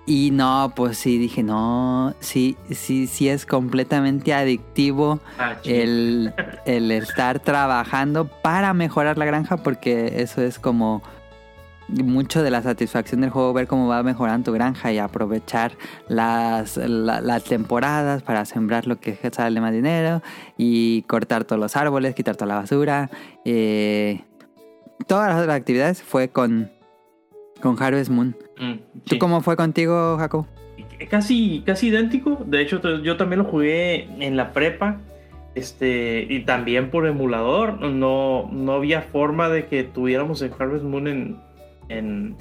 Y 0.05 0.31
no, 0.33 0.73
pues 0.75 0.99
sí, 0.99 1.17
dije, 1.17 1.43
no, 1.45 2.13
sí, 2.19 2.57
sí, 2.71 3.07
sí 3.07 3.29
es 3.29 3.47
completamente 3.47 4.35
adictivo 4.35 5.21
Ah, 5.39 5.55
el, 5.65 6.35
el 6.67 6.91
estar 6.91 7.39
trabajando 7.39 8.27
para 8.27 8.75
mejorar 8.75 9.17
la 9.17 9.25
granja 9.27 9.59
porque 9.59 10.15
eso 10.21 10.43
es 10.43 10.59
como 10.59 11.03
mucho 11.89 12.43
de 12.43 12.51
la 12.51 12.63
satisfacción 12.63 13.21
del 13.21 13.31
juego 13.31 13.53
ver 13.53 13.67
cómo 13.69 13.87
va 13.87 14.03
mejorando 14.03 14.47
tu 14.47 14.53
granja 14.53 14.93
y 14.93 14.99
aprovechar 14.99 15.73
las, 16.09 16.79
la- 16.79 17.21
las 17.21 17.45
temporadas 17.45 18.23
para 18.23 18.45
sembrar 18.45 18.87
lo 18.89 18.99
que 18.99 19.17
sale 19.33 19.61
más 19.61 19.73
dinero 19.73 20.21
y 20.57 21.03
cortar 21.03 21.45
todos 21.45 21.61
los 21.61 21.77
árboles, 21.77 22.15
quitar 22.17 22.35
toda 22.35 22.49
la 22.49 22.55
basura. 22.61 23.09
eh, 23.45 24.25
todas 25.07 25.29
las 25.33 25.41
otras 25.43 25.57
actividades 25.57 26.03
fue 26.03 26.29
con, 26.29 26.71
con 27.61 27.81
Harvest 27.81 28.11
Moon. 28.11 28.37
Mm, 28.59 29.01
¿Tú 29.07 29.19
cómo 29.19 29.41
fue 29.41 29.57
contigo, 29.57 30.17
Jaco? 30.19 30.47
Casi, 31.11 31.63
casi 31.67 31.89
idéntico. 31.89 32.43
De 32.47 32.61
hecho, 32.63 32.81
yo 33.03 33.17
también 33.17 33.41
lo 33.41 33.45
jugué 33.45 34.09
en 34.25 34.37
la 34.37 34.53
prepa. 34.53 35.01
Este, 35.55 36.27
y 36.31 36.45
también 36.45 36.91
por 36.91 37.07
emulador, 37.07 37.79
no, 37.81 38.49
no 38.51 38.73
había 38.73 39.03
forma 39.03 39.51
de 39.51 39.67
que 39.67 39.85
tuviéramos 39.85 40.41
el 40.41 40.51
Harvest 40.59 40.85
Moon 40.85 41.09
en, 41.09 41.37
en, 41.91 42.37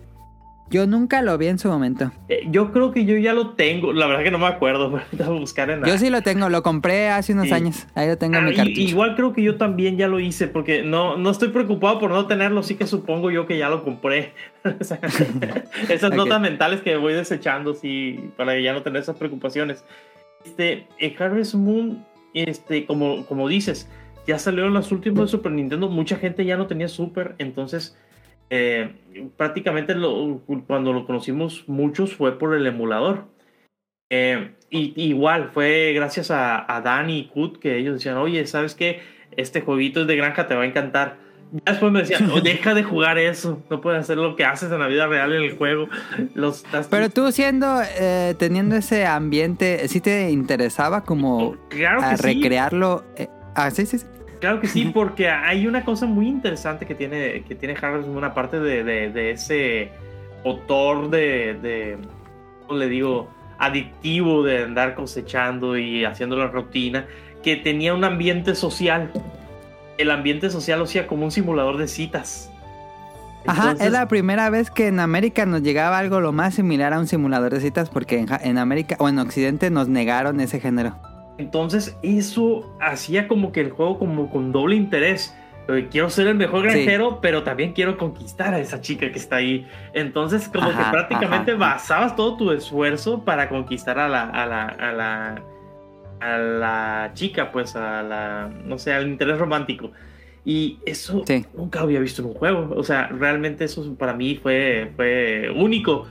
Yo 0.71 0.87
nunca 0.87 1.21
lo 1.21 1.37
vi 1.37 1.47
en 1.47 1.59
su 1.59 1.67
momento. 1.67 2.11
Eh, 2.29 2.47
yo 2.49 2.71
creo 2.71 2.91
que 2.91 3.05
yo 3.05 3.17
ya 3.17 3.33
lo 3.33 3.51
tengo. 3.51 3.91
La 3.93 4.07
verdad 4.07 4.23
que 4.23 4.31
no 4.31 4.39
me 4.39 4.47
acuerdo. 4.47 4.89
Voy 5.11 5.21
a 5.23 5.29
buscar 5.29 5.69
en 5.69 5.81
la- 5.81 5.87
Yo 5.87 5.97
sí 5.97 6.09
lo 6.09 6.21
tengo, 6.23 6.49
lo 6.49 6.63
compré 6.63 7.09
hace 7.09 7.33
unos 7.33 7.47
Sí. 7.47 7.53
años. 7.53 7.87
Ahí 7.93 8.07
lo 8.07 8.17
tengo 8.17 8.37
en 8.37 8.43
Ah, 8.43 8.47
mi 8.47 8.53
y- 8.53 8.55
cartucho. 8.55 8.79
igual 8.81 9.15
creo 9.15 9.33
que 9.33 9.43
yo 9.43 9.57
también 9.57 9.97
ya 9.97 10.07
lo 10.07 10.19
hice 10.19 10.47
porque 10.47 10.81
no, 10.81 11.17
no 11.17 11.29
estoy 11.29 11.49
preocupado 11.49 11.99
por 11.99 12.09
no 12.09 12.25
tenerlo, 12.25 12.63
sí 12.63 12.75
que 12.75 12.87
supongo 12.87 13.29
yo 13.31 13.45
que 13.45 13.57
ya 13.57 13.69
lo 13.69 13.83
compré. 13.83 14.33
Esas 15.89 16.13
notas 16.15 16.39
mentales 16.41 16.81
que 16.81 16.95
voy 16.95 17.13
desechando, 17.13 17.73
sí, 17.73 18.31
para 18.37 18.57
ya 18.59 18.73
no 18.73 18.81
tener 18.81 19.01
esas 19.01 19.17
preocupaciones. 19.17 19.83
Este, 20.45 20.87
el 20.99 21.15
Harvest 21.19 21.53
Moon, 21.55 22.05
este, 22.33 22.85
como, 22.85 23.25
como 23.25 23.47
dices, 23.47 23.89
ya 24.27 24.39
salieron 24.39 24.73
los 24.73 24.91
últimos 24.91 25.25
de 25.25 25.27
Super 25.27 25.51
Nintendo, 25.51 25.89
mucha 25.89 26.15
gente 26.15 26.45
ya 26.45 26.55
no 26.57 26.67
tenía 26.67 26.87
Super, 26.87 27.35
entonces 27.39 27.97
eh, 28.51 28.93
prácticamente 29.37 29.95
lo- 29.95 30.41
cuando 30.67 30.91
lo 30.93 31.05
conocimos 31.07 31.63
muchos 31.67 32.13
fue 32.15 32.37
por 32.37 32.53
el 32.53 32.67
emulador. 32.67 33.25
Eh, 34.11 34.51
y 34.69 34.93
igual 35.01 35.51
fue 35.53 35.93
gracias 35.95 36.31
a, 36.31 36.65
a 36.75 36.81
Dani 36.81 37.17
y 37.19 37.27
Kut 37.29 37.57
que 37.59 37.77
ellos 37.77 37.93
decían, 37.95 38.17
oye, 38.17 38.45
¿sabes 38.45 38.75
qué? 38.75 38.99
Este 39.37 39.61
jueguito 39.61 40.01
es 40.01 40.07
de 40.07 40.17
granja, 40.17 40.47
te 40.47 40.55
va 40.55 40.63
a 40.63 40.65
encantar. 40.65 41.15
Ya 41.53 41.71
después 41.73 41.91
me 41.93 41.99
decían, 41.99 42.29
"Oh, 42.31 42.39
deja 42.41 42.73
de 42.73 42.83
jugar 42.83 43.17
eso, 43.17 43.61
no 43.69 43.79
puedes 43.81 44.01
hacer 44.01 44.17
lo 44.17 44.35
que 44.35 44.43
haces 44.45 44.71
en 44.71 44.79
la 44.79 44.87
vida 44.87 45.07
real 45.07 45.33
en 45.33 45.43
el 45.43 45.57
juego. 45.57 45.87
Los, 46.33 46.65
Pero 46.89 47.09
tú 47.09 47.31
siendo, 47.31 47.81
eh, 47.99 48.35
teniendo 48.37 48.75
ese 48.75 49.05
ambiente, 49.05 49.87
¿sí 49.87 49.99
te 50.01 50.29
interesaba 50.29 51.03
como 51.03 51.55
claro 51.69 52.01
que 52.01 52.17
recrearlo? 52.17 53.03
Eh, 53.17 53.27
ah, 53.55 53.69
sí, 53.71 53.85
sí, 53.85 53.97
sí. 53.99 54.05
Claro 54.41 54.59
que 54.59 54.67
sí, 54.67 54.85
porque 54.91 55.29
hay 55.29 55.67
una 55.67 55.85
cosa 55.85 56.07
muy 56.07 56.27
interesante 56.27 56.87
que 56.87 56.95
tiene, 56.95 57.43
que 57.43 57.53
tiene 57.53 57.77
Harvest 57.79 58.09
Moon, 58.09 58.23
aparte 58.23 58.59
de, 58.59 58.83
de, 58.83 59.11
de 59.11 59.31
ese 59.31 59.91
motor 60.43 61.11
de, 61.11 61.53
de, 61.61 61.97
¿cómo 62.65 62.79
le 62.79 62.89
digo? 62.89 63.29
Adictivo 63.59 64.43
de 64.43 64.63
andar 64.63 64.95
cosechando 64.95 65.77
y 65.77 66.05
haciendo 66.05 66.37
la 66.37 66.47
rutina, 66.47 67.05
que 67.43 67.55
tenía 67.55 67.93
un 67.93 68.03
ambiente 68.03 68.55
social. 68.55 69.11
El 69.99 70.09
ambiente 70.09 70.49
social 70.49 70.79
lo 70.79 70.85
hacía 70.85 71.05
como 71.05 71.25
un 71.25 71.31
simulador 71.31 71.77
de 71.77 71.87
citas. 71.87 72.51
Ajá, 73.45 73.75
es 73.79 73.91
la 73.91 74.07
primera 74.07 74.49
vez 74.49 74.71
que 74.71 74.87
en 74.87 74.99
América 74.99 75.45
nos 75.45 75.61
llegaba 75.61 75.99
algo 75.99 76.19
lo 76.19 76.31
más 76.31 76.55
similar 76.55 76.93
a 76.93 76.99
un 76.99 77.05
simulador 77.05 77.53
de 77.53 77.61
citas 77.61 77.91
porque 77.91 78.17
en, 78.17 78.27
en 78.41 78.57
América 78.57 78.95
o 78.97 79.07
en 79.07 79.19
Occidente 79.19 79.69
nos 79.69 79.87
negaron 79.87 80.39
ese 80.39 80.59
género. 80.59 80.95
Entonces 81.41 81.97
eso 82.03 82.71
hacía 82.79 83.27
como 83.27 83.51
que 83.51 83.61
el 83.61 83.71
juego 83.71 83.97
como 83.99 84.29
con 84.29 84.51
doble 84.51 84.75
interés. 84.75 85.35
Quiero 85.89 86.09
ser 86.09 86.27
el 86.27 86.35
mejor 86.35 86.61
Sí. 86.63 86.67
granjero, 86.67 87.19
pero 87.21 87.43
también 87.43 87.71
quiero 87.73 87.97
conquistar 87.97 88.53
a 88.53 88.59
esa 88.59 88.81
chica 88.81 89.09
que 89.11 89.17
está 89.17 89.37
ahí. 89.37 89.65
Entonces 89.93 90.49
como 90.49 90.67
que 90.69 90.75
Ajá, 90.75 90.91
prácticamente 90.91 91.51
ajá, 91.51 91.59
basabas 91.59 92.15
todo 92.15 92.35
tu 92.37 92.51
esfuerzo 92.51 93.23
para 93.23 93.47
conquistar 93.47 93.97
a 93.97 94.09
la, 94.09 94.23
a 94.23 94.45
la, 94.45 94.65
a 94.65 94.91
la, 94.91 95.41
a 96.19 96.37
la 96.37 97.11
chica, 97.13 97.51
pues 97.51 97.75
a 97.75 98.03
la, 98.03 98.49
no 98.65 98.77
sé, 98.77 98.91
al 98.93 99.07
interés 99.07 99.37
romántico. 99.37 99.91
Y 100.43 100.79
eso 100.85 101.23
Sí. 101.25 101.45
nunca 101.55 101.81
había 101.81 101.99
visto 102.01 102.21
en 102.21 102.29
un 102.29 102.33
juego. 102.33 102.73
O 102.75 102.83
sea, 102.83 103.07
realmente 103.07 103.63
eso 103.63 103.95
para 103.95 104.13
mí 104.13 104.39
fue, 104.41 104.91
fue 104.95 105.49
único. 105.55 106.05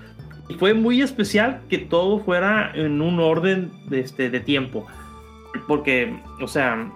Y 0.49 0.55
fue 0.55 0.73
muy 0.75 1.03
especial 1.03 1.61
que 1.69 1.79
todo 1.79 2.21
fuera 2.21 2.73
en 2.75 3.03
un 3.03 3.21
orden 3.21 3.71
de, 3.91 4.01
este, 4.01 4.31
de 4.31 4.41
tiempo. 4.41 4.87
Porque, 5.67 6.17
o 6.41 6.49
sea, 6.49 6.91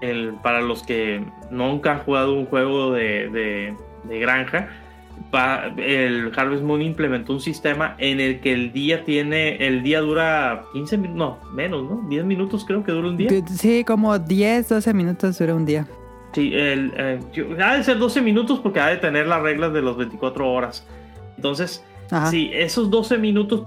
el, 0.00 0.34
para 0.42 0.60
los 0.60 0.82
que 0.82 1.24
nunca 1.50 1.92
han 1.92 1.98
jugado 2.00 2.34
un 2.34 2.46
juego 2.46 2.92
de, 2.92 3.28
de- 3.30 3.74
de 4.04 4.18
granja, 4.18 4.68
pa- 5.30 5.72
el 5.78 6.30
Harvest 6.36 6.62
Moon 6.62 6.82
implementó 6.82 7.32
un 7.32 7.40
sistema 7.40 7.94
en 7.98 8.20
el 8.20 8.40
que 8.40 8.52
el 8.52 8.72
día 8.72 9.04
tiene, 9.04 9.56
el 9.66 9.82
día 9.82 10.00
dura 10.00 10.64
15 10.74 10.98
minutos, 10.98 11.16
no, 11.44 11.52
menos, 11.54 11.82
¿no? 11.84 12.06
10 12.08 12.24
minutos 12.24 12.64
creo 12.66 12.84
que 12.84 12.92
dura 12.92 13.08
un 13.08 13.16
día. 13.16 13.30
Sí, 13.46 13.84
como 13.84 14.18
10, 14.18 14.68
12 14.68 14.92
minutos 14.94 15.38
dura 15.38 15.54
un 15.54 15.64
día. 15.64 15.86
Sí, 16.32 16.52
el, 16.52 16.92
eh, 16.96 17.20
yo- 17.32 17.46
ha 17.64 17.76
de 17.76 17.84
ser 17.84 17.98
12 17.98 18.20
minutos 18.20 18.58
porque 18.60 18.80
ha 18.80 18.88
de 18.88 18.96
tener 18.98 19.26
las 19.26 19.40
reglas 19.40 19.72
de 19.72 19.80
los 19.80 19.96
24 19.96 20.50
horas. 20.52 20.86
Entonces, 21.36 21.82
Ajá. 22.10 22.26
si 22.26 22.50
esos 22.52 22.90
12 22.90 23.16
minutos 23.18 23.62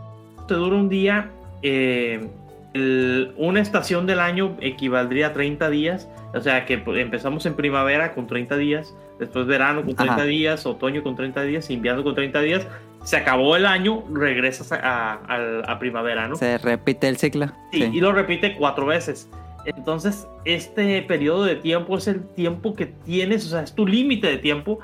te 0.47 0.53
dura 0.53 0.75
un 0.75 0.89
día, 0.89 1.31
eh, 1.63 2.29
el- 2.73 3.33
una 3.37 3.59
estación 3.61 4.05
del 4.07 4.19
año 4.19 4.55
equivaldría 4.61 5.27
a 5.27 5.33
30 5.33 5.69
días. 5.69 6.09
O 6.33 6.41
sea 6.41 6.65
que 6.65 6.77
pues, 6.77 6.99
empezamos 6.99 7.45
en 7.45 7.55
primavera 7.55 8.13
con 8.13 8.27
30 8.27 8.57
días, 8.57 8.93
después 9.19 9.45
verano 9.47 9.83
con 9.83 9.95
30 9.95 10.13
Ajá. 10.15 10.23
días, 10.25 10.65
otoño 10.65 11.01
con 11.03 11.15
30 11.15 11.41
días, 11.43 11.69
invierno 11.69 12.03
con 12.03 12.15
30 12.15 12.41
días. 12.41 12.67
Se 13.03 13.15
acabó 13.15 13.55
el 13.55 13.65
año, 13.65 14.03
regresas 14.13 14.71
a, 14.73 14.75
a- 14.77 15.13
a- 15.27 15.71
a 15.71 15.79
primavera, 15.79 16.27
¿no? 16.27 16.35
Se 16.35 16.57
repite 16.57 17.07
el 17.07 17.17
ciclo. 17.17 17.47
Sí, 17.71 17.83
Sí. 17.83 17.89
y 17.93 18.01
lo 18.01 18.11
repite 18.11 18.55
cuatro 18.55 18.85
veces. 18.87 19.29
Entonces, 19.65 20.27
este 20.45 21.01
periodo 21.01 21.43
de 21.45 21.55
tiempo 21.55 21.97
es 21.97 22.07
el 22.07 22.25
tiempo 22.25 22.73
que 22.75 22.85
tienes, 22.85 23.45
o 23.45 23.49
sea, 23.49 23.61
es 23.63 23.73
tu 23.75 23.85
límite 23.87 24.27
de 24.27 24.37
tiempo 24.37 24.79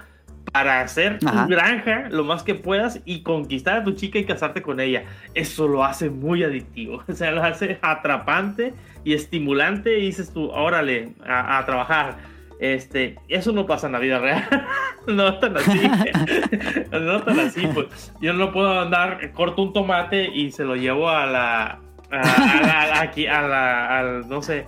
para 0.54 0.82
hacer 0.82 1.18
Ajá. 1.26 1.44
tu 1.46 1.50
granja 1.52 2.08
lo 2.12 2.24
más 2.24 2.44
que 2.44 2.54
puedas 2.56 3.02
y 3.06 3.24
conquistar 3.24 3.80
a 3.80 3.84
tu 3.84 3.94
chica 3.94 4.20
y 4.20 4.24
casarte 4.26 4.62
con 4.62 4.80
ella. 4.80 5.04
Eso 5.34 5.68
lo 5.68 5.84
hace 5.84 6.10
muy 6.10 6.44
adictivo, 6.44 7.04
o 7.08 7.14
sea, 7.14 7.32
lo 7.32 7.44
hace 7.44 7.80
atrapante 7.82 8.74
y 9.04 9.14
estimulante 9.14 9.98
y 9.98 10.04
dices 10.06 10.32
tú, 10.32 10.50
órale, 10.52 11.14
a, 11.28 11.58
a 11.58 11.66
trabajar. 11.66 12.32
Este, 12.60 13.18
eso 13.28 13.52
no 13.52 13.66
pasa 13.66 13.88
en 13.88 13.94
la 13.94 14.00
vida 14.00 14.20
real. 14.20 14.48
no 15.08 15.38
tan 15.40 15.58
así. 15.58 15.82
no 16.92 17.22
tan 17.24 17.40
así, 17.42 17.68
pues. 17.74 18.14
Yo 18.22 18.32
no 18.32 18.54
puedo 18.54 18.80
andar, 18.80 19.32
corto 19.34 19.64
un 19.64 19.74
tomate 19.74 20.30
y 20.34 20.52
se 20.52 20.64
lo 20.64 20.76
llevo 20.76 21.10
a 21.10 21.26
la. 21.26 21.80
A, 22.12 23.02
aquí, 23.02 23.28
a 23.28 23.42
la. 23.42 24.00
al- 24.00 24.30
no 24.30 24.42
sé. 24.42 24.66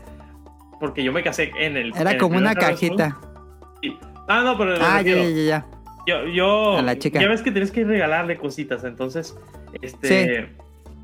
Porque 0.80 1.03
yo 1.03 1.14
me 1.14 1.24
casé 1.24 1.52
en 1.57 1.78
el. 1.78 1.94
en 1.94 1.98
Era 2.02 2.12
el 2.12 2.18
como 2.18 2.38
una 2.38 2.53
cajita. 2.56 3.18
Ah, 4.28 4.41
no, 4.44 4.57
pero. 4.57 4.76
Ah, 4.82 5.02
ya, 5.02 5.16
ya, 5.16 5.30
ya. 5.30 5.66
Yo, 6.07 6.26
yo. 6.27 6.77
A 6.77 6.82
la 6.82 6.98
chica. 6.98 7.19
Ya 7.19 7.27
ves 7.27 7.41
que 7.41 7.52
tienes 7.52 7.72
que 7.72 7.84
regalarle 7.84 8.38
cositas. 8.38 8.84
Entonces. 8.84 9.36
Este. 9.82 10.49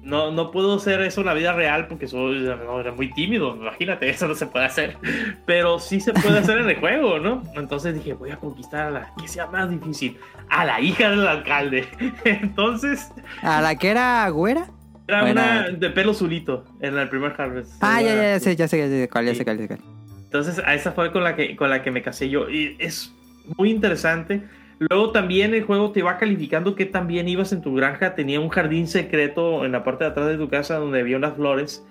No, 0.03 0.31
no 0.31 0.49
puedo 0.49 0.77
hacer 0.77 0.99
eso 1.01 1.21
en 1.21 1.27
la 1.27 1.35
vida 1.35 1.53
real 1.53 1.85
porque 1.87 2.07
soy 2.07 2.39
no, 2.39 2.79
era 2.79 2.91
muy 2.91 3.13
tímido. 3.13 3.55
Imagínate, 3.55 4.09
eso 4.09 4.27
no 4.27 4.33
se 4.33 4.47
puede 4.47 4.65
hacer. 4.65 4.97
Pero 5.45 5.77
sí 5.79 5.99
se 5.99 6.11
puede 6.13 6.39
hacer 6.39 6.57
en 6.57 6.69
el 6.69 6.77
juego, 6.79 7.19
¿no? 7.19 7.43
Entonces 7.55 7.93
dije, 7.93 8.13
voy 8.13 8.31
a 8.31 8.37
conquistar 8.37 8.87
a 8.87 8.91
la 8.91 9.11
que 9.21 9.27
sea 9.27 9.45
más 9.47 9.69
difícil. 9.69 10.17
A 10.49 10.65
la 10.65 10.81
hija 10.81 11.11
del 11.11 11.27
alcalde. 11.27 11.87
Entonces, 12.25 13.09
¿A 13.43 13.61
la 13.61 13.75
que 13.75 13.89
era 13.89 14.27
güera? 14.29 14.67
era 15.07 15.21
Bueno. 15.21 15.41
una 15.41 15.69
de 15.69 15.89
pelo 15.91 16.11
azulito 16.11 16.65
en 16.79 16.97
el 16.97 17.07
primer 17.09 17.35
Harvest. 17.39 17.73
Ah, 17.81 18.01
ya, 18.01 18.15
ya, 18.15 18.23
ya 18.33 18.39
sé, 18.39 18.55
ya 18.55 18.67
sé, 18.67 18.77
ya 18.79 18.87
sé 18.87 19.09
cuál, 19.11 19.25
ya 19.25 19.31
Sí. 19.33 19.37
sé 19.37 19.43
cuál, 19.45 19.57
ya 19.59 19.67
sé 19.67 19.77
cuál. 19.77 19.79
Entonces, 20.23 20.59
a 20.65 20.73
esa 20.73 20.93
fue 20.93 21.11
con 21.11 21.23
la 21.23 21.35
que, 21.35 21.55
con 21.55 21.69
la 21.69 21.83
que 21.83 21.91
me 21.91 22.01
casé 22.01 22.27
yo. 22.29 22.49
Y 22.49 22.75
es 22.79 23.13
muy 23.57 23.69
interesante. 23.69 24.41
Luego 24.89 25.11
también 25.11 25.53
el 25.53 25.61
juego 25.63 25.91
te 25.91 26.01
va 26.01 26.17
calificando 26.17 26.73
que 26.75 26.87
también 26.87 27.27
ibas 27.27 27.53
en 27.53 27.61
tu 27.61 27.75
granja. 27.75 28.15
Tenía 28.15 28.39
un 28.39 28.49
jardín 28.49 28.87
secreto 28.87 29.63
en 29.63 29.71
la 29.73 29.83
parte 29.83 30.03
de 30.05 30.09
atrás 30.09 30.27
de 30.27 30.37
tu 30.37 30.49
casa 30.49 30.77
donde 30.77 30.99
había 31.01 31.17
unas 31.17 31.35
flores. 31.35 31.85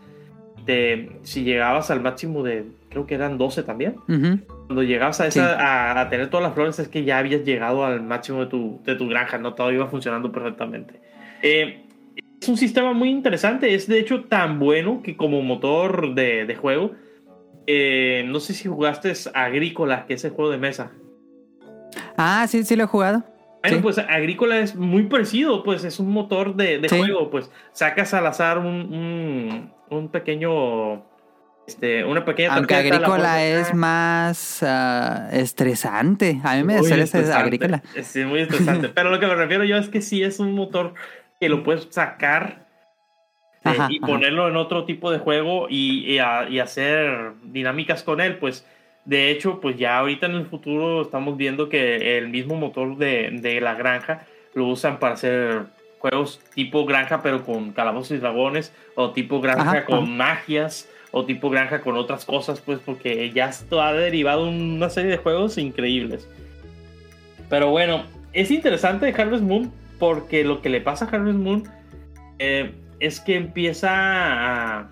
Te- 0.66 1.08
si 1.22 1.44
llegabas 1.44 1.90
al 1.92 2.00
máximo 2.00 2.42
de, 2.42 2.64
creo 2.88 3.06
que 3.06 3.14
eran 3.14 3.38
12 3.38 3.62
también. 3.62 3.94
Cuando 4.66 4.82
llegabas 4.82 5.20
a, 5.20 5.28
esa, 5.28 5.54
a, 5.58 6.00
a 6.00 6.08
tener 6.10 6.30
todas 6.30 6.42
las 6.44 6.54
flores 6.54 6.78
es 6.80 6.88
que 6.88 7.04
ya 7.04 7.18
habías 7.18 7.44
llegado 7.44 7.84
al 7.84 8.02
máximo 8.02 8.40
de 8.40 8.46
tu, 8.46 8.80
de 8.84 8.96
tu 8.96 9.08
granja, 9.08 9.38
¿no? 9.38 9.54
Todo 9.54 9.70
iba 9.72 9.86
funcionando 9.86 10.32
perfectamente. 10.32 11.00
Eh, 11.42 11.84
es 12.40 12.48
un 12.48 12.56
sistema 12.56 12.92
muy 12.92 13.10
interesante, 13.10 13.72
es 13.74 13.86
de 13.86 14.00
hecho 14.00 14.24
tan 14.24 14.58
bueno 14.58 15.00
que 15.02 15.16
como 15.16 15.42
motor 15.42 16.14
de, 16.14 16.44
de 16.44 16.54
juego, 16.56 16.92
eh, 17.66 18.24
no 18.26 18.40
sé 18.40 18.52
si 18.54 18.68
jugaste 18.68 19.12
Agrícola, 19.32 20.06
que 20.06 20.14
es 20.14 20.24
el 20.24 20.32
juego 20.32 20.50
de 20.50 20.58
mesa. 20.58 20.90
Ah, 22.16 22.46
sí, 22.48 22.64
sí 22.64 22.76
lo 22.76 22.84
he 22.84 22.86
jugado. 22.86 23.24
Bueno, 23.62 23.76
Sí. 23.76 23.82
pues 23.82 23.98
Agrícola 23.98 24.58
es 24.58 24.74
muy 24.74 25.02
parecido, 25.04 25.62
pues 25.62 25.84
es 25.84 26.00
un 26.00 26.10
motor 26.10 26.54
de, 26.56 26.78
de 26.78 26.88
Sí. 26.88 26.96
juego, 26.98 27.30
pues 27.30 27.50
sacas 27.72 28.14
al 28.14 28.26
azar 28.26 28.58
un, 28.58 28.66
un, 28.66 29.72
un 29.90 30.08
pequeño, 30.08 31.04
este, 31.66 32.04
una 32.04 32.24
pequeña 32.24 32.54
Aunque 32.54 32.74
agrícola 32.74 33.44
es 33.44 33.74
más 33.74 34.62
ah, 34.62 35.28
estresante. 35.32 36.40
A 36.42 36.56
mí 36.56 36.64
me 36.64 36.78
Muy 36.78 36.82
estresa 36.86 37.18
estresante. 37.18 37.42
agrícola. 37.42 37.82
Sí, 38.02 38.24
muy 38.24 38.40
estresante. 38.40 38.88
Pero 38.94 39.10
lo 39.10 39.20
que 39.20 39.26
me 39.26 39.34
refiero 39.34 39.64
yo 39.64 39.76
es 39.76 39.88
que 39.90 40.00
sí 40.00 40.22
es 40.22 40.40
un 40.40 40.52
motor 40.54 40.94
que 41.38 41.48
lo 41.50 41.62
puedes 41.62 41.86
sacar 41.90 42.66
eh, 43.64 43.72
y 43.90 43.98
ajá. 43.98 44.06
ponerlo 44.06 44.48
en 44.48 44.56
otro 44.56 44.86
tipo 44.86 45.10
de 45.10 45.18
juego 45.18 45.66
y, 45.68 46.10
y 46.10 46.18
a- 46.18 46.48
y 46.48 46.60
hacer 46.60 47.32
dinámicas 47.44 48.02
con 48.02 48.22
él. 48.22 48.38
Pues 48.38 48.66
de 49.10 49.32
hecho, 49.32 49.60
pues 49.60 49.76
ya 49.76 49.98
ahorita 49.98 50.26
en 50.26 50.36
el 50.36 50.46
futuro 50.46 51.02
estamos 51.02 51.36
viendo 51.36 51.68
que 51.68 52.16
el 52.16 52.28
mismo 52.28 52.54
motor 52.54 52.96
de, 52.96 53.28
de 53.42 53.60
la 53.60 53.74
granja 53.74 54.24
lo 54.54 54.68
usan 54.68 55.00
para 55.00 55.14
hacer 55.14 55.64
juegos 55.98 56.40
tipo 56.54 56.86
granja 56.86 57.20
pero 57.20 57.44
con 57.44 57.72
calabozos 57.72 58.12
y 58.12 58.18
dragones 58.18 58.72
o 58.94 59.10
tipo 59.10 59.40
granja 59.40 59.62
Ajá, 59.62 59.84
con 59.84 60.04
ajá. 60.04 60.06
magias 60.06 60.88
o 61.10 61.24
tipo 61.24 61.50
granja 61.50 61.80
con 61.80 61.96
otras 61.96 62.24
cosas, 62.24 62.60
pues 62.60 62.78
porque 62.86 63.32
ya 63.32 63.48
esto 63.48 63.82
ha 63.82 63.92
derivado 63.92 64.48
una 64.48 64.88
serie 64.90 65.10
de 65.10 65.16
juegos 65.16 65.58
increíbles. 65.58 66.28
Pero 67.48 67.70
bueno, 67.70 68.04
es 68.32 68.52
interesante 68.52 69.12
Harvest 69.12 69.42
Moon 69.42 69.72
porque 69.98 70.44
lo 70.44 70.62
que 70.62 70.68
le 70.68 70.80
pasa 70.80 71.06
a 71.06 71.08
Harvest 71.08 71.36
Moon 71.36 71.64
eh, 72.38 72.70
es 73.00 73.18
que 73.18 73.34
empieza 73.34 73.90
a 73.90 74.88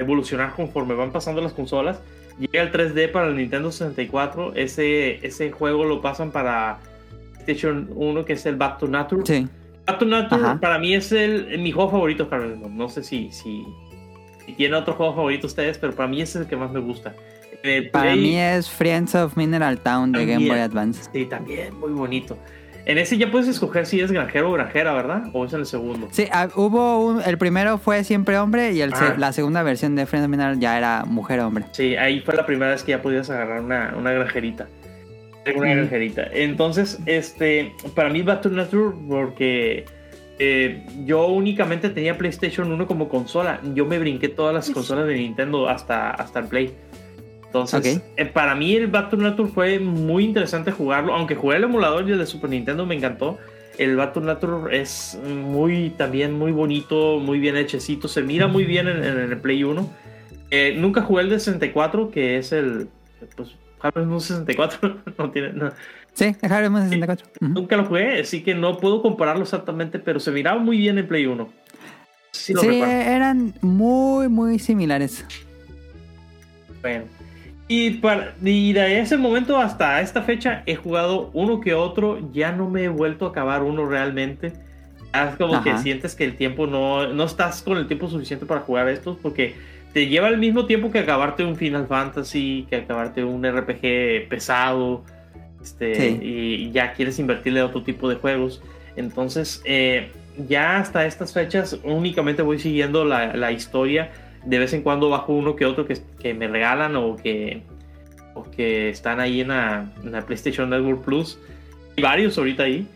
evolucionar 0.00 0.54
conforme 0.56 0.94
van 0.94 1.12
pasando 1.12 1.40
las 1.40 1.52
consolas. 1.52 2.00
Llega 2.40 2.62
el 2.62 2.72
3D 2.72 3.12
para 3.12 3.28
el 3.28 3.36
Nintendo 3.36 3.70
64. 3.70 4.54
Ese, 4.54 5.24
ese 5.26 5.50
juego 5.50 5.84
lo 5.84 6.00
pasan 6.00 6.30
para 6.30 6.78
PlayStation 7.34 7.90
1, 7.94 8.24
que 8.24 8.32
es 8.32 8.46
el 8.46 8.56
Back 8.56 8.78
to 8.78 8.88
Nature. 8.88 9.22
Sí. 9.26 9.46
Back 9.86 9.98
to 9.98 10.06
Nature 10.06 10.42
Ajá. 10.42 10.60
para 10.60 10.78
mí 10.78 10.94
es 10.94 11.12
el, 11.12 11.58
mi 11.58 11.70
juego 11.70 11.90
favorito, 11.90 12.28
Moon. 12.30 12.76
No 12.76 12.88
sé 12.88 13.02
si, 13.02 13.30
si, 13.30 13.66
si 14.46 14.52
tiene 14.54 14.76
otro 14.76 14.94
juego 14.94 15.14
favorito 15.14 15.46
ustedes, 15.46 15.76
pero 15.76 15.94
para 15.94 16.08
mí 16.08 16.22
es 16.22 16.34
el 16.34 16.46
que 16.46 16.56
más 16.56 16.70
me 16.70 16.80
gusta. 16.80 17.14
El 17.62 17.90
Para 17.90 18.16
mí 18.16 18.38
es 18.38 18.70
Friends 18.70 19.14
of 19.14 19.36
Mineral 19.36 19.78
Town 19.80 20.12
de 20.12 20.24
Game. 20.24 20.48
Boy 20.48 20.60
Advance. 20.60 21.10
Sí, 21.12 21.26
también, 21.26 21.78
muy 21.78 21.90
bonito. 21.90 22.38
En 22.86 22.98
ese 22.98 23.18
ya 23.18 23.30
puedes 23.30 23.46
escoger 23.46 23.86
si 23.86 24.00
es 24.00 24.10
granjero 24.10 24.50
o 24.50 24.52
granjera, 24.52 24.92
¿verdad? 24.92 25.24
O 25.32 25.44
es 25.44 25.52
en 25.52 25.60
el 25.60 25.66
segundo. 25.66 26.08
Sí, 26.10 26.26
ah, 26.32 26.48
hubo 26.56 27.04
un, 27.06 27.22
el 27.22 27.38
primero 27.38 27.78
fue 27.78 28.04
siempre 28.04 28.38
hombre 28.38 28.72
y 28.72 28.80
el 28.80 28.92
Ah. 28.94 29.14
la 29.16 29.32
segunda 29.32 29.62
versión 29.62 29.94
de 29.96 30.06
Friends 30.06 30.28
Mineral 30.28 30.58
ya 30.58 30.76
era 30.78 31.04
mujer 31.04 31.40
hombre. 31.40 31.66
Sí, 31.72 31.96
ahí 31.96 32.20
fue 32.20 32.34
la 32.34 32.46
primera 32.46 32.72
vez 32.72 32.82
que 32.82 32.92
ya 32.92 33.02
podías 33.02 33.28
agarrar 33.30 33.60
una, 33.60 33.94
una 33.96 34.12
granjerita. 34.12 34.66
Una 35.56 35.74
granjerita. 35.74 36.24
Entonces, 36.32 36.98
este, 37.06 37.72
para 37.94 38.08
mí 38.10 38.22
Back 38.22 38.42
to 38.42 38.50
Nature 38.50 38.94
porque 39.08 39.84
eh, 40.38 40.86
yo 41.04 41.26
únicamente 41.28 41.90
tenía 41.90 42.16
PlayStation 42.16 42.70
1 42.72 42.86
como 42.86 43.08
consola. 43.08 43.60
Yo 43.74 43.84
me 43.86 43.98
brinqué 43.98 44.28
todas 44.28 44.54
las 44.54 44.70
consolas 44.70 45.06
de 45.06 45.14
Nintendo 45.14 45.68
hasta, 45.68 46.10
hasta 46.10 46.40
el 46.40 46.46
Play. 46.46 46.74
Entonces, 47.52 48.00
eh, 48.16 48.26
para 48.26 48.54
mí 48.54 48.76
el 48.76 48.86
Back 48.86 49.10
to 49.10 49.16
Nature 49.16 49.48
fue 49.48 49.80
muy 49.80 50.24
interesante 50.24 50.70
jugarlo. 50.70 51.14
Aunque 51.14 51.34
jugué 51.34 51.56
el 51.56 51.64
emulador 51.64 52.08
y 52.08 52.12
el 52.12 52.18
de 52.18 52.26
Super 52.26 52.50
Nintendo 52.50 52.86
me 52.86 52.94
encantó. 52.94 53.38
El 53.76 53.96
Back 53.96 54.12
to 54.12 54.20
Nature 54.20 54.78
es 54.78 55.18
muy, 55.24 55.90
también 55.90 56.38
muy 56.38 56.52
bonito, 56.52 57.18
muy 57.18 57.40
bien 57.40 57.56
hechecito. 57.56 58.06
Se 58.06 58.22
mira 58.22 58.46
muy 58.46 58.64
bien 58.64 58.86
en, 58.86 59.02
en 59.02 59.18
el 59.18 59.36
Play 59.38 59.64
1. 59.64 59.90
Eh, 60.50 60.74
nunca 60.76 61.02
jugué 61.02 61.22
el 61.24 61.30
de 61.30 61.40
64, 61.40 62.10
que 62.10 62.38
es 62.38 62.52
el. 62.52 62.88
Pues, 63.36 63.56
Harvest 63.80 64.06
Moon 64.06 64.20
64. 64.20 65.02
no 65.18 65.30
tiene. 65.30 65.52
no. 65.52 65.70
Sí, 66.12 66.36
Harvest 66.42 66.70
Moon 66.70 66.84
64. 66.84 67.26
Ujú. 67.40 67.52
Nunca 67.52 67.76
lo 67.76 67.84
jugué, 67.86 68.20
así 68.20 68.42
que 68.44 68.54
no 68.54 68.76
puedo 68.78 69.02
compararlo 69.02 69.42
exactamente, 69.42 69.98
pero 69.98 70.20
se 70.20 70.30
miraba 70.30 70.60
muy 70.60 70.78
bien 70.78 70.98
en 70.98 71.08
Play 71.08 71.26
1. 71.26 71.48
Sí, 72.30 72.54
Sí, 72.60 72.80
eran 72.80 73.54
muy, 73.60 74.28
muy 74.28 74.58
similares. 74.58 75.24
Bueno. 76.80 77.04
Y, 77.72 77.90
para, 77.98 78.34
y 78.42 78.72
de 78.72 78.98
ese 78.98 79.16
momento 79.16 79.56
hasta 79.56 80.00
esta 80.00 80.22
fecha 80.22 80.64
he 80.66 80.74
jugado 80.74 81.30
uno 81.34 81.60
que 81.60 81.72
otro. 81.72 82.18
Ya 82.32 82.50
no 82.50 82.68
me 82.68 82.82
he 82.82 82.88
vuelto 82.88 83.26
a 83.26 83.28
acabar 83.28 83.62
uno 83.62 83.86
realmente. 83.86 84.48
Es 85.14 85.36
como 85.38 85.62
que 85.62 85.70
Ajá. 85.70 85.78
sientes 85.78 86.16
que 86.16 86.24
el 86.24 86.34
tiempo 86.34 86.66
no, 86.66 87.06
no 87.12 87.22
estás 87.22 87.62
con 87.62 87.78
el 87.78 87.86
tiempo 87.86 88.08
suficiente 88.08 88.44
para 88.44 88.62
jugar 88.62 88.88
estos 88.88 89.16
porque 89.18 89.54
te 89.92 90.08
lleva 90.08 90.26
el 90.26 90.38
mismo 90.38 90.66
tiempo 90.66 90.90
que 90.90 90.98
acabarte 90.98 91.44
un 91.44 91.54
Final 91.54 91.86
Fantasy, 91.86 92.66
que 92.68 92.74
acabarte 92.74 93.22
un 93.22 93.46
RPG 93.48 94.28
pesado. 94.28 95.04
Este, 95.62 95.94
Sí. 95.94 96.18
Y 96.20 96.70
ya 96.72 96.92
quieres 96.94 97.20
invertirle 97.20 97.60
a 97.60 97.66
otro 97.66 97.84
tipo 97.84 98.08
de 98.08 98.16
juegos. 98.16 98.60
Entonces, 98.96 99.62
eh, 99.64 100.10
ya 100.48 100.78
hasta 100.78 101.06
estas 101.06 101.32
fechas 101.32 101.78
únicamente 101.84 102.42
voy 102.42 102.58
siguiendo 102.58 103.04
la, 103.04 103.36
la 103.36 103.52
historia 103.52 104.10
de 104.44 104.58
vez 104.58 104.72
en 104.72 104.82
cuando 104.82 105.08
bajo 105.08 105.32
uno 105.32 105.56
que 105.56 105.66
otro 105.66 105.86
que, 105.86 105.98
que 106.18 106.34
me 106.34 106.48
regalan 106.48 106.96
o 106.96 107.16
que, 107.16 107.62
o 108.34 108.44
que 108.44 108.88
están 108.90 109.20
ahí 109.20 109.40
en 109.40 109.48
la, 109.48 109.90
en 110.02 110.12
la 110.12 110.22
PlayStation 110.22 110.70
Network 110.70 111.04
Plus. 111.04 111.38
Y 111.96 112.02
varios 112.02 112.38
ahorita 112.38 112.62
ahí. 112.62 112.86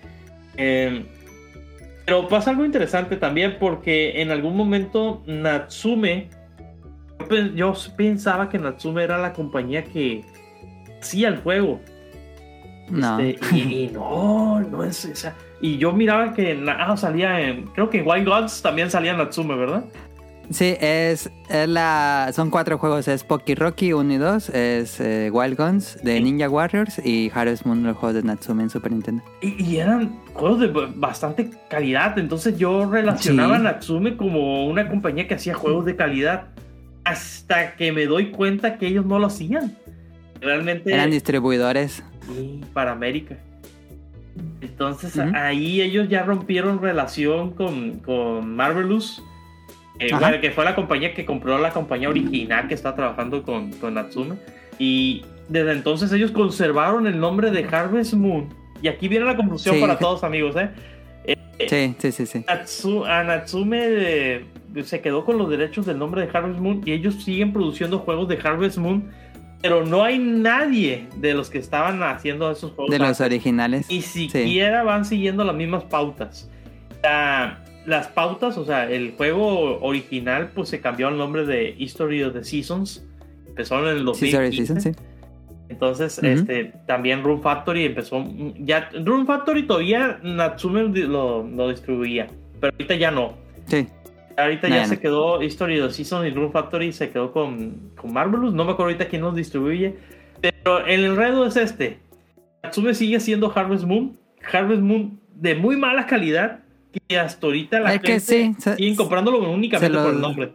Eh, 0.56 1.04
pero 2.06 2.28
pasa 2.28 2.50
algo 2.50 2.64
interesante 2.64 3.16
también 3.16 3.56
porque 3.58 4.20
en 4.20 4.30
algún 4.30 4.56
momento 4.56 5.22
Natsume, 5.26 6.28
yo 7.18 7.28
pe- 7.28 7.52
yo 7.54 7.74
pensaba 7.96 8.48
que 8.48 8.58
Natsume 8.58 9.04
era 9.04 9.18
la 9.18 9.32
compañía 9.32 9.84
que 9.84 10.22
hacía 11.00 11.28
el 11.28 11.38
juego. 11.38 11.80
No. 12.90 13.18
Este, 13.18 13.56
y, 13.56 13.84
y 13.84 13.90
no, 13.92 14.60
no 14.60 14.84
es 14.84 15.04
esa. 15.06 15.34
Y 15.60 15.78
yo 15.78 15.92
miraba 15.92 16.34
que 16.34 16.62
ah, 16.68 16.94
salía 16.96 17.40
en, 17.40 17.64
creo 17.68 17.88
que 17.88 18.00
en 18.00 18.06
Wild 18.06 18.28
Gods 18.28 18.60
también 18.60 18.90
salía 18.90 19.14
Natsume, 19.14 19.56
¿verdad? 19.56 19.84
Sí, 20.50 20.76
es, 20.80 21.30
es 21.48 21.68
la, 21.68 22.30
son 22.34 22.50
cuatro 22.50 22.76
juegos. 22.78 23.08
Es 23.08 23.24
Poki 23.24 23.54
Rocky 23.54 23.92
1 23.94 24.12
y 24.12 24.16
2, 24.18 24.48
es 24.50 25.00
eh, 25.00 25.30
Wild 25.32 25.56
Guns 25.56 25.98
de 26.02 26.20
Ninja 26.20 26.50
Warriors 26.50 27.00
y 27.04 27.30
Harvest 27.34 27.64
Moon, 27.64 27.82
los 27.82 27.96
juegos 27.96 28.14
de 28.16 28.22
Natsume 28.22 28.64
en 28.64 28.70
Super 28.70 28.92
Nintendo. 28.92 29.22
Y, 29.40 29.62
y 29.62 29.76
eran 29.78 30.18
juegos 30.34 30.60
de 30.60 30.66
bastante 30.96 31.50
calidad. 31.70 32.18
Entonces 32.18 32.58
yo 32.58 32.88
relacionaba 32.90 33.54
Sí. 33.56 33.60
a 33.60 33.62
Natsume 33.64 34.16
como 34.16 34.66
una 34.66 34.88
compañía 34.88 35.26
que 35.26 35.34
hacía 35.34 35.54
juegos 35.54 35.84
de 35.86 35.96
calidad. 35.96 36.48
Hasta 37.04 37.76
que 37.76 37.92
me 37.92 38.06
doy 38.06 38.30
cuenta 38.30 38.78
que 38.78 38.86
ellos 38.86 39.04
no 39.06 39.18
lo 39.18 39.26
hacían. 39.26 39.76
Realmente 40.40 40.92
Eran 40.92 41.10
distribuidores. 41.10 42.02
sí, 42.26 42.60
para 42.72 42.92
América. 42.92 43.36
Entonces 44.60 45.16
ahí 45.18 45.80
ellos 45.80 46.08
ya 46.08 46.22
rompieron 46.22 46.80
relación 46.82 47.52
con, 47.52 47.98
con 48.00 48.54
Marvelous. 48.56 49.22
Eh, 49.98 50.08
bueno, 50.18 50.40
que 50.40 50.50
fue 50.50 50.64
la 50.64 50.74
compañía 50.74 51.14
que 51.14 51.24
compró 51.24 51.58
la 51.58 51.70
compañía 51.70 52.08
original 52.08 52.68
que 52.68 52.74
está 52.74 52.94
trabajando 52.94 53.42
con, 53.42 53.70
con 53.72 53.94
Natsume. 53.94 54.36
Y 54.78 55.24
desde 55.48 55.72
entonces 55.72 56.10
ellos 56.12 56.30
conservaron 56.32 57.06
el 57.06 57.18
nombre 57.20 57.50
de 57.50 57.64
Harvest 57.64 58.14
Moon. 58.14 58.48
Y 58.82 58.88
aquí 58.88 59.08
viene 59.08 59.24
la 59.24 59.36
confusión 59.36 59.76
Sí. 59.76 59.80
para 59.80 59.98
todos 59.98 60.24
amigos, 60.24 60.56
¿eh? 60.56 60.70
Sí, 61.68 61.94
sí, 61.98 62.12
sí, 62.12 62.26
sí. 62.26 62.38
Natsu- 62.48 63.06
a 63.06 63.22
Natsume 63.22 63.78
eh, 63.84 64.44
se 64.82 65.00
quedó 65.00 65.24
con 65.24 65.38
los 65.38 65.48
derechos 65.48 65.86
del 65.86 65.98
nombre 65.98 66.26
de 66.26 66.36
Harvest 66.36 66.58
Moon 66.58 66.82
y 66.84 66.90
ellos 66.92 67.22
siguen 67.22 67.52
produciendo 67.52 68.00
juegos 68.00 68.26
de 68.28 68.38
Harvest 68.42 68.76
Moon, 68.78 69.08
pero 69.62 69.86
no 69.86 70.02
hay 70.02 70.18
nadie 70.18 71.06
de 71.16 71.32
los 71.32 71.48
que 71.50 71.58
estaban 71.58 72.02
haciendo 72.02 72.50
esos 72.50 72.72
juegos. 72.72 72.90
De 72.90 72.98
los 72.98 73.20
originales. 73.20 73.86
Ni 73.88 74.02
Sí. 74.02 74.28
siquiera 74.28 74.82
van 74.82 75.04
siguiendo 75.04 75.44
las 75.44 75.54
mismas 75.54 75.84
pautas. 75.84 76.50
La- 77.02 77.60
las 77.86 78.08
pautas, 78.08 78.56
o 78.58 78.64
sea, 78.64 78.90
el 78.90 79.12
juego 79.12 79.80
original 79.80 80.50
pues 80.54 80.68
se 80.68 80.80
cambió 80.80 81.08
el 81.08 81.18
nombre 81.18 81.44
de 81.44 81.74
History 81.78 82.22
of 82.22 82.32
the 82.34 82.44
Seasons. 82.44 83.06
Empezó 83.46 83.78
en 83.80 83.96
el 83.98 84.14
Sí, 84.14 84.30
sorry, 84.30 84.46
2015. 84.46 84.56
Season, 84.56 84.80
sí. 84.80 84.92
Entonces, 85.68 86.18
Ujú. 86.18 86.26
este, 86.26 86.72
también 86.86 87.22
Room 87.22 87.40
Factory 87.42 87.84
empezó. 87.86 88.24
Ya, 88.58 88.90
Room 89.04 89.26
Factory 89.26 89.62
todavía 89.66 90.18
Natsume 90.22 90.88
lo, 90.88 91.42
lo 91.46 91.68
distribuía, 91.70 92.26
pero 92.60 92.72
ahorita 92.72 92.94
ya 92.96 93.10
no. 93.10 93.34
Sí. 93.66 93.86
Ahorita 94.36 94.68
No, 94.68 94.74
ya 94.74 94.84
se 94.86 94.98
quedó 94.98 95.40
History 95.42 95.80
of 95.80 95.88
the 95.88 95.94
Season 95.94 96.26
y 96.26 96.30
Room 96.30 96.50
Factory 96.50 96.92
se 96.92 97.10
quedó 97.10 97.32
con, 97.32 97.92
con 97.96 98.12
Marvelous. 98.12 98.52
No 98.52 98.64
me 98.64 98.72
acuerdo 98.72 98.90
ahorita 98.90 99.06
quién 99.06 99.22
los 99.22 99.34
distribuye, 99.36 99.94
pero 100.40 100.84
el 100.86 101.04
enredo 101.04 101.46
es 101.46 101.56
este: 101.56 101.98
Natsume 102.62 102.94
sigue 102.94 103.20
siendo 103.20 103.52
Harvest 103.54 103.84
Moon, 103.84 104.18
Harvest 104.52 104.82
Moon 104.82 105.20
de 105.36 105.54
muy 105.54 105.76
mala 105.76 106.06
calidad, 106.06 106.63
y 107.08 107.14
hasta 107.14 107.46
ahorita 107.46 107.80
la 107.80 107.94
Es 107.94 108.00
que 108.00 108.06
gente 108.20 108.20
sí, 108.24 108.54
se- 108.58 108.76
siguen 108.76 108.96
comprándolo 108.96 109.38
únicamente 109.50 109.94
lo- 109.96 110.02
por 110.04 110.14
el 110.14 110.20
nombre. 110.20 110.52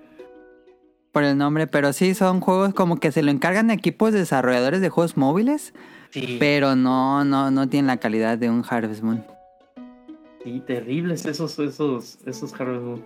Por 1.12 1.24
el 1.24 1.38
nombre, 1.38 1.66
pero 1.68 1.92
sí 1.94 2.14
son 2.14 2.40
juegos 2.40 2.74
como 2.74 2.98
que 3.00 3.12
se 3.12 3.24
lo 3.24 3.32
encargan 3.32 3.72
a 3.72 3.74
equipos 3.74 4.14
desarrolladores 4.14 4.80
de 4.82 4.90
juegos 4.90 5.18
móviles, 5.18 5.74
Sí, 6.12 6.38
pero 6.40 6.76
no, 6.76 7.24
no, 7.26 7.52
no 7.52 7.68
tienen 7.70 7.88
la 7.88 7.98
calidad 7.98 8.38
de 8.38 8.50
un 8.50 8.64
Harvest 8.68 9.02
Moon. 9.04 9.24
Sí, 10.44 10.62
terribles 10.66 11.26
esos, 11.26 11.58
esos, 11.60 12.18
esos 12.26 12.54
Harvest 12.60 12.84
Moon. 12.84 13.04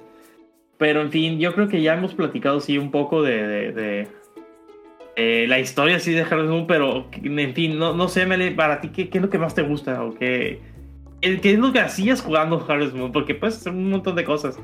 Pero 0.77 1.01
en 1.01 1.11
fin, 1.11 1.39
yo 1.39 1.53
creo 1.53 1.67
que 1.67 1.81
ya 1.81 1.93
hemos 1.95 2.13
platicado 2.13 2.59
sí 2.59 2.77
un 2.77 2.91
poco 2.91 3.21
de, 3.23 3.47
de, 3.47 3.71
de, 3.71 4.07
eh, 5.15 5.45
la 5.47 5.59
historia 5.59 5.99
sí 5.99 6.11
de 6.11 6.21
Harvest 6.23 6.49
Moon, 6.49 6.67
pero 6.67 7.07
en 7.13 7.53
fin, 7.53 7.77
no, 7.79 7.93
no 7.93 8.07
sé, 8.09 8.25
Mele, 8.25 8.51
para 8.51 8.81
ti, 8.81 8.89
¿qué, 8.89 9.09
qué 9.09 9.17
es 9.17 9.21
lo 9.21 9.29
que 9.29 9.37
más 9.37 9.55
te 9.55 9.61
gusta? 9.61 10.03
¿O 10.03 10.13
qué, 10.13 10.59
qué 11.23 11.39
qué 11.41 11.53
es 11.53 11.59
lo 11.59 11.71
que 11.71 11.79
hacías 11.79 12.21
jugando 12.21 12.63
Harvest 12.67 12.93
Moon? 12.93 13.11
Porque 13.11 13.33
puedes 13.33 13.57
hacer 13.57 13.71
un 13.71 13.89
montón 13.89 14.15
de 14.15 14.23
cosas. 14.23 14.57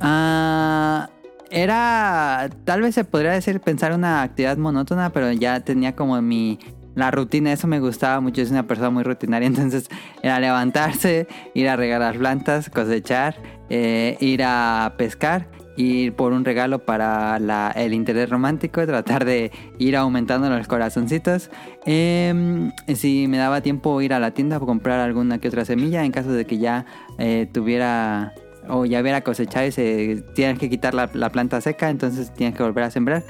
Ah, 0.00 1.10
era, 1.50 2.48
tal 2.64 2.82
vez 2.82 2.94
se 2.94 3.04
podría 3.04 3.32
decir 3.32 3.60
pensar 3.60 3.92
una 3.92 4.22
actividad 4.22 4.56
monótona, 4.56 5.10
pero 5.10 5.32
ya 5.32 5.60
tenía 5.60 5.94
como 5.94 6.20
mi, 6.22 6.58
la 6.94 7.10
rutina, 7.10 7.52
eso 7.52 7.66
me 7.66 7.80
gustaba 7.80 8.20
mucho, 8.20 8.40
es 8.40 8.50
una 8.50 8.66
persona 8.66 8.90
muy 8.90 9.02
rutinaria, 9.02 9.46
entonces 9.48 9.88
era 10.22 10.38
levantarse, 10.40 11.26
ir 11.54 11.68
a 11.68 11.76
regar 11.76 12.00
las 12.00 12.16
plantas, 12.16 12.70
cosechar, 12.70 13.36
eh, 13.68 14.16
ir 14.20 14.42
a 14.44 14.94
pescar, 14.96 15.48
ir 15.80 16.12
por 16.14 16.32
un 16.32 16.44
regalo 16.44 16.80
para 16.80 17.38
la- 17.38 17.72
el 17.74 17.92
interés 17.94 18.28
romántico, 18.30 18.84
tratar 18.86 19.24
de 19.24 19.50
ir 19.78 19.96
aumentando 19.96 20.48
los 20.50 20.66
corazoncitos. 20.68 21.50
Em, 21.86 22.72
si 22.94 23.26
me 23.28 23.38
daba 23.38 23.60
tiempo 23.60 24.00
ir 24.00 24.12
a 24.14 24.18
la 24.20 24.30
tienda 24.32 24.56
a 24.56 24.60
comprar 24.60 25.00
alguna 25.00 25.38
que 25.38 25.48
otra 25.48 25.64
semilla 25.64 26.04
en 26.04 26.12
caso 26.12 26.32
de 26.32 26.44
que 26.44 26.58
ya 26.58 26.86
eh, 27.18 27.48
tuviera 27.52 28.32
o 28.68 28.84
ya 28.86 29.00
hubiera 29.00 29.22
cosechado 29.22 29.66
y 29.66 29.72
se 29.72 30.22
tienes 30.34 30.58
que 30.58 30.68
quitar 30.70 30.94
la, 30.94 31.10
la 31.14 31.30
planta 31.30 31.60
seca, 31.60 31.90
entonces 31.90 32.32
tienes 32.34 32.56
que 32.56 32.62
volver 32.62 32.84
a 32.84 32.90
sembrar. 32.90 33.24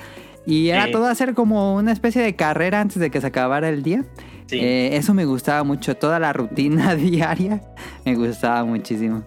Y 0.47 0.69
era 0.71 0.87
Sí. 0.87 0.93
todo 0.93 1.07
hacer 1.07 1.35
como 1.35 1.75
una 1.77 1.93
especie 1.93 2.23
de 2.23 2.35
carrera 2.35 2.81
antes 2.81 2.99
de 2.99 3.11
que 3.11 3.21
se 3.21 3.27
acabara 3.27 3.69
el 3.69 3.83
día. 3.83 4.05
Sí. 4.47 4.59
Eh, 4.59 4.97
eso 4.97 5.15
me 5.15 5.25
gustaba 5.27 5.63
mucho, 5.65 5.97
toda 5.97 6.19
la 6.19 6.33
rutina 6.33 6.95
diaria 6.97 7.63
me 8.05 8.15
gustaba 8.17 8.65
muchísimo. 8.65 9.23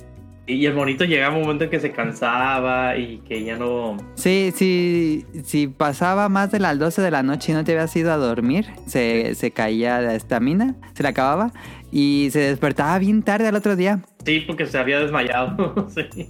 Y 0.46 0.66
el 0.66 0.74
monito 0.74 1.06
llegaba 1.06 1.36
un 1.36 1.44
momento 1.44 1.64
en 1.64 1.70
que 1.70 1.80
se 1.80 1.92
cansaba 1.94 2.98
y 2.98 3.20
que 3.20 3.46
ya 3.46 3.56
no. 3.58 3.96
Sí, 4.16 4.52
sí, 4.54 5.26
si 5.46 5.68
pasaba 5.68 6.28
más 6.28 6.52
de 6.52 6.60
las 6.60 6.78
12 6.78 7.02
de 7.02 7.12
la 7.12 7.24
noche 7.24 7.54
y 7.54 7.56
no 7.56 7.64
te 7.64 7.72
habías 7.72 7.96
ido 7.96 8.12
a 8.12 8.18
dormir, 8.18 8.66
se, 8.86 9.36
se 9.36 9.52
caía 9.52 10.02
la 10.02 10.16
estamina, 10.16 10.76
se 10.96 11.04
le 11.04 11.10
acababa 11.10 11.52
y 11.92 12.28
se 12.32 12.40
despertaba 12.40 13.00
bien 13.00 13.24
tarde 13.24 13.48
al 13.48 13.56
otro 13.56 13.78
día. 13.78 14.02
Sí, 14.26 14.42
porque 14.46 14.66
se 14.66 14.78
había 14.78 15.00
desmayado. 15.00 15.88
sí. 15.96 16.30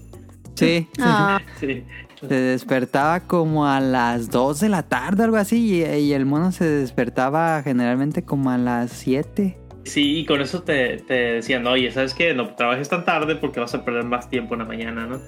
Sí, 0.56 0.88
Ah, 1.00 1.42
sí. 1.60 1.84
se 2.22 2.36
despertaba 2.36 3.22
como 3.22 3.66
a 3.68 3.80
las 3.80 4.30
2 4.30 4.60
de 4.60 4.70
la 4.70 4.84
tarde, 4.84 5.24
algo 5.24 5.38
así, 5.38 5.58
y, 5.82 5.84
y 5.84 6.14
el 6.14 6.28
mono 6.28 6.52
se 6.52 6.66
despertaba 6.66 7.64
generalmente 7.64 8.22
como 8.24 8.52
a 8.52 8.60
las 8.60 8.92
7. 8.92 9.58
Sí, 9.84 10.20
y 10.20 10.26
con 10.26 10.42
eso 10.42 10.64
te, 10.64 10.98
te 10.98 11.14
decían, 11.14 11.68
oye, 11.68 11.92
¿sabes 11.92 12.14
qué? 12.14 12.34
No 12.34 12.56
trabajes 12.56 12.88
tan 12.90 13.04
tarde 13.04 13.36
porque 13.36 13.60
vas 13.60 13.74
a 13.76 13.84
perder 13.84 14.06
más 14.06 14.30
tiempo 14.30 14.56
en 14.56 14.60
la 14.60 14.66
mañana, 14.66 15.06
¿no? 15.06 15.20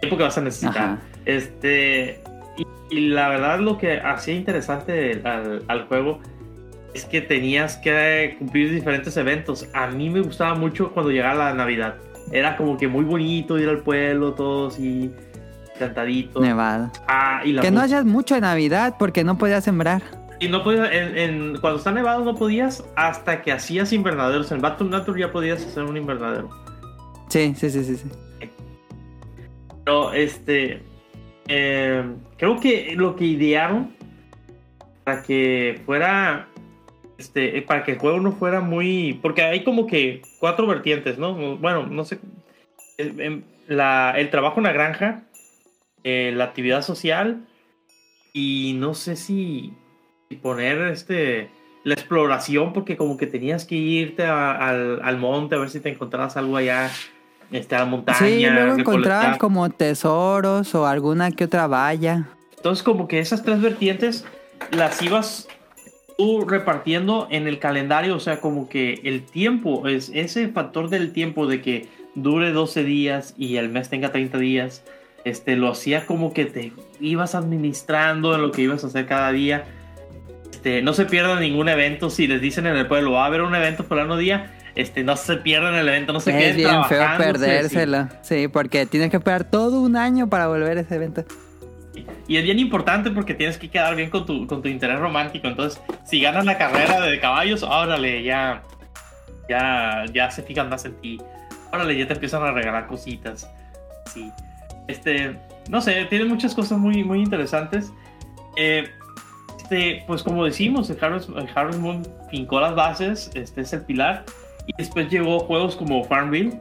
Tiempo 0.00 0.16
que 0.16 0.22
vas 0.22 0.38
a 0.38 0.40
necesitar. 0.40 0.76
Ajá. 0.76 0.98
Este. 1.26 2.22
Y, 2.56 2.96
y 2.96 3.08
la 3.08 3.28
verdad, 3.28 3.60
lo 3.60 3.76
que 3.76 4.00
hacía 4.00 4.34
interesante 4.34 5.20
al, 5.24 5.62
al 5.68 5.86
juego 5.86 6.20
es 6.94 7.04
que 7.04 7.20
tenías 7.20 7.76
que 7.76 8.36
cumplir 8.38 8.72
diferentes 8.72 9.16
eventos. 9.16 9.68
A 9.74 9.88
mí 9.88 10.08
me 10.10 10.20
gustaba 10.20 10.54
mucho 10.54 10.92
cuando 10.92 11.10
llegaba 11.12 11.50
la 11.50 11.54
Navidad. 11.54 11.96
Era 12.32 12.56
como 12.56 12.76
que 12.76 12.88
muy 12.88 13.04
bonito 13.04 13.58
ir 13.58 13.68
al 13.68 13.78
pueblo, 13.78 14.34
todos 14.34 14.74
así, 14.74 15.12
cantaditos. 15.78 16.42
Nevada. 16.42 16.92
Ah, 17.06 17.42
y 17.44 17.52
la 17.52 17.62
Que 17.62 17.70
no 17.70 17.80
hayas 17.80 18.04
mucho 18.04 18.34
de 18.34 18.40
Navidad 18.40 18.96
porque 18.98 19.24
no 19.24 19.38
podías 19.38 19.64
sembrar. 19.64 20.02
Y 20.40 20.48
no 20.48 20.62
podías, 20.62 20.90
en, 20.92 21.18
en- 21.18 21.58
cuando 21.60 21.78
está 21.78 21.90
nevado 21.92 22.24
no 22.24 22.34
podías 22.34 22.84
hasta 22.96 23.42
que 23.42 23.50
hacías 23.52 23.92
invernaderos. 23.92 24.52
En 24.52 24.60
Battle 24.60 24.88
Nature 24.88 25.20
ya 25.20 25.32
podías 25.32 25.64
hacer 25.64 25.82
un 25.82 25.96
invernadero. 25.96 26.48
Sí, 27.28 27.54
sí, 27.56 27.70
sí, 27.70 27.84
sí. 27.84 27.96
sí. 27.96 28.08
Pero 29.84 30.12
este. 30.12 30.82
eh, 31.48 32.04
creo 32.36 32.60
que 32.60 32.94
lo 32.96 33.16
que 33.16 33.24
idearon 33.24 33.94
para 35.04 35.22
que 35.22 35.80
fuera. 35.86 36.48
Este, 37.18 37.58
eh, 37.58 37.62
para 37.62 37.82
que 37.82 37.92
el 37.92 37.98
juego 37.98 38.20
no 38.20 38.32
fuera 38.32 38.60
muy. 38.60 39.18
Porque 39.20 39.42
hay 39.42 39.64
como 39.64 39.86
que 39.86 40.22
cuatro 40.38 40.66
vertientes, 40.68 41.18
¿no? 41.18 41.34
Bueno, 41.56 41.86
no 41.86 42.04
sé. 42.04 42.20
eh, 42.98 43.12
em, 43.18 43.42
la- 43.66 44.14
el 44.16 44.30
trabajo 44.30 44.58
en 44.60 44.64
la 44.64 44.72
granja, 44.72 45.24
eh, 46.04 46.32
la 46.34 46.44
actividad 46.44 46.82
social 46.82 47.46
y 48.32 48.74
no 48.78 48.94
sé 48.94 49.16
si, 49.16 49.72
si 50.28 50.36
poner 50.36 50.78
este 50.88 51.50
la 51.84 51.94
exploración 51.94 52.72
porque 52.72 52.96
como 52.96 53.16
que 53.16 53.26
tenías 53.26 53.64
que 53.64 53.76
irte 53.76 54.24
a- 54.24 54.52
al, 54.52 55.00
al 55.02 55.16
monte 55.16 55.54
a 55.54 55.58
ver 55.58 55.70
si 55.70 55.80
te 55.80 55.88
encontrabas 55.88 56.36
algo 56.36 56.56
allá 56.56 56.90
este, 57.50 57.76
a 57.76 57.80
la 57.80 57.84
montaña 57.86 58.18
Sí, 58.18 58.44
luego 58.44 58.76
encontraban 58.76 59.38
como 59.38 59.70
tesoros 59.70 60.74
o 60.74 60.86
alguna 60.86 61.30
que 61.30 61.44
otra 61.44 61.66
valla. 61.66 62.28
Entonces, 62.56 62.82
como 62.82 63.08
que 63.08 63.20
esas 63.20 63.42
tres 63.42 63.62
vertientes 63.62 64.26
las 64.70 65.00
ibas 65.00 65.48
tú 66.18 66.44
repartiendo 66.46 67.26
en 67.30 67.46
el 67.46 67.58
calendario, 67.58 68.16
o 68.16 68.20
sea, 68.20 68.40
como 68.40 68.68
que 68.68 69.00
el 69.04 69.22
tiempo, 69.24 69.86
es 69.88 70.10
ese 70.12 70.48
factor 70.48 70.90
del 70.90 71.12
tiempo 71.12 71.46
de 71.46 71.62
que 71.62 71.88
dure 72.16 72.50
12 72.52 72.82
días 72.84 73.34
y 73.38 73.56
el 73.56 73.70
mes 73.70 73.88
tenga 73.88 74.10
30 74.12 74.36
días, 74.36 74.82
este, 75.24 75.56
lo 75.56 75.68
hacía 75.70 76.04
como 76.06 76.34
que 76.34 76.44
te 76.44 76.72
ibas 77.00 77.34
administrando 77.34 78.34
en 78.34 78.42
lo 78.42 78.50
que 78.52 78.62
ibas 78.62 78.84
a 78.84 78.88
hacer 78.88 79.06
cada 79.06 79.30
día. 79.32 79.64
Este, 80.58 80.82
no 80.82 80.92
se 80.92 81.04
pierda 81.04 81.38
ningún 81.38 81.68
evento, 81.68 82.10
si 82.10 82.26
les 82.26 82.40
dicen 82.40 82.66
en 82.66 82.76
el 82.76 82.88
pueblo, 82.88 83.12
va 83.12 83.22
a 83.22 83.26
haber 83.26 83.42
un 83.42 83.54
evento 83.54 83.84
fulano 83.84 84.16
día, 84.16 84.50
este, 84.74 85.04
no 85.04 85.14
se 85.14 85.36
pierdan 85.36 85.76
el 85.76 85.88
evento, 85.88 86.12
no 86.12 86.18
se 86.18 86.32
es 86.32 86.36
queden 86.36 86.56
bien 86.56 86.84
feo 86.86 87.00
sí, 87.00 87.16
perdérselo. 87.16 88.08
Sí, 88.22 88.48
porque 88.48 88.84
tienes 88.84 89.10
que 89.10 89.18
esperar 89.18 89.44
todo 89.44 89.80
un 89.80 89.94
año 89.94 90.28
para 90.28 90.48
volver 90.48 90.78
a 90.78 90.80
ese 90.80 90.96
evento. 90.96 91.24
Y 92.26 92.38
es 92.38 92.42
bien 92.42 92.58
importante 92.58 93.12
porque 93.12 93.34
tienes 93.34 93.56
que 93.56 93.70
quedar 93.70 93.94
bien 93.94 94.10
con 94.10 94.26
tu, 94.26 94.48
con 94.48 94.60
tu 94.60 94.68
interés 94.68 94.98
romántico. 94.98 95.46
Entonces, 95.46 95.80
si 96.04 96.20
ganas 96.20 96.44
la 96.44 96.58
carrera 96.58 97.02
de 97.02 97.20
caballos, 97.20 97.62
órale, 97.62 98.24
ya, 98.24 98.64
ya, 99.48 100.06
ya 100.12 100.28
se 100.32 100.42
fijan 100.42 100.68
más 100.68 100.84
en 100.86 100.94
ti. 100.94 101.18
Órale, 101.72 101.96
ya 101.96 102.08
te 102.08 102.14
empiezan 102.14 102.42
a 102.42 102.50
regalar 102.50 102.88
cositas. 102.88 103.48
Sí. 104.12 104.32
Este, 104.88 105.36
no 105.68 105.80
sé, 105.80 106.04
tiene 106.06 106.24
muchas 106.24 106.52
cosas 106.52 106.78
muy, 106.78 107.04
muy 107.04 107.20
interesantes. 107.20 107.92
Eh, 108.56 108.90
este, 109.70 110.02
pues 110.06 110.22
como 110.22 110.44
decimos, 110.44 110.88
el 110.90 110.96
Harvest, 111.02 111.28
el 111.36 111.48
Harvest 111.54 111.78
Moon 111.78 112.02
fincó 112.30 112.60
las 112.60 112.74
bases, 112.74 113.30
este 113.34 113.60
es 113.60 113.72
el 113.72 113.82
pilar. 113.82 114.24
Y 114.66 114.72
después 114.78 115.10
llegó 115.10 115.40
juegos 115.40 115.76
como 115.76 116.04
Farmville. 116.04 116.58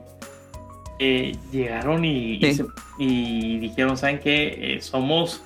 eh, 0.99 1.35
llegaron 1.51 2.03
y, 2.05 2.33
y 2.37 2.41
Sí. 2.41 2.53
se- 2.55 2.65
y 2.97 3.59
dijeron, 3.59 3.97
¿saben 3.97 4.17
qué? 4.19 4.77
Eh, 4.77 4.81
somos 4.81 5.43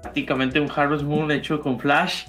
prácticamente 0.00 0.58
un 0.60 0.70
Harvest 0.74 1.04
Moon 1.04 1.30
hecho 1.30 1.60
con 1.60 1.78
Flash. 1.78 2.24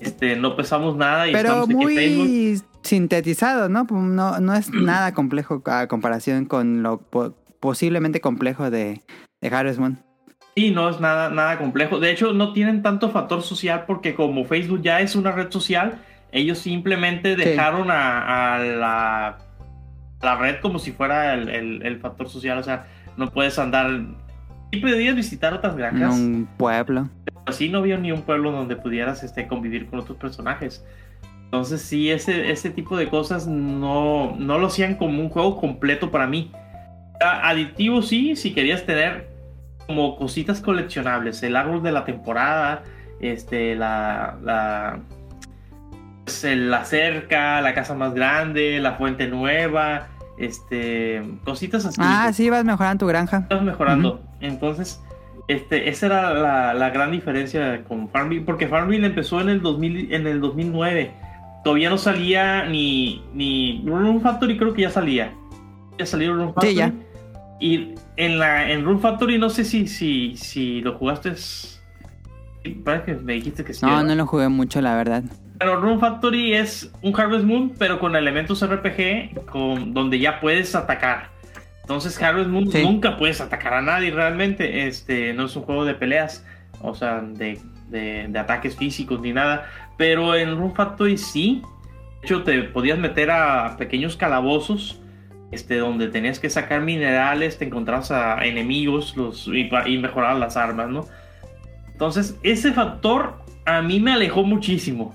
Este, 0.00 0.34
no 0.34 0.56
pesamos 0.56 0.96
nada 0.96 1.28
y 1.28 1.32
Pero 1.32 1.48
estamos 1.48 1.64
aquí 1.68 1.82
en 1.82 1.88
Facebook. 1.94 2.26
muy 2.26 2.60
sintetizado, 2.82 3.68
¿no? 3.68 3.86
Pues 3.86 4.00
No, 4.02 4.40
no 4.40 4.54
es 4.54 4.70
nada 4.72 5.12
complejo 5.12 5.62
a 5.66 5.86
comparación 5.88 6.46
con 6.46 6.82
lo 6.82 6.98
po- 7.02 7.34
posiblemente 7.60 8.20
complejo 8.22 8.70
de, 8.70 9.02
de 9.42 9.48
Harvest 9.48 9.78
Moon. 9.78 9.98
Sí, 10.56 10.70
no 10.70 10.88
es 10.88 11.00
nada, 11.00 11.28
nada 11.28 11.58
complejo. 11.58 12.00
De 12.00 12.10
hecho, 12.10 12.32
no 12.32 12.52
tienen 12.54 12.82
tanto 12.82 13.10
factor 13.10 13.42
social 13.42 13.84
porque 13.86 14.14
como 14.14 14.44
Facebook 14.46 14.80
ya 14.82 15.00
es 15.00 15.14
una 15.14 15.30
red 15.32 15.50
social, 15.50 15.98
ellos 16.32 16.58
simplemente 16.58 17.36
dejaron 17.36 17.90
a, 17.90 18.54
a 18.54 18.58
la, 18.60 19.38
la 20.22 20.36
red 20.36 20.56
como 20.62 20.78
si 20.78 20.92
fuera 20.92 21.34
el, 21.34 21.48
el- 21.50 21.82
el 21.84 21.98
factor 21.98 22.28
social. 22.30 22.56
O 22.58 22.62
sea, 22.62 22.86
no 23.18 23.30
puedes 23.30 23.58
andar... 23.58 24.00
Sí 24.72 24.80
podías 24.80 25.14
visitar 25.14 25.52
otras 25.54 25.76
granjas, 25.76 26.14
un 26.14 26.48
pueblo. 26.56 27.08
pero 27.24 27.56
sí 27.56 27.68
no 27.68 27.78
había 27.78 27.96
ni 27.98 28.10
un 28.10 28.22
pueblo 28.22 28.50
donde 28.50 28.76
pudieras 28.76 29.22
este, 29.22 29.46
convivir 29.46 29.86
con 29.88 30.00
otros 30.00 30.16
personajes. 30.18 30.84
Entonces 31.44 31.82
sí, 31.82 32.10
ese, 32.10 32.50
ese 32.50 32.70
tipo 32.70 32.96
de 32.96 33.08
cosas 33.08 33.46
no, 33.46 34.34
no 34.38 34.58
lo 34.58 34.66
hacían 34.66 34.96
como 34.96 35.20
un 35.20 35.28
juego 35.28 35.60
completo 35.60 36.10
para 36.10 36.26
mí. 36.26 36.50
Era 37.20 37.46
Adictivo 37.48 38.02
sí, 38.02 38.34
si 38.36 38.52
querías 38.52 38.84
tener 38.84 39.28
como 39.86 40.16
cositas 40.16 40.60
coleccionables, 40.60 41.42
el 41.42 41.56
árbol 41.56 41.82
de 41.82 41.92
la 41.92 42.04
temporada, 42.04 42.82
este, 43.20 43.76
la, 43.76 44.36
la, 44.42 44.98
pues, 46.24 46.44
la 46.44 46.84
cerca, 46.84 47.60
la 47.60 47.74
casa 47.74 47.94
más 47.94 48.14
grande, 48.14 48.80
la 48.80 48.94
fuente 48.94 49.28
nueva, 49.28 50.08
este, 50.38 51.22
cositas 51.44 51.86
así. 51.86 52.00
Ah, 52.02 52.32
sí, 52.32 52.50
vas 52.50 52.64
mejorando 52.64 53.04
tu 53.04 53.08
granja. 53.08 53.38
Estás 53.38 53.62
mejorando. 53.62 54.20
Entonces, 54.40 55.00
este, 55.48 55.88
esa 55.88 56.06
era 56.06 56.34
la, 56.34 56.74
la 56.74 56.90
gran 56.90 57.12
diferencia 57.12 57.84
con 57.84 58.08
Farmville, 58.08 58.44
porque 58.44 58.66
Farmville 58.66 59.06
empezó 59.06 59.40
en 59.40 59.48
el 59.48 59.62
2000, 59.62 60.12
en 60.12 60.26
el 60.26 60.40
2009. 60.40 61.12
Todavía 61.62 61.90
no 61.90 61.98
salía 61.98 62.64
ni 62.64 63.24
ni 63.32 63.82
Room 63.86 64.20
Factory 64.20 64.56
creo 64.56 64.74
que 64.74 64.82
ya 64.82 64.90
salía. 64.90 65.32
Ya 65.98 66.06
salió 66.06 66.34
Room 66.34 66.48
Factory. 66.48 66.70
Sí, 66.70 66.76
ya. 66.76 66.92
Y 67.60 67.94
en 68.16 68.38
la 68.38 68.70
en 68.70 68.84
Room 68.84 69.00
Factory 69.00 69.38
no 69.38 69.50
sé 69.50 69.64
si 69.64 69.86
si 69.88 70.36
si 70.36 70.80
lo 70.80 70.94
jugaste 70.98 71.32
Parece 72.84 73.04
que 73.04 73.14
me 73.14 73.34
dijiste 73.34 73.64
que 73.64 73.72
sí. 73.74 73.86
No, 73.86 74.02
no 74.02 74.14
lo 74.16 74.26
jugué 74.26 74.48
mucho, 74.48 74.80
la 74.80 74.96
verdad. 74.96 75.22
Pero 75.58 75.80
Room 75.80 76.00
Factory 76.00 76.54
es 76.54 76.90
un 77.00 77.18
Harvest 77.18 77.44
Moon, 77.44 77.72
pero 77.78 78.00
con 78.00 78.16
elementos 78.16 78.60
RPG, 78.68 79.46
con, 79.46 79.94
donde 79.94 80.18
ya 80.18 80.40
puedes 80.40 80.74
atacar. 80.74 81.28
Entonces 81.82 82.20
Harvest 82.20 82.48
Moon 82.50 82.68
Sí. 82.70 82.82
nunca 82.82 83.16
puedes 83.16 83.40
atacar 83.40 83.72
a 83.74 83.82
nadie 83.82 84.10
realmente. 84.10 84.88
Este 84.88 85.32
no 85.32 85.46
es 85.46 85.54
un 85.54 85.62
juego 85.62 85.84
de 85.84 85.94
peleas, 85.94 86.44
o 86.82 86.94
sea, 86.94 87.20
de, 87.20 87.60
de- 87.88 88.26
de 88.28 88.38
ataques 88.38 88.74
físicos 88.76 89.20
ni 89.20 89.32
nada. 89.32 89.66
Pero 89.96 90.34
en 90.34 90.56
Room 90.56 90.74
Factory 90.74 91.16
sí. 91.16 91.62
De 92.20 92.26
hecho, 92.26 92.42
te 92.42 92.64
podías 92.64 92.98
meter 92.98 93.30
a 93.30 93.76
pequeños 93.78 94.16
calabozos. 94.16 95.00
Este, 95.52 95.76
donde 95.78 96.08
tenías 96.08 96.40
que 96.40 96.50
sacar 96.50 96.82
minerales, 96.82 97.56
te 97.58 97.64
encontrabas 97.64 98.10
a 98.10 98.44
enemigos 98.44 99.16
los, 99.16 99.46
y, 99.48 99.70
mejorar 99.98 100.36
las 100.36 100.56
armas, 100.56 100.88
¿no? 100.88 101.06
Entonces, 101.92 102.36
ese 102.42 102.72
factor 102.72 103.36
a 103.64 103.80
mí 103.80 104.00
me 104.00 104.12
alejó 104.12 104.42
muchísimo 104.42 105.14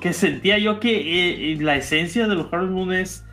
que 0.00 0.12
sentía 0.12 0.58
yo 0.58 0.78
que 0.80 0.90
eh, 0.96 1.52
eh, 1.52 1.56
la 1.60 1.76
esencia 1.76 2.26
de 2.26 2.34
los 2.34 2.52
Harvest 2.52 2.72
Moon 2.72 2.92
es 2.92 3.24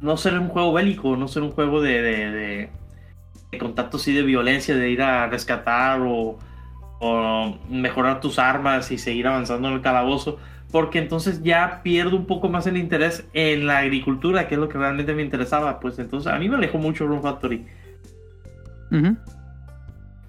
no 0.00 0.16
ser 0.16 0.38
un 0.38 0.48
juego 0.48 0.72
bélico, 0.72 1.16
no 1.16 1.28
ser 1.28 1.42
un 1.42 1.50
juego 1.52 1.80
de, 1.80 2.02
de, 2.02 2.30
de- 2.30 2.70
de 3.52 3.58
contacto 3.58 3.96
así 3.96 4.12
de 4.12 4.22
violencia, 4.22 4.74
de 4.74 4.90
ir 4.90 5.00
a 5.00 5.28
rescatar 5.28 6.00
o, 6.00 6.38
o 7.00 7.58
mejorar 7.70 8.20
tus 8.20 8.38
armas 8.40 8.90
y 8.90 8.98
seguir 8.98 9.28
avanzando 9.28 9.68
en 9.68 9.74
el 9.74 9.80
calabozo, 9.80 10.38
porque 10.74 10.98
entonces 10.98 11.40
ya 11.44 11.82
pierdo 11.84 12.16
un 12.16 12.26
poco 12.26 12.48
más 12.48 12.66
el 12.66 12.76
interés 12.76 13.24
en 13.32 13.64
la 13.64 13.78
agricultura, 13.78 14.48
que 14.48 14.56
es 14.56 14.60
lo 14.60 14.68
que 14.68 14.76
realmente 14.76 15.14
me 15.14 15.22
interesaba. 15.22 15.78
Pues 15.78 16.00
entonces 16.00 16.32
a 16.32 16.36
mí 16.36 16.48
me 16.48 16.56
alejó 16.56 16.78
mucho 16.78 17.06
Rune 17.06 17.22
Factory. 17.22 17.64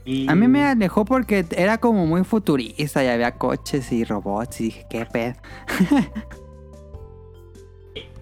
Y- 0.06 0.30
A 0.30 0.36
mí 0.36 0.48
me 0.48 0.64
alejó 0.64 1.04
porque 1.04 1.48
era 1.58 1.80
como 1.80 2.06
muy 2.06 2.24
futurista 2.24 3.04
y 3.04 3.08
había 3.08 3.32
coches 3.32 3.92
y 3.92 4.04
robots 4.04 4.62
y 4.62 4.66
dije, 4.66 4.86
qué 4.88 5.08
pedo. 5.08 5.34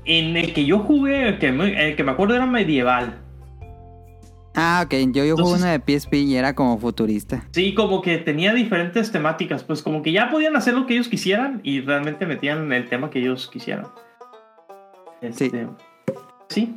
En 0.06 0.38
el 0.38 0.54
que 0.54 0.66
yo 0.66 0.80
jugué, 0.80 1.28
el 1.28 1.40
que 1.40 1.52
me, 1.52 1.90
el 1.90 1.98
que 1.98 2.06
me 2.06 2.12
acuerdo 2.12 2.36
era 2.36 2.46
medieval. 2.46 3.23
Ah, 4.56 4.84
ok, 4.86 4.94
yo, 5.12 5.26
yo 5.26 5.36
jugué 5.36 5.56
uno 5.56 5.66
de 5.66 5.80
PSP 5.80 6.14
y 6.16 6.36
era 6.36 6.54
como 6.54 6.78
futurista. 6.78 7.44
Sí, 7.52 7.74
como 7.74 8.02
que 8.02 8.18
tenía 8.20 8.54
diferentes 8.54 9.12
temáticas, 9.12 9.64
pues 9.64 9.82
como 9.82 10.04
que 10.04 10.12
ya 10.12 10.30
podían 10.30 10.56
hacer 10.56 10.76
lo 10.76 10.86
que 10.86 10.94
ellos 10.94 11.08
quisieran 11.08 11.60
y 11.64 11.82
realmente 11.82 12.26
metían 12.26 12.72
el 12.72 12.88
tema 12.88 13.10
que 13.10 13.20
ellos 13.20 13.50
quisieran. 13.52 13.88
Este, 15.22 15.68
sí. 16.50 16.76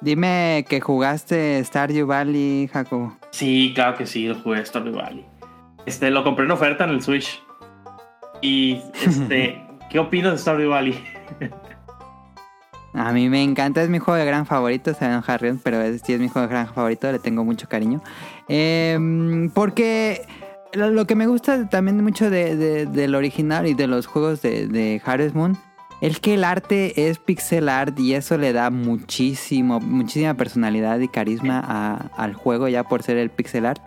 Dime 0.00 0.66
que 0.68 0.80
jugaste 0.80 1.64
Stardew 1.64 2.06
Valley, 2.06 2.68
Jacobo. 2.70 3.16
Sí, 3.30 3.72
claro 3.74 3.96
que 3.96 4.06
sí, 4.06 4.26
lo 4.26 4.34
jugué 4.34 4.64
Stardew 4.64 4.96
Valley. 4.96 5.24
Este, 5.86 6.10
lo 6.10 6.22
compré 6.24 6.44
en 6.44 6.50
oferta 6.50 6.84
en 6.84 6.90
el 6.90 7.02
Switch. 7.02 7.42
Y, 8.42 8.82
este, 9.06 9.58
¿qué 9.90 9.98
opinas 9.98 10.32
de 10.32 10.38
Stardew 10.38 10.70
Valley? 10.70 11.02
A 12.94 13.12
mí 13.12 13.28
me 13.28 13.42
encanta, 13.42 13.82
es 13.82 13.88
mi 13.88 13.98
juego 13.98 14.18
de 14.18 14.24
gran 14.24 14.46
favorito, 14.46 14.94
se 14.94 15.04
Harriet, 15.04 15.56
pero 15.62 15.80
es, 15.82 16.00
sí 16.04 16.12
es 16.12 16.20
mi 16.20 16.28
juego 16.28 16.46
de 16.46 16.54
gran 16.54 16.72
favorito, 16.72 17.10
le 17.10 17.18
tengo 17.18 17.44
mucho 17.44 17.68
cariño. 17.68 18.00
Em, 18.48 19.50
porque 19.50 20.22
lo, 20.72 21.06
que 21.06 21.16
me 21.16 21.26
gusta 21.26 21.68
también 21.68 22.02
mucho 22.02 22.30
de, 22.30 22.56
de- 22.56 22.86
del 22.86 23.14
original 23.14 23.66
y 23.66 23.74
de 23.74 23.86
los 23.88 24.06
juegos 24.06 24.42
de, 24.42 24.68
de 24.68 25.02
Moon 25.34 25.56
es 26.00 26.20
que 26.20 26.34
el 26.34 26.44
arte 26.44 27.08
es 27.08 27.18
pixel 27.18 27.68
art 27.68 27.98
y 27.98 28.14
eso 28.14 28.36
le 28.36 28.52
da 28.52 28.70
muchísimo, 28.70 29.80
muchísima 29.80 30.34
personalidad 30.34 30.98
y 31.00 31.08
carisma 31.08 31.62
a- 31.64 32.10
al 32.16 32.34
juego 32.34 32.68
ya 32.68 32.84
por 32.84 33.02
ser 33.02 33.16
el 33.16 33.30
pixel 33.30 33.66
art. 33.66 33.82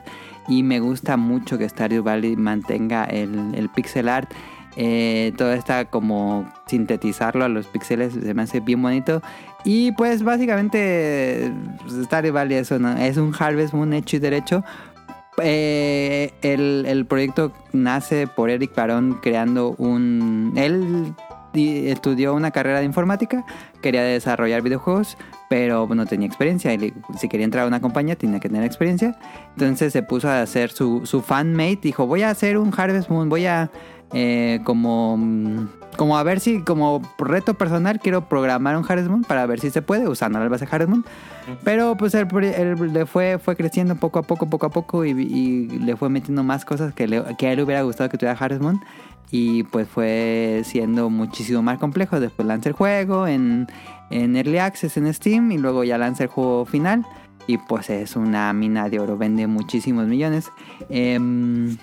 Y 0.49 0.63
me 0.63 0.79
gusta 0.79 1.17
mucho 1.17 1.57
que 1.57 1.67
Stardew 1.67 2.03
Valley 2.03 2.35
mantenga 2.37 3.03
el, 3.05 3.53
el 3.55 3.69
pixel 3.69 4.07
art. 4.09 4.31
Eh, 4.79 5.33
todo 5.37 5.53
está 5.53 5.85
como 5.85 6.47
sintetizarlo 6.67 7.43
a 7.43 7.49
los 7.49 7.65
píxeles 7.65 8.13
se 8.13 8.33
me 8.35 8.43
hace 8.43 8.59
bien 8.59 8.79
bonito. 8.81 9.23
Y 9.65 9.91
pues 9.93 10.21
básicamente 10.23 11.51
pues, 11.81 12.05
Stardew 12.05 12.31
Valley 12.33 12.57
es, 12.57 12.69
una- 12.71 13.05
es 13.07 13.17
un 13.17 13.33
Harvest 13.37 13.73
Moon 13.73 13.91
hecho 13.93 14.17
y 14.17 14.19
derecho. 14.19 14.63
Eh, 15.43 16.31
el, 16.41 16.85
el 16.87 17.05
proyecto 17.05 17.53
nace 17.73 18.25
por 18.27 18.49
Eric 18.49 18.73
Barón 18.75 19.19
creando 19.21 19.75
un 19.77 20.53
él 20.57 21.13
di- 21.53 21.89
estudió 21.89 22.33
una 22.33 22.49
carrera 22.49 22.79
de 22.79 22.85
informática 22.85 23.45
quería 23.83 24.01
desarrollar 24.01 24.63
videojuegos 24.63 25.15
pero 25.49 25.87
no 25.93 26.05
tenía 26.07 26.27
experiencia. 26.27 26.71
Si 27.19 27.29
quería 27.29 27.45
entrar 27.45 27.65
a 27.65 27.67
una 27.67 27.79
compañía 27.81 28.15
tenía 28.17 28.39
que 28.41 28.49
tener 28.49 28.63
experiencia. 28.65 29.17
Entonces 29.55 29.93
se 29.93 30.01
puso 30.03 30.27
a 30.27 30.41
hacer 30.41 30.71
su, 30.71 31.05
su 31.05 31.21
fanmate 31.21 31.79
dijo 31.83 32.05
voy 32.07 32.23
a 32.23 32.31
hacer 32.31 32.57
un 32.57 32.73
Harvest 32.75 33.09
Moon 33.09 33.29
voy 33.29 33.45
a 33.45 33.69
eh, 34.13 34.59
como, 34.63 35.67
como 35.97 36.17
a 36.17 36.23
ver 36.23 36.39
si, 36.39 36.61
como 36.61 37.01
reto 37.17 37.53
personal, 37.55 37.99
quiero 37.99 38.27
programar 38.29 38.77
un 38.77 38.85
Harvest 38.87 39.09
Moon 39.09 39.23
para 39.23 39.45
ver 39.45 39.59
si 39.59 39.69
se 39.69 39.81
puede 39.81 40.07
usando 40.07 40.39
la 40.39 40.47
base 40.47 40.67
Harvest 40.69 40.89
Moon. 40.89 41.05
Pero 41.63 41.95
pues 41.97 42.13
él, 42.13 42.27
él 42.43 42.93
le 42.93 43.05
fue, 43.05 43.37
fue 43.39 43.55
creciendo 43.55 43.95
poco 43.95 44.19
a 44.19 44.23
poco, 44.23 44.49
poco 44.49 44.65
a 44.65 44.69
poco 44.69 45.05
y, 45.05 45.11
y 45.11 45.67
le 45.79 45.95
fue 45.95 46.09
metiendo 46.09 46.43
más 46.43 46.65
cosas 46.65 46.93
que, 46.93 47.07
le- 47.07 47.23
que 47.37 47.47
a 47.47 47.51
él 47.51 47.57
le 47.57 47.63
hubiera 47.63 47.81
gustado 47.83 48.09
que 48.09 48.17
tuviera 48.17 48.37
Harvest 48.39 48.61
Moon. 48.61 48.79
Y 49.29 49.63
pues 49.63 49.89
fue 49.89 50.61
siendo 50.63 51.09
muchísimo 51.09 51.61
más 51.61 51.77
complejo. 51.79 52.19
Después 52.21 52.47
lanza 52.47 52.69
el 52.69 52.75
juego 52.75 53.27
en, 53.27 53.67
en 54.09 54.37
Early 54.37 54.57
Access 54.59 54.95
en 54.95 55.13
Steam 55.13 55.51
y 55.51 55.57
luego 55.57 55.83
ya 55.83 55.97
lanza 55.97 56.23
el 56.23 56.29
juego 56.29 56.65
final. 56.65 57.05
Y 57.45 57.57
pues 57.57 57.89
es 57.89 58.15
una 58.15 58.51
mina 58.53 58.87
de 58.89 58.99
oro, 58.99 59.17
vende 59.17 59.47
muchísimos 59.47 60.05
millones. 60.07 60.49
Em, 60.89 61.77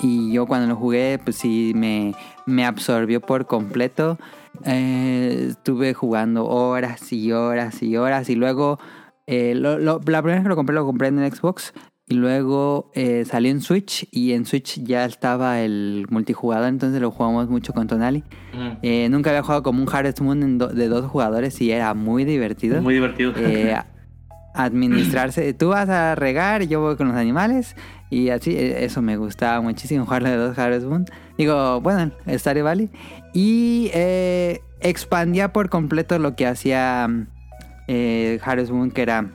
y 0.00 0.32
yo 0.32 0.46
cuando 0.46 0.66
lo 0.68 0.76
jugué, 0.76 1.18
pues 1.22 1.36
sí, 1.36 1.72
me, 1.74 2.14
me 2.46 2.64
absorbió 2.64 3.20
por 3.20 3.46
completo. 3.46 4.18
Eh, 4.64 5.46
estuve 5.50 5.94
jugando 5.94 6.46
horas 6.46 7.12
y 7.12 7.32
horas 7.32 7.82
y 7.82 7.96
horas. 7.96 8.28
Y 8.30 8.34
luego, 8.34 8.78
eh, 9.26 9.54
lo- 9.54 9.78
lo- 9.78 10.00
la 10.06 10.22
primera 10.22 10.36
vez 10.38 10.42
que 10.42 10.48
lo 10.48 10.56
compré, 10.56 10.74
lo 10.74 10.86
compré 10.86 11.08
en 11.08 11.18
el 11.18 11.32
Xbox. 11.32 11.72
Y 12.08 12.14
luego 12.14 12.92
eh, 12.94 13.24
salió 13.24 13.50
en 13.50 13.60
Switch. 13.60 14.06
Y 14.12 14.32
en 14.32 14.46
Switch 14.46 14.80
ya 14.82 15.04
estaba 15.04 15.60
el 15.60 16.06
multijugador. 16.10 16.68
Entonces 16.68 17.00
lo 17.00 17.10
jugamos 17.10 17.48
mucho 17.48 17.72
con 17.72 17.86
Tonali. 17.86 18.22
Mm, 18.54 18.68
Eh, 18.82 19.08
nunca 19.10 19.30
había 19.30 19.42
jugado 19.42 19.62
como 19.62 19.82
un 19.82 19.88
Harvest 19.92 20.20
Moon 20.20 20.58
do- 20.58 20.68
de 20.68 20.88
dos 20.88 21.06
jugadores. 21.10 21.60
Y 21.60 21.70
era 21.72 21.94
muy 21.94 22.24
divertido 22.24 22.80
Muy 22.80 22.94
divertido. 22.94 23.32
eh, 23.36 23.76
administrarse. 24.56 25.52
Tú 25.58 25.68
vas 25.68 25.88
a 25.88 26.14
regar 26.14 26.62
y 26.62 26.66
yo 26.68 26.80
voy 26.80 26.96
con 26.96 27.08
los 27.08 27.16
animales. 27.16 27.76
Y 28.10 28.30
así, 28.30 28.56
eh, 28.56 28.84
eso 28.84 29.02
me 29.02 29.16
gustaba 29.16 29.60
muchísimo 29.60 30.04
jugarlo 30.04 30.30
de 30.30 30.36
dos 30.36 30.58
Harvest 30.58 30.86
Moon. 30.86 31.06
Digo, 31.38 31.80
bueno, 31.80 32.12
Stardew 32.28 32.64
Valley. 32.64 32.90
Y 33.34 33.90
eh, 33.94 34.60
expandía 34.80 35.52
por 35.52 35.68
completo 35.70 36.18
lo 36.18 36.36
que 36.36 36.46
hacía 36.46 37.08
eh, 37.88 38.38
Harvest 38.44 38.70
Moon, 38.72 38.90
que 38.90 39.02
era. 39.02 39.30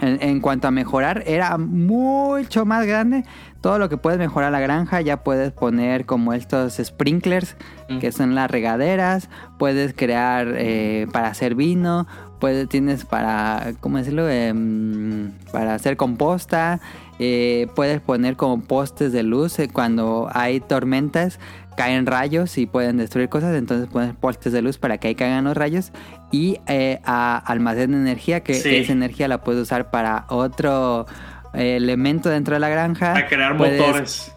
En, 0.00 0.18
en 0.22 0.40
cuanto 0.40 0.66
a 0.66 0.72
mejorar, 0.72 1.22
era 1.24 1.56
mucho 1.56 2.64
más 2.66 2.84
grande. 2.84 3.24
Todo 3.60 3.78
lo 3.78 3.88
que 3.88 3.96
puedes 3.96 4.18
mejorar 4.18 4.50
la 4.50 4.58
granja, 4.58 5.00
ya 5.00 5.22
puedes 5.22 5.52
poner 5.52 6.04
como 6.04 6.32
estos 6.32 6.80
sprinklers, 6.82 7.56
Mm. 7.88 7.98
que 7.98 8.10
son 8.10 8.34
las 8.34 8.50
regaderas. 8.50 9.28
Puedes 9.58 9.94
crear 9.94 10.52
eh, 10.56 11.06
para 11.12 11.28
hacer 11.28 11.54
vino. 11.54 12.08
Puedes, 12.44 12.68
tienes 12.68 13.06
para, 13.06 13.72
¿cómo 13.80 13.96
decirlo? 13.96 14.28
Em, 14.28 15.30
para 15.50 15.72
hacer 15.74 15.96
composta. 15.96 16.78
Eh, 17.18 17.68
puedes 17.74 18.02
poner 18.02 18.36
como 18.36 18.60
postes 18.60 19.12
de 19.12 19.22
luz 19.22 19.58
eh, 19.58 19.70
cuando 19.72 20.28
hay 20.30 20.60
tormentas. 20.60 21.40
Caen 21.74 22.04
rayos 22.04 22.58
y 22.58 22.66
pueden 22.66 22.98
destruir 22.98 23.30
cosas. 23.30 23.54
Entonces 23.56 23.88
pones 23.88 24.14
postes 24.14 24.52
de 24.52 24.60
luz 24.60 24.76
para 24.76 24.98
que 24.98 25.08
ahí 25.08 25.14
caigan 25.14 25.44
los 25.44 25.56
rayos. 25.56 25.90
Y 26.32 26.58
eh, 26.66 27.00
a 27.06 27.38
almacén 27.38 27.92
de 27.92 27.96
energía, 27.96 28.40
que 28.40 28.52
Sí. 28.52 28.76
esa 28.76 28.92
energía 28.92 29.26
la 29.26 29.38
puedes 29.42 29.62
usar 29.62 29.90
para 29.90 30.26
otro 30.28 31.06
elemento 31.54 32.28
dentro 32.28 32.52
de 32.52 32.60
la 32.60 32.68
granja. 32.68 33.16
a 33.16 33.26
crear 33.26 33.56
Puedes- 33.56 33.80
motores. 33.80 34.32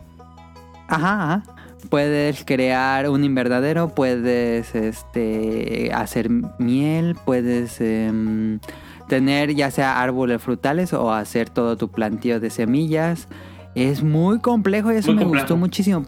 Ajá, 0.87 1.23
ajá. 1.23 1.43
Puedes 1.89 2.43
crear 2.43 3.09
un 3.09 3.23
invernadero, 3.23 3.89
puedes 3.89 4.75
este, 4.75 5.91
hacer 5.93 6.29
miel, 6.59 7.15
puedes 7.25 7.79
em, 7.81 8.59
tener 9.07 9.53
ya 9.55 9.71
sea 9.71 10.01
árboles 10.01 10.41
frutales 10.41 10.93
o 10.93 11.13
hacer 11.13 11.49
todo 11.49 11.77
tu 11.77 11.89
plantío 11.89 12.39
de 12.39 12.49
semillas. 12.49 13.27
Es 13.75 14.03
muy 14.03 14.39
complejo 14.39 14.91
y 14.91 14.95
eso 14.97 15.09
Muy 15.09 15.17
me 15.17 15.23
complejo. 15.23 15.45
gustó 15.45 15.57
muchísimo. 15.57 16.05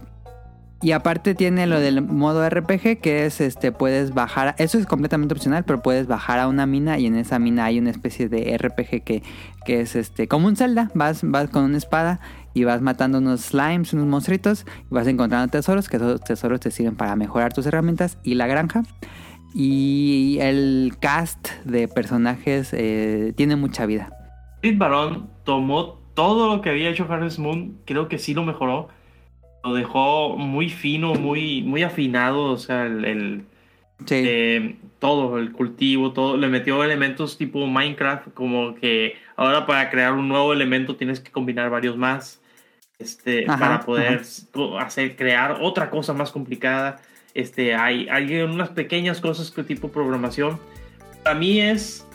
Y 0.82 0.94
aparte 0.94 1.36
tiene 1.36 1.68
lo 1.68 1.80
del 1.80 2.02
modo 2.02 2.50
RPG 2.50 3.02
que 3.02 3.26
es 3.26 3.42
este 3.42 3.74
puedes 3.74 4.14
bajar, 4.14 4.56
eso 4.60 4.78
es 4.78 4.86
completamente 4.86 5.34
opcional, 5.34 5.66
pero 5.66 5.82
puedes 5.82 6.08
bajar 6.08 6.40
a 6.40 6.48
una 6.48 6.66
mina 6.66 6.98
y 6.98 7.06
en 7.06 7.16
esa 7.16 7.38
mina 7.38 7.66
hay 7.66 7.80
una 7.80 7.90
especie 7.90 8.30
de 8.30 8.58
RPG 8.58 9.04
que, 9.04 9.22
que 9.66 9.82
es 9.82 9.98
este 9.98 10.30
como 10.30 10.48
un 10.48 10.56
Zelda, 10.56 10.90
vas 10.94 11.20
vas 11.24 11.50
con 11.50 11.66
una 11.66 11.78
espada 11.78 12.22
y 12.60 12.66
vas 12.66 12.82
matando 12.82 13.20
unos 13.20 13.42
slimes, 13.42 13.94
unos 13.94 14.06
monstruitos 14.06 14.66
y 14.92 14.94
vas 14.94 15.08
encontrando 15.08 15.48
tesoros, 15.50 15.88
que 15.88 15.96
esos 15.96 16.22
tesoros 16.22 16.60
te 16.60 16.72
sirven 16.72 16.96
para 16.96 17.16
mejorar 17.16 17.54
tus 17.54 17.66
herramientas 17.66 18.18
y 18.24 18.36
la 18.36 18.48
granja. 18.48 18.84
Y 19.56 20.38
el 20.42 20.94
cast 21.00 21.50
de 21.64 21.88
personajes 21.88 22.72
eh, 22.74 23.34
tiene 23.36 23.56
mucha 23.56 23.86
vida. 23.86 24.10
Steve 24.60 24.78
Barón 24.78 25.30
tomó 25.44 26.00
todo 26.14 26.54
lo 26.56 26.62
que 26.62 26.70
había 26.70 26.90
hecho 26.90 27.08
Harvest 27.10 27.40
Moon, 27.40 27.78
creo 27.86 28.08
que 28.10 28.18
sí 28.18 28.34
lo 28.34 28.44
mejoró. 28.44 28.90
Lo 29.64 29.74
dejó 29.74 30.38
muy 30.38 30.70
fino, 30.70 31.16
muy, 31.16 31.64
muy 31.64 31.84
afinado, 31.84 32.44
o 32.52 32.58
sea, 32.58 32.86
el, 32.86 33.06
el- 33.06 33.46
Sí. 34.06 34.16
eh, 34.26 34.78
todo, 35.00 35.38
el 35.40 35.52
cultivo, 35.52 36.14
todo. 36.14 36.38
Le 36.38 36.48
metió 36.48 36.82
elementos 36.86 37.38
tipo 37.38 37.68
Minecraft, 37.68 38.34
como 38.34 38.76
que 38.76 39.16
ahora 39.36 39.66
para 39.66 39.90
crear 39.90 40.14
un 40.14 40.30
nuevo 40.30 40.54
elemento 40.54 40.96
tienes 40.96 41.20
que 41.20 41.32
combinar 41.32 41.70
varios 41.70 41.98
más. 41.98 42.39
Este, 43.00 43.46
Ajá, 43.48 43.58
para 43.58 43.80
poder 43.86 44.22
ajá. 44.22 44.86
hacer, 44.86 45.16
crear 45.16 45.60
otra 45.62 45.90
cosa 45.90 46.14
más 46.14 46.32
complicada. 46.32 47.00
Este, 47.34 47.74
hay, 47.74 48.10
hay 48.10 48.42
unas 48.42 48.70
pequeñas 48.70 49.22
cosas 49.22 49.52
que 49.52 49.64
tipo 49.64 49.90
programación. 49.90 50.60
Para 51.24 51.40
mí 51.40 51.62
es 51.62 52.06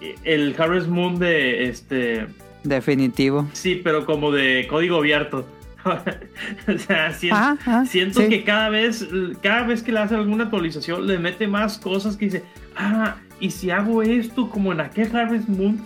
eh, 0.00 0.14
el 0.24 0.54
Harvest 0.58 0.88
Moon 0.88 1.18
de 1.18 1.68
este. 1.68 2.26
Definitivo. 2.64 3.48
Sí, 3.52 3.80
pero 3.82 4.06
como 4.06 4.32
de 4.32 4.66
código 4.68 4.96
abierto. 4.96 5.46
o 5.84 6.78
sea, 6.78 7.12
siento, 7.12 7.36
Ajá, 7.36 7.58
ajá, 7.60 7.86
siento 7.86 8.20
sí. 8.20 8.28
que 8.28 8.44
cada 8.44 8.68
vez, 8.68 9.06
cada 9.42 9.64
vez 9.64 9.82
que 9.82 9.92
le 9.92 9.98
hace 9.98 10.14
alguna 10.14 10.44
actualización, 10.44 11.06
le 11.06 11.18
mete 11.18 11.48
más 11.48 11.76
cosas 11.76 12.16
que 12.16 12.26
dice, 12.26 12.44
ah, 12.76 13.16
y 13.40 13.50
si 13.50 13.70
hago 13.70 14.02
esto 14.02 14.48
como 14.48 14.72
en 14.72 14.80
aquel 14.80 15.14
Harvest 15.14 15.48
Moon, 15.48 15.80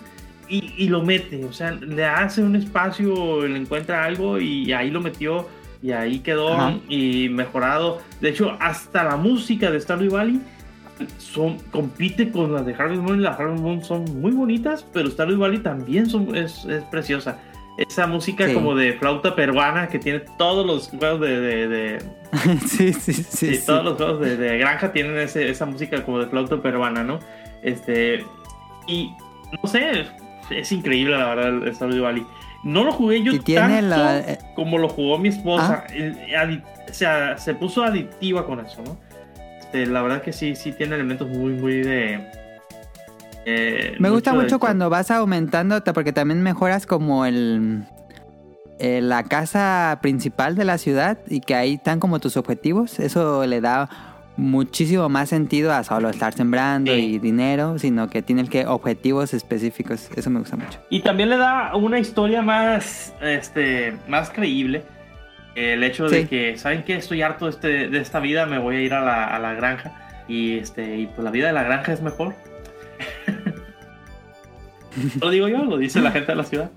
y, 0.49 0.73
y 0.77 0.87
lo 0.89 1.01
mete, 1.03 1.43
o 1.45 1.53
sea, 1.53 1.71
le 1.71 2.05
hace 2.05 2.41
un 2.41 2.55
espacio, 2.55 3.45
le 3.47 3.57
encuentra 3.57 4.03
algo 4.05 4.39
y 4.39 4.71
ahí 4.73 4.89
lo 4.89 5.01
metió, 5.01 5.47
y 5.81 5.91
ahí 5.91 6.19
quedó 6.19 6.53
Ajá. 6.53 6.75
y 6.89 7.29
mejorado. 7.29 8.01
De 8.21 8.29
hecho, 8.29 8.55
hasta 8.59 9.03
la 9.03 9.15
música 9.17 9.69
de 9.71 9.79
Stardew 9.79 10.11
Valley 10.11 10.41
son, 11.19 11.57
compite 11.71 12.31
con 12.31 12.53
las 12.53 12.65
de 12.65 12.73
Harvest 12.73 13.01
Moon 13.01 13.19
y 13.19 13.23
las 13.23 13.39
Harvest 13.39 13.61
Moon 13.61 13.83
son 13.83 14.03
muy 14.21 14.31
bonitas, 14.31 14.85
pero 14.93 15.09
Stardew 15.11 15.37
Valley 15.37 15.59
también 15.59 16.07
son, 16.09 16.35
es, 16.35 16.65
es 16.65 16.83
preciosa. 16.85 17.39
Esa 17.77 18.07
música 18.07 18.47
Sí. 18.47 18.55
como 18.55 18.73
de 18.73 18.93
flauta 18.93 19.35
peruana 19.35 19.87
que 19.87 19.99
tiene 19.99 20.21
todos 20.39 20.65
los 20.65 20.87
juegos 20.89 21.21
de, 21.21 21.39
de- 21.39 21.67
de- 21.67 21.99
sí, 22.67 22.91
sí, 22.93 23.13
sí. 23.13 23.23
Sí, 23.23 23.55
sí. 23.55 23.65
todos 23.67 23.85
los 23.85 23.97
juegos 23.97 24.19
de, 24.21 24.35
de 24.35 24.57
granja 24.57 24.91
tienen 24.91 25.15
ese- 25.19 25.47
esa 25.47 25.67
música 25.67 26.03
como 26.03 26.17
de 26.19 26.25
flauta 26.25 26.59
peruana, 26.59 27.03
¿no? 27.03 27.19
Este. 27.61 28.25
Y 28.87 29.11
no 29.61 29.69
sé, 29.69 30.07
es 30.49 30.71
increíble 30.71 31.17
la 31.17 31.27
verdad 31.35 31.47
el 31.67 31.75
Stardew 31.75 32.03
Valley. 32.03 32.25
No 32.63 32.83
lo 32.83 32.91
jugué 32.91 33.21
yo 33.23 33.31
tanto 33.41 33.81
la- 33.87 34.19
eh, 34.19 34.39
como 34.55 34.77
lo 34.77 34.89
jugó 34.89 35.17
mi 35.19 35.29
esposa. 35.29 35.85
Adi- 35.89 36.63
o 36.89 36.93
sea, 36.93 37.37
se 37.37 37.53
puso 37.53 37.83
adictiva 37.83 38.45
con 38.45 38.59
eso, 38.65 38.81
¿no? 38.83 38.97
Este, 39.59 39.85
la 39.85 40.01
verdad 40.01 40.21
que 40.21 40.33
sí, 40.33 40.55
sí 40.55 40.71
tiene 40.71 40.95
elementos 40.95 41.27
muy, 41.29 41.53
muy 41.53 41.81
de. 41.83 42.25
eh, 43.45 43.95
Me 43.99 44.09
gusta 44.09 44.33
mucho 44.33 44.59
cuando 44.59 44.89
vas 44.89 45.11
aumentando, 45.11 45.81
ta- 45.83 45.93
porque 45.93 46.13
también 46.13 46.41
mejoras 46.41 46.85
como 46.85 47.25
el, 47.25 47.83
eh, 48.79 49.01
la 49.01 49.23
casa 49.23 49.99
principal 50.01 50.55
de 50.55 50.65
la 50.65 50.77
ciudad 50.77 51.19
y 51.27 51.39
que 51.41 51.55
ahí 51.55 51.75
están 51.75 51.99
como 51.99 52.19
tus 52.19 52.37
objetivos. 52.37 52.99
Eso 52.99 53.45
le 53.45 53.61
da 53.61 53.89
muchísimo 54.37 55.09
más 55.09 55.29
sentido 55.29 55.73
a 55.73 55.83
solo 55.83 56.09
estar 56.09 56.33
sembrando 56.33 56.93
Sí. 56.93 57.15
y 57.15 57.19
dinero, 57.19 57.77
sino 57.79 58.09
que 58.09 58.21
tiene 58.21 58.47
que 58.47 58.65
objetivos 58.67 59.33
específicos. 59.33 60.09
Eso 60.15 60.29
me 60.29 60.39
gusta 60.39 60.55
mucho. 60.55 60.79
Y 60.89 61.01
también 61.01 61.29
le 61.29 61.37
da 61.37 61.75
una 61.75 61.99
historia 61.99 62.41
más, 62.41 63.13
este, 63.21 63.97
más 64.07 64.29
creíble. 64.29 64.83
El 65.55 65.83
hecho 65.83 66.07
de 66.07 66.27
que, 66.27 66.55
¿saben 66.57 66.83
qué? 66.83 66.95
Estoy 66.97 67.23
harto 67.23 67.45
de, 67.45 67.51
este, 67.51 67.89
de 67.89 67.99
esta 67.99 68.19
vida, 68.19 68.45
me 68.45 68.59
voy 68.59 68.75
a 68.75 68.81
ir 68.81 68.93
a 68.93 69.01
la, 69.01 69.25
a 69.25 69.39
la 69.39 69.53
granja. 69.55 70.23
Y, 70.27 70.59
este, 70.59 70.97
y 70.97 71.07
pues 71.07 71.23
la 71.23 71.31
vida 71.31 71.47
de 71.47 71.53
la 71.53 71.63
granja 71.63 71.93
es 71.93 72.01
mejor. 72.01 72.35
lo 75.21 75.29
digo 75.31 75.47
yo, 75.47 75.63
lo 75.65 75.77
dice 75.77 75.99
la 76.01 76.11
gente 76.11 76.31
de 76.31 76.35
la 76.35 76.43
ciudad. 76.43 76.69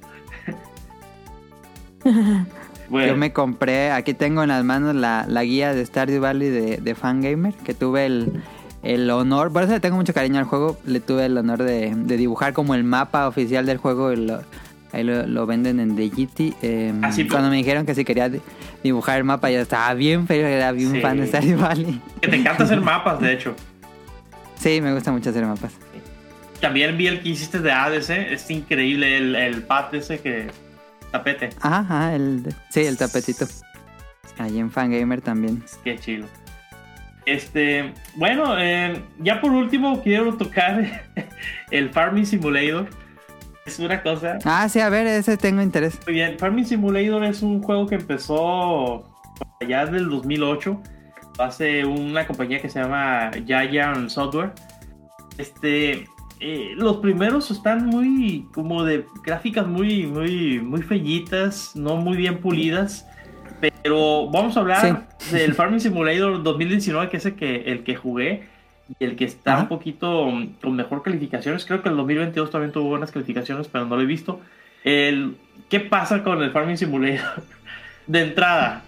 Bueno, 2.90 3.12
Yo 3.12 3.16
me 3.16 3.32
compré, 3.32 3.90
aquí 3.92 4.12
tengo 4.14 4.42
en 4.42 4.48
las 4.48 4.64
manos 4.64 4.94
la, 4.94 5.24
la 5.28 5.44
guía 5.44 5.72
de 5.72 5.86
Stardew 5.86 6.20
Valley 6.20 6.48
de, 6.50 6.76
de 6.78 6.94
Fangamer, 6.94 7.54
que 7.54 7.72
tuve 7.72 8.04
el, 8.06 8.42
el 8.82 9.08
honor, 9.10 9.52
por 9.52 9.62
eso 9.62 9.72
le 9.72 9.80
tengo 9.80 9.96
mucho 9.96 10.12
cariño 10.12 10.38
al 10.40 10.44
juego, 10.44 10.76
le 10.84 10.98
tuve 11.00 11.26
el 11.26 11.38
honor 11.38 11.62
de, 11.62 11.92
de 11.94 12.16
dibujar 12.16 12.52
como 12.52 12.74
el 12.74 12.82
mapa 12.84 13.28
oficial 13.28 13.64
del 13.64 13.78
juego, 13.78 14.10
lo- 14.14 14.42
ahí 14.92 15.04
lo, 15.04 15.24
lo 15.24 15.46
venden 15.46 15.78
en 15.78 15.94
Digiti. 15.94 16.52
eh, 16.62 16.92
Ah, 17.00 17.12
sí, 17.12 17.28
cuando 17.28 17.48
me 17.48 17.56
dijeron 17.56 17.86
que 17.86 17.94
si 17.94 18.04
quería 18.04 18.28
di- 18.28 18.40
dibujar 18.82 19.18
el 19.18 19.24
mapa, 19.24 19.48
yo 19.52 19.60
estaba 19.60 19.94
bien 19.94 20.26
feliz, 20.26 20.46
era 20.46 20.72
bien 20.72 20.90
Sí. 20.90 21.00
fan 21.00 21.16
de 21.18 21.28
Stardew 21.28 21.58
Valley. 21.60 22.00
que 22.20 22.26
te 22.26 22.36
encanta 22.36 22.64
hacer 22.64 22.80
mapas, 22.80 23.20
de 23.20 23.32
hecho. 23.32 23.54
Sí, 24.58 24.80
me 24.82 24.92
gusta 24.92 25.10
mucho 25.10 25.30
hacer 25.30 25.46
mapas. 25.46 25.72
También 26.60 26.98
vi 26.98 27.06
el 27.06 27.22
que 27.22 27.30
hiciste 27.30 27.60
de 27.60 27.72
Hades, 27.72 28.10
¿eh? 28.10 28.34
Es 28.34 28.50
increíble 28.50 29.16
el, 29.16 29.34
el 29.34 29.62
pad 29.62 29.94
ese 29.94 30.18
que... 30.20 30.48
Tapete. 31.10 31.50
Ajá, 31.60 32.14
el, 32.14 32.54
sí, 32.70 32.80
el 32.84 32.96
tapetito. 32.96 33.46
Ahí 34.38 34.58
en 34.58 34.70
Fangamer 34.70 35.20
también. 35.20 35.62
Qué 35.84 35.98
chido. 35.98 36.26
Este, 37.26 37.92
bueno, 38.16 38.54
eh, 38.58 39.02
ya 39.18 39.40
por 39.40 39.50
último 39.52 40.02
quiero 40.02 40.36
tocar 40.36 41.02
el 41.70 41.90
Farming 41.90 42.26
Simulator. 42.26 42.88
Es 43.66 43.78
una 43.78 44.02
cosa 44.02 44.38
Ah, 44.44 44.68
sí, 44.68 44.80
a 44.80 44.88
ver, 44.88 45.06
ese 45.06 45.36
tengo 45.36 45.60
interés. 45.62 45.98
muy 46.06 46.14
bien. 46.14 46.38
Farming 46.38 46.64
Simulator 46.64 47.22
es 47.24 47.42
un 47.42 47.62
juego 47.62 47.86
que 47.86 47.96
empezó 47.96 49.04
allá 49.60 49.86
del 49.86 50.08
2008. 50.08 50.80
Hace 51.38 51.84
una 51.84 52.26
compañía 52.26 52.60
que 52.60 52.68
se 52.68 52.80
llama 52.80 53.30
Giant 53.46 54.08
Software. 54.10 54.52
Este, 55.38 56.06
eh, 56.40 56.72
los 56.74 56.96
primeros 56.98 57.50
están 57.50 57.86
muy 57.86 58.46
como 58.52 58.84
de 58.84 59.04
gráficas 59.22 59.66
muy, 59.66 60.06
muy, 60.06 60.58
muy 60.60 60.82
fellitas, 60.82 61.76
no 61.76 61.96
muy 61.96 62.16
bien 62.16 62.38
pulidas. 62.38 63.06
Pero 63.82 64.30
vamos 64.30 64.56
a 64.56 64.60
hablar 64.60 65.08
del 65.30 65.54
Farming 65.54 65.80
Simulator 65.80 66.42
2019, 66.42 67.10
que 67.10 67.18
es 67.18 67.26
el 67.26 67.34
que, 67.34 67.56
el 67.66 67.84
que 67.84 67.94
jugué 67.94 68.48
y 68.98 69.04
el 69.04 69.16
que 69.16 69.26
está 69.26 69.58
un 69.58 69.68
poquito 69.68 70.32
con 70.62 70.76
mejor 70.76 71.02
calificaciones. 71.02 71.66
Creo 71.66 71.82
que 71.82 71.90
el 71.90 71.96
2022 71.96 72.50
también 72.50 72.72
tuvo 72.72 72.88
buenas 72.88 73.10
calificaciones, 73.10 73.68
pero 73.68 73.84
no 73.84 73.96
lo 73.96 74.02
he 74.02 74.06
visto. 74.06 74.40
El, 74.82 75.36
¿Qué 75.68 75.80
pasa 75.80 76.22
con 76.22 76.42
el 76.42 76.50
Farming 76.52 76.78
Simulator? 76.78 77.42
De 78.06 78.22
entrada, 78.22 78.82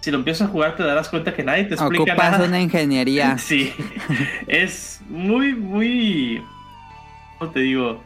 si 0.00 0.10
lo 0.10 0.18
empiezas 0.18 0.48
a 0.48 0.50
jugar 0.50 0.76
te 0.76 0.82
darás 0.82 1.08
cuenta 1.08 1.32
que 1.32 1.42
nadie 1.42 1.64
te 1.64 1.74
explica 1.74 2.02
Ocupas 2.02 2.32
nada. 2.32 2.46
una 2.46 2.60
ingeniería. 2.60 3.38
Sí, 3.38 3.72
es 4.46 5.00
muy, 5.08 5.54
muy, 5.54 6.42
¿cómo 6.42 6.53
te 7.52 7.60
digo? 7.60 8.02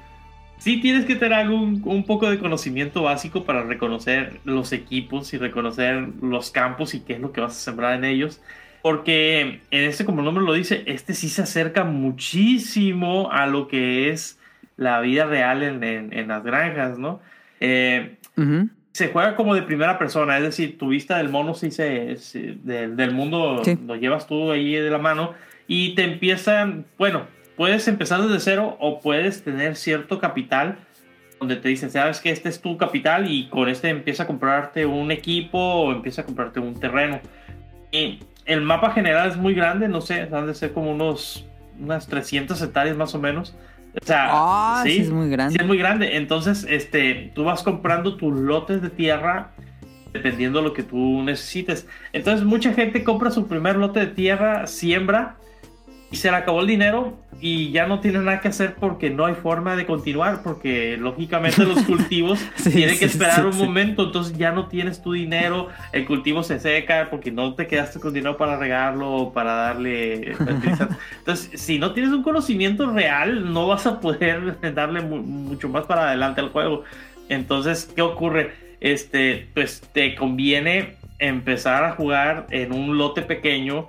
Sí 0.58 0.80
tienes 0.80 1.04
que 1.04 1.14
tener 1.14 1.34
algún, 1.34 1.82
un 1.84 2.04
poco 2.04 2.28
de 2.28 2.38
conocimiento 2.38 3.02
básico 3.02 3.44
para 3.44 3.62
reconocer 3.62 4.40
los 4.44 4.72
equipos 4.72 5.32
y 5.32 5.38
reconocer 5.38 6.08
los 6.20 6.50
campos 6.50 6.94
y 6.94 7.00
qué 7.00 7.12
es 7.14 7.20
lo 7.20 7.30
que 7.32 7.40
vas 7.40 7.52
a 7.52 7.60
sembrar 7.60 7.94
en 7.94 8.04
ellos. 8.04 8.40
Porque 8.82 9.60
en 9.70 9.84
este, 9.84 10.04
como 10.04 10.18
el 10.20 10.24
nombre 10.24 10.44
lo 10.44 10.52
dice, 10.54 10.82
este 10.86 11.14
sí 11.14 11.28
se 11.28 11.42
acerca 11.42 11.84
muchísimo 11.84 13.30
a 13.30 13.46
lo 13.46 13.68
que 13.68 14.10
es 14.10 14.38
la 14.76 15.00
vida 15.00 15.26
real 15.26 15.62
en, 15.62 15.82
en- 15.84 16.12
en 16.12 16.28
las 16.28 16.42
granjas, 16.44 16.98
¿no? 16.98 17.20
Eh, 17.60 18.16
Ujú. 18.36 18.68
se 18.92 19.08
juega 19.08 19.34
como 19.36 19.54
de 19.54 19.62
primera 19.62 19.98
persona, 19.98 20.36
es 20.38 20.42
decir, 20.44 20.78
tu 20.78 20.88
vista 20.88 21.18
del 21.18 21.28
mono 21.28 21.54
sí 21.54 21.70
se, 21.70 22.16
se- 22.16 22.56
del, 22.62 22.96
del 22.96 23.12
mundo 23.12 23.62
Sí. 23.64 23.76
lo 23.86 23.96
llevas 23.96 24.26
tú 24.26 24.50
ahí 24.50 24.72
de 24.74 24.90
la 24.90 24.98
mano 24.98 25.34
y 25.66 25.94
te 25.94 26.04
empiezan, 26.04 26.86
bueno, 26.96 27.26
puedes 27.58 27.88
empezar 27.88 28.22
desde 28.22 28.38
cero 28.38 28.76
o 28.80 29.00
puedes 29.00 29.42
tener 29.42 29.74
cierto 29.74 30.20
capital 30.20 30.78
donde 31.40 31.56
te 31.56 31.68
dicen, 31.68 31.90
sabes 31.90 32.20
que 32.20 32.30
este 32.30 32.48
es 32.48 32.60
tu 32.60 32.76
capital 32.76 33.30
y 33.30 33.48
con 33.48 33.68
este 33.68 33.88
empieza 33.88 34.22
a 34.22 34.26
comprarte 34.26 34.86
un 34.86 35.10
equipo 35.10 35.58
o 35.58 35.92
empieza 35.92 36.22
a 36.22 36.24
comprarte 36.24 36.60
un 36.60 36.78
terreno. 36.78 37.20
Y 37.90 38.20
el 38.44 38.60
mapa 38.60 38.92
general 38.92 39.28
es 39.28 39.36
muy 39.36 39.54
grande, 39.54 39.88
no 39.88 40.00
sé, 40.00 40.28
han 40.32 40.46
de 40.46 40.54
ser 40.54 40.72
como 40.72 40.92
unos 40.92 41.44
unas 41.80 42.06
300 42.06 42.60
hectáreas 42.62 42.96
más 42.96 43.14
o 43.14 43.18
menos. 43.18 43.56
O 44.00 44.04
sea, 44.04 44.28
Ah, 44.30 44.82
sí, 44.84 44.98
es 44.98 45.10
muy 45.10 45.28
grande. 45.28 45.54
Sí, 45.54 45.58
es 45.60 45.66
muy 45.66 45.78
grande. 45.78 46.16
Entonces, 46.16 46.64
este, 46.68 47.32
tú 47.34 47.44
vas 47.44 47.62
comprando 47.62 48.16
tus 48.16 48.38
lotes 48.38 48.82
de 48.82 48.90
tierra 48.90 49.50
dependiendo 50.12 50.60
de 50.60 50.64
lo 50.64 50.74
que 50.74 50.82
tú 50.84 51.22
necesites. 51.22 51.86
Entonces, 52.12 52.44
mucha 52.44 52.72
gente 52.72 53.02
compra 53.04 53.30
su 53.30 53.46
primer 53.46 53.76
lote 53.76 54.00
de 54.00 54.06
tierra, 54.06 54.66
siembra 54.66 55.37
y 56.10 56.16
se 56.16 56.30
le 56.30 56.36
acabó 56.38 56.60
el 56.62 56.66
dinero 56.66 57.18
y 57.40 57.70
ya 57.70 57.86
no 57.86 58.00
tiene 58.00 58.18
nada 58.20 58.40
que 58.40 58.48
hacer 58.48 58.74
porque 58.76 59.10
no 59.10 59.26
hay 59.26 59.34
forma 59.34 59.76
de 59.76 59.84
continuar 59.86 60.42
porque 60.42 60.96
lógicamente 60.98 61.64
los 61.64 61.82
cultivos 61.84 62.40
Sí, 62.56 62.70
tienen 62.70 62.98
que 62.98 63.04
esperar 63.04 63.36
sí, 63.36 63.42
un 63.42 63.56
momento, 63.58 64.04
entonces 64.06 64.36
ya 64.36 64.50
no 64.50 64.66
tienes 64.68 65.02
tu 65.02 65.12
dinero, 65.12 65.68
el 65.92 66.06
cultivo 66.06 66.42
se 66.42 66.58
seca 66.58 67.08
porque 67.10 67.30
no 67.30 67.54
te 67.54 67.66
quedaste 67.66 68.00
con 68.00 68.12
dinero 68.14 68.36
para 68.36 68.56
regarlo 68.58 69.12
o 69.12 69.32
para 69.32 69.52
darle 69.52 70.34
fertilizante. 70.36 70.96
Entonces, 71.18 71.60
si 71.60 71.78
no 71.78 71.92
tienes 71.92 72.12
un 72.12 72.22
conocimiento 72.22 72.90
real, 72.90 73.52
no 73.52 73.68
vas 73.68 73.86
a 73.86 74.00
poder 74.00 74.56
darle 74.74 75.02
mu- 75.02 75.22
mucho 75.22 75.68
más 75.68 75.84
para 75.84 76.08
adelante 76.08 76.40
al 76.40 76.48
juego. 76.48 76.84
Entonces, 77.28 77.90
¿qué 77.94 78.02
ocurre? 78.02 78.52
Este, 78.80 79.48
pues 79.54 79.82
te 79.92 80.14
conviene 80.14 80.94
empezar 81.18 81.84
a 81.84 81.92
jugar 81.92 82.46
en 82.50 82.72
un 82.72 82.96
lote 82.96 83.22
pequeño, 83.22 83.88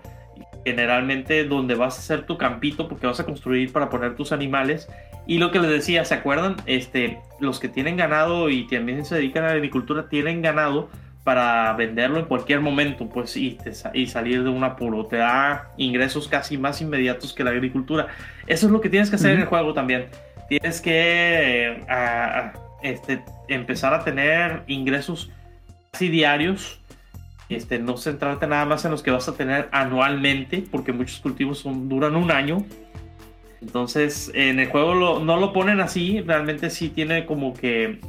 generalmente 0.65 1.43
donde 1.45 1.75
vas 1.75 1.95
a 1.95 1.99
hacer 1.99 2.25
tu 2.25 2.37
campito 2.37 2.87
porque 2.87 3.07
vas 3.07 3.19
a 3.19 3.25
construir 3.25 3.71
para 3.71 3.89
poner 3.89 4.15
tus 4.15 4.31
animales. 4.31 4.87
Y 5.27 5.37
lo 5.37 5.51
que 5.51 5.59
les 5.59 5.69
decía, 5.69 6.05
¿se 6.05 6.15
acuerdan? 6.15 6.55
Este, 6.65 7.19
los 7.39 7.59
que 7.59 7.69
tienen 7.69 7.97
ganado 7.97 8.49
y 8.49 8.65
también 8.67 9.05
se 9.05 9.15
dedican 9.15 9.43
a 9.43 9.47
la 9.47 9.53
agricultura 9.53 10.09
tienen 10.09 10.41
ganado 10.41 10.89
para 11.23 11.73
venderlo 11.73 12.17
en 12.17 12.25
cualquier 12.25 12.61
momento, 12.61 13.07
pues, 13.07 13.37
y, 13.37 13.51
te 13.51 13.71
y 13.93 14.07
salir 14.07 14.43
de 14.43 14.49
un 14.49 14.63
apuro. 14.63 15.05
Te 15.05 15.17
da 15.17 15.69
ingresos 15.77 16.27
casi 16.27 16.57
más 16.57 16.81
inmediatos 16.81 17.33
que 17.33 17.43
la 17.43 17.51
agricultura. 17.51 18.07
Eso 18.47 18.65
es 18.65 18.71
lo 18.71 18.81
que 18.81 18.89
tienes 18.89 19.09
que 19.09 19.17
hacer 19.17 19.31
en 19.31 19.41
el 19.41 19.45
juego 19.45 19.73
también. 19.73 20.07
Tienes 20.47 20.81
que 20.81 20.91
eh, 20.93 21.83
a- 21.87 22.53
este, 22.81 23.21
empezar 23.49 23.93
a 23.93 24.03
tener 24.03 24.63
ingresos 24.65 25.29
casi 25.91 26.09
diarios. 26.09 26.78
Este, 27.49 27.79
no 27.79 27.97
centrarte 27.97 28.45
nada 28.47 28.65
más 28.65 28.85
en 28.85 28.91
los 28.91 29.01
que 29.01 29.09
vas 29.11 29.27
a 29.27 29.33
tener 29.35 29.67
anualmente, 29.71 30.63
porque 30.69 30.93
muchos 30.93 31.19
cultivos 31.19 31.57
son- 31.59 31.89
duran 31.89 32.15
un 32.15 32.29
año. 32.31 32.63
Entonces, 33.61 34.31
en 34.33 34.59
el 34.59 34.69
juego 34.69 34.93
lo- 34.93 35.19
no 35.19 35.37
lo 35.37 35.51
ponen 35.51 35.81
así, 35.81 36.21
realmente 36.21 36.69
sí 36.69 36.89
tiene 36.89 37.25
como 37.25 37.53
que... 37.53 37.99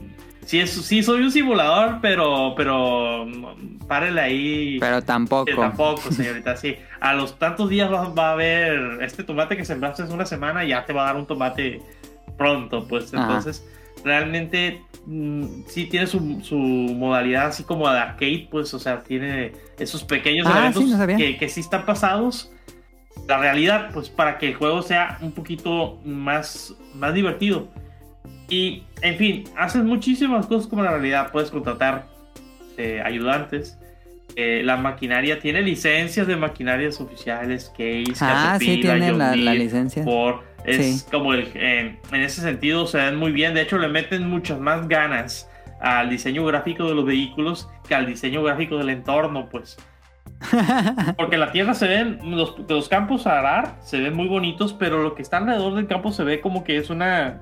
Sí, 0.44 0.58
es, 0.58 0.70
sí 0.70 1.02
soy 1.02 1.22
un 1.22 1.30
simulador, 1.30 1.98
pero, 2.00 2.54
pero 2.56 3.24
mm, 3.26 3.86
párele 3.86 4.20
ahí. 4.20 4.76
Pero 4.80 5.02
tampoco. 5.02 5.44
Que 5.44 5.54
tampoco, 5.54 6.10
señorita, 6.10 6.56
sí. 6.56 6.76
A 7.00 7.14
los 7.14 7.38
tantos 7.38 7.68
días 7.68 7.92
va, 7.92 8.08
va 8.08 8.30
a 8.30 8.32
haber 8.32 8.98
este 9.02 9.22
tomate 9.22 9.56
que 9.56 9.64
sembraste 9.64 10.02
hace 10.02 10.12
una 10.12 10.26
semana, 10.26 10.64
ya 10.64 10.84
te 10.86 10.92
va 10.92 11.02
a 11.02 11.06
dar 11.06 11.16
un 11.16 11.26
tomate 11.26 11.80
pronto, 12.36 12.86
pues. 12.88 13.12
Ajá. 13.14 13.38
Realmente 14.04 14.80
mm, 15.06 15.44
sí 15.66 15.86
tiene 15.86 16.06
su, 16.06 16.40
su 16.42 16.56
modalidad 16.56 17.46
así 17.48 17.64
como 17.64 17.88
de 17.90 17.98
arcade, 17.98 18.48
pues, 18.50 18.72
o 18.74 18.78
sea, 18.78 19.00
tiene 19.00 19.52
esos 19.78 20.04
pequeños 20.04 20.46
Ah, 20.46 20.52
elementos 20.52 20.84
sí, 20.84 20.90
no 20.90 20.96
sabía. 20.96 21.16
que, 21.16 21.36
que 21.36 21.48
sí 21.48 21.60
están 21.60 21.84
pasados. 21.84 22.50
la 23.28 23.38
realidad, 23.38 23.90
pues 23.92 24.08
para 24.08 24.38
que 24.38 24.48
el 24.48 24.54
juego 24.54 24.82
sea 24.82 25.18
un 25.20 25.32
poquito 25.32 25.98
más, 26.04 26.74
más 26.94 27.12
divertido. 27.14 27.68
Y, 28.48 28.82
en 29.02 29.16
fin, 29.16 29.44
haces 29.56 29.82
muchísimas 29.84 30.46
cosas 30.46 30.66
como 30.66 30.82
la 30.82 30.90
realidad. 30.90 31.30
Puedes 31.30 31.50
contratar 31.50 32.06
eh, 32.78 33.00
ayudantes. 33.04 33.76
Eh, 34.36 34.62
la 34.64 34.76
maquinaria 34.76 35.38
tiene 35.40 35.60
licencias 35.62 36.26
de 36.26 36.36
maquinarias 36.36 37.00
oficiales, 37.00 37.68
case, 37.70 38.12
Ah, 38.20 38.56
sí, 38.58 38.80
tiene 38.80 39.12
la, 39.12 39.34
la 39.36 39.54
licencia. 39.54 40.04
Es 40.64 41.00
Sí. 41.02 41.06
como 41.10 41.32
el, 41.34 41.50
eh, 41.54 41.98
en 42.12 42.20
ese 42.20 42.40
sentido 42.42 42.86
se 42.86 42.98
ven 42.98 43.16
muy 43.16 43.32
bien. 43.32 43.54
De 43.54 43.62
hecho, 43.62 43.78
le 43.78 43.88
meten 43.88 44.28
muchas 44.28 44.58
más 44.60 44.86
ganas 44.88 45.48
al 45.80 46.10
diseño 46.10 46.44
gráfico 46.44 46.84
de 46.84 46.94
los 46.94 47.04
vehículos 47.06 47.68
que 47.88 47.94
al 47.94 48.06
diseño 48.06 48.42
gráfico 48.42 48.76
del 48.76 48.90
entorno, 48.90 49.48
pues. 49.50 49.76
Porque 51.16 51.36
la 51.38 51.52
tierra 51.52 51.74
se 51.74 51.86
ven, 51.88 52.18
los, 52.24 52.54
los 52.68 52.88
campos 52.88 53.26
a 53.26 53.38
arar 53.38 53.76
se 53.82 54.00
ven 54.00 54.14
muy 54.14 54.28
bonitos, 54.28 54.72
pero 54.72 55.02
lo 55.02 55.14
que 55.14 55.22
está 55.22 55.38
alrededor 55.38 55.74
del 55.74 55.86
campo 55.86 56.12
se 56.12 56.24
ve 56.24 56.40
como 56.40 56.64
que 56.64 56.76
es 56.78 56.90
una 56.90 57.40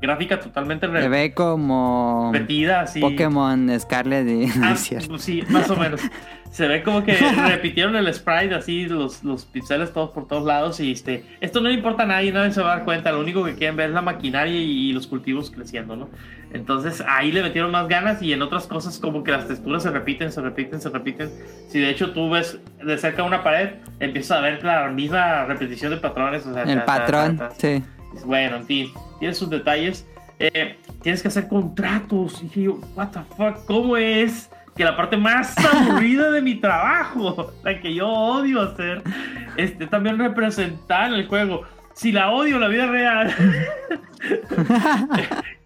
gráfica 0.00 0.40
totalmente 0.40 0.86
Se 0.86 1.08
ve 1.08 1.32
como 1.32 2.30
repetida, 2.32 2.82
así. 2.82 3.00
Pokémon 3.00 3.70
Scarlet 3.78 4.28
y... 4.28 4.46
Ah, 4.62 4.72
es 4.72 4.80
cierto. 4.88 5.18
sí, 5.18 5.42
más 5.48 5.70
o 5.70 5.76
menos. 5.76 6.00
Se 6.52 6.68
ve 6.68 6.82
como 6.82 7.02
que 7.02 7.14
repitieron 7.48 7.96
el 7.96 8.12
sprite 8.12 8.54
así, 8.54 8.84
los, 8.84 9.24
los 9.24 9.46
pixeles 9.46 9.92
todos 9.92 10.10
por 10.10 10.28
todos 10.28 10.44
lados. 10.44 10.78
Y 10.80 10.92
este, 10.92 11.24
esto 11.40 11.62
no 11.62 11.70
le 11.70 11.74
importa 11.74 12.02
a 12.02 12.06
nadie, 12.06 12.30
nadie 12.30 12.52
se 12.52 12.60
va 12.60 12.74
a 12.74 12.76
dar 12.76 12.84
cuenta. 12.84 13.10
Lo 13.10 13.20
único 13.20 13.42
que 13.42 13.54
quieren 13.54 13.74
ver 13.74 13.88
es 13.88 13.94
la 13.94 14.02
maquinaria 14.02 14.54
y, 14.54 14.90
y 14.90 14.92
los 14.92 15.06
cultivos 15.06 15.50
creciendo, 15.50 15.96
¿no? 15.96 16.10
Entonces 16.52 17.02
ahí 17.08 17.32
le 17.32 17.42
metieron 17.42 17.70
más 17.70 17.88
ganas 17.88 18.20
y 18.20 18.34
en 18.34 18.42
otras 18.42 18.66
cosas 18.66 18.98
como 18.98 19.24
que 19.24 19.30
las 19.30 19.48
texturas 19.48 19.82
se 19.82 19.90
repiten, 19.90 20.30
se 20.30 20.42
repiten, 20.42 20.78
se 20.80 20.90
repiten. 20.90 21.30
Si 21.68 21.80
de 21.80 21.88
hecho 21.88 22.12
tú 22.12 22.28
ves 22.28 22.58
de 22.84 22.98
cerca 22.98 23.22
una 23.22 23.42
pared, 23.42 23.70
empiezas 23.98 24.36
a 24.36 24.40
ver 24.42 24.62
la 24.62 24.88
misma 24.88 25.46
repetición 25.46 25.90
de 25.90 25.96
patrones. 25.96 26.46
o 26.46 26.52
sea, 26.52 26.64
El 26.64 26.80
ta, 26.80 26.84
patrón, 26.84 27.38
ta, 27.38 27.48
ta. 27.48 27.54
sí. 27.58 27.82
Bueno, 28.26 28.56
en 28.56 28.66
fin, 28.66 28.90
tiene 29.18 29.34
sus 29.34 29.48
detalles. 29.48 30.06
Eh, 30.38 30.76
tienes 31.02 31.22
que 31.22 31.28
hacer 31.28 31.48
contratos. 31.48 32.42
Y 32.54 32.64
yo, 32.64 32.78
what 32.94 33.08
the 33.08 33.20
fuck, 33.38 33.64
¿cómo 33.64 33.96
es 33.96 34.50
que 34.76 34.84
la 34.84 34.96
parte 34.96 35.16
más 35.16 35.54
aburrida 35.74 36.30
de 36.30 36.40
mi 36.42 36.54
trabajo, 36.56 37.52
la 37.62 37.80
que 37.80 37.94
yo 37.94 38.08
odio 38.08 38.62
hacer, 38.62 39.02
este, 39.56 39.86
también 39.86 40.18
representar 40.18 41.08
en 41.08 41.14
el 41.14 41.26
juego? 41.26 41.62
Si 41.94 42.10
la 42.10 42.30
odio 42.30 42.58
la 42.58 42.68
vida 42.68 42.86
real. 42.86 43.34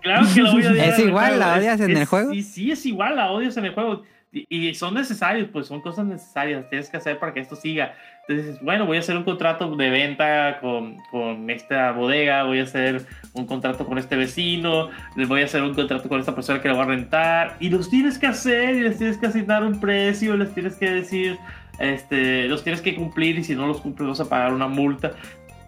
claro 0.01 0.27
que 0.35 0.43
la 0.43 0.51
odiar 0.51 0.77
¿Es 0.77 0.99
igual? 0.99 1.27
juego. 1.35 1.41
¿La 1.41 1.55
odias 1.57 1.81
en 1.81 1.91
es- 1.93 1.99
el 1.99 2.07
juego? 2.07 2.33
Sí, 2.33 2.43
sí, 2.43 2.71
es 2.73 2.87
igual, 2.87 3.17
la 3.17 3.31
odias 3.31 3.57
en 3.57 3.65
el 3.67 3.75
juego. 3.75 4.03
Y, 4.33 4.69
y 4.69 4.75
son 4.75 4.95
necesarios, 4.95 5.49
pues 5.53 5.67
son 5.67 5.81
cosas 5.81 6.05
necesarias, 6.05 6.69
tienes 6.69 6.91
que 6.91 6.97
hacer 6.97 7.19
para 7.19 7.33
que 7.33 7.41
esto 7.41 7.57
siga. 7.57 7.95
Entonces, 8.29 8.61
bueno, 8.61 8.87
voy 8.87 8.97
a 8.97 9.01
hacer 9.01 9.17
un 9.17 9.23
contrato 9.23 9.77
de 9.77 9.91
venta 9.91 10.59
con, 10.61 10.97
con 11.11 11.49
esta 11.49 11.93
bodega, 11.93 12.43
voy 12.43 12.59
a 12.59 12.65
hacer 12.65 13.07
un 13.35 13.47
contrato 13.47 13.87
con 13.87 13.99
este 13.99 14.17
vecino, 14.17 14.91
les 15.15 15.29
voy 15.29 15.43
a 15.43 15.45
hacer 15.45 15.63
un 15.63 15.75
contrato 15.75 16.09
con 16.09 16.19
esta 16.19 16.35
persona 16.35 16.61
que 16.61 16.69
le 16.69 16.75
voy 16.75 16.83
a 16.83 16.87
rentar, 16.87 17.57
y 17.61 17.69
los 17.69 17.89
tienes 17.89 18.19
que 18.19 18.27
hacer, 18.27 18.75
y 18.75 18.81
les 18.81 18.99
tienes 18.99 19.17
que 19.19 19.27
asignar 19.27 19.63
un 19.63 19.79
precio, 19.79 20.37
les 20.37 20.53
tienes 20.53 20.75
que 20.75 20.91
decir, 20.91 21.39
este, 21.79 22.49
los 22.49 22.65
tienes 22.65 22.83
que 22.83 22.97
cumplir, 22.97 23.39
y 23.39 23.45
si 23.45 23.55
no 23.55 23.67
los 23.69 23.81
cumples 23.81 24.09
vas 24.09 24.21
a 24.21 24.29
pagar 24.29 24.53
una 24.53 24.67
multa. 24.67 25.13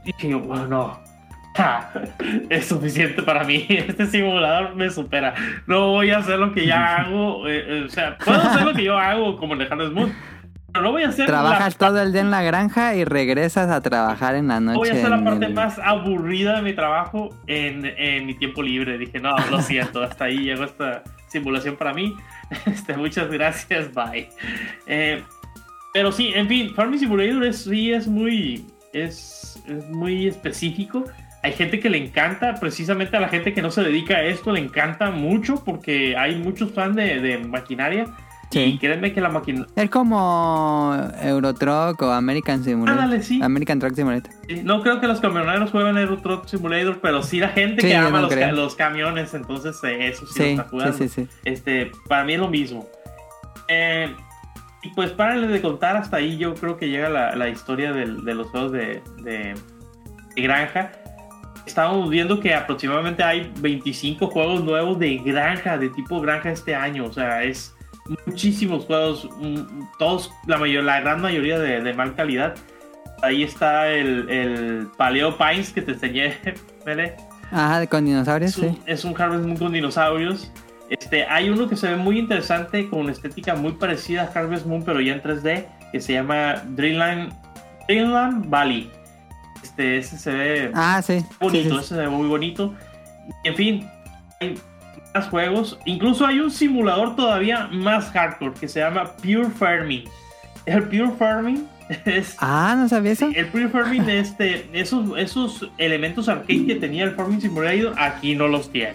Y 0.05 0.13
dije 0.13 0.31
yo, 0.31 0.41
bueno, 0.41 0.67
no. 0.67 1.01
Ja, 1.59 1.91
es 2.51 2.67
suficiente 2.67 3.21
para 3.23 3.43
mí. 3.43 3.67
Este 3.69 4.07
simulador 4.07 4.77
me 4.77 4.91
supera. 4.91 5.35
No 5.67 5.89
voy 5.89 6.11
a 6.11 6.19
hacer 6.19 6.39
lo 6.39 6.53
que 6.53 6.67
ya 6.67 6.97
hago. 6.99 7.49
eh, 7.49 7.65
eh, 7.67 7.85
o 7.85 7.89
sea, 7.89 8.17
puedo 8.17 8.41
hacer 8.41 8.65
lo 8.65 8.75
que 8.75 8.85
yo 8.85 8.97
hago 8.97 9.37
como 9.37 9.55
en 9.55 9.63
Harvest 9.63 9.93
Moon. 9.93 10.13
Pero 10.73 10.85
no 10.85 10.93
voy 10.93 11.03
a 11.03 11.09
hacer 11.09 11.27
Trabajas 11.27 11.75
la, 11.81 11.87
todo 11.89 12.03
el 12.03 12.13
día 12.13 12.21
en 12.21 12.31
la 12.31 12.43
granja 12.43 12.95
y 12.95 13.05
regresas 13.05 13.71
a 13.71 13.81
trabajar 13.81 14.35
en 14.35 14.49
la 14.49 14.61
noche. 14.61 14.79
voy 14.79 14.89
a 14.91 14.93
hacer 14.93 15.09
la 15.11 15.25
parte 15.25 15.47
el- 15.47 15.55
más 15.55 15.79
aburrida 15.79 16.57
de 16.57 16.63
mi 16.63 16.75
trabajo 16.75 17.31
en, 17.47 17.87
en 17.87 18.27
mi 18.27 18.35
tiempo 18.35 18.63
libre. 18.63 18.99
Dije, 18.99 19.19
no, 19.19 19.35
lo 19.51 19.61
siento, 19.63 20.03
hasta 20.03 20.27
ahí 20.27 20.39
llegó 20.41 20.65
esta 20.65 21.03
simulación 21.29 21.77
para 21.77 21.95
mí. 21.95 22.15
Este, 22.67 22.97
muchas 22.97 23.31
gracias, 23.31 23.93
bye. 23.93 24.29
Eh, 24.87 25.23
pero 25.93 26.13
sí, 26.13 26.33
en 26.35 26.49
fin, 26.49 26.75
Farming 26.75 26.99
Simulator 27.01 27.45
es, 27.45 27.65
sí 27.65 27.93
es 27.93 28.07
muy, 28.07 28.65
es, 28.93 29.63
es 29.67 29.89
muy 29.91 30.29
específico. 30.29 31.05
Hay 31.43 31.53
gente 31.53 31.79
que 31.81 31.89
le 31.91 31.99
encanta, 31.99 32.55
precisamente 32.55 33.17
a 33.17 33.21
la 33.21 33.29
gente 33.29 33.53
que 33.55 33.63
no 33.63 33.71
se 33.71 33.83
dedica 33.83 34.17
a 34.17 34.23
esto, 34.25 34.53
le 34.53 34.61
encanta 34.61 35.11
mucho 35.11 35.63
porque 35.65 36.17
hay 36.17 36.37
muchos 36.37 36.73
fans 36.73 36.97
de, 36.97 37.21
de 37.21 37.39
maquinaria. 37.39 38.07
Sí. 38.51 38.61
Y 38.61 38.79
créanme 38.79 39.13
que 39.13 39.21
la 39.21 39.29
maquinaria... 39.29 39.67
Es 39.77 39.91
como 39.91 40.97
Eurotruck 41.23 42.01
o 42.03 42.11
American 42.13 42.65
Simulator. 42.65 42.99
Ándale, 43.03 43.23
sí. 43.23 43.41
American 43.43 43.79
Truck 43.79 43.95
Simulator. 43.95 44.33
No 44.65 44.83
creo 44.83 45.01
que 45.01 45.07
los 45.07 45.21
camioneros 45.21 45.71
jueguen 45.71 45.99
Euro 45.99 46.17
Truck 46.19 46.47
Simulator, 46.47 46.99
pero 47.03 47.23
sí 47.23 47.41
la 47.41 47.49
gente 47.51 47.83
Sí, 47.83 47.89
que 47.89 47.97
ama 47.97 48.11
no 48.11 48.23
los, 48.23 48.35
ca- 48.35 48.53
los 48.53 48.75
camiones, 48.75 49.35
entonces 49.35 49.79
eh, 49.85 50.09
eso 50.09 50.27
sí, 50.27 50.33
Sí, 50.35 50.41
lo 50.41 50.47
está 50.51 50.63
sí, 50.65 50.69
jugando. 50.71 50.97
sí, 50.99 51.09
sí. 51.09 51.29
Este, 51.45 51.93
para 52.09 52.25
mí 52.25 52.33
es 52.35 52.41
lo 52.41 52.49
mismo. 52.49 52.87
Eh, 53.69 54.15
y 54.83 54.89
pues 54.95 55.11
párenle 55.11 55.49
de 55.49 55.61
contar 55.61 55.97
hasta 55.97 56.17
ahí, 56.17 56.39
yo 56.39 56.55
creo 56.55 56.77
que 56.79 56.89
llega 56.89 57.11
la, 57.11 57.35
la 57.37 57.49
historia 57.51 57.93
del- 57.93 58.25
de 58.25 58.35
los 58.35 58.47
juegos 58.49 58.73
de, 58.73 59.03
de- 59.23 59.55
de 60.35 60.43
granja. 60.43 60.93
Estábamos 61.67 62.09
viendo 62.09 62.41
que 62.41 62.55
aproximadamente 62.55 63.23
hay 63.23 63.53
25 63.61 64.29
juegos 64.29 64.65
nuevos 64.65 64.99
de 64.99 65.17
granja, 65.19 65.77
de 65.77 65.91
tipo 65.91 66.19
granja 66.23 66.51
este 66.51 66.75
año. 66.75 67.05
O 67.05 67.13
sea, 67.13 67.43
es 67.43 67.75
muchísimos 68.27 68.85
juegos, 68.87 69.29
mm, 69.41 69.59
todos, 69.99 70.31
la, 70.47 70.59
mayor, 70.59 70.85
la 70.85 71.01
gran 71.01 71.21
mayoría 71.21 71.59
de, 71.59 71.81
de 71.81 71.95
mal 71.95 72.15
calidad. 72.15 72.55
Ahí 73.23 73.43
está 73.43 73.89
el, 73.89 74.29
el 74.31 74.89
Paleo 74.97 75.37
Pines 75.37 75.73
que 75.73 75.83
te 75.83 75.93
enseñé, 75.93 76.37
Mele. 76.87 77.17
Ajá, 77.51 77.87
con 77.87 78.05
dinosaurios, 78.05 78.53
Es 78.53 78.59
un, 78.59 78.75
sí. 78.75 78.81
es 78.87 79.05
un 79.05 79.21
Harvest 79.21 79.45
Moon 79.45 79.57
con 79.57 79.73
dinosaurios. 79.73 80.51
Este, 80.91 81.25
hay 81.27 81.51
uno 81.51 81.69
que 81.69 81.77
se 81.77 81.89
ve 81.91 81.97
muy 81.97 82.19
interesante 82.19 82.89
con 82.89 83.09
estética 83.11 83.55
muy 83.55 83.73
parecida 83.73 84.23
a 84.35 84.39
Harvest 84.39 84.67
Moon, 84.67 84.83
pero 84.85 85.01
ya 85.01 85.15
en 85.15 85.23
3D, 85.23 85.67
que 85.93 86.01
se 86.01 86.13
llama 86.15 86.63
Dreamland, 86.69 87.33
Dreamland 87.89 88.49
Valley. 88.49 88.91
Este, 89.63 89.99
ese 89.99 90.17
se 90.19 90.33
ve 90.33 90.71
Ah, 90.75 91.03
sí. 91.03 91.25
bonito, 91.41 91.65
sí, 91.65 91.71
sí. 91.71 91.77
ese 91.81 91.89
se 91.95 92.01
ve 92.03 92.09
muy 92.09 92.29
bonito. 92.29 92.75
En 93.45 93.55
fin, 93.55 93.89
hay 94.41 94.55
más 95.19 95.29
juegos. 95.29 95.79
Incluso 95.85 96.25
hay 96.27 96.39
un 96.41 96.51
simulador 96.51 97.17
todavía 97.17 97.67
más 97.73 98.11
hardcore 98.11 98.55
que 98.55 98.69
se 98.69 98.81
llama 98.81 99.05
Pure 99.17 99.51
Farming. 99.51 100.05
El 100.67 100.85
Pure 100.85 101.11
Farming 101.19 101.67
es 102.05 102.37
Ah, 102.39 102.75
¿no 102.79 102.89
sabía 102.89 103.13
eso? 103.13 103.31
el 103.35 103.47
Pure 103.47 103.69
Farming, 103.69 104.09
este, 104.09 104.69
esos, 104.73 105.19
esos 105.19 105.71
elementos 105.79 106.29
arcade 106.29 106.67
que 106.67 106.75
tenía 106.77 107.05
el 107.05 107.13
Farming 107.13 107.41
Simulator, 107.41 107.95
aquí 107.99 108.35
no 108.37 108.47
los 108.47 108.71
tiene. 108.71 108.95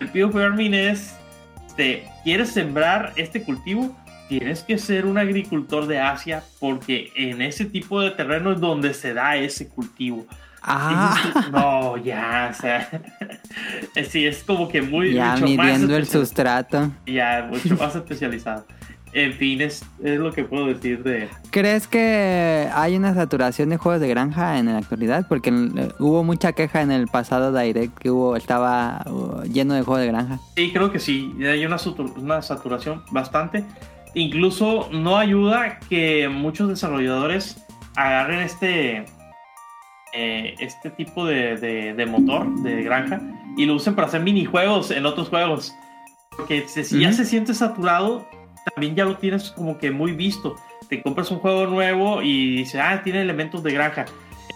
El 0.00 0.08
Pure 0.08 0.30
Farming 0.30 0.74
es, 0.74 1.14
este, 1.66 2.06
¿quieres 2.22 2.50
sembrar 2.50 3.12
este 3.16 3.42
cultivo? 3.42 3.96
Tienes 4.28 4.62
que 4.62 4.78
ser 4.78 5.04
un 5.04 5.18
agricultor 5.18 5.86
de 5.86 6.00
Asia 6.00 6.42
porque 6.58 7.12
en 7.14 7.42
ese 7.42 7.66
tipo 7.66 8.00
de 8.00 8.10
terreno 8.12 8.52
es 8.52 8.60
donde 8.60 8.94
se 8.94 9.12
da 9.12 9.36
ese 9.36 9.68
cultivo. 9.68 10.26
Ah, 10.66 11.48
No, 11.52 11.96
ya, 11.98 12.48
o 12.50 12.54
sea, 12.54 12.88
sí, 14.08 14.26
es 14.26 14.42
como 14.42 14.68
que 14.68 14.80
muy, 14.80 15.12
ya 15.12 15.32
mucho 15.32 15.54
más 15.56 15.66
midiendo 15.66 15.96
el 15.96 16.06
sustrato. 16.06 16.90
Ya, 17.06 17.46
mucho 17.50 17.76
más 17.76 17.94
especializado. 17.94 18.64
En 19.12 19.32
fin, 19.32 19.60
es, 19.60 19.84
es 20.02 20.18
lo 20.18 20.32
que 20.32 20.42
puedo 20.42 20.66
decir 20.66 21.04
de, 21.04 21.28
¿Crees 21.52 21.86
que 21.86 22.68
hay 22.74 22.96
una 22.96 23.14
saturación 23.14 23.68
de 23.68 23.76
juegos 23.76 24.00
de 24.00 24.08
granja 24.08 24.58
en 24.58 24.66
la 24.66 24.78
actualidad? 24.78 25.26
Porque 25.28 25.50
eh, 25.50 25.88
hubo 26.00 26.24
mucha 26.24 26.52
queja 26.52 26.82
en 26.82 26.90
el 26.90 27.06
pasado 27.06 27.56
Direct 27.56 27.96
que 27.96 28.10
hubo 28.10 28.34
estaba 28.34 29.04
uh, 29.06 29.44
lleno 29.44 29.74
de 29.74 29.82
juegos 29.82 30.00
de 30.00 30.08
granja. 30.08 30.40
Sí, 30.56 30.72
creo 30.72 30.90
que 30.90 30.98
sí. 30.98 31.32
Hay 31.46 31.64
una, 31.64 31.76
una 32.16 32.42
saturación 32.42 33.04
bastante. 33.12 33.64
Incluso 34.14 34.88
no 34.90 35.16
ayuda 35.16 35.78
que 35.88 36.28
muchos 36.28 36.68
desarrolladores 36.68 37.64
agarren 37.94 38.40
este, 38.40 39.04
eh, 40.14 40.54
este 40.58 40.90
tipo 40.90 41.24
de, 41.26 41.56
de- 41.56 41.94
de 41.94 42.06
motor 42.06 42.48
de 42.62 42.82
granja 42.82 43.20
y 43.56 43.66
lo 43.66 43.74
usen 43.74 43.94
para 43.94 44.08
hacer 44.08 44.20
minijuegos 44.20 44.90
en 44.90 45.06
otros 45.06 45.28
juegos. 45.28 45.74
Porque 46.36 46.64
si 46.68 46.84
si 46.84 47.00
ya 47.00 47.08
Ujú. 47.08 47.16
se 47.18 47.24
siente 47.24 47.54
saturado, 47.54 48.26
también 48.74 48.94
ya 48.96 49.04
lo 49.04 49.16
tienes 49.16 49.50
como 49.52 49.78
que 49.78 49.90
muy 49.90 50.12
visto. 50.12 50.56
Te 50.88 51.00
compras 51.02 51.30
un 51.30 51.38
juego 51.38 51.66
nuevo 51.66 52.22
y 52.22 52.56
dices, 52.56 52.80
ah, 52.82 53.00
tiene 53.04 53.20
elementos 53.22 53.62
de 53.62 53.72
granja. 53.72 54.04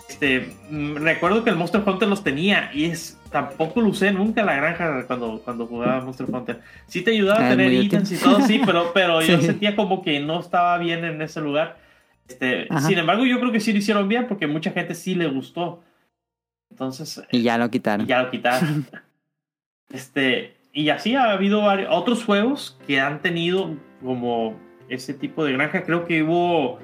Este, 0.09 0.49
mm, 0.71 0.97
recuerdo 0.97 1.45
que 1.45 1.51
el 1.51 1.57
Monster 1.57 1.83
Hunter 1.87 2.09
los 2.09 2.25
tenía 2.25 2.71
y 2.75 2.87
es 2.87 3.17
tampoco 3.31 3.81
lo 3.83 3.89
usé 3.91 4.11
nunca 4.11 4.43
la 4.43 4.55
granja 4.57 5.05
cuando, 5.07 5.41
cuando 5.45 5.67
jugaba 5.67 6.01
Monster 6.01 6.27
Hunter. 6.33 6.61
Sí 6.87 7.03
te 7.03 7.11
ayudaba 7.13 7.41
Ah, 7.41 7.47
a 7.47 7.51
tener 7.51 7.73
ítems 7.73 8.11
y 8.13 8.17
todo, 8.17 8.41
sí, 8.41 8.61
pero, 8.65 8.91
pero 8.95 9.21
yo 9.23 9.39
Sí. 9.39 9.47
sentía 9.47 9.77
como 9.77 10.03
que 10.03 10.19
no 10.21 10.41
estaba 10.41 10.79
bien 10.79 11.05
en 11.05 11.21
ese 11.23 11.41
lugar. 11.41 11.77
Este, 12.29 12.69
sin 12.87 12.99
embargo, 12.99 13.25
yo 13.25 13.41
creo 13.41 13.51
que 13.53 13.61
sí 13.61 13.73
lo 13.73 13.79
hicieron 13.79 14.07
bien 14.09 14.27
porque 14.29 14.47
mucha 14.47 14.71
gente 14.71 14.95
sí 14.95 15.15
le 15.15 15.27
gustó. 15.29 15.83
Entonces, 16.71 17.23
Y 17.33 17.43
ya 17.43 17.57
lo 17.59 17.67
y 17.67 17.71
quitaron. 17.71 18.07
ya 18.07 18.23
lo 18.23 18.31
quitaron. 18.31 18.87
este, 19.91 20.55
y 20.73 20.91
así 20.91 21.15
ha 21.17 21.33
habido 21.33 21.63
vari- 21.63 21.87
otros 21.91 22.25
juegos 22.25 22.79
que 22.87 23.01
han 23.01 23.21
tenido 23.23 23.75
como 24.03 24.59
ese 24.89 25.15
tipo 25.15 25.45
de 25.45 25.53
granja. 25.53 25.83
Creo 25.83 26.07
que 26.07 26.23
hubo 26.23 26.79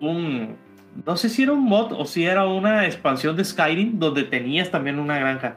un 0.00 0.56
no 1.04 1.16
sé 1.16 1.28
si 1.28 1.42
era 1.42 1.52
un 1.52 1.64
mod 1.64 1.92
o 1.92 2.04
si 2.04 2.24
era 2.24 2.46
una 2.46 2.86
expansión 2.86 3.36
de 3.36 3.44
Skyrim 3.44 3.98
donde 3.98 4.22
tenías 4.22 4.70
también 4.70 5.00
una 5.00 5.18
granja. 5.18 5.56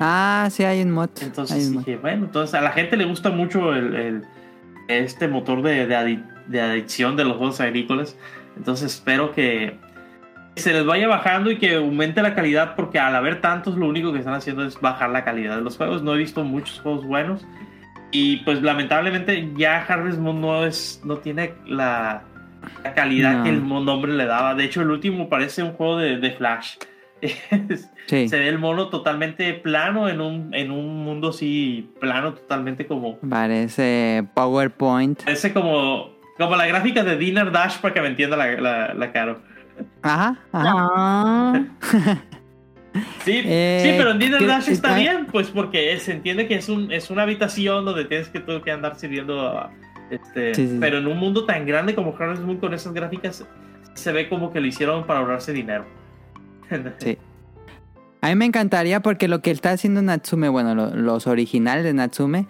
Ah, 0.00 0.48
sí, 0.50 0.64
hay 0.64 0.80
un 0.82 0.90
mod. 0.90 1.10
Entonces 1.20 1.68
un 1.68 1.74
mod. 1.74 1.84
dije, 1.84 1.98
bueno, 1.98 2.24
entonces 2.24 2.54
a 2.54 2.62
la 2.62 2.72
gente 2.72 2.96
le 2.96 3.04
gusta 3.04 3.28
mucho 3.30 3.74
el, 3.74 3.94
el- 3.94 4.22
este 4.88 5.28
motor 5.28 5.60
de, 5.62 5.86
de 5.86 6.60
adicción 6.60 7.16
de 7.16 7.24
los 7.24 7.36
juegos 7.36 7.60
agrícolas. 7.60 8.16
Entonces 8.56 8.94
espero 8.94 9.32
que 9.32 9.76
se 10.56 10.72
les 10.72 10.84
vaya 10.86 11.08
bajando 11.08 11.50
y 11.50 11.58
que 11.58 11.74
aumente 11.76 12.22
la 12.22 12.34
calidad, 12.34 12.76
porque 12.76 12.98
al 12.98 13.16
haber 13.16 13.40
tantos, 13.40 13.76
lo 13.76 13.88
único 13.88 14.12
que 14.12 14.20
están 14.20 14.34
haciendo 14.34 14.64
es 14.64 14.80
bajar 14.80 15.10
la 15.10 15.24
calidad 15.24 15.56
de 15.56 15.62
los 15.62 15.76
juegos. 15.76 16.02
No 16.02 16.14
he 16.14 16.18
visto 16.18 16.44
muchos 16.44 16.80
juegos 16.80 17.04
buenos. 17.04 17.44
Y 18.12 18.36
pues 18.44 18.62
lamentablemente 18.62 19.50
ya 19.56 19.82
Harvest 19.82 20.18
Moon 20.20 20.40
no 20.40 20.64
es. 20.64 21.00
no 21.04 21.16
tiene 21.16 21.54
la, 21.66 22.22
la 22.84 22.94
calidad 22.94 23.38
No. 23.38 23.42
que 23.44 23.50
el 23.50 23.66
nombre 23.68 24.12
le 24.12 24.26
daba. 24.26 24.54
De 24.54 24.64
hecho, 24.64 24.82
el 24.82 24.90
último 24.90 25.28
parece 25.28 25.64
un 25.64 25.72
juego 25.72 25.98
de, 25.98 26.18
de 26.18 26.30
Flash. 26.32 26.76
Sí. 28.06 28.28
Se 28.28 28.38
ve 28.38 28.48
el 28.48 28.58
mono 28.58 28.88
totalmente 28.90 29.54
plano 29.54 30.10
en 30.10 30.20
un, 30.20 30.52
en 30.54 30.70
un 30.70 31.02
mundo 31.04 31.30
así 31.30 31.90
plano, 31.98 32.34
totalmente 32.34 32.86
como. 32.86 33.18
Parece 33.20 34.24
PowerPoint. 34.34 35.22
Parece 35.24 35.54
como, 35.54 36.10
como 36.38 36.56
la 36.56 36.66
gráfica 36.66 37.02
de 37.04 37.16
Dinner 37.16 37.50
Dash 37.52 37.78
para 37.78 37.94
que 37.94 38.00
me 38.00 38.08
entienda 38.08 38.36
la, 38.36 38.52
la, 38.60 38.94
la 38.94 39.12
Caro. 39.12 39.40
Ajá, 40.02 40.36
ajá. 40.52 40.88
Ah, 40.94 41.62
Sí, 43.24 43.40
Eh, 43.44 43.80
sí, 43.82 43.94
pero 43.98 44.12
en 44.12 44.20
Dinner 44.20 44.38
¿qué- 44.38 44.46
Dash 44.46 44.68
está 44.68 44.96
bien, 44.96 45.26
pues 45.26 45.48
porque 45.50 45.98
se 45.98 46.12
entiende 46.12 46.46
que 46.46 46.54
es, 46.54 46.68
un, 46.68 46.92
es 46.92 47.10
una 47.10 47.22
habitación 47.24 47.84
donde 47.84 48.04
tienes 48.04 48.28
que, 48.28 48.40
que 48.62 48.70
andar 48.70 48.94
sirviendo. 48.96 49.40
a- 49.48 49.72
Este, 50.10 50.54
Sí, 50.54 50.66
sí, 50.66 50.72
sí. 50.74 50.78
Pero 50.80 50.98
en 50.98 51.06
un 51.08 51.18
mundo 51.18 51.44
tan 51.44 51.66
grande 51.66 51.94
como 51.96 52.14
Harvest 52.16 52.42
Moon 52.42 52.58
con 52.58 52.72
esas 52.72 52.92
gráficas, 52.92 53.44
se 53.94 54.12
ve 54.12 54.28
como 54.28 54.52
que 54.52 54.60
lo 54.60 54.66
hicieron 54.68 55.04
para 55.06 55.20
ahorrarse 55.20 55.52
dinero. 55.52 55.84
Sí. 56.98 57.18
A 58.20 58.28
mí 58.28 58.36
me 58.36 58.44
encantaría 58.46 59.00
porque 59.00 59.28
lo 59.28 59.40
que 59.42 59.50
está 59.50 59.70
haciendo 59.72 60.00
Natsume, 60.00 60.48
bueno, 60.48 60.74
lo- 60.76 60.94
los 60.94 61.26
originales 61.26 61.82
de 61.84 61.92
Natsume, 61.94 62.46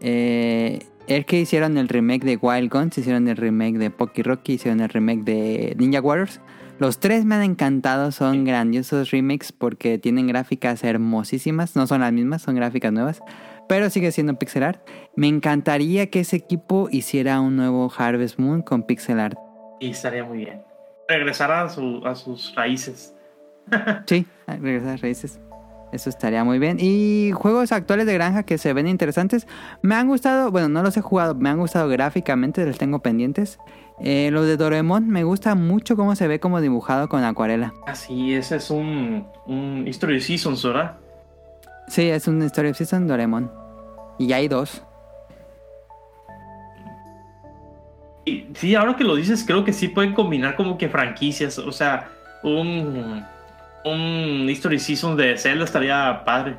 eh, 0.00 0.78
es 1.08 1.26
que 1.26 1.40
hicieron 1.40 1.76
el 1.78 1.88
remake 1.88 2.24
de 2.24 2.36
Wild 2.36 2.70
Guns, 2.72 2.98
hicieron 2.98 3.28
el 3.28 3.36
remake 3.36 3.78
de 3.78 3.90
Pocky 3.90 4.22
Rocky, 4.22 4.54
hicieron 4.54 4.80
el 4.80 4.88
remake 4.88 5.22
de 5.24 5.74
Ninja 5.78 6.00
Warriors. 6.00 6.40
Los 6.78 7.00
tres 7.00 7.24
me 7.24 7.34
han 7.34 7.42
encantado, 7.42 8.12
son 8.12 8.44
grandiosos 8.44 9.10
remakes 9.10 9.50
porque 9.50 9.98
tienen 9.98 10.28
gráficas 10.28 10.84
hermosísimas, 10.84 11.74
no 11.74 11.86
son 11.88 12.02
las 12.02 12.12
mismas, 12.12 12.42
son 12.42 12.54
gráficas 12.54 12.92
nuevas, 12.92 13.20
pero 13.68 13.90
sigue 13.90 14.12
siendo 14.12 14.38
pixel 14.38 14.62
art. 14.62 14.80
Me 15.16 15.26
encantaría 15.26 16.08
que 16.10 16.20
ese 16.20 16.36
equipo 16.36 16.88
hiciera 16.92 17.40
un 17.40 17.56
nuevo 17.56 17.90
Harvest 17.96 18.38
Moon 18.38 18.62
con 18.62 18.84
pixel 18.84 19.18
art. 19.18 19.36
Y 19.80 19.90
estaría 19.90 20.24
muy 20.24 20.38
bien. 20.38 20.62
Regresar 21.08 21.50
a, 21.50 21.68
su- 21.68 22.02
a 22.06 22.14
sus 22.14 22.54
raíces. 22.54 23.14
Sí, 24.06 24.24
regresar 24.46 24.90
a 24.90 24.96
raíces. 24.98 25.40
Eso 25.92 26.10
estaría 26.10 26.44
muy 26.44 26.58
bien. 26.58 26.78
Y 26.80 27.32
juegos 27.34 27.72
actuales 27.72 28.06
de 28.06 28.14
granja 28.14 28.42
que 28.42 28.58
se 28.58 28.72
ven 28.72 28.86
interesantes. 28.86 29.46
Me 29.82 29.94
han 29.94 30.08
gustado, 30.08 30.50
bueno, 30.50 30.68
no 30.68 30.82
los 30.82 30.96
he 30.96 31.00
jugado, 31.00 31.34
me 31.34 31.48
han 31.48 31.58
gustado 31.58 31.88
gráficamente, 31.88 32.64
los 32.66 32.78
tengo 32.78 32.98
pendientes. 32.98 33.58
Eh, 34.00 34.30
los 34.30 34.46
de 34.46 34.56
Doraemon, 34.56 35.08
me 35.08 35.24
gusta 35.24 35.54
mucho 35.54 35.96
cómo 35.96 36.14
se 36.14 36.28
ve 36.28 36.40
como 36.40 36.60
dibujado 36.60 37.08
con 37.08 37.24
acuarela. 37.24 37.72
Así, 37.86 38.34
ese 38.34 38.56
es 38.56 38.70
un, 38.70 39.26
un 39.46 39.84
History 39.88 40.20
Seasons, 40.20 40.62
¿verdad? 40.62 40.96
Sí, 41.88 42.02
es 42.02 42.28
un 42.28 42.42
Story 42.42 42.68
of 42.68 42.76
Season 42.76 43.06
Doraemon. 43.06 43.50
Y 44.18 44.28
ya 44.28 44.36
hay 44.36 44.48
dos. 44.48 44.82
Sí, 48.54 48.74
ahora 48.74 48.94
que 48.94 49.04
lo 49.04 49.16
dices, 49.16 49.42
creo 49.46 49.64
que 49.64 49.72
sí 49.72 49.88
pueden 49.88 50.12
combinar 50.12 50.54
como 50.54 50.76
que 50.76 50.88
franquicias. 50.88 51.58
O 51.58 51.72
sea, 51.72 52.10
un, 52.42 53.24
un 53.84 54.46
History 54.48 54.78
Seasons 54.78 55.16
de 55.16 55.36
Zelda 55.38 55.64
estaría 55.64 56.22
padre. 56.24 56.56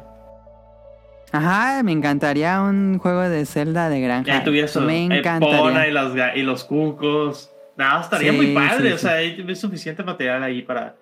Ajá, 1.32 1.84
me 1.84 1.92
encantaría 1.92 2.60
un 2.62 2.98
juego 2.98 3.22
de 3.22 3.46
Zelda 3.46 3.88
de 3.90 4.02
granja. 4.02 4.44
Ya 4.44 4.52
me 4.82 5.06
Epona 5.08 5.16
y, 5.16 5.18
encantaría. 5.20 5.92
los, 5.92 6.14
y 6.38 6.42
los 6.42 6.64
cucos. 6.64 7.52
Nada, 7.78 8.02
estaría 8.02 8.32
Sí, 8.32 8.38
muy 8.38 8.48
padre. 8.54 8.88
sí, 8.90 8.94
o 8.94 8.98
sea, 8.98 9.14
hay 9.14 9.56
suficiente 9.56 10.04
material 10.04 10.42
ahí 10.44 10.64
para 10.64 10.96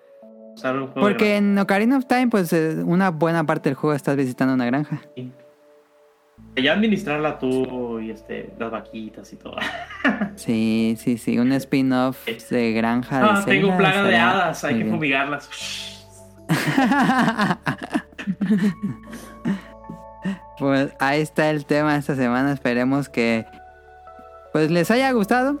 usar 0.54 0.76
un 0.76 0.88
juego. 0.88 1.08
de 1.08 1.14
Porque 1.14 1.36
en 1.36 1.58
Ocarina 1.58 1.96
of 1.96 2.04
Time, 2.06 2.28
pues 2.28 2.52
eh, 2.52 2.76
una 2.84 3.10
buena 3.10 3.44
parte 3.44 3.70
del 3.70 3.74
juego 3.76 3.94
estás 3.96 4.16
visitando 4.16 4.52
una 4.54 4.66
granja. 4.66 5.00
granja. 5.16 5.34
Ya 6.56 6.72
administrarla 6.72 7.38
tú 7.38 8.00
y 8.00 8.10
este, 8.10 8.52
las 8.58 8.70
vaquitas 8.70 9.32
y 9.32 9.36
todo. 9.36 9.56
Sí, 10.36 10.96
sí, 10.98 11.16
sí, 11.18 11.38
un 11.38 11.52
spin-off 11.52 12.26
de 12.50 12.72
granja 12.72 13.18
de 13.20 13.24
Ah, 13.24 13.42
tengo 13.46 13.68
Zelda 13.68 13.78
plaga 13.78 14.02
de 14.04 14.16
hadas, 14.16 14.64
hay 14.64 14.74
que 14.74 14.82
bien. 14.84 14.94
fumigarlas. 14.94 15.97
pues 20.58 20.92
ahí 20.98 21.20
está 21.20 21.50
el 21.50 21.66
tema 21.66 21.96
esta 21.96 22.16
semana. 22.16 22.52
Esperemos 22.52 23.08
que 23.08 23.46
pues 24.52 24.70
les 24.70 24.90
haya 24.90 25.10
gustado, 25.12 25.58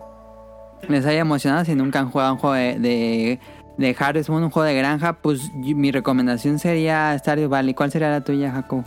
les 0.88 1.06
haya 1.06 1.20
emocionado. 1.20 1.64
Si 1.64 1.74
nunca 1.74 2.00
han 2.00 2.10
jugado 2.10 2.34
un 2.34 2.38
juego 2.38 2.54
de, 2.54 2.78
de, 2.78 3.40
de 3.76 3.96
Harvest 3.98 4.28
Moon, 4.28 4.44
un 4.44 4.50
juego 4.50 4.66
de 4.66 4.74
granja, 4.74 5.14
pues 5.14 5.52
mi 5.54 5.90
recomendación 5.92 6.58
sería 6.58 7.16
Stardew 7.18 7.48
Valley. 7.48 7.74
¿Cuál 7.74 7.90
sería 7.90 8.10
la 8.10 8.22
tuya, 8.22 8.50
Jacob? 8.50 8.84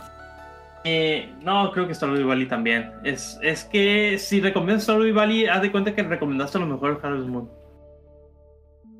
Eh, 0.84 1.32
no, 1.42 1.70
creo 1.72 1.86
que 1.86 1.94
Stardew 1.94 2.26
Valley 2.26 2.46
también. 2.46 2.90
Es, 3.04 3.38
es 3.42 3.64
que 3.64 4.18
si 4.18 4.40
recomiendas 4.40 4.82
Stardew 4.82 5.14
Valley, 5.14 5.46
haz 5.46 5.62
de 5.62 5.70
cuenta 5.70 5.94
que 5.94 6.02
recomendaste 6.02 6.58
lo 6.58 6.66
mejor 6.66 7.00
de 7.00 7.06
Harvest 7.06 7.28
Moon. 7.28 7.48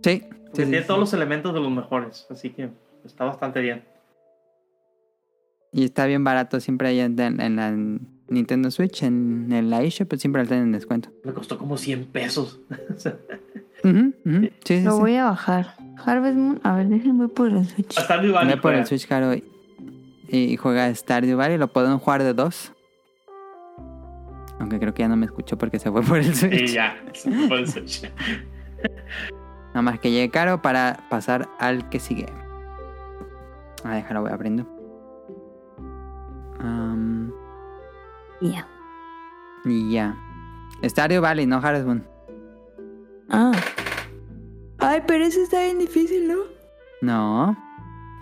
Sí, 0.03 0.21
sí, 0.21 0.29
tiene 0.53 0.81
sí. 0.81 0.87
todos 0.87 1.01
los 1.01 1.13
elementos 1.13 1.53
de 1.55 1.61
los 1.61 1.71
mejores, 1.71 2.27
así 2.31 2.51
que 2.51 2.71
está 3.05 3.25
bastante 3.25 3.61
bien. 3.61 3.85
Y 5.73 5.85
está 5.85 6.07
bien 6.07 6.23
barato 6.23 6.61
siempre 6.61 6.89
ahí 6.89 7.01
en, 7.01 7.19
en 7.19 7.57
la 7.57 7.75
Nintendo 8.29 8.71
Switch, 8.71 9.03
en, 9.03 9.49
en 9.53 9.71
la 9.71 9.83
eShop, 9.83 10.09
pues 10.09 10.21
siempre 10.21 10.43
lo 10.43 10.49
tienen 10.49 10.67
en 10.67 10.73
descuento. 10.73 11.11
Me 11.25 11.33
costó 11.33 11.59
como 11.59 11.77
100 11.77 12.07
pesos. 12.07 12.61
Sí, 14.65 14.81
lo 14.85 14.93
sí. 14.93 15.01
voy 15.01 15.17
a 15.17 15.25
bajar. 15.25 15.75
Harvest 16.05 16.37
Moon, 16.37 16.61
a 16.63 16.77
ver, 16.77 16.87
déjenme 16.87 17.27
voy 17.27 17.29
por 17.29 17.49
el 17.49 17.67
Switch. 17.67 17.99
Stardew 17.99 18.33
Valley. 18.33 18.55
Ve 18.55 18.61
por 18.61 18.75
el. 18.75 18.87
Switch, 18.87 19.09
Caro, 19.09 19.35
y, 19.35 19.43
y 20.29 20.57
juega 20.57 20.95
Stardew 20.95 21.37
Valley. 21.37 21.59
Lo 21.59 21.67
pueden 21.67 21.99
jugar 21.99 22.23
de 22.23 22.33
dos. 22.33 22.73
Aunque 24.61 24.79
creo 24.79 24.95
que 24.95 25.03
ya 25.03 25.09
no 25.09 25.17
me 25.17 25.27
escuchó 25.27 25.59
porque 25.59 25.81
se 25.81 25.91
fue 25.91 26.03
por 26.03 26.19
el 26.19 26.33
Switch. 26.33 26.69
Sí, 26.69 26.75
ya. 26.75 26.97
Puede 27.49 27.67
ser. 27.67 27.85
Nada 29.71 29.83
más 29.83 29.99
que 29.99 30.13
llegue 30.13 30.31
Caro 30.31 30.63
para 30.63 31.05
pasar 31.11 31.49
al 31.59 31.89
que 31.89 31.99
sigue. 31.99 32.27
A 33.85 33.95
déjalo, 33.95 34.23
voy 34.23 34.31
abriendo. 34.31 34.67
Am, 36.61 37.33
Ya. 38.41 38.67
y 39.65 39.93
ya. 39.93 40.17
Stardew 40.85 41.21
Valley, 41.21 41.47
no 41.47 41.57
Harvest 41.59 41.87
Moon. 41.87 42.05
Ah. 43.31 43.53
Ay, 44.79 45.03
pero 45.07 45.25
eso 45.25 45.41
está 45.41 45.63
bien 45.65 45.79
difícil, 45.79 46.29
¿no? 46.29 46.35
No. 47.01 47.57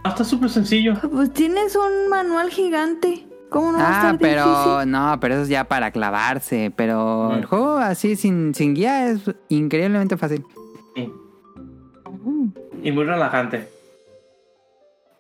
Ah, 0.04 0.08
está 0.10 0.24
súper 0.24 0.50
sencillo. 0.50 0.94
Pues 1.10 1.32
tienes 1.32 1.76
un 1.76 2.08
manual 2.08 2.50
gigante. 2.50 3.26
¿Cómo 3.50 3.72
no 3.72 3.78
va 3.78 3.84
a 3.84 3.88
Ah, 3.88 3.96
estar 4.12 4.18
pero 4.18 4.44
difícil? 4.44 4.90
no, 4.92 5.18
pero 5.20 5.34
eso 5.34 5.42
es 5.42 5.48
ya 5.48 5.64
para 5.64 5.90
clavarse. 5.90 6.72
Pero 6.76 7.30
Mm. 7.30 7.34
el 7.38 7.44
juego 7.46 7.76
así 7.78 8.14
sin, 8.16 8.54
sin 8.54 8.74
guía 8.74 9.08
es 9.10 9.22
increíblemente 9.48 10.16
fácil. 10.16 10.44
Sí. 10.94 11.12
Mm. 12.24 12.48
Y 12.82 12.92
muy 12.92 13.04
relajante. 13.04 13.68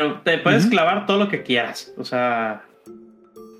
Pero 0.00 0.18
te 0.22 0.38
puedes 0.38 0.64
clavar 0.64 1.04
todo 1.04 1.18
lo 1.18 1.28
que 1.28 1.42
quieras. 1.42 1.92
O 1.98 2.04
sea, 2.06 2.62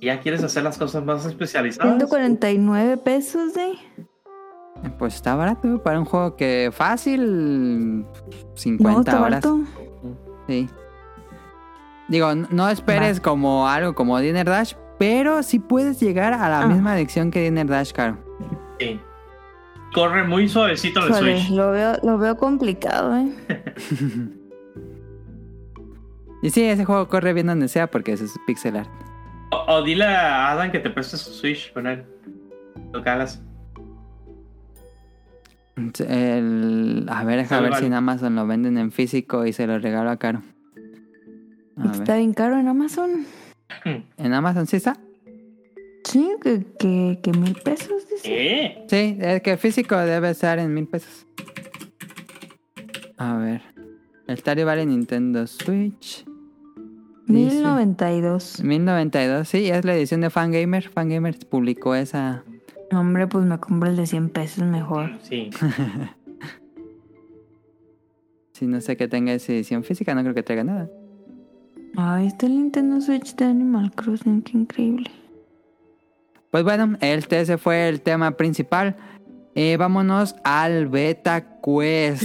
ya 0.00 0.20
quieres 0.20 0.42
hacer 0.42 0.62
las 0.62 0.78
cosas 0.78 1.04
más 1.04 1.26
especializadas. 1.26 1.86
149 1.98 2.96
pesos, 2.96 3.54
¿eh? 3.58 3.74
Pues 4.98 5.16
está 5.16 5.34
barato 5.34 5.82
para 5.82 5.98
un 5.98 6.06
juego 6.06 6.36
que 6.36 6.70
fácil 6.72 8.00
No, 8.00 8.06
50 8.54 9.00
está 9.00 9.20
horas. 9.20 9.44
barato. 9.44 9.58
Sí. 10.48 10.66
Digo, 12.08 12.34
no 12.34 12.70
esperes 12.70 13.20
como 13.20 13.68
algo 13.68 13.94
como 13.94 14.18
Dinner 14.18 14.46
Dash, 14.46 14.72
pero 14.98 15.42
sí 15.42 15.58
puedes 15.58 16.00
llegar 16.00 16.32
a 16.32 16.48
la 16.48 16.62
Ah. 16.62 16.66
misma 16.68 16.94
adicción 16.94 17.30
que 17.30 17.42
Dinner 17.42 17.66
Dash, 17.66 17.92
Caro. 17.92 18.16
Sí. 18.78 18.98
Corre 19.92 20.24
muy 20.26 20.48
suavecito 20.48 21.06
el 21.06 21.12
Switch. 21.12 21.50
lo 21.50 21.70
veo, 21.72 21.98
lo 22.02 22.16
veo 22.16 22.38
complicado, 22.38 23.14
¿eh? 23.18 23.28
Y 26.42 26.50
sí, 26.50 26.62
ese 26.62 26.84
juego 26.84 27.08
corre 27.08 27.32
bien 27.32 27.46
donde 27.48 27.68
sea 27.68 27.90
porque 27.90 28.12
eso 28.12 28.24
es 28.24 28.34
pixel 28.46 28.76
art. 28.76 28.90
O, 29.52 29.74
o 29.74 29.82
dile 29.82 30.04
a 30.04 30.50
Adam 30.52 30.70
que 30.70 30.78
te 30.78 30.90
preste 30.90 31.16
su 31.16 31.30
Switch 31.32 31.72
con 31.72 31.86
él. 31.86 32.04
Lo 32.92 33.00
hagas. 33.00 33.42
El- 35.98 37.06
a 37.08 37.24
ver, 37.24 37.38
deja 37.38 37.48
Sale, 37.50 37.62
ver 37.62 37.70
vale. 37.72 37.80
si 37.80 37.86
en 37.86 37.94
Amazon 37.94 38.34
lo 38.34 38.46
venden 38.46 38.76
en 38.78 38.92
físico 38.92 39.46
y 39.46 39.52
se 39.52 39.66
lo 39.66 39.78
regalo 39.78 40.10
a 40.10 40.16
Caro. 40.18 40.42
A 41.76 41.92
Está 41.92 42.12
ver. 42.12 42.18
bien 42.18 42.34
caro 42.34 42.58
en 42.58 42.68
Amazon. 42.68 43.26
¿En 44.18 44.34
Amazon 44.34 44.66
sí 44.66 44.76
está? 44.76 44.96
Sí, 46.04 46.30
que, 46.42 46.64
que, 46.78 47.20
que 47.22 47.32
mil 47.32 47.54
pesos, 47.54 48.08
dice. 48.10 48.22
¿Qué? 48.22 48.84
Sí, 48.88 49.18
es 49.20 49.42
que 49.42 49.56
físico 49.56 49.96
debe 49.96 50.30
estar 50.30 50.58
en 50.58 50.74
mil 50.74 50.86
pesos. 50.86 51.26
A 53.16 53.36
ver. 53.36 53.62
El 54.26 54.38
Stardew 54.38 54.66
Valley 54.66 54.86
Nintendo 54.86 55.46
Switch. 55.46 56.24
Dice- 57.30 57.54
1092. 57.56 58.62
1092, 58.62 59.48
sí, 59.48 59.68
es 59.68 59.84
la 59.84 59.94
edición 59.94 60.20
de 60.20 60.30
Fangamer. 60.30 60.88
Fangamer 60.88 61.38
publicó 61.48 61.94
esa. 61.94 62.42
Hombre, 62.92 63.26
pues 63.26 63.44
me 63.44 63.58
compro 63.58 63.88
el 63.88 63.96
de 63.96 64.06
100 64.06 64.30
pesos 64.30 64.64
mejor. 64.64 65.10
Sí. 65.22 65.50
Si 68.52 68.66
no 68.66 68.80
sé 68.82 68.96
que 68.96 69.08
tenga 69.08 69.32
esa 69.32 69.52
edición 69.52 69.84
física, 69.84 70.14
no 70.14 70.20
creo 70.22 70.34
que 70.34 70.42
traiga 70.42 70.64
nada. 70.64 70.90
Ay, 71.96 72.26
está 72.26 72.44
el 72.46 72.56
Nintendo 72.56 73.00
Switch 73.00 73.34
de 73.36 73.46
Animal 73.46 73.90
Crossing, 73.92 74.42
qué 74.42 74.58
increíble. 74.58 75.10
Pues 76.50 76.62
bueno, 76.64 76.96
este 77.00 77.40
ese 77.40 77.56
fue 77.56 77.88
el 77.88 78.02
tema 78.02 78.32
principal. 78.32 78.96
Eh, 79.54 79.76
vámonos 79.78 80.36
al 80.44 80.88
Beta 80.88 81.58
Quest. 81.64 82.24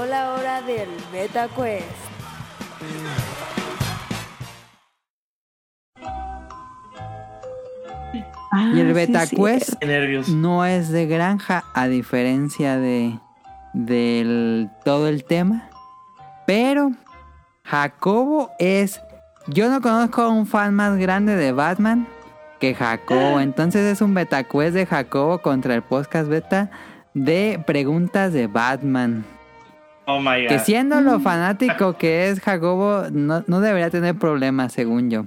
Llegó 0.00 0.10
la 0.10 0.32
hora 0.32 0.62
del 0.62 0.88
Beta 1.12 1.46
Quest. 1.48 1.84
Y 8.12 8.80
el 8.80 8.90
Ah, 8.90 8.92
Beta 8.94 9.26
sí, 9.26 9.36
Quest 9.36 9.82
no 10.28 10.64
es 10.64 10.88
de 10.90 11.06
granja, 11.06 11.64
a 11.74 11.86
diferencia 11.88 12.78
de 12.78 13.18
del 13.74 14.70
todo 14.86 15.06
el 15.06 15.24
tema. 15.24 15.68
Pero 16.46 16.92
Jacobo 17.64 18.52
es. 18.58 19.02
Yo 19.48 19.68
no 19.68 19.82
conozco 19.82 20.22
a 20.22 20.28
un 20.30 20.46
fan 20.46 20.74
más 20.74 20.96
grande 20.96 21.36
de 21.36 21.52
Batman 21.52 22.08
que 22.58 22.74
Jacobo. 22.74 23.38
Entonces 23.40 23.82
es 23.82 24.00
un 24.00 24.14
Beta 24.14 24.44
Quest 24.44 24.74
de 24.74 24.86
Jacobo 24.86 25.42
contra 25.42 25.74
el 25.74 25.82
podcast 25.82 26.28
beta 26.30 26.70
de 27.12 27.62
preguntas 27.66 28.32
de 28.32 28.46
Batman. 28.46 29.26
Oh 30.14 30.20
my 30.20 30.42
god. 30.42 30.48
Que 30.48 30.58
siendo 30.60 31.00
lo 31.00 31.20
fanático 31.20 31.96
que 31.96 32.28
es 32.30 32.40
Jacobo, 32.40 33.04
no, 33.12 33.44
no 33.46 33.60
debería 33.60 33.90
tener 33.90 34.14
problemas, 34.16 34.72
según 34.72 35.10
yo. 35.10 35.24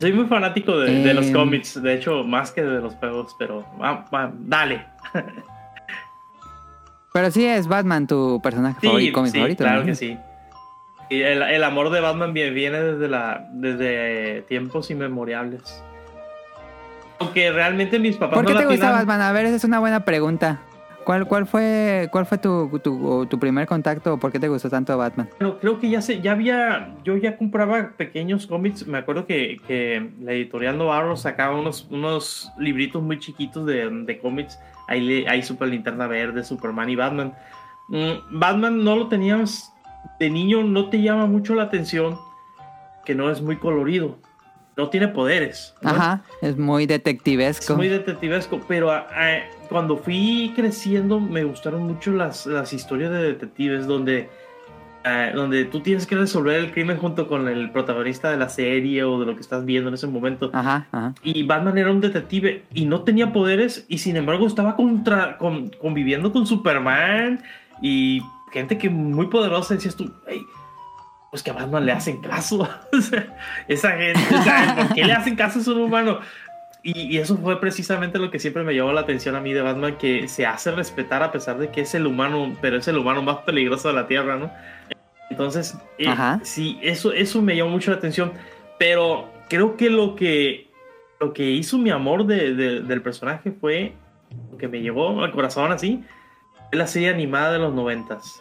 Soy 0.00 0.12
muy 0.14 0.24
fanático 0.26 0.78
de, 0.78 1.02
de 1.02 1.12
los 1.14 1.26
Em. 1.26 1.32
cómics, 1.34 1.80
de 1.82 1.94
hecho, 1.94 2.24
más 2.24 2.50
que 2.52 2.62
de 2.62 2.80
los 2.80 2.94
juegos, 2.94 3.36
pero 3.38 3.66
va- 3.80 4.04
va, 4.12 4.32
dale. 4.38 4.84
Pero 7.12 7.30
sí 7.32 7.44
es 7.44 7.66
Batman 7.66 8.06
tu 8.06 8.40
personaje 8.40 8.78
Sí, 8.80 8.86
favorito, 8.86 9.12
cómic 9.18 9.32
sí, 9.32 9.38
favorito. 9.38 9.64
claro 9.64 9.80
¿no? 9.80 9.86
que 9.86 9.94
sí. 9.96 10.16
Y 11.10 11.22
el, 11.22 11.42
el 11.42 11.64
amor 11.64 11.90
de 11.90 12.00
Batman 12.00 12.32
viene, 12.32 12.50
viene 12.52 12.80
desde, 12.80 13.08
la, 13.08 13.48
desde 13.52 14.42
tiempos 14.42 14.92
inmemoriales. 14.92 15.82
Aunque 17.18 17.50
realmente 17.50 17.98
mis 17.98 18.16
papás 18.16 18.36
¿Por 18.36 18.46
qué 18.46 18.52
no 18.54 18.60
te 18.60 18.66
gusta 18.66 18.92
Batman? 18.92 19.20
A 19.22 19.32
ver, 19.32 19.46
esa 19.46 19.56
es 19.56 19.64
una 19.64 19.80
buena 19.80 20.04
pregunta. 20.04 20.60
¿Cuál, 21.04 21.26
cuál 21.26 21.46
fue, 21.46 22.08
cuál 22.12 22.26
fue 22.26 22.38
tu, 22.38 22.78
tu, 22.78 23.38
primer 23.38 23.66
contacto 23.66 24.14
o 24.14 24.16
por 24.18 24.30
qué 24.30 24.38
te 24.38 24.48
gustó 24.48 24.68
tanto 24.68 24.96
Batman? 24.96 25.28
Bueno, 25.38 25.58
creo 25.58 25.80
que 25.80 25.90
ya 25.90 26.02
se, 26.02 26.20
ya 26.20 26.32
había, 26.32 26.94
yo 27.04 27.16
ya 27.16 27.36
compraba 27.36 27.92
pequeños 27.96 28.46
cómics. 28.46 28.86
Me 28.86 28.98
acuerdo 28.98 29.26
que, 29.26 29.58
que 29.66 30.10
la 30.20 30.32
editorial 30.32 30.78
Novarro 30.78 31.16
sacaba 31.16 31.58
unos, 31.58 31.88
unos 31.90 32.52
libritos 32.58 33.02
muy 33.02 33.18
chiquitos 33.18 33.66
de, 33.66 33.88
de 33.90 34.18
cómics. 34.18 34.58
Ahí 34.88 35.24
hay 35.26 35.42
Super 35.42 35.68
Linterna 35.68 36.06
Verde, 36.06 36.44
Superman 36.44 36.90
y 36.90 36.96
Batman. 36.96 37.34
Mm, 37.88 38.38
Batman 38.38 38.84
no 38.84 38.96
lo 38.96 39.08
teníamos 39.08 39.72
de 40.18 40.30
niño, 40.30 40.62
no 40.62 40.90
te 40.90 41.02
llama 41.02 41.26
mucho 41.26 41.54
la 41.54 41.64
atención 41.64 42.18
que 43.04 43.14
no 43.14 43.30
es 43.30 43.40
muy 43.40 43.56
colorido. 43.56 44.18
No 44.80 44.88
tiene 44.88 45.08
poderes. 45.08 45.74
¿no? 45.82 45.90
Ajá, 45.90 46.22
es 46.40 46.56
muy 46.56 46.86
detectivesco. 46.86 47.74
Es 47.74 47.76
muy 47.76 47.88
detectivesco, 47.88 48.60
pero 48.66 48.90
ah, 48.90 49.06
ah, 49.14 49.38
cuando 49.68 49.98
fui 49.98 50.52
creciendo 50.56 51.20
me 51.20 51.44
gustaron 51.44 51.82
mucho 51.86 52.12
las, 52.12 52.46
las 52.46 52.72
historias 52.72 53.10
de 53.10 53.22
detectives 53.22 53.86
donde, 53.86 54.30
ah, 55.04 55.32
donde 55.34 55.66
tú 55.66 55.80
tienes 55.80 56.06
que 56.06 56.16
resolver 56.16 56.56
el 56.56 56.72
crimen 56.72 56.96
junto 56.96 57.28
con 57.28 57.46
el 57.46 57.70
protagonista 57.70 58.30
de 58.30 58.38
la 58.38 58.48
serie 58.48 59.04
o 59.04 59.20
de 59.20 59.26
lo 59.26 59.34
que 59.34 59.42
estás 59.42 59.66
viendo 59.66 59.88
en 59.88 59.94
ese 59.94 60.06
momento. 60.06 60.50
Ajá, 60.54 60.86
ajá. 60.90 61.14
Y 61.22 61.42
Batman 61.42 61.76
era 61.76 61.90
un 61.90 62.00
detective 62.00 62.64
y 62.72 62.86
no 62.86 63.02
tenía 63.02 63.32
poderes 63.34 63.84
y 63.88 63.98
sin 63.98 64.16
embargo 64.16 64.46
estaba 64.46 64.76
contra, 64.76 65.36
con- 65.36 65.68
conviviendo 65.80 66.32
con 66.32 66.46
Superman 66.46 67.42
y 67.82 68.22
gente 68.52 68.78
que 68.78 68.88
muy 68.90 69.26
poderosa 69.26 69.74
decías 69.74 69.94
tú, 69.94 70.10
"Ey, 70.26 70.40
pues 71.30 71.42
que 71.42 71.50
a 71.50 71.54
Batman 71.54 71.86
le 71.86 71.92
hacen 71.92 72.20
caso. 72.20 72.68
O 72.92 73.00
sea, 73.00 73.36
Esa 73.68 73.90
gente, 73.92 74.20
¿por 74.76 74.94
qué 74.94 75.04
le 75.04 75.12
hacen 75.12 75.36
caso 75.36 75.58
a 75.70 75.74
un 75.74 75.82
humano? 75.82 76.18
Y, 76.82 77.14
y 77.14 77.18
eso 77.18 77.36
fue 77.36 77.60
precisamente 77.60 78.18
lo 78.18 78.30
que 78.30 78.38
siempre 78.38 78.62
me 78.64 78.74
llamó 78.74 78.92
la 78.92 79.02
atención 79.02 79.36
a 79.36 79.40
mí 79.40 79.52
de 79.52 79.60
Batman, 79.60 79.96
que 79.98 80.28
se 80.28 80.46
hace 80.46 80.70
respetar 80.70 81.22
a 81.22 81.30
pesar 81.30 81.58
de 81.58 81.68
que 81.70 81.82
es 81.82 81.94
el 81.94 82.06
humano, 82.06 82.56
pero 82.62 82.78
es 82.78 82.88
el 82.88 82.96
humano 82.96 83.20
más 83.22 83.38
peligroso 83.38 83.88
de 83.88 83.94
la 83.94 84.06
Tierra, 84.06 84.36
¿no? 84.36 84.50
Entonces, 85.30 85.76
eh, 85.98 86.08
sí, 86.42 86.78
eso, 86.82 87.12
eso 87.12 87.40
me 87.42 87.54
llamó 87.56 87.70
mucho 87.70 87.90
la 87.90 87.98
atención, 87.98 88.32
pero 88.78 89.30
creo 89.48 89.76
que 89.76 89.90
lo 89.90 90.16
que, 90.16 90.68
lo 91.20 91.32
que 91.34 91.50
hizo 91.50 91.76
mi 91.78 91.90
amor 91.90 92.26
de- 92.26 92.54
de- 92.54 92.80
del 92.80 93.02
personaje 93.02 93.52
fue, 93.52 93.92
lo 94.50 94.56
que 94.58 94.66
me 94.66 94.80
llevó 94.80 95.22
al 95.22 95.30
corazón 95.32 95.70
así, 95.72 96.02
la 96.72 96.86
serie 96.86 97.10
animada 97.10 97.52
de 97.52 97.58
los 97.58 97.74
noventas. 97.74 98.40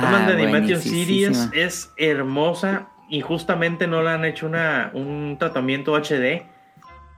Batman 0.00 0.22
Ah, 0.22 0.26
de 0.26 0.32
Animation 0.42 0.64
buenísima. 0.80 0.94
Series 1.04 1.50
es 1.52 1.92
hermosa 1.96 2.88
y 3.08 3.20
justamente 3.20 3.86
no 3.86 4.02
le 4.02 4.10
han 4.10 4.24
hecho 4.24 4.46
una, 4.46 4.90
un 4.94 5.36
tratamiento 5.38 5.94
HD. 5.96 6.42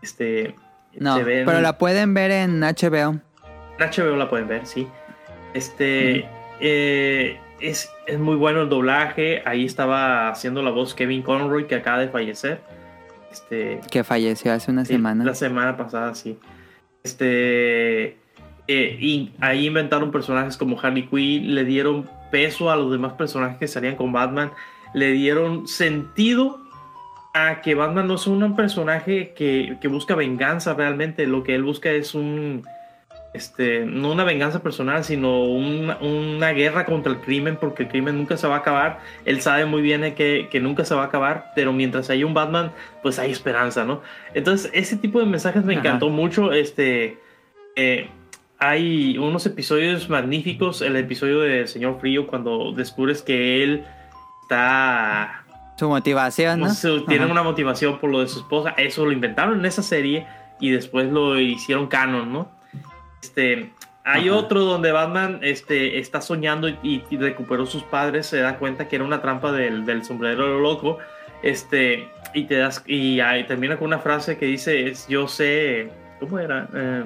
Este, 0.03 0.55
No, 0.99 1.17
se 1.19 1.25
pero 1.25 1.61
la 1.61 1.79
pueden 1.79 2.15
ver 2.15 2.31
en 2.31 2.61
HBO. 2.61 3.15
en 3.15 3.23
HBO 3.79 4.17
la 4.17 4.29
pueden 4.29 4.49
ver, 4.49 4.67
sí. 4.67 4.87
Este 5.55 6.29
eh, 6.61 7.41
es, 7.61 7.91
es 8.07 8.19
muy 8.19 8.37
bueno 8.37 8.63
el 8.63 8.69
doblaje. 8.69 9.43
Ahí 9.47 9.65
estaba 9.65 10.29
haciendo 10.29 10.63
la 10.63 10.71
voz 10.71 10.95
Kevin 10.95 11.23
Conroy, 11.23 11.67
que 11.67 11.75
acaba 11.77 11.99
de 11.99 12.09
fallecer. 12.09 12.61
Este, 13.33 13.81
Que 13.91 14.05
falleció 14.05 14.53
hace 14.53 14.71
una 14.71 14.85
semana. 14.85 15.25
La 15.25 15.35
semana 15.35 15.77
pasada, 15.77 16.15
sí. 16.15 16.39
Este. 17.03 18.19
eh, 18.69 18.97
y 19.01 19.33
ahí 19.41 19.67
inventaron 19.67 20.11
personajes 20.11 20.57
como 20.57 20.79
Harley 20.81 21.07
Quinn, 21.07 21.55
le 21.55 21.65
dieron 21.65 22.09
peso 22.31 22.71
a 22.71 22.77
los 22.77 22.91
demás 22.91 23.15
personajes 23.15 23.59
que 23.59 23.69
salían 23.69 23.97
con 23.97 24.13
Batman, 24.13 24.53
le 24.95 25.13
dieron 25.13 25.69
sentido 25.69 26.61
a 27.35 27.61
que 27.61 27.75
Batman 27.75 28.09
no 28.09 28.15
es 28.15 28.27
un 28.27 28.57
personaje 28.57 29.33
que, 29.35 29.77
que 29.81 29.89
busca 29.89 30.15
venganza 30.15 30.75
realmente, 30.75 31.27
lo 31.27 31.43
que 31.43 31.55
él 31.55 31.63
busca 31.63 31.91
es 31.91 32.15
un. 32.15 32.65
Este, 33.35 33.85
no 33.85 34.13
una 34.13 34.25
venganza 34.25 34.63
personal, 34.63 35.05
sino 35.05 35.45
una, 35.45 35.99
una 35.99 36.51
guerra 36.53 36.87
contra 36.87 37.13
el 37.13 37.21
crimen, 37.21 37.57
porque 37.61 37.83
el 37.83 37.89
crimen 37.91 38.17
nunca 38.17 38.39
se 38.39 38.49
va 38.49 38.57
a 38.57 38.59
acabar. 38.59 39.01
Él 39.27 39.43
sabe 39.43 39.67
muy 39.67 39.83
bien 39.83 40.15
que, 40.15 40.49
que 40.51 40.61
nunca 40.61 40.85
se 40.87 40.95
va 40.95 41.03
a 41.03 41.07
acabar, 41.07 41.53
pero 41.55 41.73
mientras 41.73 42.09
hay 42.09 42.25
un 42.25 42.33
Batman, 42.33 42.73
pues 43.03 43.19
hay 43.19 43.31
esperanza, 43.31 43.85
¿no? 43.85 44.01
Entonces, 44.33 44.71
ese 44.73 44.97
tipo 44.97 45.21
de 45.21 45.27
mensajes 45.27 45.63
me 45.63 45.75
Ajá. 45.75 45.81
encantó 45.81 46.09
mucho. 46.09 46.53
Este, 46.53 47.19
eh, 47.77 48.09
hay 48.59 49.17
unos 49.19 49.47
episodios 49.47 50.09
magníficos. 50.09 50.83
El 50.83 50.97
episodio 50.97 51.41
del 51.41 51.69
Señor 51.69 51.99
Frío, 52.01 52.27
cuando 52.27 52.73
descubres 52.73 53.23
que 53.23 53.63
él 53.63 53.85
está. 54.43 55.45
Su 55.77 55.89
motivación, 55.89 56.61
¿no? 56.61 56.75
su- 56.75 57.05
tiene 57.05 57.25
Ajá. 57.25 57.33
una 57.33 57.43
motivación 57.45 57.99
por 57.99 58.11
lo 58.11 58.21
de 58.21 58.29
su 58.29 58.41
esposa. 58.41 58.71
Eso 58.77 59.05
lo 59.05 59.13
inventaron 59.13 59.61
en 59.61 59.65
esa 59.67 59.83
serie 59.83 60.27
y 60.61 60.71
después 60.71 61.11
lo 61.13 61.39
hicieron 61.39 61.87
canon, 61.87 62.33
¿no? 62.33 62.51
Este. 63.23 63.71
Hay 64.05 64.29
Ajá. 64.31 64.39
otro 64.39 64.65
donde 64.65 64.91
Batman 64.91 65.39
este, 65.43 65.99
está 65.99 66.23
soñando 66.23 66.67
y, 66.69 67.05
y 67.11 67.17
recuperó 67.19 67.67
sus 67.67 67.83
padres, 67.83 68.27
se 68.27 68.39
da 68.39 68.57
cuenta 68.57 68.89
que 68.89 68.97
era 68.97 69.05
una 69.05 69.21
trampa 69.21 69.53
del, 69.53 69.85
del 69.85 70.03
sombrero 70.03 70.59
loco. 70.61 70.99
Este, 71.43 72.09
y 72.35 72.45
te 72.45 72.57
das 72.57 72.83
y 72.87 73.19
termina 73.47 73.77
con 73.77 73.89
una 73.89 73.99
frase 73.99 74.39
que 74.39 74.47
dice 74.47 74.89
es, 74.89 75.07
yo 75.09 75.29
sé 75.29 75.91
cómo 76.21 76.39
era 76.39 76.67
Eh, 76.75 77.05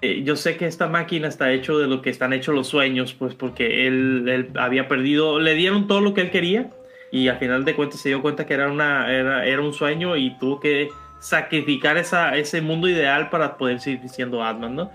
eh, 0.00 0.22
yo 0.22 0.36
sé 0.36 0.56
que 0.56 0.66
esta 0.66 0.86
máquina 0.86 1.26
está 1.26 1.50
hecho 1.52 1.78
de 1.78 1.88
lo 1.88 2.02
que 2.02 2.10
están 2.10 2.32
hechos 2.32 2.54
los 2.54 2.68
sueños 2.68 3.14
pues 3.14 3.34
porque 3.34 3.88
él, 3.88 4.28
él 4.28 4.50
había 4.56 4.86
perdido 4.86 5.40
le 5.40 5.54
dieron 5.54 5.88
todo 5.88 6.00
lo 6.00 6.14
que 6.14 6.20
él 6.20 6.30
quería 6.30 6.70
y 7.10 7.26
al 7.26 7.38
final 7.38 7.64
de 7.64 7.74
cuentas 7.74 8.00
se 8.00 8.10
dio 8.10 8.22
cuenta 8.22 8.46
que 8.46 8.54
era 8.54 8.70
una 8.70 9.12
era, 9.12 9.44
era 9.44 9.60
un 9.60 9.74
sueño 9.74 10.16
y 10.16 10.38
tuvo 10.38 10.60
que 10.60 10.88
sacrificar 11.18 11.96
esa, 11.96 12.36
ese 12.36 12.60
mundo 12.60 12.88
ideal 12.88 13.28
para 13.28 13.56
poder 13.56 13.80
seguir 13.80 14.08
siendo 14.08 14.38
Batman 14.38 14.76
no 14.76 14.90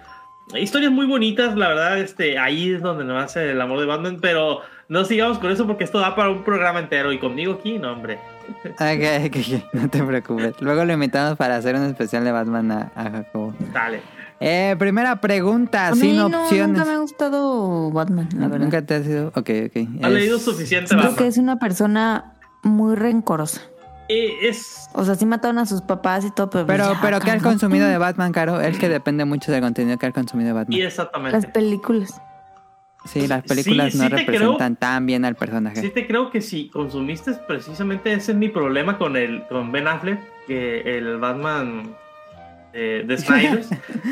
historias 0.58 0.92
muy 0.92 1.06
bonitas 1.06 1.58
la 1.58 1.68
verdad 1.68 2.00
este 2.00 2.38
ahí 2.38 2.72
es 2.74 2.82
donde 2.82 3.04
nos 3.04 3.22
hace 3.22 3.52
el 3.52 3.60
amor 3.60 3.82
de 3.82 3.86
Batman 3.86 4.20
pero 4.22 4.62
no 4.88 5.04
sigamos 5.04 5.38
con 5.38 5.52
eso 5.52 5.68
porque 5.68 5.84
esto 5.84 6.00
da 6.00 6.16
para 6.16 6.30
un 6.30 6.46
programa 6.46 6.80
entero 6.80 7.12
y 7.12 7.18
conmigo 7.18 7.56
aquí 7.60 7.78
no 7.78 7.92
hombre 7.92 8.20
Ok, 8.66 9.26
ok, 9.26 9.38
ok, 9.38 9.74
no 9.74 9.90
te 9.90 10.04
preocupes. 10.04 10.62
Luego 10.62 10.84
lo 10.84 10.92
invitamos 10.92 11.38
para 11.38 11.56
hacer 11.56 11.76
un 11.76 11.86
especial 11.86 12.26
de 12.26 12.32
Batman 12.34 12.72
a, 12.74 12.92
a 12.94 13.10
Jacobo. 13.10 13.54
dale 13.72 14.02
Eh, 14.46 14.76
primera 14.78 15.22
pregunta, 15.22 15.88
A 15.88 15.96
sin 15.96 16.12
mí 16.12 16.18
no, 16.18 16.26
opciones. 16.26 16.68
nunca 16.78 16.84
me 16.86 16.92
ha 16.92 16.98
gustado 16.98 17.92
Batman, 17.92 18.28
la 18.36 18.48
verdad. 18.50 18.66
Nunca 18.66 18.86
te 18.86 18.96
ha 18.96 19.04
sido. 19.04 19.28
Ok, 19.30 19.36
ok. 19.68 19.76
ha 20.04 20.08
Es- 20.08 20.14
leído 20.14 20.38
suficiente 20.40 20.90
Creo 20.90 21.00
Batman 21.02 21.16
que 21.16 21.28
es 21.28 21.38
una 21.38 21.60
persona 21.60 22.34
muy 22.64 22.96
rencorosa. 22.96 23.62
Eh, 24.10 24.34
es. 24.50 24.90
O 24.94 25.06
sea, 25.06 25.16
sí 25.16 25.26
mataron 25.26 25.60
a 25.60 25.66
sus 25.66 25.82
papás 25.82 26.26
y 26.26 26.32
todo, 26.32 26.50
pero. 26.50 26.66
pues 26.66 26.78
Pero, 26.78 26.94
ya, 26.94 27.00
pero 27.02 27.20
¿qué 27.22 27.32
has 27.32 27.42
consumido 27.42 27.88
de 27.88 27.98
Batman, 27.98 28.34
Caro? 28.34 28.60
Él 28.60 28.78
que 28.78 28.90
depende 28.90 29.24
mucho 29.24 29.50
del 29.52 29.62
contenido 29.62 29.98
que 29.98 30.08
has 30.08 30.14
consumido 30.14 30.48
de 30.50 30.52
Y 30.52 30.56
Batman. 30.56 30.82
exactamente. 30.82 31.38
Las 31.38 31.46
películas. 31.46 32.22
Sí, 33.06 33.28
las 33.28 33.44
Sí, 33.44 33.48
películas 33.48 33.96
no 33.96 34.04
sí 34.04 34.10
representan 34.10 34.76
tan 34.76 35.06
bien 35.06 35.24
al 35.26 35.36
personaje. 35.36 35.80
Sí 35.82 35.90
te 35.90 36.06
creo 36.06 36.30
que 36.32 36.42
si 36.42 36.70
consumiste 36.70 37.34
precisamente 37.48 38.14
ese 38.14 38.32
es 38.34 38.38
mi 38.38 38.50
problema 38.50 38.98
con 38.98 39.16
el 39.16 39.44
con 39.48 39.72
Ben 39.72 39.88
Affleck, 39.88 40.20
que 40.48 40.98
el 40.98 41.18
Batman 41.18 41.96
eh, 42.74 43.04
de 43.06 43.18
Snyder, 43.18 43.62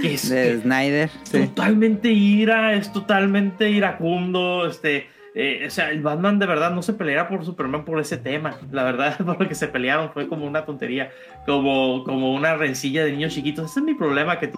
que 0.02 0.14
es 0.14 0.30
de 0.30 0.44
que 0.44 0.58
Snyder, 0.62 1.10
sí. 1.24 1.48
totalmente 1.48 2.12
ira, 2.12 2.74
es 2.74 2.94
totalmente 2.94 3.70
iracundo, 3.70 4.68
este, 4.68 5.10
eh, 5.34 5.64
o 5.66 5.70
sea, 5.72 5.90
el 5.90 6.02
Batman 6.02 6.38
de 6.38 6.46
verdad 6.46 6.72
no 6.72 6.84
se 6.84 6.94
peleara 6.94 7.28
por 7.28 7.44
Superman 7.44 7.86
por 7.86 8.00
ese 8.00 8.18
tema, 8.18 8.58
la 8.72 8.84
verdad, 8.84 9.18
por 9.26 9.40
lo 9.40 9.48
que 9.48 9.56
se 9.56 9.68
pelearon 9.68 10.12
fue 10.12 10.28
como 10.28 10.46
una 10.46 10.64
tontería, 10.64 11.12
como, 11.46 12.04
como 12.04 12.34
una 12.34 12.56
rencilla 12.56 13.04
de 13.04 13.14
niños 13.14 13.34
chiquitos, 13.34 13.72
ese 13.72 13.80
es 13.80 13.86
mi 13.86 13.96
problema 13.96 14.40
que 14.40 14.52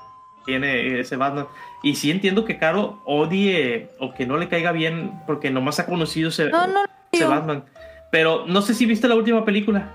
tiene 0.46 1.00
ese 1.00 1.16
Batman, 1.16 1.48
y 1.82 1.96
sí 1.96 2.12
entiendo 2.12 2.44
que 2.44 2.58
Caro 2.58 3.02
odie 3.06 3.90
o 4.00 4.14
que 4.14 4.26
no 4.26 4.38
le 4.38 4.50
caiga 4.50 4.74
bien 4.74 5.14
porque 5.26 5.50
nomás 5.50 5.80
ha 5.80 5.86
conocido 5.86 6.28
ese, 6.28 6.50
No, 6.50 6.68
no, 6.68 6.84
ese 7.10 7.26
Batman, 7.26 7.64
pero 8.12 8.46
no 8.48 8.62
sé 8.62 8.74
si 8.74 8.86
viste 8.86 9.08
la 9.08 9.16
última 9.16 9.46
película, 9.46 9.94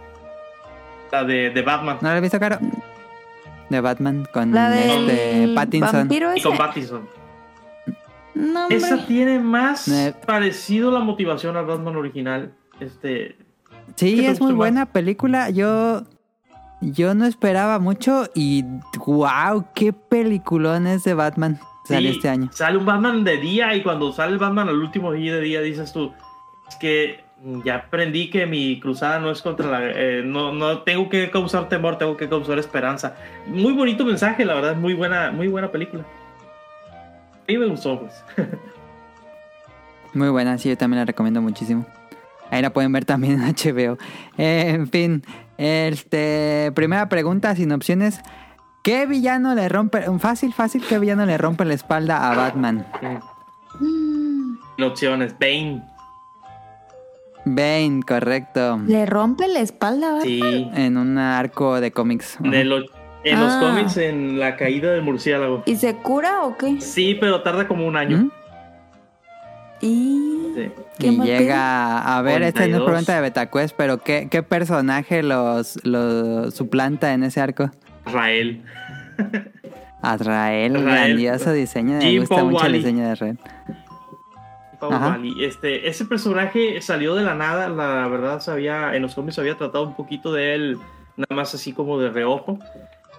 la 1.12 1.24
de, 1.24 1.50
de 1.50 1.62
Batman. 1.62 1.98
¿No 2.00 2.08
lo 2.08 2.14
has 2.14 2.22
visto, 2.22 2.40
Caro? 2.40 2.58
De 3.70 3.80
Batman 3.80 4.26
con 4.32 4.52
La 4.52 4.70
del 4.70 5.10
este 5.10 5.52
Pattinson. 5.54 5.92
vampiro 5.92 6.36
Y 6.36 6.42
con 6.42 6.56
Pattinson. 6.56 7.08
No. 8.34 8.68
Esa 8.68 9.04
tiene 9.06 9.38
más 9.40 9.90
parecido 10.26 10.90
la 10.90 11.00
motivación 11.00 11.56
al 11.56 11.66
Batman 11.66 11.96
original. 11.96 12.54
Este. 12.80 13.36
¿Qué 13.36 13.94
Sí, 13.96 14.24
es 14.26 14.40
muy 14.40 14.50
más? 14.50 14.56
buena 14.56 14.86
película. 14.86 15.50
Yo 15.50 16.02
yo 16.80 17.14
no 17.14 17.26
esperaba 17.26 17.78
mucho 17.80 18.26
y 18.34 18.64
wow, 19.04 19.66
qué 19.74 19.92
peliculón 19.92 20.86
es 20.86 21.02
de 21.04 21.14
Batman. 21.14 21.58
Sale 21.84 22.10
sí, 22.10 22.16
este 22.16 22.28
año. 22.28 22.50
Sale 22.52 22.76
un 22.78 22.86
Batman 22.86 23.24
de 23.24 23.38
día 23.38 23.74
y 23.74 23.82
cuando 23.82 24.12
sale 24.12 24.32
el 24.34 24.38
Batman 24.38 24.68
al 24.68 24.76
último 24.78 25.10
día 25.12 25.34
de 25.34 25.40
día 25.40 25.60
dices 25.60 25.92
tú, 25.92 26.12
es 26.68 26.76
que 26.76 27.24
ya 27.64 27.76
aprendí 27.76 28.30
que 28.30 28.46
mi 28.46 28.80
cruzada 28.80 29.18
no 29.20 29.30
es 29.30 29.42
contra 29.42 29.66
la... 29.68 29.80
eh, 29.84 30.22
no, 30.24 30.52
no 30.52 30.82
tengo 30.82 31.08
que 31.08 31.30
causar 31.30 31.68
temor, 31.68 31.96
tengo 31.98 32.16
que 32.16 32.28
causar 32.28 32.58
esperanza. 32.58 33.14
Muy 33.46 33.72
bonito 33.72 34.04
mensaje, 34.04 34.44
la 34.44 34.54
verdad, 34.54 34.76
muy 34.76 34.94
buena, 34.94 35.30
muy 35.30 35.48
buena 35.48 35.70
película. 35.70 36.02
A 36.02 37.44
mí 37.52 37.56
me 37.58 37.66
gustó, 37.66 38.00
pues. 38.00 38.24
Muy 40.14 40.28
buena, 40.30 40.58
sí, 40.58 40.68
yo 40.68 40.76
también 40.76 40.98
la 41.00 41.04
recomiendo 41.04 41.40
muchísimo. 41.40 41.86
Ahí 42.50 42.62
la 42.62 42.70
pueden 42.70 42.92
ver 42.92 43.04
también 43.04 43.40
en 43.40 43.54
HBO. 43.54 43.98
Eh, 44.38 44.70
en 44.70 44.88
fin, 44.88 45.22
este 45.58 46.72
primera 46.74 47.08
pregunta 47.08 47.54
sin 47.54 47.72
opciones. 47.72 48.20
¿Qué 48.82 49.06
villano 49.06 49.54
le 49.54 49.68
rompe, 49.68 50.02
fácil, 50.18 50.54
fácil, 50.54 50.82
qué 50.88 50.98
villano 50.98 51.26
le 51.26 51.36
rompe 51.36 51.64
la 51.64 51.74
espalda 51.74 52.30
a 52.30 52.34
Batman? 52.34 52.86
Mm, 53.80 54.56
Sin 54.76 54.84
opciones, 54.84 55.34
Bane. 55.38 55.82
Bane, 57.54 58.00
correcto. 58.06 58.80
Le 58.86 59.06
rompe 59.06 59.48
la 59.48 59.60
espalda, 59.60 60.12
¿verdad? 60.12 60.24
Sí. 60.24 60.68
En 60.74 60.96
un 60.96 61.18
arco 61.18 61.80
de 61.80 61.90
cómics. 61.92 62.38
En, 62.42 62.68
los 62.68 62.84
Ah. 63.30 63.58
cómics, 63.60 63.96
en 63.98 64.38
la 64.38 64.56
caída 64.56 64.92
del 64.92 65.02
murciélago. 65.02 65.62
¿Y 65.66 65.76
se 65.76 65.94
cura 65.96 66.42
o 66.44 66.56
qué? 66.56 66.80
Sí, 66.80 67.16
pero 67.20 67.42
tarda 67.42 67.66
como 67.68 67.86
un 67.86 67.96
año. 67.96 68.16
¿Mm? 68.18 68.30
Y... 69.80 70.52
Sí. 70.56 70.70
¿Qué 70.98 71.06
Y 71.08 71.16
mal 71.16 71.26
llega 71.26 72.16
a 72.16 72.22
ver, 72.22 72.42
esta 72.42 72.60
no 72.60 72.66
es 72.66 72.70
42. 72.82 72.86
pregunta 72.86 73.14
de 73.14 73.20
Betacuest, 73.20 73.76
pero 73.76 73.98
¿qué, 73.98 74.28
qué 74.30 74.42
personaje 74.42 75.22
los, 75.22 75.78
los 75.84 76.54
suplanta 76.54 77.12
en 77.12 77.22
ese 77.22 77.40
arco? 77.40 77.70
Rael. 78.06 78.62
Azrael, 80.02 80.76
Azrael. 80.76 80.82
grandioso 80.84 81.52
diseño, 81.52 81.98
me 81.98 82.18
gusta 82.20 82.44
mucho 82.44 82.66
el 82.66 82.72
diseño 82.72 83.04
de 83.04 83.10
Azrael. 83.10 83.38
Paul. 84.78 85.34
Este, 85.40 85.88
ese 85.88 86.04
personaje 86.04 86.80
salió 86.80 87.14
de 87.14 87.24
la 87.24 87.34
nada, 87.34 87.68
la 87.68 88.06
verdad 88.08 88.40
sabía, 88.40 88.94
en 88.94 89.02
los 89.02 89.14
cómics 89.14 89.36
se 89.36 89.40
había 89.40 89.56
tratado 89.56 89.84
un 89.84 89.94
poquito 89.94 90.32
de 90.32 90.54
él, 90.54 90.78
nada 91.16 91.34
más 91.34 91.54
así 91.54 91.72
como 91.72 91.98
de 91.98 92.10
reojo. 92.10 92.58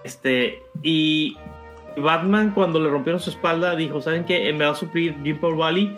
Este, 0.04 0.62
y 0.82 1.36
Batman 1.96 2.52
cuando 2.52 2.80
le 2.80 2.88
rompieron 2.88 3.20
su 3.20 3.30
espalda 3.30 3.76
dijo, 3.76 4.00
¿saben 4.00 4.24
qué? 4.24 4.52
Me 4.52 4.64
va 4.64 4.72
a 4.72 4.74
suplir 4.76 5.16
Jim 5.22 5.38
Paul 5.38 5.54
Wally. 5.54 5.96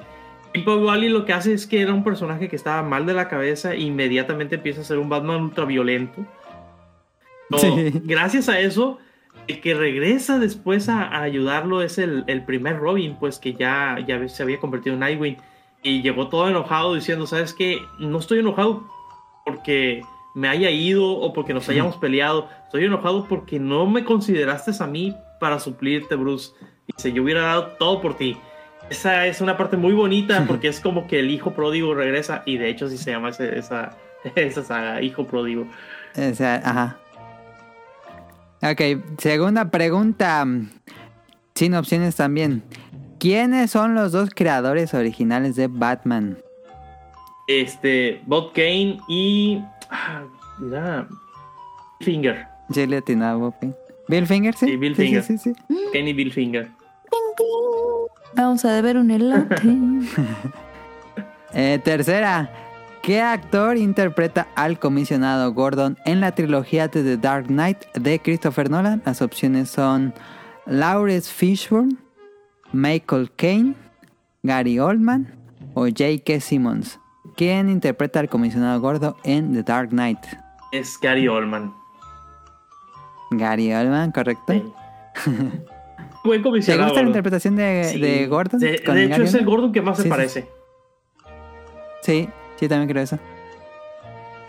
Jim 0.54 0.64
Paul 0.64 0.84
Wally 0.84 1.08
lo 1.08 1.24
que 1.24 1.32
hace 1.32 1.52
es 1.52 1.66
que 1.66 1.80
era 1.80 1.92
un 1.92 2.04
personaje 2.04 2.48
que 2.48 2.56
estaba 2.56 2.82
mal 2.82 3.06
de 3.06 3.14
la 3.14 3.28
cabeza 3.28 3.74
e 3.74 3.80
inmediatamente 3.80 4.56
empieza 4.56 4.80
a 4.80 4.84
ser 4.84 4.98
un 4.98 5.08
Batman 5.08 5.42
ultraviolento. 5.42 6.24
No, 7.48 7.58
Sí. 7.58 7.92
Gracias 8.04 8.48
a 8.48 8.60
eso, 8.60 8.98
el 9.48 9.60
que 9.60 9.74
regresa 9.74 10.38
después 10.38 10.88
a, 10.88 11.02
a 11.02 11.22
ayudarlo 11.22 11.82
es 11.82 11.98
el, 11.98 12.24
el 12.26 12.44
primer 12.44 12.78
Robin, 12.78 13.16
pues 13.18 13.38
que 13.38 13.54
ya, 13.54 13.98
ya 14.06 14.28
se 14.28 14.42
había 14.42 14.58
convertido 14.58 14.94
en 14.94 15.00
Nightwing. 15.00 15.36
Y 15.82 16.02
llegó 16.02 16.28
todo 16.28 16.48
enojado 16.48 16.94
diciendo, 16.94 17.26
¿sabes 17.26 17.52
qué? 17.54 17.78
No 17.98 18.18
estoy 18.18 18.38
enojado 18.38 18.84
porque 19.44 20.02
me 20.34 20.48
haya 20.48 20.70
ido 20.70 21.04
o 21.10 21.32
porque 21.32 21.52
nos 21.54 21.68
hayamos 21.68 21.96
peleado. 21.96 22.48
Estoy 22.64 22.84
enojado 22.84 23.26
porque 23.28 23.58
no 23.58 23.86
me 23.86 24.04
consideraste 24.04 24.70
a 24.82 24.86
mí 24.86 25.16
para 25.40 25.58
suplirte, 25.58 26.14
Bruce. 26.14 26.52
Dice, 26.86 27.12
yo 27.12 27.22
hubiera 27.24 27.42
dado 27.42 27.66
todo 27.78 28.00
por 28.00 28.16
ti. 28.16 28.36
Esa 28.90 29.26
es 29.26 29.40
una 29.40 29.56
parte 29.56 29.76
muy 29.76 29.92
bonita 29.92 30.44
porque 30.46 30.68
es 30.68 30.80
como 30.80 31.06
que 31.06 31.18
el 31.20 31.30
hijo 31.30 31.52
pródigo 31.52 31.94
regresa 31.94 32.42
y 32.46 32.58
de 32.58 32.68
hecho 32.68 32.88
sí 32.88 32.96
se 32.98 33.10
llama 33.10 33.30
ese- 33.30 33.58
esa, 33.58 33.96
esa 34.36 34.62
saga, 34.62 35.02
hijo 35.02 35.26
pródigo. 35.26 35.66
O 36.16 36.34
sea, 36.34 36.60
ajá. 36.64 36.98
Ok, 38.62 38.80
segunda 39.18 39.70
pregunta. 39.70 40.46
Sin 41.54 41.74
opciones 41.74 42.16
también. 42.16 42.62
¿Quiénes 43.22 43.70
son 43.70 43.94
los 43.94 44.10
dos 44.10 44.30
creadores 44.34 44.94
originales 44.94 45.54
de 45.54 45.68
Batman? 45.68 46.38
Este, 47.46 48.20
Bob 48.26 48.52
Kane 48.52 48.98
y. 49.06 49.62
Ah, 49.88 50.24
mira. 50.58 51.06
Finger. 52.00 52.48
Sí, 52.74 52.84
le 52.84 52.96
atinaba. 52.96 53.54
Bill 54.08 54.26
Finger, 54.26 54.56
sí. 54.56 54.66
Sí, 54.66 54.76
Bill 54.76 54.96
sí, 54.96 55.02
Finger. 55.02 55.22
sí, 55.22 55.38
sí, 55.38 55.54
sí. 55.54 55.76
Kane 55.92 56.10
y 56.10 56.12
Bill 56.14 56.32
Finger. 56.32 56.68
Vamos 58.34 58.64
a 58.64 58.72
deber 58.72 58.96
un 58.96 59.10
elote. 59.12 59.56
Eh, 61.54 61.78
tercera, 61.84 62.50
¿qué 63.02 63.20
actor 63.20 63.76
interpreta 63.76 64.48
al 64.56 64.78
comisionado 64.78 65.52
Gordon 65.52 65.98
en 66.06 66.20
la 66.20 66.34
trilogía 66.34 66.88
de 66.88 67.04
The 67.04 67.18
Dark 67.18 67.48
Knight 67.48 67.84
de 67.92 68.18
Christopher 68.18 68.68
Nolan? 68.70 69.02
Las 69.04 69.20
opciones 69.20 69.68
son 69.68 70.14
Lawrence 70.64 71.30
Fishburne, 71.30 71.96
Michael 72.72 73.30
Caine, 73.36 73.74
Gary 74.42 74.78
Oldman 74.78 75.34
o 75.74 75.86
J.K. 75.86 76.40
Simmons. 76.40 76.98
¿Quién 77.36 77.68
interpreta 77.70 78.20
al 78.20 78.28
comisionado 78.28 78.80
Gordo 78.80 79.16
en 79.24 79.52
The 79.52 79.62
Dark 79.62 79.90
Knight? 79.90 80.18
Es 80.72 80.98
Gary 81.00 81.28
Oldman. 81.28 81.72
Gary 83.30 83.72
Oldman, 83.72 84.12
¿correcto? 84.12 84.52
Sí. 84.52 84.62
Buen 86.24 86.40
¿Te 86.40 86.48
comisionado. 86.48 86.88
gusta 86.88 87.02
la 87.02 87.08
interpretación 87.08 87.56
de, 87.56 87.84
Sí. 87.92 88.00
de 88.00 88.26
Gordon? 88.26 88.60
De, 88.60 88.82
con 88.84 88.94
de 88.94 89.02
hecho, 89.04 89.10
Gary 89.12 89.24
es 89.24 89.34
el? 89.34 89.44
Gordon 89.44 89.72
que 89.72 89.82
más 89.82 89.96
Sí, 89.96 90.04
se 90.04 90.08
parece. 90.08 90.48
Sí, 92.02 92.28
sí, 92.56 92.68
también 92.68 92.88
creo 92.88 93.02
eso. 93.02 93.18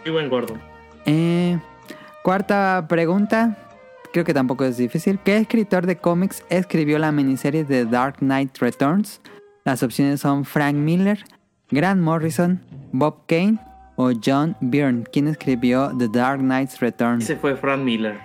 Muy 0.06 0.12
buen 0.12 0.30
Gordon. 0.30 0.62
Eh, 1.06 1.58
cuarta 2.22 2.86
pregunta. 2.88 3.58
Creo 4.14 4.24
que 4.26 4.34
tampoco 4.36 4.64
es 4.64 4.78
difícil. 4.78 5.18
¿Qué 5.26 5.38
escritor 5.38 5.88
de 5.88 5.98
cómics 5.98 6.46
escribió 6.50 7.00
la 7.00 7.12
miniserie 7.12 7.64
The 7.66 7.86
Dark 7.86 8.18
Knight 8.20 8.56
Returns? 8.60 9.20
Las 9.66 9.82
opciones 9.82 10.20
son 10.22 10.46
Frank 10.46 10.76
Miller, 10.76 11.26
Grant 11.72 12.00
Morrison, 12.00 12.62
Bob 12.92 13.26
Kane 13.28 13.58
o 13.96 14.12
John 14.24 14.56
Byrne. 14.62 15.04
¿Quién 15.12 15.28
escribió 15.28 15.92
The 15.98 16.10
Dark 16.10 16.42
Knight 16.42 16.70
Returns? 16.80 17.24
Ese 17.24 17.38
fue 17.38 17.56
Frank 17.56 17.82
Miller. 17.82 18.20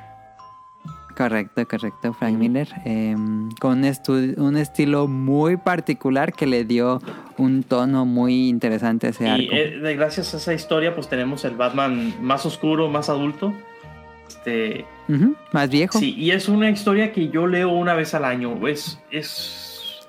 Correcto, 1.16 1.66
correcto, 1.66 2.12
Frank 2.12 2.36
Miller. 2.36 2.68
eh, 2.84 3.16
con 3.58 3.78
un, 3.78 4.56
estilo 4.56 5.08
muy 5.08 5.56
particular 5.56 6.32
que 6.32 6.46
le 6.46 6.64
dio 6.64 7.00
un 7.38 7.64
tono 7.64 8.04
muy 8.04 8.48
interesante 8.48 9.08
a 9.08 9.10
ese 9.10 9.24
Y 9.24 9.28
arco. 9.28 9.52
eh, 9.52 9.78
de- 9.80 9.96
gracias 9.96 10.34
a 10.34 10.36
esa 10.36 10.52
historia, 10.52 10.94
pues 10.94 11.08
tenemos 11.08 11.44
el 11.44 11.56
Batman 11.56 12.14
más 12.20 12.46
oscuro, 12.46 12.88
más 12.88 13.08
adulto. 13.08 13.52
Este, 14.28 14.84
Más 15.52 15.68
viejo. 15.70 15.98
Sí, 15.98 16.14
y 16.16 16.30
es 16.30 16.48
una 16.48 16.70
historia 16.70 17.12
que 17.12 17.28
yo 17.30 17.46
leo 17.46 17.70
una 17.70 17.94
vez 17.94 18.14
al 18.14 18.24
año. 18.24 18.66
Es, 18.68 19.00
es, 19.10 20.06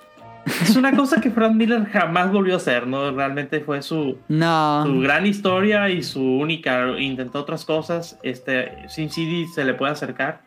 es 0.62 0.76
una 0.76 0.96
cosa 0.96 1.22
que 1.22 1.32
Frank 1.32 1.54
Miller 1.56 1.86
jamás 1.86 2.32
volvió 2.32 2.54
a 2.56 2.58
hacer, 2.58 2.86
¿no? 2.86 3.12
Realmente 3.12 3.62
fue 3.62 3.82
su, 3.82 4.18
No. 4.28 4.84
su 4.86 5.00
gran 5.00 5.26
historia 5.26 5.90
y 5.90 6.04
su 6.04 6.22
única. 6.22 7.00
Intentó 7.00 7.40
otras 7.40 7.66
cosas. 7.66 8.20
Este, 8.24 8.88
Sin 8.90 9.10
City 9.10 9.46
se 9.48 9.64
le 9.64 9.74
puede 9.74 9.94
acercar. 9.94 10.42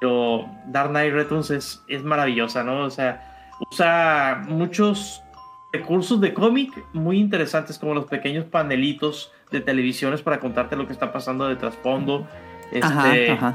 Pero 0.00 0.48
Dark 0.66 0.90
Knight 0.90 1.12
Returns 1.12 1.50
es, 1.50 1.82
es 1.88 2.02
maravillosa, 2.02 2.64
¿no? 2.64 2.84
O 2.84 2.90
sea, 2.90 3.52
usa 3.70 4.42
muchos 4.48 5.22
recursos 5.72 6.20
de 6.20 6.32
cómic 6.34 6.70
muy 6.92 7.18
interesantes 7.18 7.78
como 7.78 7.94
los 7.94 8.04
pequeños 8.06 8.44
panelitos 8.44 9.32
de 9.50 9.60
televisiones 9.60 10.22
para 10.22 10.38
contarte 10.40 10.76
lo 10.76 10.86
que 10.86 10.92
está 10.92 11.12
pasando 11.12 11.48
de 11.48 11.56
trasfondo. 11.56 12.26
Este, 12.74 13.30
ajá. 13.30 13.54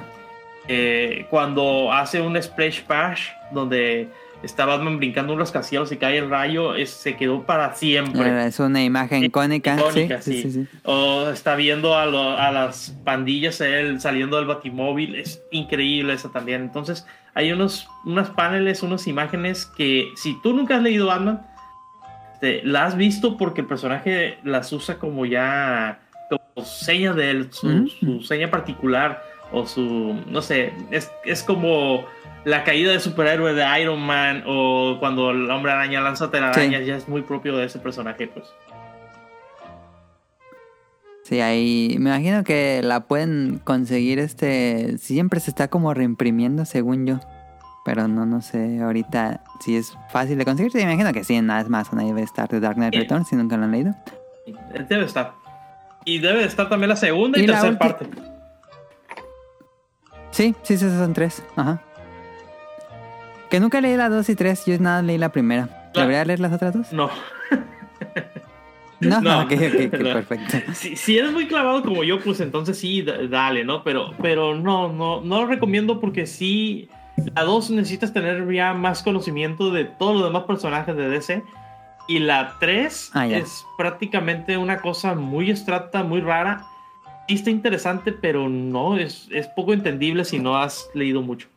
eh, 0.67 1.25
cuando 1.29 1.91
hace 1.91 2.21
un 2.21 2.41
splash 2.41 2.81
bash 2.87 3.27
donde 3.51 4.07
está 4.43 4.65
Batman 4.65 4.97
brincando 4.99 5.33
unos 5.33 5.51
casilleros 5.51 5.91
y 5.91 5.97
cae 5.97 6.17
el 6.17 6.29
rayo, 6.29 6.73
es- 6.75 6.91
se 6.91 7.17
quedó 7.17 7.43
para 7.43 7.73
siempre. 7.75 8.45
Es 8.47 8.59
una 8.59 8.81
imagen 8.83 9.23
icónica. 9.23 9.75
Icónica, 9.75 10.21
sí. 10.21 10.65
O 10.83 11.27
está 11.29 11.55
viendo 11.55 11.97
a, 11.97 12.05
lo- 12.05 12.37
a 12.37 12.49
las 12.51 12.95
pandillas 13.03 13.59
él 13.61 13.99
saliendo 13.99 14.37
del 14.37 14.45
batimóvil. 14.45 15.15
Es 15.15 15.41
increíble 15.51 16.13
eso 16.13 16.29
también. 16.29 16.61
Entonces, 16.61 17.05
hay 17.33 17.51
unos, 17.51 17.89
unas 18.05 18.29
paneles, 18.29 18.81
unas 18.81 19.07
imágenes 19.07 19.65
que 19.65 20.07
si 20.15 20.39
tú 20.41 20.53
nunca 20.53 20.77
has 20.77 20.83
leído 20.83 21.07
Batman, 21.07 21.45
te, 22.39 22.61
la 22.63 22.85
has 22.85 22.95
visto 22.95 23.35
porque 23.37 23.61
el 23.61 23.67
personaje 23.67 24.37
las 24.45 24.71
usa 24.71 24.97
como 24.99 25.25
ya 25.25 25.99
como 26.29 26.65
seña 26.65 27.13
de 27.13 27.31
él, 27.31 27.49
su, 27.51 28.21
seña 28.21 28.49
particular 28.49 29.23
o 29.51 29.65
su, 29.65 30.15
no 30.27 30.41
sé, 30.41 30.73
es, 30.91 31.11
es 31.25 31.43
como 31.43 32.05
la 32.45 32.63
caída 32.63 32.91
de 32.91 32.99
superhéroe 32.99 33.53
de 33.53 33.81
Iron 33.81 33.99
Man 33.99 34.43
o 34.45 34.97
cuando 34.99 35.31
el 35.31 35.49
hombre 35.49 35.71
araña 35.71 36.01
lanza 36.01 36.31
telarañas, 36.31 36.85
ya 36.85 36.95
es 36.95 37.07
muy 37.07 37.21
propio 37.21 37.57
de 37.57 37.65
ese 37.65 37.79
personaje, 37.79 38.27
pues. 38.27 38.45
Sí, 41.29 41.41
ahí 41.41 41.95
me 41.99 42.09
imagino 42.09 42.43
que 42.43 42.81
la 42.83 43.01
pueden 43.01 43.61
conseguir 43.63 44.17
este... 44.17 44.97
Siempre 44.97 45.39
se 45.39 45.51
está 45.51 45.67
como 45.67 45.93
reimprimiendo 45.93 46.65
según 46.65 47.05
yo. 47.05 47.19
Pero 47.85 48.07
no, 48.07 48.25
no 48.25 48.41
sé 48.41 48.81
ahorita 48.81 49.43
si 49.63 49.75
es 49.75 49.95
fácil 50.11 50.39
de 50.39 50.45
conseguir. 50.45 50.73
Me 50.73 50.81
imagino 50.81 51.13
que 51.13 51.23
sí, 51.23 51.39
nada 51.39 51.69
más 51.69 51.91
una 51.91 52.03
debe 52.03 52.23
estar 52.23 52.49
de 52.49 52.59
Dark 52.59 52.77
Knight. 52.77 52.95
Returns 52.95 53.27
si 53.27 53.35
nunca 53.35 53.57
lo 53.57 53.65
han 53.65 53.71
leído. 53.71 53.95
Debe 54.89 55.05
estar. 55.05 55.33
Y 56.09 56.19
debe 56.19 56.39
de 56.39 56.45
estar 56.45 56.67
también 56.69 56.89
la 56.89 56.95
segunda 56.95 57.37
y, 57.39 57.43
Y 57.43 57.47
la 57.47 57.53
tercera 57.61 57.77
parte. 57.79 58.05
Sí, 60.31 60.55
sí, 60.63 60.77
sí, 60.77 60.89
son 60.89 61.13
tres. 61.13 61.43
Ajá. 61.55 61.81
Que 63.49 63.59
nunca 63.59 63.81
leí 63.81 63.95
las 63.97 64.09
dos 64.11 64.29
y 64.29 64.35
tres, 64.35 64.63
yo 64.65 64.77
nada 64.79 65.01
leí 65.01 65.17
la 65.17 65.29
primera. 65.29 65.89
La- 65.93 66.01
¿Debería 66.01 66.25
leer 66.25 66.39
las 66.39 66.53
otras 66.53 66.73
dos? 66.73 66.93
No. 66.93 67.09
No, 68.99 69.21
No. 69.21 69.41
ok, 69.41 69.49
perfecto. 69.91 70.73
Si, 70.73 70.95
si 70.95 71.17
eres 71.17 71.31
muy 71.31 71.47
clavado 71.47 71.81
como 71.83 72.03
yo, 72.03 72.19
pues 72.19 72.39
entonces 72.41 72.77
sí, 72.77 73.01
da- 73.01 73.17
dale, 73.27 73.63
¿no? 73.63 73.83
Pero, 73.83 74.11
pero 74.21 74.55
no, 74.55 74.91
no, 74.93 75.21
no 75.21 75.41
lo 75.41 75.47
recomiendo 75.47 75.99
porque 75.99 76.27
sí, 76.27 76.89
la 77.35 77.43
2 77.43 77.71
necesitas 77.71 78.13
tener 78.13 78.49
ya 78.53 78.73
más 78.73 79.01
conocimiento 79.01 79.71
de 79.71 79.85
todos 79.85 80.15
los 80.15 80.25
demás 80.25 80.43
personajes 80.43 80.95
de 80.95 81.09
DC. 81.09 81.43
Y 82.09 82.17
la 82.17 82.57
3 82.59 83.11
Ah, 83.13 83.27
es 83.27 83.63
prácticamente 83.77 84.57
una 84.57 84.79
cosa 84.81 85.13
muy 85.13 85.51
abstracta, 85.51 86.03
muy 86.03 86.21
rara. 86.21 86.65
Sí 87.27 87.35
está 87.35 87.51
interesante, 87.51 88.11
pero 88.11 88.49
no, 88.49 88.97
es, 88.97 89.27
es 89.29 89.47
poco 89.49 89.73
entendible 89.73 90.25
si 90.25 90.39
no 90.39 90.57
has 90.57 90.89
leído 90.95 91.21
mucho. 91.21 91.47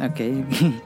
Ok. 0.00 0.20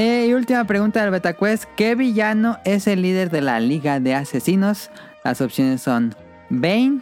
Eh, 0.00 0.28
y 0.28 0.32
última 0.32 0.62
pregunta 0.62 1.02
del 1.02 1.10
BetaQuest. 1.10 1.64
¿Qué 1.76 1.96
villano 1.96 2.58
es 2.64 2.86
el 2.86 3.02
líder 3.02 3.30
de 3.30 3.40
la 3.40 3.58
Liga 3.58 3.98
de 3.98 4.14
Asesinos? 4.14 4.92
Las 5.24 5.40
opciones 5.40 5.82
son 5.82 6.14
Bane, 6.50 7.00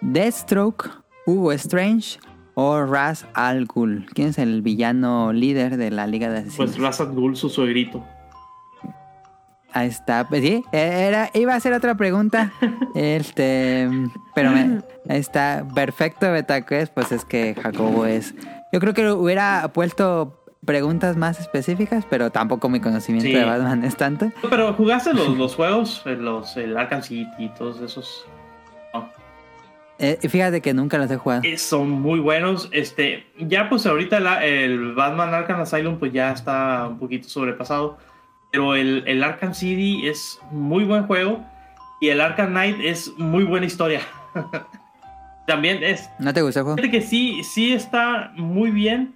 Deathstroke, 0.00 0.90
Hugo 1.26 1.50
Strange 1.50 2.20
o 2.54 2.84
Raz 2.84 3.26
Al 3.34 3.66
Ghul. 3.66 4.06
¿Quién 4.14 4.28
es 4.28 4.38
el 4.38 4.62
villano 4.62 5.32
líder 5.32 5.76
de 5.76 5.90
la 5.90 6.06
Liga 6.06 6.30
de 6.30 6.38
Asesinos? 6.38 6.56
Pues 6.56 6.78
Ra's 6.78 7.00
al 7.00 7.08
Ghul, 7.14 7.34
su 7.34 7.48
suegrito. 7.48 8.06
Ahí 9.72 9.88
está. 9.88 10.26
Pues 10.28 10.42
sí, 10.42 10.64
eh, 10.72 11.04
era, 11.08 11.30
iba 11.34 11.52
a 11.54 11.56
hacer 11.56 11.72
otra 11.72 11.94
pregunta. 11.96 12.52
este, 12.94 13.88
pero 14.34 14.50
me- 14.50 14.80
ahí 15.08 15.18
está. 15.20 15.64
Perfecto, 15.74 16.30
BetaQuest. 16.32 16.92
Pues 16.92 17.12
es 17.12 17.24
que 17.24 17.54
Jacobo 17.60 18.04
es. 18.06 18.34
Yo 18.72 18.80
creo 18.80 18.94
que 18.94 19.08
hubiera 19.10 19.68
puesto 19.72 20.36
preguntas 20.64 21.16
más 21.16 21.40
específicas, 21.40 22.04
pero 22.08 22.30
tampoco 22.30 22.68
mi 22.68 22.80
conocimiento 22.80 23.26
Sí. 23.28 23.34
de 23.34 23.44
Batman 23.44 23.84
es 23.84 23.96
tanto. 23.96 24.30
Pero 24.50 24.74
jugaste 24.74 25.14
los, 25.14 25.36
los 25.38 25.54
juegos, 25.54 26.02
eh, 26.04 26.16
los, 26.16 26.56
el 26.56 26.76
Arkham 26.76 27.02
City 27.02 27.28
y 27.38 27.48
todos 27.50 27.80
esos. 27.80 28.26
Eh, 30.02 30.18
y 30.22 30.28
fíjate 30.28 30.62
que 30.62 30.72
nunca 30.72 30.96
los 30.96 31.10
he 31.10 31.16
jugado. 31.18 31.42
Eh, 31.44 31.58
son 31.58 31.90
muy 31.90 32.20
buenos. 32.20 32.70
Este, 32.72 33.26
ya 33.38 33.68
pues 33.68 33.84
ahorita 33.84 34.18
la- 34.18 34.44
el 34.46 34.94
Batman 34.94 35.34
Arkham 35.34 35.60
Asylum 35.60 35.98
pues 35.98 36.10
ya 36.12 36.32
está 36.32 36.86
un 36.88 36.98
poquito 36.98 37.28
sobrepasado. 37.28 37.98
Pero 38.52 38.74
el, 38.74 39.04
el 39.06 39.22
Arkham 39.22 39.54
City 39.54 40.08
es 40.08 40.40
muy 40.50 40.84
buen 40.84 41.06
juego. 41.06 41.44
Y 42.00 42.08
el 42.08 42.20
Arkham 42.20 42.50
Knight 42.50 42.78
es 42.80 43.12
muy 43.18 43.44
buena 43.44 43.66
historia. 43.66 44.00
También 45.46 45.82
es. 45.82 46.08
¿No 46.18 46.32
te 46.32 46.40
gustó 46.42 46.60
el 46.60 46.64
juego? 46.64 46.90
Que 46.90 47.02
sí, 47.02 47.42
sí 47.44 47.72
está 47.72 48.32
muy 48.36 48.70
bien. 48.70 49.14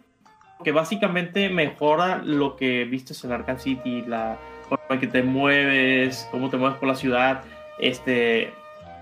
Que 0.63 0.73
básicamente 0.73 1.49
mejora 1.49 2.19
lo 2.19 2.57
que 2.57 2.85
viste 2.85 3.15
en 3.25 3.33
Arkham 3.33 3.59
City. 3.59 4.03
La 4.07 4.37
forma 4.69 5.01
que 5.01 5.07
te 5.07 5.23
mueves, 5.23 6.29
cómo 6.31 6.51
te 6.51 6.57
mueves 6.57 6.79
por 6.79 6.89
la 6.89 6.95
ciudad. 6.95 7.43
Este. 7.79 8.53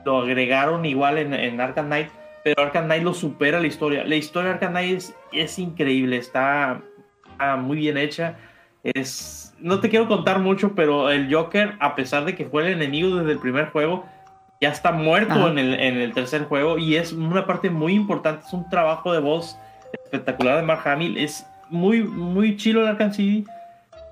Lo 0.05 0.19
agregaron 0.19 0.85
igual 0.85 1.19
en, 1.19 1.35
en 1.35 1.61
Arkham 1.61 1.87
Knight. 1.87 2.09
Pero 2.45 2.63
Arkham 2.63 2.85
Knight 2.85 3.03
lo 3.03 3.15
supera 3.15 3.61
la 3.61 3.67
historia. 3.67 4.05
La 4.05 4.17
historia 4.17 4.51
de 4.51 4.55
Arkham 4.55 4.73
Knight 4.73 4.97
es, 4.97 5.15
es 5.33 5.59
increíble. 5.59 6.17
Está, 6.19 6.81
está 7.31 7.57
muy 7.57 7.79
bien 7.79 7.97
hecha. 7.97 8.37
Es. 8.85 9.42
No 9.63 9.81
te 9.81 9.89
quiero 9.89 10.09
contar 10.09 10.39
mucho, 10.41 10.75
pero 10.75 11.11
el 11.11 11.33
Joker, 11.33 11.77
a 11.81 11.95
pesar 11.95 12.25
de 12.25 12.35
que 12.35 12.47
fue 12.47 12.67
el 12.67 12.73
enemigo 12.73 13.17
desde 13.17 13.33
el 13.33 13.39
primer 13.39 13.71
juego, 13.71 14.05
ya 14.61 14.71
está 14.71 14.93
muerto 14.93 15.35
Ajá. 15.35 15.51
en 15.51 15.59
el, 15.59 15.75
en 15.75 15.97
el 15.97 16.13
tercer 16.13 16.45
juego. 16.45 16.79
Y 16.79 16.97
es 16.97 17.13
una 17.13 17.47
parte 17.47 17.71
muy 17.71 17.95
importante. 17.95 18.45
Es 18.47 18.53
un 18.53 18.69
trabajo 18.69 19.13
de 19.13 19.21
voz 19.21 19.57
espectacular 20.05 20.57
de 20.57 20.63
Mark 20.63 20.87
Hamill. 20.87 21.17
Es 21.17 21.47
muy, 21.71 22.03
muy 22.03 22.57
chilo 22.57 22.83
el 22.83 22.89
Arkham 22.89 23.13
City. 23.13 23.45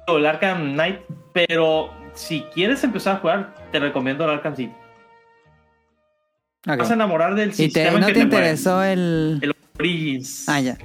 O 0.06 0.18
el 0.18 0.26
Arkham 0.26 0.72
Knight. 0.72 0.98
Pero 1.32 1.90
si 2.14 2.42
quieres 2.54 2.82
empezar 2.84 3.16
a 3.16 3.18
jugar, 3.20 3.54
te 3.70 3.78
recomiendo 3.78 4.24
el 4.24 4.30
Arkham 4.30 4.56
City. 4.56 4.72
Vas 6.66 6.90
a 6.90 6.94
enamorar 6.94 7.34
del 7.34 7.50
¿Y 7.50 7.52
te, 7.52 7.56
sistema 7.56 7.94
en 7.94 8.00
no 8.00 8.06
que 8.06 8.12
te 8.12 8.18
te 8.18 8.24
interesó 8.24 8.82
el... 8.82 9.38
El 9.40 9.54
Origins. 9.78 10.48
Ah, 10.48 10.60
ya. 10.60 10.76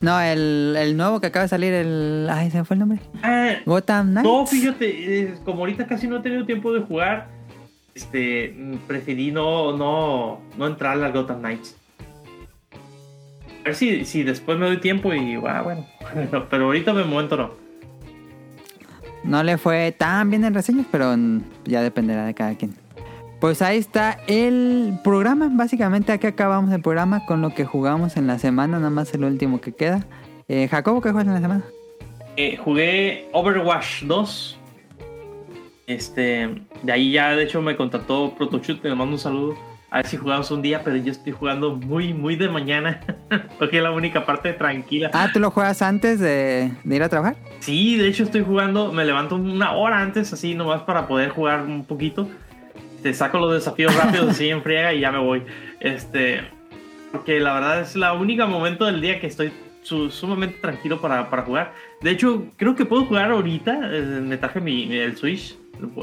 No, 0.00 0.20
el, 0.20 0.74
el 0.78 0.96
nuevo 0.96 1.20
que 1.20 1.28
acaba 1.28 1.44
de 1.44 1.48
salir, 1.48 1.72
el... 1.72 2.28
Ay, 2.30 2.50
¿se 2.50 2.58
me 2.58 2.64
fue 2.64 2.74
el 2.74 2.80
nombre? 2.80 3.00
Ah, 3.22 3.54
Gotham 3.64 4.10
Knights. 4.10 4.28
no, 4.28 4.46
fíjate, 4.46 5.34
como 5.44 5.60
ahorita 5.60 5.86
casi 5.86 6.06
no 6.06 6.18
he 6.18 6.20
tenido 6.20 6.44
tiempo 6.44 6.72
de 6.72 6.80
jugar, 6.80 7.28
este, 7.94 8.54
mm, 8.56 8.76
preferí 8.86 9.30
no, 9.30 9.76
no, 9.76 10.40
no 10.58 10.66
entrar 10.66 11.02
al 11.02 11.12
Gotham 11.12 11.40
Knights. 11.40 11.76
A 13.60 13.64
ver 13.64 13.74
si, 13.74 14.04
si 14.04 14.22
después 14.22 14.58
me 14.58 14.66
doy 14.66 14.78
tiempo 14.78 15.12
y 15.14 15.34
ah, 15.46 15.62
bueno, 15.62 15.86
pero 16.50 16.66
ahorita 16.66 16.92
de 16.92 17.04
momento 17.04 17.36
no. 17.36 17.50
No 19.24 19.42
le 19.42 19.58
fue 19.58 19.92
tan 19.92 20.30
bien 20.30 20.44
en 20.44 20.54
reseñas, 20.54 20.86
pero 20.92 21.16
ya 21.64 21.82
dependerá 21.82 22.26
de 22.26 22.34
cada 22.34 22.54
quien. 22.54 22.76
Pues 23.40 23.60
ahí 23.60 23.76
está 23.76 24.18
el 24.26 24.98
programa. 25.04 25.50
Básicamente 25.52 26.12
aquí 26.12 26.26
acabamos 26.26 26.72
el 26.72 26.80
programa 26.80 27.26
con 27.26 27.42
lo 27.42 27.54
que 27.54 27.66
jugamos 27.66 28.16
en 28.16 28.26
la 28.26 28.38
semana, 28.38 28.78
nada 28.78 28.90
más 28.90 29.12
el 29.12 29.24
último 29.24 29.60
que 29.60 29.72
queda. 29.72 30.06
Eh, 30.48 30.68
Jacobo, 30.68 31.02
¿qué 31.02 31.10
juegas 31.10 31.26
en 31.28 31.34
la 31.34 31.40
semana? 31.40 31.64
Eh, 32.36 32.56
jugué 32.56 33.28
Overwatch 33.32 34.04
2. 34.04 34.58
Este, 35.86 36.62
de 36.82 36.92
ahí 36.92 37.12
ya 37.12 37.36
de 37.36 37.44
hecho 37.44 37.60
me 37.60 37.76
contactó 37.76 38.34
Protoshoot, 38.34 38.82
le 38.82 38.94
mando 38.94 39.14
un 39.14 39.18
saludo. 39.18 39.54
A 39.90 39.98
ver 39.98 40.06
si 40.06 40.16
jugamos 40.16 40.50
un 40.50 40.62
día, 40.62 40.82
pero 40.82 40.96
yo 40.96 41.12
estoy 41.12 41.32
jugando 41.32 41.76
muy, 41.76 42.12
muy 42.12 42.36
de 42.36 42.48
mañana. 42.48 43.00
porque 43.58 43.76
es 43.76 43.82
la 43.82 43.90
única 43.90 44.24
parte 44.24 44.54
tranquila. 44.54 45.10
Ah, 45.12 45.28
¿tú 45.32 45.40
lo 45.40 45.50
juegas 45.50 45.82
antes 45.82 46.20
de, 46.20 46.72
de 46.84 46.96
ir 46.96 47.02
a 47.02 47.08
trabajar? 47.10 47.36
Sí, 47.60 47.96
de 47.96 48.08
hecho 48.08 48.24
estoy 48.24 48.42
jugando, 48.42 48.92
me 48.92 49.04
levanto 49.04 49.36
una 49.36 49.72
hora 49.72 50.00
antes, 50.00 50.32
así 50.32 50.54
nomás 50.54 50.82
para 50.82 51.06
poder 51.06 51.28
jugar 51.28 51.60
un 51.60 51.84
poquito. 51.84 52.28
Te 53.06 53.14
saco 53.14 53.38
los 53.38 53.52
desafíos 53.54 53.94
rápidos 53.94 54.30
así 54.30 54.48
en 54.48 54.62
friega 54.64 54.92
y 54.92 54.98
ya 54.98 55.12
me 55.12 55.18
voy. 55.18 55.40
Este, 55.78 56.40
porque 57.12 57.38
la 57.38 57.54
verdad 57.54 57.80
es 57.82 57.94
la 57.94 58.14
única 58.14 58.46
momento 58.46 58.84
del 58.84 59.00
día 59.00 59.20
que 59.20 59.28
estoy 59.28 59.52
su- 59.82 60.10
sumamente 60.10 60.58
tranquilo 60.60 61.00
para, 61.00 61.30
para 61.30 61.42
jugar. 61.42 61.72
De 62.00 62.10
hecho, 62.10 62.46
creo 62.56 62.74
que 62.74 62.84
puedo 62.84 63.04
jugar 63.04 63.30
ahorita. 63.30 63.78
eh, 63.92 64.00
me 64.24 64.36
traje 64.38 64.60
mi, 64.60 64.92
el 64.92 65.16
Switch. 65.16 65.54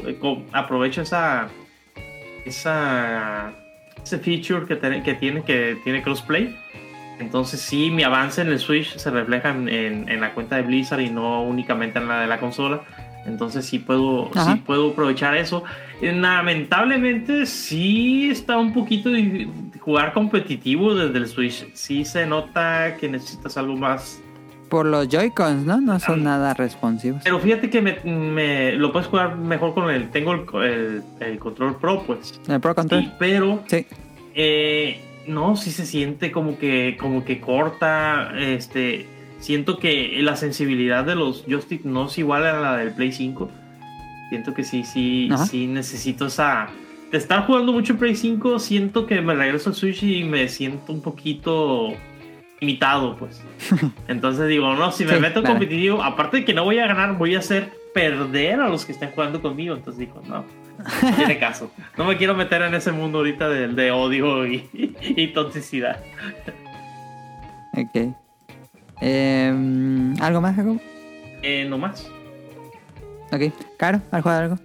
eh, 0.06 0.18
Aprovecho 0.52 1.02
esa, 1.02 1.48
esa, 2.46 3.52
ese 4.02 4.18
feature 4.18 4.64
que, 4.66 4.76
tiene 5.14 5.42
que 5.42 5.76
tiene 5.84 6.02
crossplay. 6.02 6.56
Entonces 7.20 7.60
sí, 7.60 7.90
mi 7.90 8.02
avance 8.02 8.40
en 8.40 8.48
el 8.48 8.58
Switch 8.58 8.96
se 8.96 9.10
refleja 9.10 9.50
en- 9.50 9.68
en 10.08 10.20
la 10.22 10.32
cuenta 10.32 10.56
de 10.56 10.62
Blizzard 10.62 11.00
y 11.00 11.10
no 11.10 11.42
únicamente 11.42 11.98
en 11.98 12.08
la 12.08 12.20
de 12.22 12.28
la 12.28 12.40
consola. 12.40 12.80
Entonces 13.26 13.64
sí 13.64 13.78
puedo, 13.78 14.30
Ajá. 14.34 14.54
sí 14.54 14.62
puedo 14.66 14.90
aprovechar 14.90 15.36
eso. 15.36 15.64
Eh, 16.02 16.12
Lamentablemente 16.12 17.46
sí 17.46 18.28
está 18.30 18.58
un 18.58 18.72
poquito 18.72 19.10
de 19.10 19.48
jugar 19.80 20.12
competitivo 20.12 20.94
desde 20.94 21.18
el 21.18 21.26
Switch. 21.28 21.66
Sí 21.74 22.04
se 22.04 22.26
nota 22.26 22.96
que 22.98 23.08
necesitas 23.08 23.56
algo 23.56 23.76
más 23.76 24.20
por 24.68 24.86
los 24.86 25.08
Joy-Cons, 25.08 25.64
¿no? 25.64 25.80
No 25.80 26.00
son 26.00 26.24
nada 26.24 26.52
responsivos. 26.54 27.22
Pero 27.22 27.38
fíjate 27.38 27.70
que 27.70 27.80
me, 27.80 27.98
me- 28.04 28.72
lo 28.72 28.92
puedes 28.92 29.08
jugar 29.08 29.36
mejor 29.36 29.72
con 29.74 29.90
el. 29.90 30.10
Tengo 30.10 30.32
el, 30.32 30.44
el- 30.64 31.02
el 31.20 31.38
control 31.38 31.76
Pro, 31.76 32.02
pues. 32.06 32.40
¿El 32.48 32.60
Pro 32.60 32.74
Control? 32.74 33.02
Y- 33.04 33.12
pero 33.18 33.62
Sí. 33.66 33.86
eh, 34.34 35.00
no, 35.28 35.54
sí 35.56 35.70
se 35.70 35.86
siente 35.86 36.32
como 36.32 36.58
que, 36.58 36.96
como 36.98 37.24
que 37.24 37.40
corta. 37.40 38.32
Este, 38.38 39.06
siento 39.38 39.78
que 39.78 40.18
la 40.22 40.36
sensibilidad 40.36 41.04
de 41.04 41.14
los 41.14 41.44
joystick 41.46 41.84
no 41.84 42.06
es 42.06 42.18
igual 42.18 42.46
a 42.46 42.58
la 42.60 42.76
del 42.76 42.92
Play 42.94 43.12
5. 43.12 43.50
Siento 44.30 44.54
que 44.54 44.64
sí, 44.64 44.84
sí, 44.84 45.28
Ajá. 45.32 45.46
sí 45.46 45.66
necesito 45.66 46.26
esa. 46.26 46.68
De 47.12 47.18
estar 47.18 47.46
jugando 47.46 47.72
mucho 47.72 47.92
en 47.92 47.98
Play 48.00 48.16
5, 48.16 48.58
siento 48.58 49.06
que 49.06 49.20
me 49.20 49.34
regreso 49.34 49.70
al 49.70 49.76
Switch 49.76 50.02
y 50.02 50.24
me 50.24 50.48
siento 50.48 50.92
un 50.92 51.00
poquito 51.02 51.92
limitado, 52.60 53.16
pues. 53.16 53.42
Entonces 54.08 54.48
digo, 54.48 54.74
no, 54.74 54.90
si 54.90 55.04
me 55.04 55.14
Sí, 55.14 55.20
meto 55.20 55.40
claro. 55.40 55.54
competitivo, 55.56 56.02
aparte 56.02 56.38
de 56.38 56.44
que 56.44 56.54
no 56.54 56.64
voy 56.64 56.78
a 56.78 56.86
ganar, 56.86 57.16
voy 57.18 57.34
a 57.36 57.38
hacer 57.40 57.72
perder 57.92 58.58
a 58.60 58.68
los 58.68 58.84
que 58.84 58.92
estén 58.92 59.10
jugando 59.10 59.40
conmigo. 59.40 59.76
Entonces 59.76 60.00
digo, 60.00 60.20
no, 60.26 60.44
no 61.02 61.16
tiene 61.16 61.38
caso. 61.38 61.70
No 61.96 62.04
me 62.06 62.16
quiero 62.16 62.34
meter 62.34 62.62
en 62.62 62.74
ese 62.74 62.90
mundo 62.90 63.18
ahorita 63.18 63.48
de, 63.48 63.68
de 63.68 63.90
odio 63.92 64.46
y, 64.46 64.68
y 65.00 65.28
toxicidad. 65.28 66.00
Ok. 67.76 68.14
Em, 69.00 70.14
¿Algo 70.20 70.40
más, 70.40 70.56
Jacob? 70.56 70.80
Eh, 71.42 71.66
no 71.68 71.78
más. 71.78 72.06
Ok. 73.32 73.52
Caro, 73.76 74.00
¿has 74.10 74.22
jugado 74.22 74.42
algo? 74.42 74.58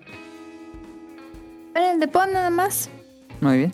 En 1.75 1.83
el 1.83 1.99
de 1.99 2.07
Pon 2.07 2.31
nada 2.33 2.49
más. 2.49 2.89
Muy 3.41 3.57
bien. 3.57 3.73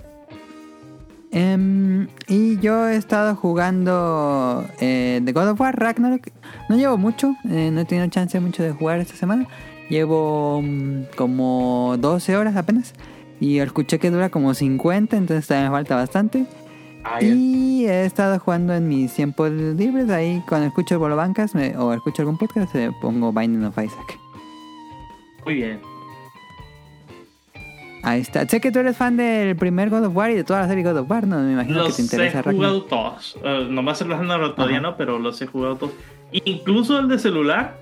Em, 1.31 2.07
y 2.27 2.57
yo 2.59 2.87
he 2.87 2.95
estado 2.95 3.35
jugando 3.35 4.65
eh, 4.79 5.21
The 5.25 5.33
God 5.33 5.49
of 5.49 5.59
War 5.59 5.77
Ragnarok. 5.77 6.29
No 6.69 6.77
llevo 6.77 6.97
mucho, 6.97 7.35
eh, 7.49 7.71
no 7.71 7.81
he 7.81 7.85
tenido 7.85 8.07
chance 8.07 8.39
mucho 8.39 8.63
de 8.63 8.71
jugar 8.71 8.99
esta 8.99 9.15
semana. 9.15 9.47
Llevo 9.89 10.61
mm, 10.63 11.15
como 11.17 11.95
12 11.99 12.37
horas 12.37 12.55
apenas. 12.55 12.93
Y 13.39 13.59
escuché 13.59 13.99
que 13.99 14.11
dura 14.11 14.29
como 14.29 14.53
50, 14.53 15.17
entonces 15.17 15.45
todavía 15.45 15.69
me 15.69 15.75
falta 15.75 15.95
bastante. 15.95 16.45
Y 17.21 17.85
he 17.87 18.05
estado 18.05 18.39
jugando 18.39 18.73
en 18.73 18.87
mis 18.87 19.13
tiempos 19.13 19.51
libres. 19.51 20.09
Ahí 20.09 20.41
cuando 20.47 20.67
escucho 20.67 20.97
Bolobancas 20.99 21.53
me- 21.55 21.75
o 21.77 21.93
escucho 21.93 22.21
algún 22.23 22.37
podcast, 22.37 22.73
me 22.75 22.91
pongo 23.01 23.31
Binding 23.31 23.63
of 23.65 23.77
Isaac. 23.77 24.19
Muy 25.45 25.55
bien. 25.55 25.79
Ahí 28.03 28.21
está. 28.21 28.47
Sé 28.47 28.61
que 28.61 28.71
tú 28.71 28.79
eres 28.79 28.95
fan 28.97 29.17
del 29.17 29.55
primer 29.55 29.89
God 29.89 30.05
of 30.05 30.15
War 30.15 30.29
y 30.29 30.35
de 30.35 30.43
toda 30.43 30.61
la 30.61 30.67
serie 30.67 30.83
God 30.83 30.97
of 30.97 31.09
War, 31.09 31.25
¿no? 31.25 31.39
Me 31.39 31.53
imagino 31.53 31.77
que 31.79 31.83
Los 31.85 31.95
te 31.95 32.01
he 32.01 32.05
interesa 32.05 32.41
Ragnarok. 32.43 32.55
jugado 32.55 32.83
todos. 32.83 33.37
Eh, 33.43 33.67
nomás 33.69 33.99
el 34.01 34.09
Ragnarok 34.09 34.55
todavía 34.55 34.79
no, 34.79 34.95
pero 34.95 35.17
los 35.17 35.41
he 35.41 35.47
jugado 35.47 35.75
todos. 35.77 35.93
Incluso 36.31 36.99
el 36.99 37.07
de 37.07 37.17
celular, 37.17 37.77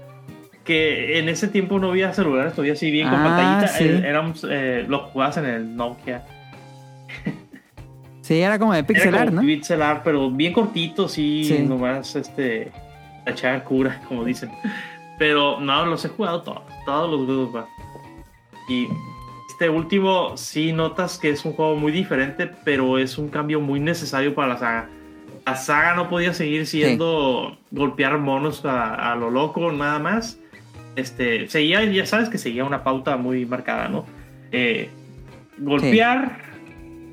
que 0.63 1.19
en 1.19 1.27
ese 1.27 1.49
tiempo 1.49 1.77
no 1.79 1.89
había 1.89 2.13
celulares, 2.13 2.53
todavía 2.53 2.77
sí 2.77 2.89
bien 2.89 3.09
con 3.09 3.19
Ah, 3.19 3.23
pantallita. 3.25 3.67
sí. 3.67 3.83
eh, 3.83 4.33
eh, 4.49 4.85
los 4.87 5.01
jugabas 5.11 5.35
en 5.37 5.45
el 5.45 5.75
Nokia. 5.75 6.23
Sí, 8.23 8.39
era 8.39 8.57
como 8.57 8.73
de 8.73 8.85
pixel 8.85 9.09
Era 9.09 9.21
art, 9.23 9.29
como 9.31 9.41
¿no? 9.41 9.47
pixel 9.47 9.81
art, 9.81 10.01
pero 10.03 10.31
bien 10.31 10.53
cortito, 10.53 11.09
sí, 11.09 11.43
Sí. 11.43 11.59
nomás 11.59 12.15
este, 12.15 12.71
echar 13.25 13.63
cura, 13.65 14.01
como 14.07 14.23
dicen. 14.23 14.49
Pero 15.19 15.59
no, 15.59 15.85
los 15.85 16.03
he 16.05 16.09
jugado 16.09 16.41
todos, 16.41 16.61
todos 16.85 17.27
los 17.27 17.29
of 17.49 17.53
War. 17.53 17.65
Y 18.69 18.87
este 19.49 19.69
último, 19.69 20.37
sí 20.37 20.71
notas 20.71 21.19
que 21.19 21.31
es 21.31 21.43
un 21.43 21.51
juego 21.51 21.75
muy 21.75 21.91
diferente, 21.91 22.49
pero 22.63 22.97
es 22.97 23.17
un 23.17 23.27
cambio 23.27 23.59
muy 23.59 23.81
necesario 23.81 24.33
para 24.33 24.53
la 24.53 24.57
saga. 24.57 24.89
La 25.45 25.57
saga 25.57 25.93
no 25.95 26.09
podía 26.09 26.33
seguir 26.33 26.65
siendo 26.65 27.57
golpear 27.71 28.17
monos 28.19 28.63
a, 28.63 29.11
a 29.11 29.15
lo 29.17 29.29
loco, 29.29 29.69
nada 29.73 29.99
más. 29.99 30.39
Este, 30.95 31.49
seguía, 31.49 31.83
ya 31.83 32.05
sabes 32.05 32.29
que 32.29 32.37
seguía 32.37 32.63
una 32.63 32.83
pauta 32.85 33.17
muy 33.17 33.45
marcada, 33.45 33.89
¿no? 33.89 34.05
Eh, 34.53 34.89
golpear, 35.57 36.39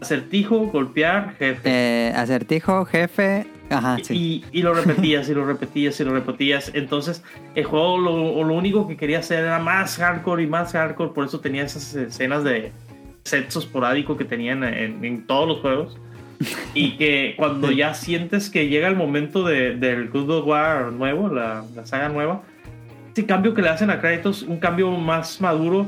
acertijo, 0.00 0.58
golpear, 0.66 1.34
jefe. 1.38 1.60
Eh, 1.64 2.12
acertijo, 2.16 2.84
jefe. 2.84 3.46
Ajá, 3.70 3.98
sí. 4.02 4.42
Y, 4.52 4.58
y 4.58 4.62
lo 4.62 4.74
repetías 4.74 5.28
y 5.28 5.34
lo 5.34 5.44
repetías 5.46 6.00
y 6.00 6.04
lo 6.04 6.12
repetías. 6.12 6.72
Entonces, 6.74 7.22
el 7.54 7.64
juego 7.64 7.98
lo, 7.98 8.42
lo 8.44 8.54
único 8.54 8.88
que 8.88 8.96
quería 8.96 9.20
hacer 9.20 9.44
era 9.44 9.58
más 9.60 9.96
hardcore 9.96 10.42
y 10.42 10.46
más 10.46 10.72
hardcore. 10.72 11.12
Por 11.12 11.24
eso 11.26 11.38
tenía 11.40 11.62
esas 11.64 11.94
escenas 11.94 12.42
de 12.42 12.72
sexo 13.24 13.60
esporádico 13.60 14.16
que 14.16 14.24
tenían 14.24 14.64
en, 14.64 15.04
en 15.04 15.26
todos 15.26 15.46
los 15.46 15.60
juegos. 15.60 15.98
Y 16.74 16.96
que 16.96 17.34
cuando 17.36 17.70
ya 17.70 17.92
sientes 17.94 18.48
que 18.48 18.68
llega 18.68 18.88
el 18.88 18.96
momento 18.96 19.44
de- 19.44 19.76
del 19.76 20.08
God 20.08 20.30
of 20.30 20.46
War 20.46 20.90
nuevo, 20.90 21.28
la, 21.28 21.62
la 21.76 21.84
saga 21.86 22.08
nueva, 22.08 22.42
ese 23.12 23.26
cambio 23.26 23.52
que 23.54 23.60
le 23.60 23.68
hacen 23.68 23.90
a 23.90 24.00
Kratos, 24.00 24.42
un 24.42 24.58
cambio 24.58 24.90
más 24.92 25.40
maduro, 25.40 25.86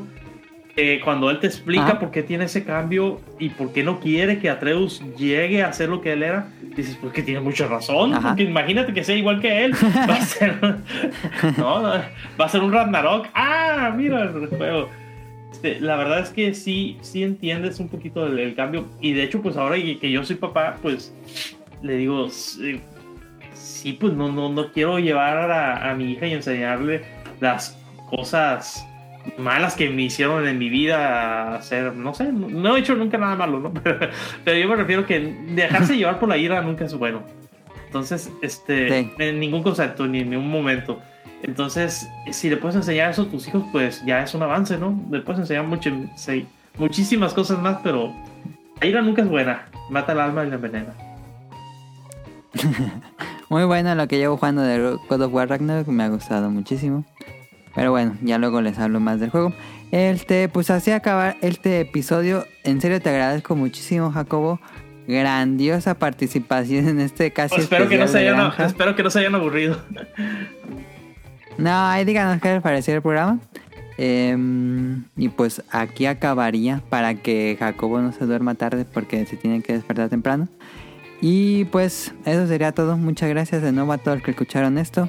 eh, 0.74 1.00
cuando 1.04 1.30
él 1.30 1.38
te 1.38 1.46
explica 1.46 1.84
Ajá. 1.84 1.98
por 1.98 2.10
qué 2.10 2.22
tiene 2.22 2.44
ese 2.44 2.64
cambio 2.64 3.20
y 3.38 3.50
por 3.50 3.72
qué 3.74 3.82
no 3.82 4.00
quiere 4.00 4.38
que 4.38 4.48
Atreus 4.48 5.02
llegue 5.18 5.62
a 5.62 5.70
ser 5.74 5.90
lo 5.90 6.00
que 6.00 6.12
él 6.12 6.22
era, 6.22 6.48
dices, 6.74 6.96
pues 6.98 7.12
que 7.12 7.22
tiene 7.22 7.40
mucha 7.40 7.66
razón, 7.66 8.14
Ajá. 8.14 8.28
porque 8.28 8.44
imagínate 8.44 8.94
que 8.94 9.04
sea 9.04 9.14
igual 9.14 9.40
que 9.40 9.66
él, 9.66 9.74
va 10.08 10.14
a 10.14 10.20
ser, 10.22 10.56
no, 11.58 11.80
no, 11.80 11.88
va 12.40 12.44
a 12.44 12.48
ser 12.48 12.62
un 12.62 12.72
Ragnarok, 12.72 13.28
ah, 13.34 13.92
mira 13.94 14.22
el 14.22 14.46
juego. 14.46 14.88
Este, 15.52 15.78
la 15.78 15.96
verdad 15.96 16.20
es 16.20 16.30
que 16.30 16.54
sí, 16.54 16.96
sí 17.02 17.22
entiendes 17.22 17.78
un 17.78 17.90
poquito 17.90 18.26
el, 18.26 18.38
el 18.38 18.54
cambio 18.54 18.88
y 19.02 19.12
de 19.12 19.24
hecho 19.24 19.42
pues 19.42 19.58
ahora 19.58 19.76
que 19.76 20.10
yo 20.10 20.24
soy 20.24 20.36
papá, 20.36 20.78
pues 20.80 21.14
le 21.82 21.98
digo, 21.98 22.30
sí, 22.30 22.80
sí, 23.52 23.92
pues 23.92 24.14
no, 24.14 24.32
no, 24.32 24.48
no 24.48 24.72
quiero 24.72 24.98
llevar 24.98 25.50
a, 25.50 25.90
a 25.90 25.94
mi 25.94 26.12
hija 26.12 26.26
y 26.26 26.32
enseñarle 26.32 27.04
las 27.40 27.78
cosas 28.08 28.86
malas 29.38 29.74
que 29.74 29.88
me 29.90 30.02
hicieron 30.02 30.46
en 30.46 30.58
mi 30.58 30.68
vida 30.68 31.54
hacer, 31.54 31.94
no 31.94 32.12
sé, 32.14 32.32
no, 32.32 32.48
no 32.48 32.76
he 32.76 32.80
hecho 32.80 32.94
nunca 32.94 33.18
nada 33.18 33.36
malo, 33.36 33.60
¿no? 33.60 33.72
Pero, 33.82 34.10
pero 34.44 34.58
yo 34.58 34.68
me 34.68 34.76
refiero 34.76 35.06
que 35.06 35.20
dejarse 35.54 35.96
llevar 35.96 36.18
por 36.18 36.28
la 36.28 36.36
ira 36.36 36.60
nunca 36.62 36.84
es 36.84 36.94
bueno. 36.94 37.22
Entonces, 37.86 38.30
este, 38.42 38.88
Sí. 39.02 39.10
en 39.18 39.38
ningún 39.38 39.62
concepto, 39.62 40.06
ni 40.06 40.20
en 40.20 40.30
ningún 40.30 40.50
momento. 40.50 41.00
Entonces, 41.42 42.08
si 42.30 42.48
le 42.48 42.56
puedes 42.56 42.76
enseñar 42.76 43.10
eso 43.10 43.22
a 43.22 43.26
tus 43.28 43.46
hijos, 43.48 43.64
pues 43.72 44.02
ya 44.06 44.22
es 44.22 44.34
un 44.34 44.42
avance, 44.42 44.78
¿no? 44.78 44.98
Le 45.10 45.20
puedes 45.20 45.40
enseñar 45.40 45.64
mucho, 45.64 45.90
sí, 46.16 46.46
muchísimas 46.78 47.34
cosas 47.34 47.58
más, 47.60 47.78
pero 47.82 48.12
la 48.80 48.86
ira 48.86 49.02
nunca 49.02 49.22
es 49.22 49.28
buena. 49.28 49.66
Mata 49.90 50.12
el 50.12 50.20
alma 50.20 50.44
y 50.44 50.48
la 50.48 50.54
envenena. 50.56 50.94
Muy 53.48 53.64
bueno 53.64 53.94
lo 53.94 54.08
que 54.08 54.18
llevo 54.18 54.36
jugando 54.36 54.62
de 54.62 54.96
God 55.08 55.20
of 55.22 55.32
War 55.34 55.48
Ragnarok. 55.48 55.86
Me 55.88 56.04
ha 56.04 56.08
gustado 56.08 56.50
muchísimo. 56.50 57.04
Pero 57.74 57.90
bueno, 57.90 58.16
ya 58.22 58.38
luego 58.38 58.60
les 58.60 58.78
hablo 58.78 59.00
más 59.00 59.20
del 59.20 59.30
juego. 59.30 59.52
Este, 59.90 60.48
pues 60.48 60.70
así 60.70 60.90
acabar 60.90 61.36
este 61.42 61.80
episodio. 61.80 62.46
En 62.64 62.80
serio 62.80 63.00
te 63.00 63.10
agradezco 63.10 63.56
muchísimo, 63.56 64.10
Jacobo. 64.10 64.60
Grandiosa 65.06 65.94
participación 65.94 66.88
en 66.88 67.00
este 67.00 67.32
casi 67.32 67.56
Pues 67.56 67.64
espero, 67.64 67.88
que 67.88 67.98
no 67.98 68.06
se 68.06 68.18
hayan, 68.18 68.52
espero 68.58 68.94
que 68.94 69.02
no 69.02 69.10
se 69.10 69.18
hayan 69.18 69.34
aburrido. 69.34 69.82
No, 71.58 71.86
ahí 71.86 72.04
díganos 72.04 72.40
qué 72.40 72.54
les 72.54 72.62
pareció 72.62 72.94
el 72.94 73.02
programa. 73.02 73.38
Em, 73.98 75.04
y 75.16 75.28
pues 75.28 75.62
aquí 75.70 76.06
acabaría 76.06 76.82
para 76.88 77.14
que 77.14 77.56
Jacobo 77.58 78.00
no 78.00 78.12
se 78.12 78.24
duerma 78.24 78.54
tarde 78.54 78.84
porque 78.84 79.26
se 79.26 79.36
tiene 79.36 79.62
que 79.62 79.74
despertar 79.74 80.08
temprano. 80.08 80.48
Y 81.20 81.66
pues 81.66 82.12
eso 82.24 82.46
sería 82.46 82.72
todo. 82.72 82.96
Muchas 82.96 83.28
gracias 83.28 83.62
de 83.62 83.72
nuevo 83.72 83.92
a 83.92 83.98
todos 83.98 84.18
los 84.18 84.24
que 84.24 84.32
escucharon 84.32 84.78
esto. 84.78 85.08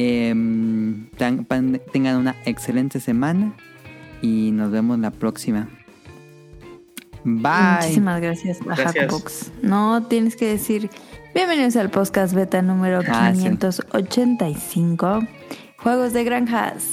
Em, 0.00 1.08
tan- 1.16 1.44
pan- 1.44 1.80
tengan 1.92 2.16
una 2.18 2.36
excelente 2.44 3.00
semana 3.00 3.52
y 4.22 4.52
nos 4.52 4.70
vemos 4.70 4.96
la 5.00 5.10
próxima. 5.10 5.68
Bye. 7.24 7.80
Muchísimas 7.80 8.20
gracias 8.20 8.60
a 8.60 8.64
Gracias. 8.76 9.52
No 9.60 10.04
tienes 10.06 10.36
que 10.36 10.46
decir 10.46 10.88
bienvenidos 11.34 11.74
al 11.76 11.90
podcast 11.90 12.32
beta 12.32 12.62
número 12.62 13.00
Ah, 13.08 13.32
sí. 13.34 13.42
585. 13.42 15.20
Juegos 15.78 16.12
de 16.12 16.22
granjas. 16.24 16.84